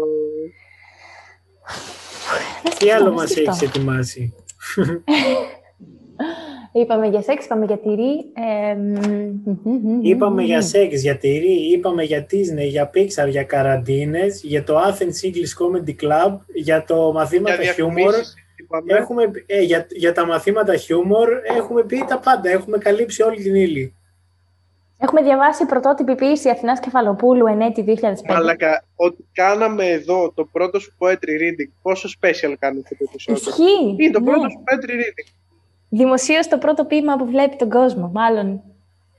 Να 2.63 2.69
Τι 2.69 2.75
σκεφτώ, 2.75 2.95
άλλο 2.95 3.05
να 3.05 3.11
μας 3.11 3.29
σκεφτώ. 3.29 3.49
έχεις 3.51 3.61
ετοιμάσει; 3.61 4.33
Είπαμε 6.73 7.07
για 7.07 7.21
σεξ, 7.21 7.45
είπαμε 7.45 7.65
για 7.65 7.77
τυρί. 7.77 8.25
ε, 8.33 8.73
μ, 8.73 9.99
Είπαμε 10.01 10.43
για 10.43 10.61
σεξ, 10.61 11.01
για 11.01 11.17
τυρί, 11.17 11.71
είπαμε 11.71 12.03
για 12.03 12.25
Disney, 12.31 12.67
για 12.67 12.89
Pixar, 12.93 13.27
για 13.29 13.43
καραντίνες, 13.43 14.41
για 14.43 14.63
το 14.63 14.77
Athens 14.79 15.25
English 15.25 15.53
Comedy 15.59 15.95
Club, 16.03 16.37
για 16.53 16.83
το 16.83 17.11
μαθήματα 17.11 17.61
Για 17.61 17.73
χιούμορ. 17.73 17.95
διαφημίσεις, 17.95 18.33
είπαμε. 18.55 18.93
Έχουμε, 18.93 19.23
ε, 19.45 19.61
για, 19.61 19.85
για 19.89 20.13
τα 20.13 20.25
μαθήματα 20.25 20.75
χιούμορ 20.75 21.29
έχουμε 21.57 21.83
πει 21.83 22.03
τα 22.07 22.19
πάντα, 22.19 22.49
έχουμε 22.49 22.77
καλύψει 22.77 23.21
όλη 23.23 23.41
την 23.43 23.55
ύλη. 23.55 23.93
Έχουμε 25.01 25.21
διαβάσει 25.21 25.65
πρωτότυπη 25.65 26.15
ποιήση 26.15 26.49
Αθηνάς 26.49 26.79
Κεφαλοπούλου 26.79 27.47
ενέτη 27.47 27.83
2005. 27.87 28.13
Μαλακα, 28.27 28.85
ότι 28.95 29.27
κάναμε 29.33 29.85
εδώ 29.85 30.31
το 30.35 30.45
πρώτο 30.45 30.79
σου 30.79 30.95
poetry 30.99 31.35
reading, 31.41 31.71
πόσο 31.81 32.09
special 32.21 32.53
κάνεις 32.59 32.83
αυτό 32.83 32.95
το 32.97 33.05
επεισόδιο. 33.09 33.41
Ισχύει. 33.47 33.95
Είναι 33.97 34.11
το 34.11 34.19
ναι. 34.19 34.25
πρώτο 34.25 34.49
σου 34.49 34.63
poetry 34.65 34.91
reading. 34.91 35.33
Δημοσίως 35.89 36.47
το 36.47 36.57
πρώτο 36.57 36.85
ποίημα 36.85 37.15
που 37.15 37.25
βλέπει 37.25 37.55
τον 37.55 37.69
κόσμο. 37.69 38.11
Μάλλον 38.13 38.61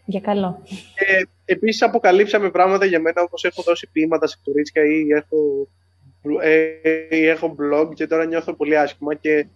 για 0.05 0.21
καλό. 0.21 0.63
Και 0.95 1.29
επίσης 1.45 1.83
αποκαλύψαμε 1.83 2.51
πράγματα 2.51 2.85
για 2.85 3.01
μένα, 3.01 3.23
όπως 3.23 3.45
έχω 3.45 3.63
δώσει 3.63 3.89
ποίηματα 3.93 4.27
σε 4.27 4.39
κορίτσια 4.45 4.83
ή 4.85 5.07
έχω, 5.13 5.69
ε, 6.41 7.17
ή 7.17 7.27
έχω 7.27 7.57
blog 7.61 7.95
και 7.95 8.07
τώρα 8.07 8.25
νιώθω 8.25 8.53
πολύ 8.53 8.79
άσχημα 8.79 9.15
και 9.15 9.47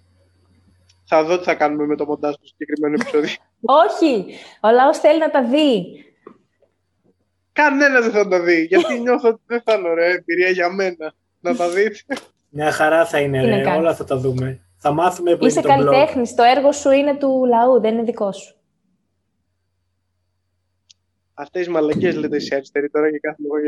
θα 1.04 1.24
δω 1.24 1.38
τι 1.38 1.44
θα 1.44 1.54
κάνουμε 1.54 1.86
με 1.86 1.96
το 1.96 2.04
μοντάζ 2.04 2.34
του 2.34 2.46
συγκεκριμένου 2.46 2.94
επεισόδιο. 3.00 3.34
Όχι! 3.60 4.34
Ο 4.60 4.70
λαός 4.70 4.98
θέλει 4.98 5.18
να 5.18 5.30
τα 5.30 5.44
δει. 5.44 6.04
Κανένα 7.54 8.00
δεν 8.00 8.10
θα 8.10 8.28
τα 8.28 8.40
δει, 8.42 8.64
γιατί 8.64 9.00
νιώθω 9.00 9.28
ότι 9.28 9.40
δεν 9.46 9.62
θα 9.64 9.74
είναι 9.74 9.88
ωραία 9.88 10.08
εμπειρία 10.08 10.48
για 10.48 10.72
μένα. 10.72 11.14
Να 11.40 11.56
τα 11.56 11.68
δείτε. 11.70 12.16
Μια 12.48 12.70
χαρά 12.70 13.06
θα 13.06 13.20
είναι, 13.20 13.40
Τι 13.42 13.48
να 13.48 13.56
ρε, 13.56 13.62
κάνεις. 13.62 13.78
όλα 13.78 13.94
θα 13.94 14.04
τα 14.04 14.16
δούμε. 14.16 14.60
Θα 14.78 14.92
μάθουμε 14.92 15.36
που 15.36 15.46
Είσαι 15.46 15.60
είναι 15.60 15.68
το 15.68 15.74
blog. 15.74 15.84
καλλιτέχνης. 15.84 16.34
Το 16.34 16.42
έργο 16.42 16.72
σου 16.72 16.90
είναι 16.90 17.16
του 17.16 17.44
λαού, 17.48 17.80
δεν 17.80 17.94
είναι 17.94 18.02
δικό 18.02 18.32
σου. 18.32 18.56
Αυτές 21.34 21.66
οι 21.66 21.70
μαλακίες 21.70 22.14
λέτε 22.16 22.36
εσύ 22.36 22.54
αριστερή 22.54 22.90
τώρα 22.90 23.10
και 23.10 23.18
κάθε 23.18 23.36
λόγο. 23.42 23.54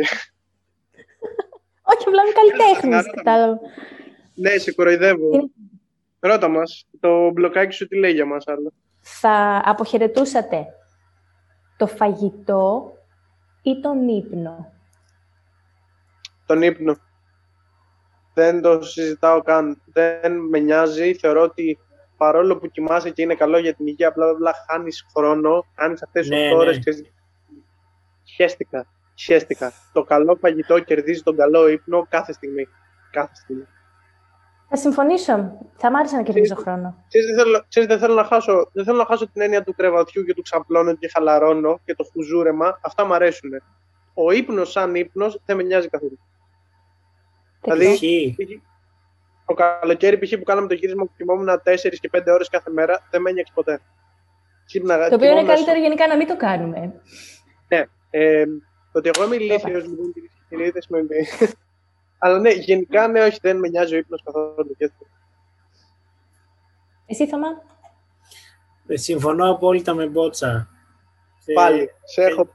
Όχι, 1.93 2.09
απλά 2.09 2.23
είμαι 2.23 2.33
καλλιτέχνης. 2.33 2.95
Έλα, 3.07 3.15
Κατάλαβα. 3.15 3.61
Ναι, 4.35 4.59
σε 4.59 4.73
κοροϊδεύω. 4.73 5.29
Είναι- 5.35 5.51
Ρώτα 6.21 6.49
μας, 6.49 6.87
το 7.01 7.31
μπλοκάκι 7.31 7.75
σου 7.75 7.87
τι 7.89 7.97
λέει 7.99 8.13
για 8.13 8.27
μας 8.27 8.47
άλλο. 8.47 8.73
Θα 9.01 9.63
αποχαιρετούσατε 9.65 10.67
το 11.77 11.87
φαγητό 11.87 12.93
ή 13.67 13.81
τον 13.81 14.09
ύπνο; 14.09 14.73
Τον 16.47 16.63
ύπνο. 16.63 16.97
Δεν 18.35 18.61
το 18.63 18.83
συζητάω 18.83 19.43
καν. 19.43 19.83
Δεν 19.93 20.39
με 20.41 20.59
νοιάζει. 20.59 21.15
Θεωρώ 21.15 21.43
ότι 21.43 21.79
παρόλο 22.17 22.57
που 22.59 22.67
κοιμάσαι 22.67 23.11
και 23.11 23.23
είναι 23.23 23.35
καλό 23.35 23.59
για 23.59 23.75
την 23.75 23.87
υγεία, 23.87 24.09
απλά 24.09 24.29
απλά 24.29 24.55
χάνεις 24.71 25.07
χρόνο, 25.17 25.67
χάνεις 25.77 26.03
αυτές 26.03 26.29
τις 26.29 26.39
Ναι, 26.39 26.55
8 26.55 26.57
ώρες 26.57 26.77
ναι. 26.77 26.83
και. 26.83 27.11
Χαίστηκα. 28.35 28.87
Χαίστηκα. 29.15 29.73
Το 29.93 30.03
καλό 30.03 30.37
φαγητό 30.41 30.81
κερδίζει 30.81 31.23
τον 31.23 31.37
καλό 31.37 31.69
ύπνο 31.69 32.07
κάθε 32.09 32.33
στιγμή. 32.33 32.69
Κάθε 33.11 33.35
στιγμή. 33.35 33.67
Θα 34.69 34.77
συμφωνήσω. 34.77 35.59
Θα 35.77 35.91
μ' 35.91 35.97
άρεσε 35.97 36.17
να 36.17 36.23
κερδίζω 36.23 36.55
χρόνο. 36.55 37.05
Ξέρεις, 37.09 37.27
δεν 37.27 37.37
θέλω, 37.37 37.65
ξέρεις, 37.69 37.89
δεν, 37.89 37.99
θέλω 37.99 38.15
να 38.15 38.25
χάσω, 38.25 38.71
δεν 38.73 38.85
θέλω 38.85 38.97
να 38.97 39.05
χάσω 39.05 39.29
την 39.29 39.43
έννοια 39.43 39.63
του 39.63 39.75
κρεβατιού 39.75 40.25
και 40.25 40.35
του 40.35 40.43
ξαπλώνω 40.43 40.95
και 40.95 41.09
χαλαρώνω 41.09 41.81
και 41.85 41.95
το 41.95 42.05
χουζούρεμα. 42.13 42.79
Αυτά 42.83 43.05
μου 43.05 43.15
αρέσουν. 43.15 43.51
Ο 44.15 44.31
ύπνος 44.31 44.71
σαν 44.71 44.95
ύπνος 44.95 45.41
δεν 45.45 45.57
με 45.57 45.63
νοιάζει 45.63 45.89
καθόλου. 45.89 46.19
Δηλαδή, 47.61 47.85
Ισχύει. 47.85 48.63
Το 49.47 49.55
καλοκαίρι 49.55 50.19
π.χ. 50.19 50.39
που 50.39 50.43
κάναμε 50.43 50.67
το 50.67 50.75
γύρισμα 50.75 51.05
που 51.05 51.13
κοιμόμουν 51.17 51.49
4 51.49 51.61
και 52.01 52.11
5 52.13 52.23
ώρες 52.27 52.49
κάθε 52.49 52.71
μέρα, 52.71 53.07
δεν 53.11 53.21
με 53.21 53.31
ένιωξε 53.31 53.53
ποτέ. 53.55 53.81
Ξύπναγα, 54.67 55.09
Το 55.09 55.15
οποίο 55.15 55.31
είναι 55.31 55.41
κοιμόμουν 55.41 55.55
καλύτερο 55.55 55.79
γενικά 55.85 56.07
να 56.07 56.17
μην 56.17 56.27
το 56.27 56.37
κάνουμε. 56.37 57.01
Ναι. 57.69 57.85
Ε, 58.11 58.45
το 58.93 58.99
ότι 58.99 59.11
εγώ 59.15 59.27
είμαι 59.27 59.37
ηλίθιος, 59.37 59.85
λοιπόν, 59.87 60.13
κυρίε 60.13 60.29
και 60.29 60.45
κύριοι, 60.49 60.71
δεν 60.71 60.83
σημαίνει. 60.83 61.07
Αλλά 62.19 62.39
ναι, 62.39 62.51
γενικά 62.51 63.09
ναι, 63.09 63.23
όχι, 63.23 63.39
δεν 63.43 63.59
με 63.59 63.69
νοιάζει 63.69 63.95
ο 63.95 63.99
ύπνος 63.99 64.23
καθόλου. 64.23 64.77
Και 64.79 64.85
έτσι. 64.85 64.97
Εσύ, 67.07 67.29
Θωμά; 67.29 67.49
Ε, 68.87 68.97
Συμφωνώ 68.97 69.51
απόλυτα 69.51 69.95
με 69.95 70.07
Μπότσα. 70.07 70.69
Ε, 71.47 71.53
Πάλι, 71.53 71.91
σε 72.05 72.23
έχω. 72.23 72.49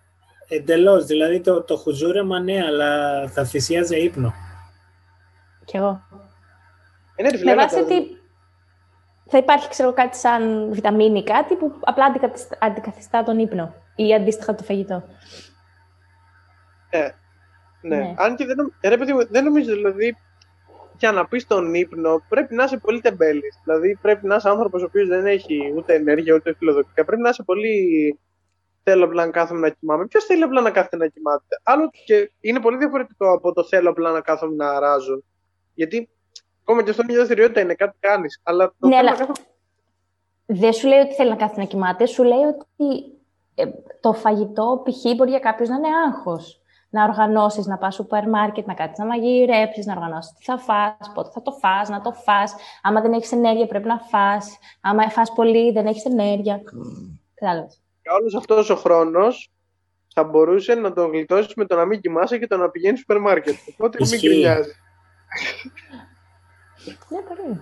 Εντελώς, 0.48 1.06
δηλαδή 1.06 1.42
το, 1.42 1.64
το 1.64 1.78
χουζούρεμα 1.78 2.40
ναι, 2.40 2.64
αλλά 2.66 3.28
θα 3.28 3.46
θυσίαζε 3.46 3.98
ύπνο. 3.98 4.34
Κι 5.66 5.78
εγώ. 5.78 6.02
Ε, 7.16 7.24
ναι, 7.24 7.30
ρε 7.30 7.38
φίλε, 7.38 7.46
Με 7.46 7.52
έλα 7.52 7.62
βάση 7.62 7.76
τώρα. 7.84 7.86
ότι 7.96 8.22
θα 9.26 9.38
υπάρχει 9.38 9.70
ξέρω, 9.70 9.94
κάτι 9.94 10.18
σαν 10.18 10.74
βιταμίνη 10.74 11.20
ή 11.20 11.24
κάτι 11.24 11.56
που 11.56 11.74
απλά 11.82 12.06
αντικαθιστά, 12.06 12.58
αντικαθιστά 12.62 13.24
τον 13.24 13.40
ύπνο 13.40 13.74
ή 13.96 14.14
αντίστοιχα 14.14 14.56
το 14.56 14.64
φαγητό. 14.64 15.04
Ναι. 16.96 17.16
Ναι. 17.82 17.96
Ναι. 17.96 18.14
Αν 18.18 18.36
και 18.36 18.46
δεν, 18.46 18.56
νομ- 18.56 18.72
ε, 18.82 18.90
ρε, 18.90 18.98
παιδί 18.98 19.14
μου, 19.14 19.28
δεν 19.30 19.44
νομίζω, 19.44 19.74
δηλαδή, 19.76 20.18
για 20.98 21.12
να 21.12 21.28
πεις 21.28 21.48
τον 21.48 21.74
ύπνο, 21.74 22.24
πρέπει 22.30 22.56
να 22.56 22.64
είσαι 22.64 22.78
πολύ 22.78 23.02
τεμπέλης. 23.02 23.60
Δηλαδή, 23.64 23.98
πρέπει 24.02 24.28
να 24.28 24.36
είσαι 24.36 24.50
άνθρωπος 24.50 24.82
ο 24.82 24.86
οποίος 24.86 25.08
δεν 25.08 25.26
έχει 25.26 25.74
ούτε 25.78 25.94
ενέργεια 25.94 26.36
ούτε 26.36 26.54
φιλοδοξία. 26.58 27.04
Πρέπει 27.06 27.22
να 27.22 27.30
είσαι 27.30 27.44
πολύ. 27.44 28.20
Θέλω 28.84 29.06
απλά 29.06 29.26
να 29.26 29.32
κάθομαι 29.32 29.60
να 29.60 29.70
κοιμάμαι. 29.70 30.08
Ποιος 30.08 30.26
θέλει 30.26 30.44
απλά 30.44 30.62
να 30.62 30.72
κάθεται 30.72 30.98
να 30.98 31.08
κοιμάται; 31.08 31.46
Άλλο 31.64 31.90
και 32.06 32.32
είναι 32.40 32.60
πολύ 32.60 32.78
διαφορετικό 32.78 33.34
από 33.34 33.54
το 33.54 33.64
θέλω 33.64 33.90
απλά 33.90 34.12
να 34.12 34.22
κάθομαι 34.22 34.56
να 34.56 34.70
αράζω. 34.72 35.24
Γιατί 35.74 36.10
ακόμα 36.62 36.84
και 36.84 36.90
αυτό 36.90 37.04
μια 37.04 37.16
δραστηριότητα 37.16 37.62
είναι 37.62 37.74
κάτι 37.74 37.98
κάνεις. 38.00 38.40
Αλλά 38.44 38.68
το 38.80 38.88
Ναι, 38.88 38.96
θέλω 38.96 39.00
αλλά- 39.10 39.12
να 39.12 39.26
κάθομαι. 39.26 39.48
Δεν 40.46 40.74
σου 40.74 40.88
λέει 40.88 41.00
ότι 41.00 41.14
θέλει 41.14 41.30
να 41.30 41.36
κάθεται 41.36 41.60
να 41.62 41.68
κοιμάται, 41.68 42.06
σου 42.06 42.24
λέει 42.24 42.40
ότι 42.40 43.12
ε, 43.56 43.66
το 44.00 44.14
φαγητό 44.14 44.84
π.χ. 44.86 45.16
μπορεί 45.16 45.30
για 45.30 45.40
κάποιους 45.40 45.70
να 45.70 45.76
είναι 45.76 45.88
άγχος. 46.08 46.61
Να 46.94 47.04
οργανώσεις, 47.04 47.66
να 47.66 47.78
πας 47.78 47.94
στο 47.94 48.04
σούπερ 48.04 48.30
μάρκετ, 48.30 48.66
να 48.68 48.74
κάτσεις 48.74 48.98
να 48.98 49.06
μαγειρέψεις, 49.06 49.86
να 49.86 49.94
οργανώσεις 49.94 50.32
τι 50.32 50.44
θα 50.44 50.58
φας, 50.58 51.12
πότε 51.14 51.30
θα 51.34 51.42
το 51.42 51.52
φας, 51.52 51.90
να 51.90 52.02
το 52.02 52.12
φας. 52.14 52.56
Άμα 52.82 53.02
δεν 53.02 53.14
έχεις 53.14 53.32
ενέργεια 53.32 53.68
πρέπει 53.68 53.88
να 53.88 53.98
φας. 54.00 54.58
Άμα 54.82 55.10
φας 55.10 55.34
πολύ 55.34 55.72
δεν 55.72 55.86
έχεις 55.86 56.06
ενέργεια. 56.06 56.62
Κατάλαβες. 57.34 57.82
Και 58.02 58.10
όλο 58.10 58.38
αυτός 58.38 58.70
ο 58.70 58.76
χρόνος 58.76 59.52
θα 60.14 60.24
μπορούσε 60.24 60.74
να 60.76 60.94
τον 60.94 61.12
γλιτώσεις 61.12 61.54
με 61.56 61.66
το 61.66 61.76
να 61.76 61.86
μην 61.86 62.02
κοιμάσαι 62.02 62.38
και 62.38 62.48
το 62.48 62.58
να 62.58 62.70
πηγαίνεις 62.70 63.00
στο 63.00 63.14
σούπερ 63.14 63.30
μάρκετ. 63.32 63.56
Οπότε 63.74 63.98
μην 64.02 64.12
Ισχύει. 64.14 64.28
γκρινιάζεις. 64.28 64.76
Ναι, 67.10 67.18
πολύ. 67.22 67.60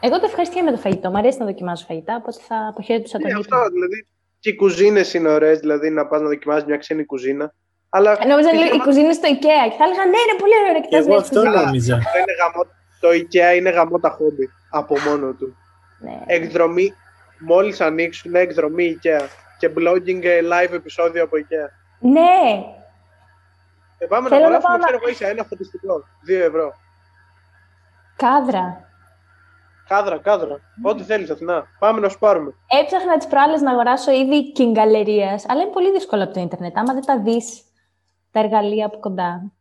Εγώ 0.00 0.18
το 0.18 0.24
ευχαριστώ 0.26 0.62
με 0.62 0.70
το 0.70 0.76
φαγητό. 0.76 1.10
Μ' 1.10 1.16
αρέσει 1.16 1.38
να 1.38 1.44
δοκιμάζω 1.44 1.84
φαγητά, 1.84 2.16
οπότε 2.16 2.38
θα 2.40 2.66
αποχαιρετούσα 2.68 3.18
τον 3.18 3.30
Ναι, 3.32 3.38
ύπνο. 3.38 3.56
αυτό 3.56 3.70
δηλαδή. 3.70 4.06
Και 4.38 4.50
οι 4.50 4.54
κουζίνες 4.54 5.14
είναι 5.14 5.28
ωραίες, 5.28 5.58
δηλαδή 5.58 5.90
να 5.90 6.06
πας 6.06 6.20
να 6.20 6.26
δοκιμάσεις 6.28 6.64
μια 6.64 6.76
ξένη 6.76 7.04
κουζίνα. 7.04 7.54
Αλλά 7.90 8.10
Ε, 8.20 8.26
Νόμιζα 8.26 8.48
πιστεύω 8.50 8.68
λέει, 8.70 8.78
η 8.80 8.82
κουζίνα 8.86 9.12
στο 9.12 9.28
IKEA 9.34 9.64
και 9.70 9.76
θα 9.78 9.84
έλεγα 9.86 10.04
ναι, 10.12 10.18
είναι 10.24 10.36
πολύ 10.42 10.54
ωραία. 10.60 10.72
Και 10.74 10.80
Κοιτάς 10.88 11.00
εγώ 11.00 11.08
μια 11.08 11.18
αυτό 11.18 11.40
κουζίνα. 11.40 11.62
νόμιζα. 11.64 11.94
το, 11.96 12.18
είναι 12.22 12.34
γαμό, 12.40 12.62
το 13.02 13.08
IKEA 13.20 13.56
είναι 13.56 13.70
γαμό 13.70 13.98
τα 14.00 14.10
χόμπι 14.16 14.46
από 14.70 14.94
μόνο 15.06 15.26
του. 15.38 15.56
Ναι. 16.00 16.16
Εκδρομή, 16.26 16.94
μόλις 17.38 17.80
ανοίξουν 17.80 18.34
εκδρομή 18.34 18.98
IKEA 19.02 19.22
και 19.58 19.70
blogging 19.78 20.22
ε, 20.24 20.40
live 20.52 20.72
επεισόδιο 20.72 21.22
από 21.24 21.36
IKEA. 21.42 21.66
Ναι, 21.98 22.64
Ε, 23.98 24.06
πάμε 24.06 24.28
Θέλω 24.28 24.40
να 24.40 24.48
να 24.48 24.56
γράφουμε, 24.56 24.68
πάω 24.68 24.76
να- 24.78 24.84
ξέρω 24.86 24.98
εγώ, 25.02 25.08
είσαι 25.12 25.26
ένα 25.26 25.44
φωτιστικό. 25.44 26.04
Δύο 26.22 26.44
ευρώ. 26.44 26.72
κάδρα. 28.16 28.84
Κάδρα, 29.88 30.18
κάδρα. 30.18 30.60
Ό,τι 30.82 31.02
θέλεις, 31.02 31.30
Αθηνά. 31.30 31.66
Πάμε 31.78 32.00
να 32.00 32.08
σου 32.08 32.18
πάρουμε. 32.18 32.54
Έψαχνα 32.80 33.16
τις 33.16 33.26
προάλλες 33.26 33.60
να 33.60 33.70
αγοράσω 33.70 34.10
είδη 34.12 34.52
κιγκαλερίας, 34.52 35.44
αλλά 35.48 35.62
είναι 35.62 35.70
πολύ 35.70 35.92
δύσκολο 35.92 36.22
από 36.24 36.32
το 36.34 36.40
Ίντερνετ. 36.40 36.76
Άμα 36.78 36.92
δεν 36.92 37.04
τα 37.04 37.18
δεις 37.20 37.62
τα 38.30 38.40
εργαλεία 38.40 38.86
από 38.86 38.98
κοντά. 38.98 39.52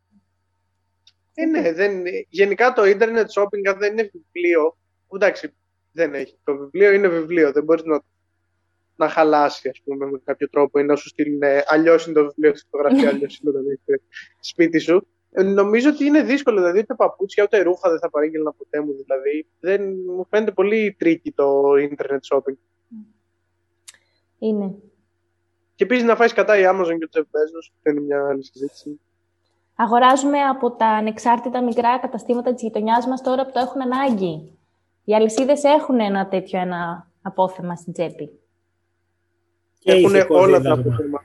Ε, 1.34 1.46
ναι, 1.46 1.74
δεν, 1.74 2.04
γενικά 2.30 2.74
το 2.74 2.82
internet 2.86 3.26
shopping 3.36 3.68
αν 3.70 3.78
δεν 3.80 3.92
είναι 3.92 4.12
βιβλίο, 4.14 4.78
εντάξει, 5.14 5.54
δεν 5.92 6.14
έχει. 6.14 6.38
Το 6.44 6.58
βιβλίο 6.58 6.92
είναι 6.92 7.08
βιβλίο, 7.08 7.52
δεν 7.52 7.64
μπορείς 7.64 7.84
να, 7.84 8.02
να 8.96 9.10
χαλάσει, 9.10 9.70
ας 9.70 9.82
πούμε, 9.84 10.06
με 10.06 10.22
κάποιο 10.24 10.50
τρόπο 10.50 10.80
ή 10.80 10.84
να 10.84 10.96
σου 10.96 11.08
στείλουν, 11.08 11.40
αλλιώς 11.68 12.06
είναι 12.06 12.16
το 12.16 12.26
βιβλίο 12.26 12.56
στη 12.56 12.68
φωτογραφίας, 12.70 13.12
αλλιώς 13.14 13.40
είναι 13.40 13.50
όταν 13.50 13.64
έχετε 13.66 14.02
σπίτι 14.40 14.80
σου. 14.80 15.08
Ε, 15.32 15.44
νομίζω 15.44 15.90
ότι 15.90 16.06
είναι 16.06 16.24
δύσκολο, 16.24 16.58
δηλαδή 16.58 16.80
ούτε 16.80 16.94
παπούτσια 16.94 17.44
ούτε 17.44 17.62
ρούχα 17.62 17.90
δεν 17.90 18.00
θα 18.00 18.10
παρήγγελνα 18.10 18.54
ποτέ 18.54 18.82
μου, 18.82 18.94
δηλαδή. 18.94 19.48
Δεν, 19.60 19.82
μου 20.16 20.26
φαίνεται 20.30 20.52
πολύ 20.52 20.96
tricky 21.00 21.32
το 21.32 21.72
internet 21.72 22.36
shopping. 22.36 22.56
Είναι. 24.40 24.76
Και 25.80 25.86
επίσης 25.86 26.04
να 26.06 26.16
φάει 26.16 26.34
σκατά 26.34 26.58
η 26.60 26.64
Amazon 26.72 26.98
και 27.00 27.08
το 27.12 27.20
Jeff 27.20 27.22
Bezos, 27.22 27.72
που 27.84 27.90
είναι 27.90 28.00
μια 28.00 28.28
άλλη 28.30 28.44
συζήτηση. 28.46 29.00
Αγοράζουμε 29.76 30.40
από 30.40 30.72
τα 30.72 30.86
ανεξάρτητα 30.86 31.64
μικρά 31.64 32.00
καταστήματα 32.00 32.54
της 32.54 32.62
γειτονιάς 32.62 33.08
μας 33.08 33.22
τώρα 33.22 33.46
που 33.46 33.52
το 33.54 33.60
έχουν 33.60 33.82
ανάγκη. 33.82 34.58
Οι 35.04 35.16
αλυσίδες 35.16 35.64
έχουν 35.64 36.00
ένα 36.00 36.28
τέτοιο 36.28 36.60
ένα 36.60 37.08
απόθεμα 37.22 37.76
στην 37.76 37.94
τσέπη. 37.94 38.30
Και 39.80 39.92
Έχουν 39.92 40.16
ηθικό 40.16 40.38
όλα 40.40 40.52
τα 40.52 40.60
δίδαγμα. 40.60 40.82
αποτελέσματα. 40.82 41.24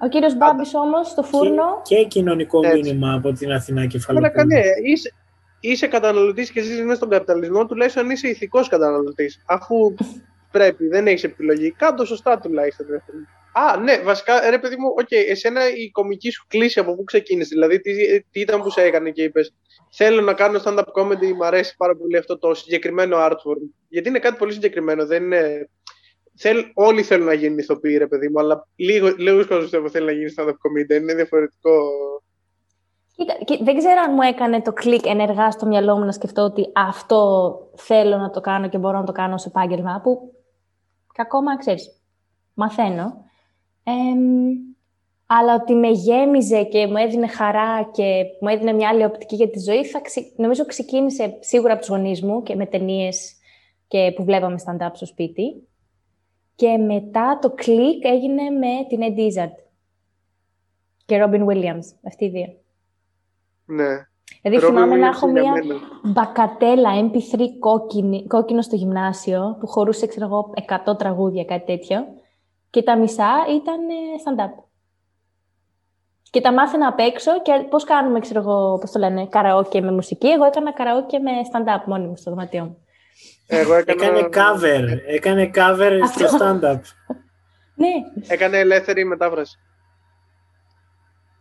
Ε, 0.00 0.04
ο 0.04 0.08
κύριος 0.08 0.36
Μπάμπης 0.36 0.74
όμως 0.74 1.08
στο 1.08 1.22
φούρνο. 1.22 1.80
Και, 1.82 1.96
και 1.96 2.04
κοινωνικό 2.04 2.60
Έτσι. 2.64 2.80
μήνυμα 2.82 3.12
από 3.14 3.32
την 3.32 3.52
Αθηνά 3.52 3.80
Αλλά 3.80 3.88
Κεφαλοπούλου. 3.90 4.32
κανέ, 4.32 4.62
είσαι, 4.84 5.12
είσαι 5.60 5.86
καταναλωτής 5.86 6.50
και 6.50 6.60
ζεις 6.60 6.80
μέσα 6.82 6.96
στον 6.96 7.08
καπιταλισμό, 7.08 7.66
τουλάχιστον 7.66 8.10
είσαι 8.10 8.28
ηθικός 8.28 8.68
καταναλωτής. 8.68 9.42
Αφού 9.46 9.94
πρέπει, 10.56 10.86
δεν 10.88 11.06
έχεις 11.06 11.24
επιλογή. 11.24 11.70
Κάντο 11.70 12.04
σωστά 12.04 12.38
τουλάχιστον. 12.38 12.86
Ρε 13.56 13.62
φίλε. 13.62 13.72
Α, 13.72 13.76
ναι, 13.76 13.98
βασικά, 13.98 14.50
ρε 14.50 14.58
παιδί 14.58 14.76
μου, 14.76 14.88
οκ, 14.98 15.10
εσένα 15.10 15.70
η 15.76 15.90
κομική 15.90 16.30
σου 16.30 16.44
κλίση 16.48 16.80
από 16.80 16.94
πού 16.94 17.04
ξεκίνησε. 17.04 17.48
Δηλαδή, 17.52 17.80
τι, 17.80 18.22
τι 18.22 18.40
ήταν 18.40 18.62
που 18.62 18.70
σε 18.70 18.82
έκανε 18.82 19.10
και 19.10 19.22
είπες, 19.22 19.54
Θέλω 19.98 20.20
να 20.20 20.34
κάνω 20.34 20.60
stand-up 20.64 20.84
comedy, 20.94 21.32
μου 21.32 21.44
αρέσει 21.44 21.76
πάρα 21.76 21.96
πολύ 21.96 22.16
αυτό 22.16 22.38
το 22.38 22.54
συγκεκριμένο 22.54 23.16
art 23.20 23.30
form. 23.30 23.70
Γιατί 23.88 24.08
είναι 24.08 24.18
κάτι 24.18 24.36
πολύ 24.36 24.52
συγκεκριμένο, 24.52 25.06
δεν 25.06 25.24
είναι. 25.24 25.70
Θέλ, 26.38 26.64
όλοι 26.74 27.02
θέλουν 27.02 27.26
να 27.26 27.32
γίνουν 27.32 27.58
ηθοποιοί, 27.58 27.96
ρε 27.98 28.06
παιδί 28.06 28.28
μου, 28.28 28.40
αλλά 28.40 28.68
λίγο, 28.76 29.14
λίγος 29.18 29.46
κόσμος 29.46 29.62
πιστεύω 29.62 29.88
θέλει 29.88 30.06
να 30.06 30.12
γίνει 30.12 30.32
stand-up 30.36 30.48
comedy. 30.48 31.00
Είναι 31.00 31.14
διαφορετικό. 31.14 31.70
Κοίτα, 33.16 33.34
και 33.44 33.58
δεν 33.62 33.78
ξέρω 33.78 34.00
αν 34.00 34.12
μου 34.14 34.22
έκανε 34.22 34.62
το 34.62 34.72
κλικ 34.72 35.06
ενεργά 35.06 35.50
στο 35.50 35.66
μυαλό 35.66 35.96
μου 35.96 36.04
να 36.04 36.12
σκεφτώ 36.12 36.42
ότι 36.42 36.70
αυτό 36.74 37.50
θέλω 37.76 38.16
να 38.16 38.30
το 38.30 38.40
κάνω 38.40 38.68
και 38.68 38.78
μπορώ 38.78 38.98
να 38.98 39.04
το 39.04 39.12
κάνω 39.12 39.34
ως 39.34 39.46
επάγγελμα, 39.46 40.00
που 40.02 40.34
και 41.12 41.22
ακόμα, 41.22 41.58
ξέρεις, 41.58 42.00
μαθαίνω. 42.54 43.24
Εμ, 43.88 44.56
αλλά 45.26 45.54
ότι 45.54 45.74
με 45.74 45.88
γέμιζε 45.88 46.62
και 46.62 46.86
μου 46.86 46.96
έδινε 46.96 47.26
χαρά 47.26 47.90
και 47.92 48.24
μου 48.40 48.48
έδινε 48.48 48.72
μια 48.72 48.88
άλλη 48.88 49.04
οπτική 49.04 49.34
για 49.34 49.50
τη 49.50 49.58
ζωή, 49.58 49.84
θα 49.84 50.00
ξε... 50.00 50.32
νομίζω 50.36 50.66
ξεκίνησε 50.66 51.36
σίγουρα 51.40 51.72
από 51.72 51.80
τους 51.80 51.90
γονείς 51.90 52.22
μου 52.22 52.42
και 52.42 52.54
με 52.54 52.66
ταινίες 52.66 53.36
και 53.88 54.12
που 54.16 54.24
βλέπαμε 54.24 54.56
stand-up 54.66 54.90
στο 54.92 55.06
σπίτι. 55.06 55.68
Και 56.54 56.76
μετά 56.76 57.38
το 57.40 57.50
κλικ 57.50 58.04
έγινε 58.04 58.42
με 58.50 58.86
την 58.88 59.00
Ed 59.02 59.18
Izzard 59.18 59.54
και 61.06 61.24
Robin 61.24 61.46
Williams, 61.46 61.94
αυτοί 62.06 62.24
οι 62.24 62.28
δύο. 62.28 62.56
Ναι. 63.64 64.06
Δηλαδή 64.42 64.66
Robin 64.66 64.68
θυμάμαι 64.68 64.96
να 64.96 65.08
Williams 65.08 65.14
έχω 65.14 65.30
για 65.30 65.40
μια 65.42 65.52
μένα. 65.52 65.74
μπακατέλα 66.04 66.90
MP3 67.10 67.40
κόκκινη, 67.58 68.26
κόκκινο 68.26 68.62
στο 68.62 68.76
γυμνάσιο 68.76 69.56
που 69.60 69.66
χωρούσε, 69.66 70.06
ξέρω 70.06 70.26
εγώ, 70.26 70.52
100 70.86 70.98
τραγούδια, 70.98 71.44
κάτι 71.44 71.66
τέτοιο. 71.66 72.06
Και 72.76 72.82
τα 72.82 72.96
μισά 72.98 73.46
ήταν 73.56 73.88
ε, 73.88 73.94
stand-up. 74.24 74.62
Και 76.30 76.40
τα 76.40 76.52
μάθαινα 76.52 76.86
απ' 76.86 76.98
έξω 76.98 77.42
και 77.42 77.52
πώς 77.70 77.84
κάνουμε, 77.84 78.20
ξέρω 78.20 78.40
εγώ, 78.40 78.78
πώς 78.78 78.90
το 78.90 78.98
λένε, 78.98 79.26
καραόκε 79.26 79.80
με 79.80 79.92
μουσική. 79.92 80.28
Εγώ 80.28 80.44
έκανα 80.44 80.72
καραόκε 80.72 81.18
με 81.18 81.30
stand-up 81.30 81.84
μόνη 81.86 82.06
μου 82.06 82.16
στο 82.16 82.30
δωμάτιό 82.30 82.64
μου. 82.64 82.86
Εγώ 83.46 83.74
έκανα... 83.74 84.04
Έκανε 84.04 84.28
cover. 84.32 84.98
Έκανε 85.06 85.50
cover 85.54 86.00
στο 86.12 86.24
Αυτό. 86.24 86.38
stand-up. 86.38 86.80
Ναι, 87.74 87.88
Έκανε 88.28 88.58
ελεύθερη 88.58 89.04
μετάφραση. 89.04 89.58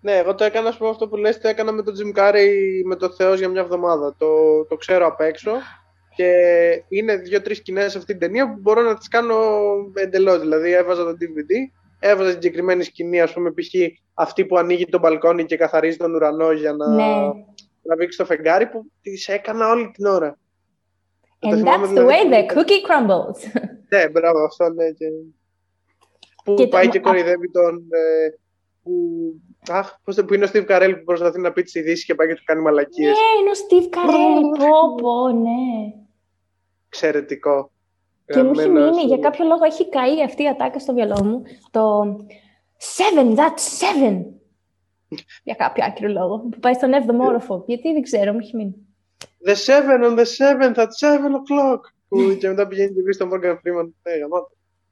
Ναι, 0.02 0.12
εγώ 0.12 0.36
το 0.36 0.44
έκανα, 0.44 0.70
ας 0.70 0.78
πούμε, 0.78 0.90
αυτό 0.90 1.08
που 1.08 1.16
λες, 1.16 1.40
το 1.40 1.48
έκανα 1.48 1.72
με 1.72 1.84
τον 1.84 1.94
Jim 1.98 2.20
Carrey 2.20 2.50
με 2.86 2.96
το 2.96 3.10
Θεός 3.10 3.40
για 3.40 3.50
μια 3.50 3.62
εβδομάδα. 3.62 4.16
Το, 4.18 4.28
το 4.66 4.76
ξέρω 4.76 5.08
απ' 5.08 5.22
έξω 5.22 5.52
και 6.16 6.32
είναι 6.90 7.16
δύο-τρεις 7.16 7.58
σκηνές 7.58 7.92
σε 7.92 7.98
αυτή 7.98 8.12
την 8.12 8.20
ταινία 8.22 8.54
που 8.54 8.60
μπορώ 8.62 8.82
να 8.82 8.96
τις 8.98 9.08
κάνω 9.08 9.38
εντελώς. 9.94 10.40
Δηλαδή, 10.40 10.72
έβαζα 10.72 11.04
το 11.04 11.12
DVD, 11.12 11.52
έβαζα 12.00 12.32
την 12.32 12.42
συγκεκριμένη 12.42 12.84
σκηνή, 12.84 13.22
ας 13.22 13.34
πούμε, 13.34 13.52
π.χ. 13.52 13.74
αυτή 14.14 14.46
που 14.46 14.58
ανοίγει 14.58 14.86
το 14.86 15.00
μπαλκόνι 15.00 15.46
και 15.46 15.58
καθαρίζει 15.58 15.98
τον 15.98 16.14
ουρανό 16.16 16.52
για 16.52 16.74
να 16.74 16.88
ναι. 16.90 17.32
τραβήξει 17.84 18.18
το 18.18 18.26
φεγγάρι 18.26 18.68
που 18.68 18.86
τις 19.02 19.28
έκανα 19.28 19.70
όλη 19.70 19.92
την 19.92 20.06
ώρα. 20.06 20.38
Το 21.40 21.50
And 21.50 21.56
θυμάμαι 21.56 21.86
that's 21.88 21.90
the 21.90 21.94
δηλαδή 21.94 22.14
way 22.14 22.46
που- 22.48 22.54
the 22.54 22.54
cookie 22.60 22.82
crumbles. 22.90 23.62
ναι, 23.90 24.10
μπράβο, 24.10 24.44
αυτό 24.44 24.70
ναι. 24.70 24.90
Και... 24.92 25.06
Που 26.44 26.54
Και 26.54 26.64
το- 26.64 26.70
πάει 26.70 26.88
και 26.90 26.98
α- 26.98 27.02
κοροϊδεύει 27.02 27.52
τον. 27.52 27.76
Ε, 27.90 28.28
που... 28.84 28.92
Αχ, 29.70 29.94
πώς 30.04 30.16
το 30.16 30.26
που 30.26 30.34
είναι 30.34 30.46
ο 30.46 30.50
Steve 30.54 30.66
Carell 30.70 30.94
που 30.98 31.04
προσπαθεί 31.06 31.40
να 31.42 31.52
πει 31.52 31.64
τις 31.64 31.76
ειδήσεις 31.76 32.06
και 32.06 32.16
πάει 32.16 32.28
και 32.28 32.36
του 32.36 32.42
κάνει 32.46 32.62
μαλακίες. 32.62 33.08
ναι, 33.16 33.40
είναι 33.42 33.50
ο 33.50 33.60
Steve 33.66 33.96
Carell, 33.96 34.66
πω, 34.68 34.96
πω, 35.02 35.28
ναι. 35.30 35.94
Εξαιρετικό. 36.96 37.72
Και 38.26 38.44
μου 38.44 38.52
έχει 38.52 38.62
Γραμμένος, 38.62 38.96
μείνει, 38.96 39.08
για 39.08 39.18
ε, 39.18 39.20
κάποιο 39.20 39.46
λόγο 39.46 39.64
έχει 39.64 39.90
καεί 39.90 40.24
αυτή 40.24 40.44
η 40.44 40.48
ατάκα 40.48 40.80
στο 40.80 40.94
μυαλό 40.94 41.24
μου. 41.24 41.42
Το 41.72 42.02
seven, 42.98 43.36
that's 43.36 43.66
seven. 43.82 44.24
για 45.44 45.56
κάποιο 45.56 45.86
άκυρο 45.86 46.10
λόγο. 46.10 46.40
Που 46.40 46.60
πάει 46.60 46.74
στον 46.74 46.92
7ο 46.94 47.26
όροφο. 47.28 47.64
Γιατί 47.68 47.94
δεν 47.94 48.02
ξέρω, 48.02 48.32
μου 48.32 48.40
έχει 48.42 48.56
μείνει. 48.56 48.76
The 49.46 49.56
seven 49.56 50.04
on 50.04 50.18
the 50.20 50.26
seventh 50.38 50.76
at 50.76 50.88
seven 51.02 51.32
o'clock. 51.32 51.80
που 52.08 52.38
και 52.40 52.48
μετά 52.48 52.68
πηγαίνει 52.68 52.94
και 52.94 53.02
βρει 53.02 53.18
τον 53.18 53.30
Morgan 53.34 53.54
Freeman. 53.54 53.90
Ναι, 54.04 54.18
γαμάτο. 54.20 54.52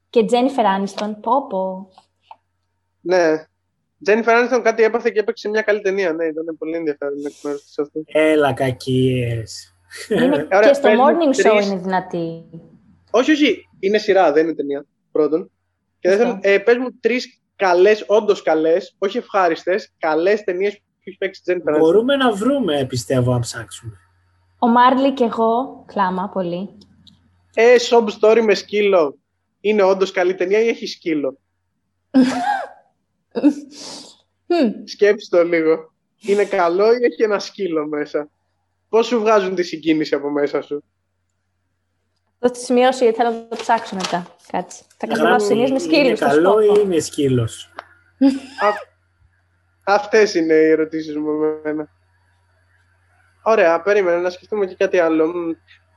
Και 0.10 0.26
Jennifer 0.30 0.80
Aniston, 0.80 1.12
πω 1.22 1.48
πω. 1.48 1.90
Ναι. 3.02 3.46
Jennifer 4.08 4.24
Aniston 4.26 4.62
κάτι 4.64 4.84
έπαθε 4.84 5.10
και 5.10 5.20
έπαιξε 5.20 5.50
μια 5.50 5.62
καλή 5.62 5.82
ταινία. 5.82 6.14
Ναι, 6.14 6.26
ήταν 6.26 6.56
πολύ 6.58 6.76
ενδιαφέρον 6.76 7.26
εκ 7.26 7.34
μέρου 7.44 7.58
τη 7.58 7.82
αυτό. 7.82 8.02
Έλα 8.06 8.54
κακίες. 8.54 9.73
Είναι, 10.10 10.48
Ωραία, 10.54 10.60
και 10.68 10.74
στο 10.74 10.88
πες 10.88 10.98
μου 10.98 11.04
morning 11.06 11.30
show 11.48 11.52
τρεις- 11.52 11.66
είναι 11.66 11.78
δυνατή. 11.78 12.44
Όχι, 13.12 13.32
όχι. 13.32 13.68
Είναι 13.80 13.98
σειρά, 13.98 14.32
δεν 14.32 14.44
είναι 14.46 14.56
ταινία. 14.56 14.86
Πρώτον. 15.12 15.52
Και 16.00 16.10
δεύτερον, 16.10 16.34
Αυτό. 16.36 16.50
ε, 16.50 16.58
πες 16.58 16.78
μου 16.78 16.92
τρεις 17.00 17.42
καλές, 17.56 18.04
όντως 18.08 18.42
καλές, 18.42 18.96
όχι 18.98 19.18
ευχάριστες, 19.18 19.92
καλές 19.98 20.44
ταινίες 20.44 20.78
που 20.78 20.84
έχει 21.04 21.18
παίξει 21.18 21.42
η 21.46 21.54
Jennifer 21.54 21.74
Aniston. 21.76 21.80
Μπορούμε 21.80 22.16
να 22.16 22.32
βρούμε, 22.32 22.86
πιστεύω, 22.90 23.34
αν 23.34 23.40
ψάξουμε. 23.40 23.98
Ο 24.60 24.68
Μάρλι 24.68 25.14
και 25.14 25.24
εγώ, 25.24 25.84
κλάμα 25.88 26.30
πολύ. 26.30 26.70
Ε, 27.54 27.76
Sob 27.90 28.08
Story 28.20 28.42
με 28.42 28.54
σκύλο. 28.54 29.18
Είναι 29.62 29.84
όντως 29.84 30.12
καλή 30.12 30.36
ταινία 30.36 30.60
ή 30.60 30.68
έχει 30.68 30.86
σκύλο; 30.88 31.38
Μμ, 34.48 34.84
Σκέψτε 34.86 35.38
το 35.38 35.44
λίγο. 35.44 35.94
Είναι 36.22 36.46
καλό 36.46 36.86
ή 36.94 36.98
έχει 37.04 37.24
ένα 37.24 37.40
σκύλο 37.40 37.88
μέσα; 37.88 38.30
Πώς 38.94 39.08
σου 39.08 39.20
βγάζουν 39.20 39.56
τη 39.56 39.64
συγκίνηση 39.64 40.16
από 40.16 40.30
μέσα 40.30 40.62
σου; 40.62 40.84
Θα 42.40 42.50
το 42.52 42.60
σημειώσω 42.60 43.04
γιατί 43.04 43.18
θέλω 43.18 43.30
να 43.30 43.48
το 43.48 43.56
ψάξω 43.56 43.96
μετά. 43.96 44.26
Κάτσε. 44.52 44.84
Θα 44.98 45.06
Γράφει, 45.08 45.22
κατεβάσω 45.22 45.48
ταινίες 45.48 45.70
με 45.72 45.76
Είναι 45.82 45.86
σκύλους. 45.86 46.20
θα 46.20 46.30
σου 46.30 46.36
καλό 46.36 46.54
πω. 46.54 46.60
ή 46.62 46.82
είναι 46.84 47.00
σκύλος; 47.00 47.74
Αυτές 49.86 50.34
είναι 50.36 50.54
οι 50.54 50.70
ερωτήσεις 50.70 51.18
μου 51.18 51.32
με 51.32 51.48
εμένα. 51.64 51.88
Ωραία, 53.44 53.82
περίμενα 53.82 54.20
να 54.20 54.30
σκεφτούμε 54.30 54.66
και 54.66 54.76
κάτι 54.76 55.00
άλλο. 55.00 55.28
Μ, 55.28 55.52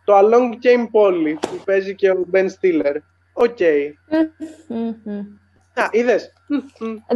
Το 0.04 0.18
Along 0.18 0.50
Came 0.64 0.84
Polly 0.92 1.34
που 1.40 1.62
παίζει 1.64 1.94
και 1.94 2.10
ο 2.10 2.26
Ben 2.32 2.44
Stiller. 2.46 2.96
Οκ. 3.32 3.58
Μμ, 4.68 4.94
μμ. 5.04 5.18
Α, 5.74 5.88
είδες. 5.90 6.32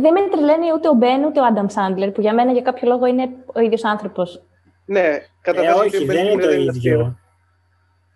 Δεν 0.01 0.13
με 0.13 0.29
τρελαίνει 0.31 0.73
ούτε 0.75 0.89
ο 0.89 0.93
Μπεν 0.93 1.25
ούτε 1.25 1.41
ο 1.41 1.45
Άνταμ 1.45 1.67
Σάντλερ, 1.67 2.11
που 2.11 2.21
για 2.21 2.35
μένα 2.35 2.53
για 2.53 2.63
κάποιο 2.63 2.89
λόγο 2.89 3.07
είναι 3.07 3.29
ο 3.55 3.61
ίδιος 3.61 3.85
άνθρωπος. 3.85 4.43
Ναι, 4.91 5.19
κατά 5.41 5.63
Ε, 5.63 5.75
βάση 5.75 5.87
όχι, 5.87 5.97
ο 5.97 6.01
Ben 6.03 6.07
δεν 6.07 6.27
είναι 6.27 6.35
Stiller 6.35 6.41
το 6.41 6.51
είναι 6.53 6.61
ίδιο. 6.63 6.71
αστείο. 6.71 7.19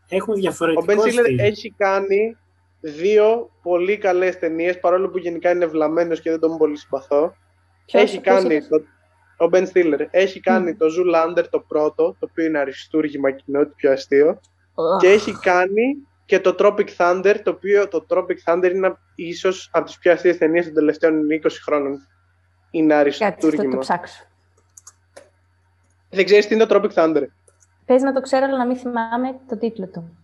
Έχουν 0.09 0.33
Ο 0.33 0.37
διαφορετικό 0.37 0.85
Ben 0.89 0.97
Stiller 0.99 1.23
στυλ. 1.23 1.39
έχει 1.39 1.75
κάνει 1.79 2.37
δύο 2.81 3.51
πολύ 3.63 3.99
καλές 3.99 4.39
ταινίες, 4.39 4.81
παρόλο 4.81 5.09
που 5.09 5.19
γενικά 5.19 5.51
είναι 5.51 5.67
βλαμμένος 5.67 6.21
και 6.21 6.31
δεν 6.31 6.41
τον 6.41 6.57
πολύ 6.59 6.77
συμπαθώ. 6.77 7.35
Ποιος- 7.87 8.03
έχει 8.03 8.21
ποιος 8.21 8.35
κάνει 8.43 8.55
είναι; 8.55 8.67
το, 8.69 8.77
ο 9.45 9.49
Ben 9.53 9.65
Stiller 9.73 10.07
έχει 10.11 10.41
κάνει 10.41 10.75
το 10.77 10.87
Zoolander 10.87 11.45
το 11.51 11.61
πρώτο, 11.61 12.17
το 12.19 12.29
οποίο 12.31 12.45
είναι 12.45 12.59
αριστούργημα 12.59 13.31
κοινό, 13.31 13.65
το 13.67 13.73
πιο 13.77 13.93
αστείο. 13.93 14.41
Και 15.01 15.09
έχει 15.09 15.33
κάνει 15.39 15.97
και 16.25 16.41
το 16.41 16.55
Tropic 16.59 16.89
Thunder, 16.97 17.35
το 17.45 17.51
οποίο 17.51 17.89
το 17.89 18.07
Tropic 18.09 18.37
Thunder 18.45 18.71
είναι 18.75 18.97
ίσως 19.15 19.69
από 19.73 19.85
τις 19.85 19.99
πιο 19.99 20.13
αστείες 20.13 20.39
ταινίες 20.39 20.65
των 20.65 20.75
τελευταίων 20.75 21.27
20 21.31 21.61
χρόνων. 21.65 22.09
Είναι 22.71 22.95
Κάτσε, 22.95 23.11
θα 23.25 23.31
το 23.31 23.47
αριστούργημα. 23.47 23.79
ψάξω. 23.79 24.25
Δεν 26.15 26.25
ξέρεις 26.25 26.47
τι 26.47 26.55
είναι 26.55 26.67
το 26.67 26.77
Tropic 26.77 26.93
Thunder. 26.95 27.23
Πες 27.85 28.03
να 28.03 28.13
το 28.13 28.21
ξέρω, 28.21 28.45
αλλά 28.45 28.57
να 28.57 28.67
μην 28.67 28.77
θυμάμαι 28.77 29.41
το 29.49 29.59
τίτλο 29.59 29.87
του. 29.89 30.19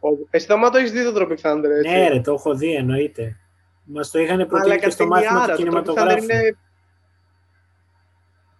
Ο- 0.00 0.26
Εσύ 0.30 0.46
θα 0.46 0.70
το 0.70 0.78
έχεις 0.78 0.92
δει 0.92 1.04
το 1.04 1.20
Tropic 1.20 1.36
Thunder, 1.40 1.64
έτσι; 1.78 1.90
Ναι, 1.90 2.08
ρε, 2.08 2.20
το 2.20 2.32
έχω 2.32 2.54
δει, 2.54 2.74
εννοείται. 2.74 3.36
Μας 3.84 4.10
το 4.10 4.18
είχαν 4.18 4.46
προτείνει 4.46 4.76
και 4.78 4.90
στο 4.90 5.06
μάθημα 5.06 5.46
του 5.48 5.56
κινηματογράφου. 5.56 6.22
είναι... 6.22 6.56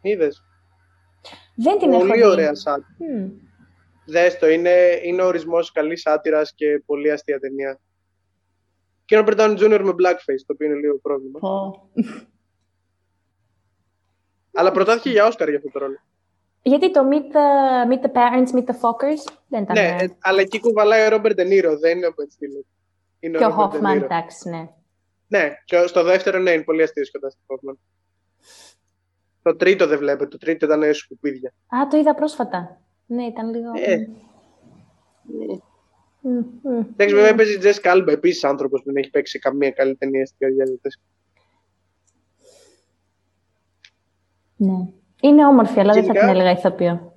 Είδες. 0.01 0.45
Δεν 1.57 1.79
την 1.79 1.93
έχω 1.93 1.99
Πολύ 2.01 2.15
δει. 2.15 2.25
ωραία 2.27 2.55
σάτυρα. 2.55 2.89
Μμ. 2.99 3.29
Δες 4.07 4.39
το, 4.39 4.49
είναι, 4.49 5.01
είναι 5.03 5.23
ο 5.23 5.27
ορισμός 5.27 5.73
καλής 5.73 6.01
σάτυρας 6.01 6.55
και 6.55 6.83
πολύ 6.87 7.11
αστεία 7.11 7.39
ταινία. 7.41 7.81
Και 9.05 9.15
είναι 9.15 9.23
ο 9.23 9.27
Μπρεντάνι 9.27 9.55
Junior 9.59 9.81
με 9.85 9.91
blackface, 9.91 10.43
το 10.47 10.53
οποίο 10.53 10.67
είναι 10.67 10.77
λίγο 10.77 10.99
πρόβλημα. 10.99 11.39
Πω. 11.39 11.89
Αλλά 14.55 14.73
προτάθηκε 14.73 15.11
για 15.11 15.27
Όσκαρ 15.27 15.49
για 15.49 15.59
αυτό 15.59 15.71
το 15.71 15.79
ρόλο. 15.79 15.99
Γιατί 16.67 16.91
το 16.91 17.01
meet 17.11 17.37
the, 17.37 17.93
meet 17.93 18.03
the 18.07 18.13
parents, 18.13 18.53
meet 18.55 18.65
the 18.65 18.75
fuckers 18.81 19.33
δεν 19.49 19.63
ήταν. 19.63 19.77
Ναι, 19.77 19.97
ε, 20.01 20.09
αλλά 20.21 20.41
εκεί 20.41 20.61
κουβαλάει 20.61 21.07
ο 21.07 21.09
Ρόμπερτ 21.09 21.35
Ντενίρο, 21.35 21.79
δεν 21.79 21.97
είναι 21.97 22.07
ο 22.07 22.11
Ben 22.11 22.23
Stiller. 22.23 22.65
Είναι 23.21 23.39
και 23.39 23.45
ο 23.45 23.49
Robert 23.49 23.75
De 23.75 23.81
Hoffman, 23.81 23.99
Niro. 23.99 24.03
εντάξει, 24.03 24.49
ναι. 24.49 24.69
Ναι, 25.29 25.51
και 25.65 25.87
στο 25.87 26.03
δεύτερο 26.03 26.39
ναι, 26.39 26.51
είναι 26.51 26.63
πολύ 26.63 26.83
αστείος 26.83 27.11
κοντά 27.11 27.31
στο 27.31 27.41
Hoffman. 27.47 27.77
Το 29.43 29.57
τρίτο 29.57 29.87
δεν 29.87 29.99
βλέπετε, 29.99 30.27
το 30.27 30.39
τρίτο 30.39 30.67
ήταν 30.67 30.95
σκουπίδια. 30.95 31.55
Α, 31.67 31.89
το 31.91 31.97
είδα 31.97 32.15
πρόσφατα. 32.15 32.81
Ναι, 33.07 33.25
ήταν 33.25 33.51
λίγο. 33.51 33.71
Ε. 33.75 34.09
Μμ, 36.21 36.39
μμ. 36.63 36.79
Εντάξει, 36.79 37.15
βέβαια 37.15 37.35
παίζει 37.35 37.59
Τζες 37.59 37.81
Κάλμπα, 37.81 38.13
επίσης 38.13 38.45
άνθρωπος 38.45 38.81
που 38.83 38.87
δεν 38.87 38.97
έχει 38.97 39.11
παίξει 39.11 39.39
καμία 39.39 39.71
καλή 39.71 39.97
ταινία 39.97 40.27
στην 40.27 40.39
καρδιά 40.39 40.65
του. 40.65 40.81
Ναι. 44.57 44.89
Είναι 45.25 45.47
όμορφη, 45.47 45.81
αλλά 45.81 45.93
δεν 45.93 46.05
θα 46.05 46.13
Γενικά- 46.13 46.21
την 46.27 46.35
έλεγα 46.41 46.51
ηθοποιό. 46.59 47.13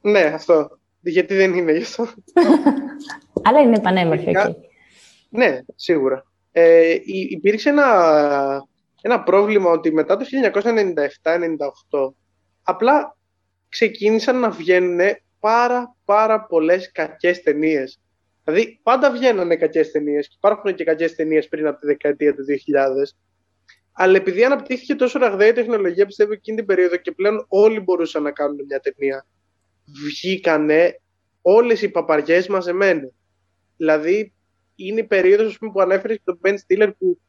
Ναι, 0.00 0.20
αυτό. 0.20 0.78
Γιατί 1.00 1.34
δεν 1.34 1.54
είναι 1.54 1.72
γι' 1.72 1.82
αυτό. 1.82 2.06
Αλλά 3.44 3.60
είναι 3.60 3.80
πανέμορφη, 3.80 4.22
Γενικά- 4.22 4.48
οκ. 4.48 4.56
Ναι, 5.28 5.58
σίγουρα. 5.74 6.24
Ε, 6.52 6.90
υ- 7.04 7.30
υπήρξε 7.30 7.68
ένα, 7.68 7.86
ένα 9.02 9.22
πρόβλημα 9.22 9.70
ότι 9.70 9.92
μετά 9.92 10.16
το 10.16 10.24
1997-98 10.24 12.14
απλά 12.62 13.16
ξεκίνησαν 13.68 14.38
να 14.38 14.50
βγαίνουν 14.50 14.98
πάρα 15.40 15.96
πάρα 16.04 16.40
πολλές 16.46 16.92
κακές 16.92 17.42
ταινίες. 17.42 18.00
Δηλαδή 18.44 18.80
πάντα 18.82 19.10
βγαίνανε 19.10 19.56
κακές 19.56 19.90
ταινίες 19.90 20.28
και 20.28 20.34
υπάρχουν 20.36 20.74
και 20.74 20.84
κακές 20.84 21.14
ταινίες 21.14 21.48
πριν 21.48 21.66
από 21.66 21.80
τη 21.80 21.86
δεκαετία 21.86 22.34
του 22.34 22.44
2000 22.44 23.14
αλλά 23.92 24.16
επειδή 24.16 24.44
αναπτύχθηκε 24.44 24.94
τόσο 24.94 25.18
ραγδαία 25.18 25.48
η 25.48 25.52
τεχνολογία 25.52 26.06
πιστεύω 26.06 26.32
εκείνη 26.32 26.56
την 26.56 26.66
περίοδο 26.66 26.96
και 26.96 27.12
πλέον 27.12 27.44
όλοι 27.48 27.80
μπορούσαν 27.80 28.22
να 28.22 28.30
κάνουν 28.30 28.64
μια 28.68 28.80
ταινία 28.80 29.26
βγήκανε 30.04 31.00
όλες 31.42 31.82
οι 31.82 31.88
παπαριές 31.88 32.48
μαζεμένες. 32.48 33.12
Δηλαδή 33.76 34.32
είναι 34.74 35.00
η 35.00 35.04
περίοδος 35.04 35.46
ας 35.46 35.58
πούμε, 35.58 35.72
που 35.72 35.80
ανέφερες 35.80 36.16
και 36.16 36.22
τον 36.24 36.40
Ben 36.44 36.54
Stiller 36.54 36.90
που 36.98 37.20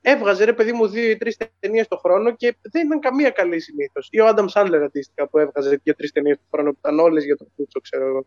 έβγαζε 0.00 0.44
ρε 0.44 0.52
παιδί 0.52 0.72
μου 0.72 0.86
δύο 0.86 1.10
ή 1.10 1.16
τρεις 1.16 1.36
ταινίες 1.60 1.88
το 1.88 1.96
χρόνο 1.96 2.36
και 2.36 2.56
δεν 2.62 2.86
ήταν 2.86 3.00
καμία 3.00 3.30
καλή 3.30 3.60
συνήθως. 3.60 4.08
Ή 4.10 4.20
ο 4.20 4.28
Adam 4.28 4.46
Sandler 4.52 4.80
αντίστοιχα 4.84 5.28
που 5.28 5.38
έβγαζε 5.38 5.80
δύο-τρει 5.82 6.10
ταινίες 6.10 6.36
το 6.36 6.42
χρόνο 6.50 6.70
που 6.70 6.78
ήταν 6.78 6.98
όλες 6.98 7.24
για 7.24 7.36
το 7.36 7.46
κούτσο, 7.56 7.80
ξέρω 7.80 8.06
εγώ. 8.06 8.26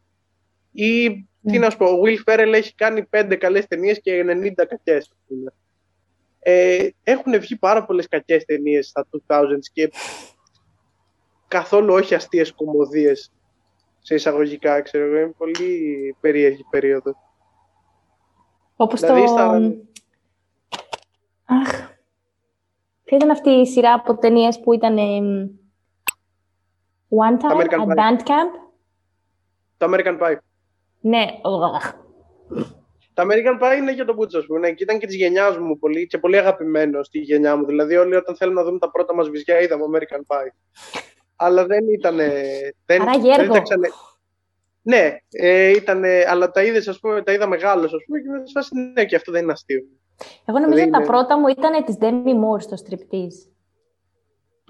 Ή 0.72 1.10
τι 1.41 1.60
να 1.60 1.70
σου 1.70 1.78
πω, 1.78 1.86
ο 1.86 2.02
Will 2.03 2.34
Ferrell 2.34 2.52
έχει 2.53 2.76
κάνει 2.76 3.06
πέντε 3.06 3.36
καλές 3.36 3.68
ταινίες 3.68 4.02
και 4.02 4.24
90 4.28 4.65
κακές, 4.68 4.98
ας 4.98 5.18
πούμε. 5.28 5.53
Ε, 6.44 6.88
έχουν 7.03 7.40
βγει 7.40 7.56
πάρα 7.56 7.86
πολλές 7.86 8.07
κακές 8.07 8.45
ταινίες 8.45 8.88
στα 8.88 9.06
2000s 9.28 9.60
και 9.74 9.91
καθόλου 11.48 11.94
όχι 11.94 12.15
αστείες 12.15 12.53
κομμωδίες 12.53 13.32
σε 13.99 14.15
εισαγωγικά, 14.15 14.82
ξέρω 14.82 15.06
εγώ. 15.06 15.15
Είναι 15.18 15.34
πολύ 15.38 16.15
περίεργη 16.20 16.65
περίοδο. 16.70 17.14
Όπως 18.76 18.99
Δηλαδή, 18.99 19.22
το... 19.22 19.28
στα- 19.28 19.72
Αχ. 21.45 21.91
Ποια 23.03 23.18
ήταν 23.18 23.30
αυτή 23.30 23.49
η 23.49 23.68
σειρά 23.68 23.94
από 23.94 24.18
ταινίες 24.18 24.60
που 24.60 24.74
ήταν... 24.74 24.98
εμ, 24.98 25.49
One 27.10 27.38
Time, 27.41 27.52
American 27.56 27.80
at 27.80 27.88
Pie. 27.88 27.95
Band 27.95 28.20
Camp. 28.20 28.60
Το 29.78 29.86
American 29.94 30.20
Pie. 30.22 30.38
Ναι, 31.02 31.26
ugh. 31.44 31.82
Το 33.14 33.23
American 33.23 33.64
Pie 33.64 33.77
είναι 33.77 33.91
για 33.94 34.06
τον 34.06 34.15
Μπούτσο, 34.15 34.38
ας 34.38 34.45
πούμε. 34.45 34.72
Και 34.72 34.84
ήταν 34.84 34.99
και 34.99 35.06
της 35.07 35.15
γενιάς 35.15 35.57
μου 35.57 35.80
πολύ, 35.80 36.07
και 36.07 36.18
πολύ 36.18 36.38
αγαπημένο 36.38 37.03
στη 37.03 37.19
γενιά 37.19 37.56
μου. 37.56 37.65
Δηλαδή, 37.65 37.95
όλοι 37.95 38.15
όταν 38.15 38.35
θέλουμε 38.35 38.60
να 38.61 38.65
δούμε 38.68 38.80
τα 38.80 38.91
πρώτα 38.91 39.15
μας 39.15 39.30
βυζιά, 39.30 39.61
είδαμε 39.61 39.84
American 39.94 40.18
Pie. 40.35 40.48
Αλλά 41.35 41.65
δεν 41.65 41.88
ήταν. 41.88 42.15
Δεν, 42.85 43.02
Άρα 43.02 43.11
δεν 43.11 43.22
Γιέργο. 43.22 43.44
ήταν 43.44 43.64
ξανε- 43.64 43.91
Ναι, 44.81 45.18
ε, 45.30 45.69
ήταν, 45.69 46.03
αλλά 46.27 46.52
τα 46.52 46.64
είδες, 46.64 46.88
ας 46.88 46.99
πούμε, 46.99 47.22
τα 47.23 47.31
είδα 47.31 47.48
μεγάλος, 47.48 47.94
ας 47.94 48.03
πούμε, 48.06 48.19
και 48.19 48.30
με 48.30 48.44
φάση, 48.53 48.76
ναι, 48.94 49.06
και 49.06 49.15
αυτό 49.15 49.31
δεν 49.31 49.44
είναι 49.44 49.52
αστείο. 49.52 49.84
Εγώ 50.45 50.60
νομίζω 50.60 50.65
Δηλαδή 50.68 50.81
ότι 50.81 50.91
τα 50.91 50.98
είναι- 50.98 51.07
πρώτα 51.07 51.40
μου 51.40 51.48
ήταν 51.48 51.84
της 51.85 51.98
Demi 51.99 52.34
Moore 52.44 52.61
στο 52.61 52.76
striptease. 52.85 53.52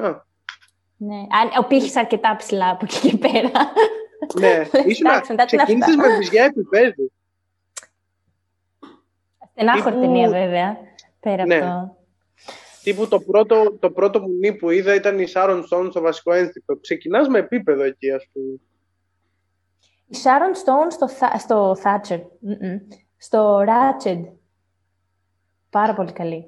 Α, 0.08 0.10
Ναι. 0.98 1.16
Αν 1.16 1.68
πήγες 1.68 1.96
αρκετά 1.96 2.36
ψηλά 2.36 2.70
από 2.70 2.86
εκεί 2.86 3.10
και 3.10 3.18
πέρα. 3.18 3.52
ναι, 4.40 4.62
ήσουν. 4.92 5.06
Εντάξει, 5.10 5.32
μετά 5.32 5.46
τι 5.46 5.56
να 5.56 5.64
Ξεκίνησες 5.64 5.94
φτάνω. 5.94 6.12
με 6.12 6.18
βυζιά 6.18 6.44
επίπεδου. 6.44 7.12
Στενάχωρη 9.54 9.84
Τύπου- 9.96 10.02
ταινία 10.02 10.30
βέβαια. 10.30 10.78
Πέρα 11.20 11.46
Ναι. 11.46 11.56
από 11.56 11.66
το... 11.66 11.98
Τύπου 12.84 13.08
το 13.08 13.20
πρώτο, 13.20 13.78
το 13.80 13.92
πρώτο 13.92 14.20
μουνί 14.22 14.56
που 14.56 14.70
είδα 14.70 14.96
ήταν 14.96 15.20
η 15.20 15.26
Sharon 15.34 15.64
Stone 15.70 15.88
στο 15.90 16.02
βασικό 16.02 16.34
ένστικτο. 16.34 16.76
Ξεκινάς 16.78 17.28
με 17.28 17.40
επίπεδο 17.40 17.84
εκεί, 17.84 18.12
ας 18.12 18.28
πούμε. 18.34 18.60
Η 20.08 20.16
Sharon 20.24 20.56
Stone 20.58 20.92
στο, 20.92 21.08
Tha- 21.20 21.36
στο 21.40 21.72
Thatcher. 21.84 22.22
Μμμ. 22.40 22.78
Στο 23.18 23.60
Ratched. 23.68 24.22
Πάρα 25.70 25.94
πολύ 25.94 26.12
καλή. 26.12 26.48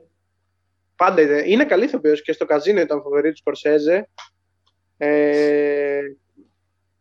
Πάντα 0.96 1.22
είναι, 1.22 1.42
είναι 1.46 1.66
καλή 1.66 1.84
ηθοποιός 1.84 2.22
και 2.22 2.32
στο 2.34 2.46
καζίνο 2.46 2.80
ήταν 2.80 3.02
φοβερή 3.02 3.30
του 3.30 3.38
Σκορσέζε. 3.38 4.10
Ε, 4.98 6.00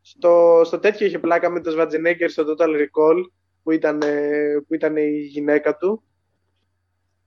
στο, 0.01 0.61
στο 0.65 0.79
τέτοιο 0.79 1.07
είχε 1.07 1.19
πλάκα 1.19 1.51
με 1.51 1.61
το 1.61 1.71
Σβατζενέγκερ 1.71 2.31
στο 2.31 2.45
Total 2.49 2.69
Recall 2.69 3.25
που 3.65 3.71
ήταν, 3.71 4.03
ε, 4.03 4.61
που 4.69 4.75
ήταν 4.75 4.97
η 4.97 5.19
γυναίκα 5.19 5.77
του. 5.77 6.03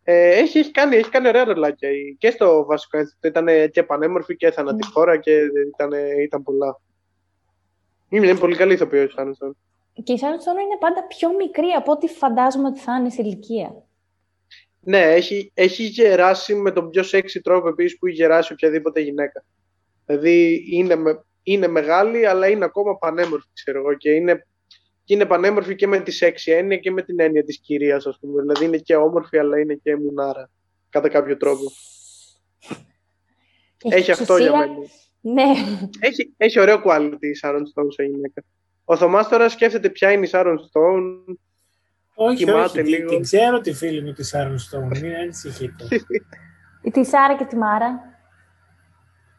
Ε, 0.04 0.30
έχει, 0.30 0.58
έχει, 0.60 0.72
κάνει, 0.72 0.96
έχει 0.96 1.10
κάνει 1.10 1.28
ωραία 1.28 1.44
ρολάκια. 1.44 1.90
Η- 1.92 2.16
Και 2.20 2.30
στο 2.32 2.66
βασικό 2.66 2.98
ένστικτο 2.98 3.28
ήταν 3.28 3.72
και 3.72 3.84
πανέμορφη 3.84 4.36
και 4.36 4.52
θανατηφόρα 4.52 5.18
και 5.20 5.32
ήταν, 5.76 5.92
ήταν 6.24 6.44
πολλά. 6.44 6.82
Είναι 8.10 8.36
πολύ 8.36 8.56
καλή 8.56 8.74
ηθοποιός 8.74 9.12
η 9.12 9.16
Sharon 9.18 9.28
Stone. 9.30 9.52
Και 10.04 10.14
η 10.14 10.20
Sharon 10.22 10.40
Stone 10.40 10.62
είναι 10.64 10.78
πάντα 10.80 11.08
πιο 11.08 11.36
μικρή 11.36 11.68
από 11.78 11.92
ό,τι 11.92 12.08
φαντάζομαι 12.08 12.68
ότι 12.68 12.80
θα 12.80 12.96
είναι 12.96 13.10
σε 13.10 13.22
ηλικία. 13.22 13.84
Ναι, 14.80 15.02
έχει, 15.02 15.52
έχει 15.54 15.84
γεράσει 15.84 16.56
με 16.56 16.72
τον 16.72 16.90
πιο 16.90 17.04
σεξι 17.04 17.42
τρόπο 17.42 17.68
επίσης 17.68 17.98
που 17.98 18.08
έχει 18.08 18.16
γεράσει 18.16 18.54
οποιαδήποτε 18.54 19.00
γυναίκα. 19.02 19.46
Δηλαδή 20.06 20.66
είναι, 20.72 20.96
με- 20.96 21.24
είναι 21.44 21.68
μεγάλη, 21.68 22.26
αλλά 22.26 22.48
είναι 22.48 22.66
ακόμα 22.66 22.98
πανέμορφη, 22.98 23.48
ξέρω 23.54 23.80
εγώ. 23.80 23.94
Και 23.94 24.10
είναι, 24.12 24.48
και 25.08 25.14
είναι 25.14 25.26
πανέμορφη 25.26 25.76
και 25.76 25.88
με 25.88 26.00
τη 26.00 26.12
σεξι 26.12 26.52
έννοια 26.52 26.78
και 26.78 26.92
με 26.92 27.02
την 27.02 27.20
έννοια 27.20 27.44
της 27.44 27.60
κυρίας, 27.60 28.06
ας 28.06 28.18
πούμε. 28.20 28.42
Δηλαδή 28.42 28.66
είναι 28.66 28.78
και 28.78 28.96
όμορφη, 28.96 29.38
αλλά 29.38 29.60
είναι 29.60 29.74
και 29.84 29.96
μουνάρα, 29.96 30.50
κατά 30.90 31.10
κάποιο 31.10 31.38
τρόπο. 31.38 31.64
Και 33.78 33.96
Έχει 33.96 34.12
αυτό 34.12 34.38
για 34.38 34.46
εξουσία- 34.46 34.68
μένα. 35.22 35.44
Ναι. 35.52 35.60
Έχει, 36.00 36.34
έχει 36.38 36.60
ωραίο 36.60 36.82
quality 36.86 37.18
η 37.22 37.40
Sharon 37.44 37.60
Stone 37.74 37.88
σε 37.88 38.04
γυναίκα. 38.04 38.44
Ο 38.86 38.96
Θωμάς 38.98 39.28
τώρα 39.28 39.50
σκέφτεται 39.50 39.90
ποια 39.90 40.12
είναι 40.12 40.26
η 40.26 40.30
Sharon 40.34 40.56
Stone. 40.56 41.36
Όχι, 42.16 42.36
Κοιμάται 42.38 42.60
όχι, 42.64 42.74
την- 42.74 42.86
λίγο. 42.86 43.10
την 43.10 43.22
ξέρω 43.22 43.60
τη 43.62 43.74
φίλη 43.74 44.02
μου 44.04 44.12
τη 44.14 44.30
Sharon 44.34 44.56
Stone, 44.56 45.00
μην 45.02 45.16
ανησυχείτε. 45.16 45.86
Τη 46.92 47.06
Σάρα 47.06 47.36
και 47.38 47.46
τη 47.46 47.56
Μάρα. 47.56 48.00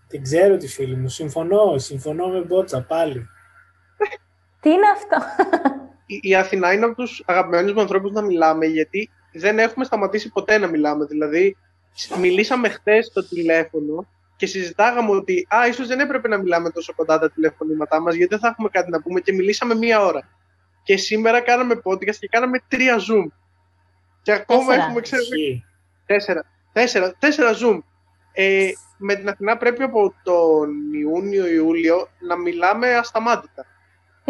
την 0.08 0.22
ξέρω 0.22 0.56
τη 0.56 0.68
φίλη 0.68 0.96
μου, 0.96 1.08
συμφωνώ, 1.08 1.78
συμφωνώ 1.78 2.28
με 2.28 2.40
μπότσα 2.40 2.82
πάλι. 2.82 3.26
Τι 4.60 4.70
είναι 4.70 4.88
αυτό; 4.94 5.16
η, 6.06 6.20
η 6.22 6.34
Αθηνά 6.34 6.72
είναι 6.72 6.84
από 6.84 6.94
τους 6.94 7.22
αγαπημένους 7.26 7.72
μου 7.72 7.80
ανθρώπους 7.80 8.12
να 8.12 8.22
μιλάμε, 8.22 8.66
γιατί 8.66 9.10
δεν 9.32 9.58
έχουμε 9.58 9.84
σταματήσει 9.84 10.28
ποτέ 10.28 10.58
να 10.58 10.66
μιλάμε. 10.66 11.04
Δηλαδή, 11.04 11.56
μιλήσαμε 12.18 12.68
χθες 12.68 13.06
στο 13.06 13.28
τηλέφωνο 13.28 14.06
και 14.36 14.46
συζητάγαμε 14.46 15.10
ότι 15.10 15.46
α, 15.56 15.66
ίσως 15.66 15.86
δεν 15.86 16.00
έπρεπε 16.00 16.28
να 16.28 16.38
μιλάμε 16.38 16.70
τόσο 16.70 16.92
κοντά 16.96 17.18
τα 17.18 17.30
τηλεφωνήματά 17.30 18.00
μας 18.00 18.14
γιατί 18.14 18.30
δεν 18.30 18.38
θα 18.38 18.48
έχουμε 18.48 18.68
κάτι 18.68 18.90
να 18.90 19.00
πούμε 19.00 19.20
και 19.20 19.32
μιλήσαμε 19.32 19.74
μία 19.74 20.04
ώρα. 20.04 20.28
Και 20.82 20.96
σήμερα 20.96 21.40
κάναμε 21.40 21.80
podcast 21.84 22.16
και 22.16 22.28
κάναμε 22.28 22.62
τρία 22.68 22.96
Zoom. 22.96 23.26
Και 24.22 24.32
ακόμα 24.32 24.64
Τέσσερα. 24.64 24.84
έχουμε, 24.84 25.00
ξέρω, 25.00 25.22
τέσσερα, 26.06 26.44
τέσσερα, 26.72 27.14
τέσσερα 27.18 27.50
Zoom. 27.52 27.78
Ε, 28.32 28.70
με 28.98 29.14
την 29.14 29.28
Αθηνά 29.28 29.56
πρέπει 29.56 29.82
από 29.82 30.14
τον 30.22 30.92
Ιούνιο-Ιούλιο 30.92 32.08
να 32.18 32.36
μιλάμε 32.36 32.94
ασταμάτητα. 32.94 33.66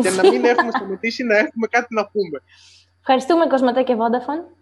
Και 0.03 0.11
να 0.11 0.29
μην 0.29 0.45
έχουμε 0.45 0.71
σταματήσει 0.71 1.25
να 1.25 1.37
έχουμε 1.39 1.67
κάτι 1.71 1.95
να 1.95 2.07
πούμε. 2.07 2.43
Ευχαριστούμε 3.01 3.47
Κοσμοτέ 3.47 3.83
και 3.83 3.95
Vodafone. 3.97 4.57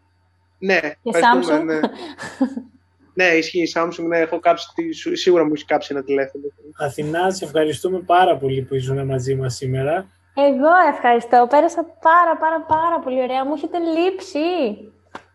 Ναι, 0.58 0.80
Και 0.80 1.10
ευχαριστούμε, 1.14 1.58
Samsung. 1.60 1.64
Ναι. 1.64 1.80
ναι, 3.28 3.34
ισχύει 3.36 3.62
η 3.62 3.72
Samsung. 3.74 4.04
Ναι, 4.08 4.18
έχω 4.18 4.40
κάψει, 4.40 4.66
τη- 4.74 5.16
σίγουρα 5.16 5.44
μου 5.44 5.52
έχει 5.54 5.64
κάψει 5.64 5.88
ένα 5.94 6.02
τηλέφωνο. 6.04 6.44
Αθηνά, 6.78 7.30
σε 7.30 7.44
ευχαριστούμε 7.44 7.98
πάρα 7.98 8.36
πολύ 8.36 8.62
που 8.62 8.74
ήσουν 8.74 9.04
μαζί 9.06 9.34
μας 9.34 9.54
σήμερα. 9.54 10.06
Εγώ 10.34 10.68
ευχαριστώ. 10.94 11.46
Πέρασα 11.50 11.84
πάρα 11.84 12.36
πάρα 12.36 12.60
πάρα 12.60 12.98
πολύ 12.98 13.22
ωραία. 13.22 13.44
Μου 13.44 13.54
έχετε 13.54 13.78
λείψει. 13.78 14.38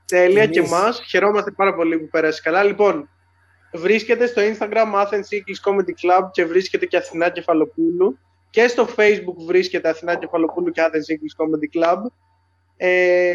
Τέλεια 0.06 0.44
Εμείς. 0.44 0.58
και 0.58 0.64
εμάς. 0.66 1.02
Χαιρόμαστε 1.10 1.52
πάρα 1.52 1.76
πολύ 1.76 1.98
που 1.98 2.08
πέρασες 2.12 2.42
καλά. 2.42 2.64
Λοιπόν, 2.64 3.10
βρίσκεται 3.74 4.26
στο 4.28 4.42
Instagram 4.42 4.94
Athens 4.94 5.28
English 5.36 5.70
Comedy 5.72 5.94
Club 6.02 6.30
και 6.32 6.46
βρίσκεται 6.46 6.86
και 6.86 6.98
Αθηνά 6.98 7.30
Κεφαλοπούλου. 7.30 8.18
Και 8.52 8.68
στο 8.68 8.88
Facebook 8.98 9.46
βρίσκεται 9.48 9.90
Αθηνά 9.90 10.16
Κεφαλοπούλου 10.16 10.72
και 10.72 10.82
Athens 10.82 11.08
English 11.14 11.36
Comedy 11.42 11.70
Club. 11.82 11.98
Ε, 12.78 13.32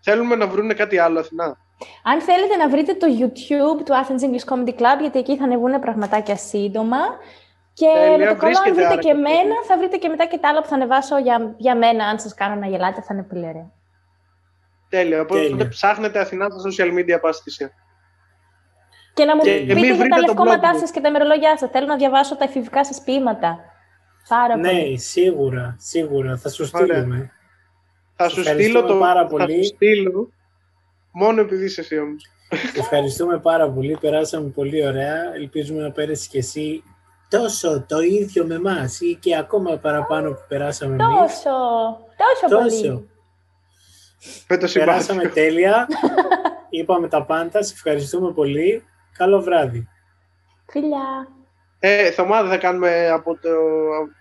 θέλουμε 0.00 0.36
να 0.36 0.46
βρούνε 0.46 0.74
κάτι 0.74 0.98
άλλο, 0.98 1.18
Αθηνά; 1.18 1.56
Αν 2.04 2.20
θέλετε 2.20 2.56
να 2.56 2.68
βρείτε 2.68 2.94
το 2.94 3.06
YouTube 3.20 3.84
του 3.84 3.92
Athens 3.92 4.22
English 4.24 4.54
Comedy 4.54 4.80
Club, 4.80 5.00
γιατί 5.00 5.18
εκεί 5.18 5.36
θα 5.36 5.44
ανεβούν 5.44 5.80
πραγματάκια 5.80 6.36
σύντομα. 6.36 6.98
Και 7.72 7.86
Τέλεια, 7.94 8.18
με 8.18 8.34
το 8.34 8.40
καλό, 8.40 8.56
αν 8.58 8.62
βρίσκεται 8.62 8.72
βρείτε 8.72 8.86
άρα 8.86 8.94
και 8.94 9.00
και 9.00 9.10
εμένα, 9.10 9.54
θα 9.66 9.76
βρείτε 9.78 9.96
και 9.96 10.08
μετά 10.08 10.26
και 10.26 10.38
τα 10.38 10.48
άλλα 10.48 10.60
που 10.60 10.68
θα 10.68 10.74
ανεβάσω 10.74 11.18
για, 11.18 11.54
για 11.56 11.76
μένα. 11.76 12.04
Αν 12.04 12.18
σας 12.18 12.34
κάνω 12.34 12.54
να 12.54 12.66
γελάτε, 12.66 13.00
θα 13.00 13.14
είναι 13.14 13.22
πολύ 13.22 13.46
ωραία. 13.46 13.70
Τέλεια. 14.88 15.20
Οπότε 15.20 15.40
Τέλεια. 15.40 15.68
ψάχνετε 15.68 16.18
Αθηνά 16.18 16.48
στα 16.50 16.70
social 16.70 16.90
media 16.98 17.20
πάση 17.20 17.70
Και 19.14 19.24
να 19.24 19.36
μου 19.36 19.42
Και 19.42 19.50
πείτε 19.50 19.74
μην 19.74 19.84
για 19.84 19.94
βρείτε 19.94 20.08
τα 20.08 20.16
το 20.16 20.26
λευκόματά 20.26 20.70
blog 20.70 20.72
μου. 20.72 20.78
σας 20.78 20.90
και 20.90 21.00
τα 21.00 21.08
ημερολόγια 21.08 21.58
σας. 21.58 21.70
Θέλω 21.70 21.86
να 21.86 21.96
διαβάσω 21.96 22.36
τα 22.36 22.44
εφηβικά 22.44 22.84
σας 22.84 23.02
ποίηματα. 23.02 23.58
Πάρα 24.28 24.54
πολύ. 24.54 24.90
Ναι, 24.90 24.96
σίγουρα, 24.96 25.76
σίγουρα. 25.78 26.36
Θα 26.36 26.48
σου 26.48 26.68
Ωραία. 26.74 26.86
στείλουμε. 26.96 27.30
Θα 28.16 28.28
σου 28.28 28.40
Ευχαριστούμε 28.40 28.78
στείλω 28.78 28.92
το. 28.94 28.98
πάρα 28.98 29.20
Θα 29.20 29.26
πολύ. 29.26 29.64
σου 29.64 29.74
στείλω. 29.74 30.30
Μόνο 31.12 31.40
επειδή 31.40 31.64
είσαι 31.64 31.80
εσύ 31.80 31.98
όμως. 31.98 32.24
Ευχαριστούμε 32.76 33.38
πάρα 33.38 33.70
πολύ. 33.70 33.96
Περάσαμε 34.00 34.48
πολύ 34.48 34.86
ωραία. 34.86 35.34
Ελπίζουμε 35.34 35.82
να 35.82 35.90
πέρασες 35.90 36.26
και 36.26 36.38
εσύ 36.38 36.82
τόσο 37.28 37.84
το 37.88 38.00
ίδιο 38.00 38.46
με 38.46 38.54
εμάς 38.54 39.00
ή 39.00 39.14
και 39.20 39.36
ακόμα 39.36 39.76
παραπάνω 39.76 40.30
που 40.30 40.44
περάσαμε 40.48 40.92
εμείς. 40.94 41.06
Τόσο, 41.42 41.50
τόσο, 42.16 42.54
Τόσο. 42.54 42.80
πολύ. 42.82 43.08
Με 44.48 44.56
το 44.56 44.68
Περάσαμε 44.72 45.20
συμπάθειο. 45.20 45.30
τέλεια. 45.44 45.86
Είπαμε 46.70 47.08
τα 47.08 47.24
πάντα. 47.24 47.62
Σε 47.62 47.72
ευχαριστούμε 47.74 48.32
πολύ. 48.32 48.84
Καλό 49.16 49.40
βράδυ. 49.40 49.88
Φιλιά. 50.70 51.28
Ε, 51.86 52.10
Θωμά, 52.10 52.40
δεν 52.40 52.50
θα 52.50 52.58
κάνουμε, 52.58 53.08
από 53.08 53.34
το... 53.34 53.50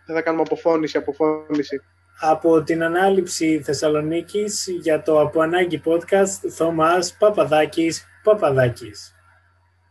δεν 0.05 0.15
θα 0.15 0.21
κάνουμε 0.21 0.43
αποφώνηση, 0.45 0.97
αποφώνηση. 0.97 1.81
Από 2.19 2.63
την 2.63 2.83
ανάληψη 2.83 3.61
Θεσσαλονίκης 3.63 4.67
για 4.81 5.01
το 5.01 5.21
Από 5.21 5.41
Ανάγκη 5.41 5.81
Podcast, 5.85 6.49
Θωμάς 6.49 7.15
Παπαδάκης 7.19 8.05
Παπαδάκης. 8.23 9.15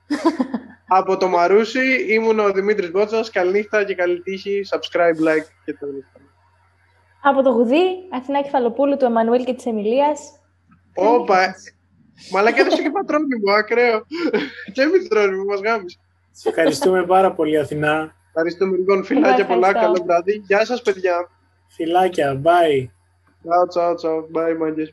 από 0.98 1.16
το 1.16 1.28
Μαρούσι 1.28 2.12
ήμουν 2.12 2.38
ο 2.38 2.52
Δημήτρης 2.52 2.90
Μπότσας. 2.90 3.30
Καληνύχτα 3.30 3.84
και 3.84 3.94
καλή 3.94 4.22
τύχη. 4.22 4.60
Subscribe, 4.70 5.28
like 5.28 5.46
και 5.64 5.72
τα 5.72 5.86
λοιπά. 5.86 6.20
Από 7.22 7.42
το 7.42 7.50
γουδί, 7.50 7.84
Αθηνά 8.10 8.42
Κεφαλοπούλου, 8.42 8.96
του 8.96 9.04
Εμμανουήλ 9.04 9.44
και 9.44 9.54
της 9.54 9.66
Εμιλίας. 9.66 10.20
Όπα, 10.94 11.54
μαλάκα 12.32 12.60
έδωσε 12.60 12.82
και 12.82 12.90
πατρόνιμο, 12.90 13.52
ακραίο. 13.52 14.06
και 14.74 14.84
μητρόνιμο, 14.84 15.44
μας 15.44 15.60
γάμισες. 15.60 16.00
Σε 16.32 16.48
ευχαριστούμε 16.48 17.04
πάρα 17.06 17.32
πολύ 17.32 17.58
Αθηνά. 17.58 18.14
Ευχαριστούμε 18.26 18.76
λοιπόν, 18.76 19.04
φιλάκια 19.04 19.46
πολλά, 19.46 19.68
ευχαριστώ. 19.68 19.92
καλό 19.92 20.04
βράδυ. 20.04 20.42
Γεια 20.46 20.64
σας 20.64 20.82
παιδιά. 20.82 21.30
Φιλάκια, 21.68 22.40
bye. 22.44 22.88
Ciao, 23.44 23.66
ciao, 23.74 23.96
ciao. 23.96 24.18
Bye, 24.32 24.56
μάγκες. 24.58 24.92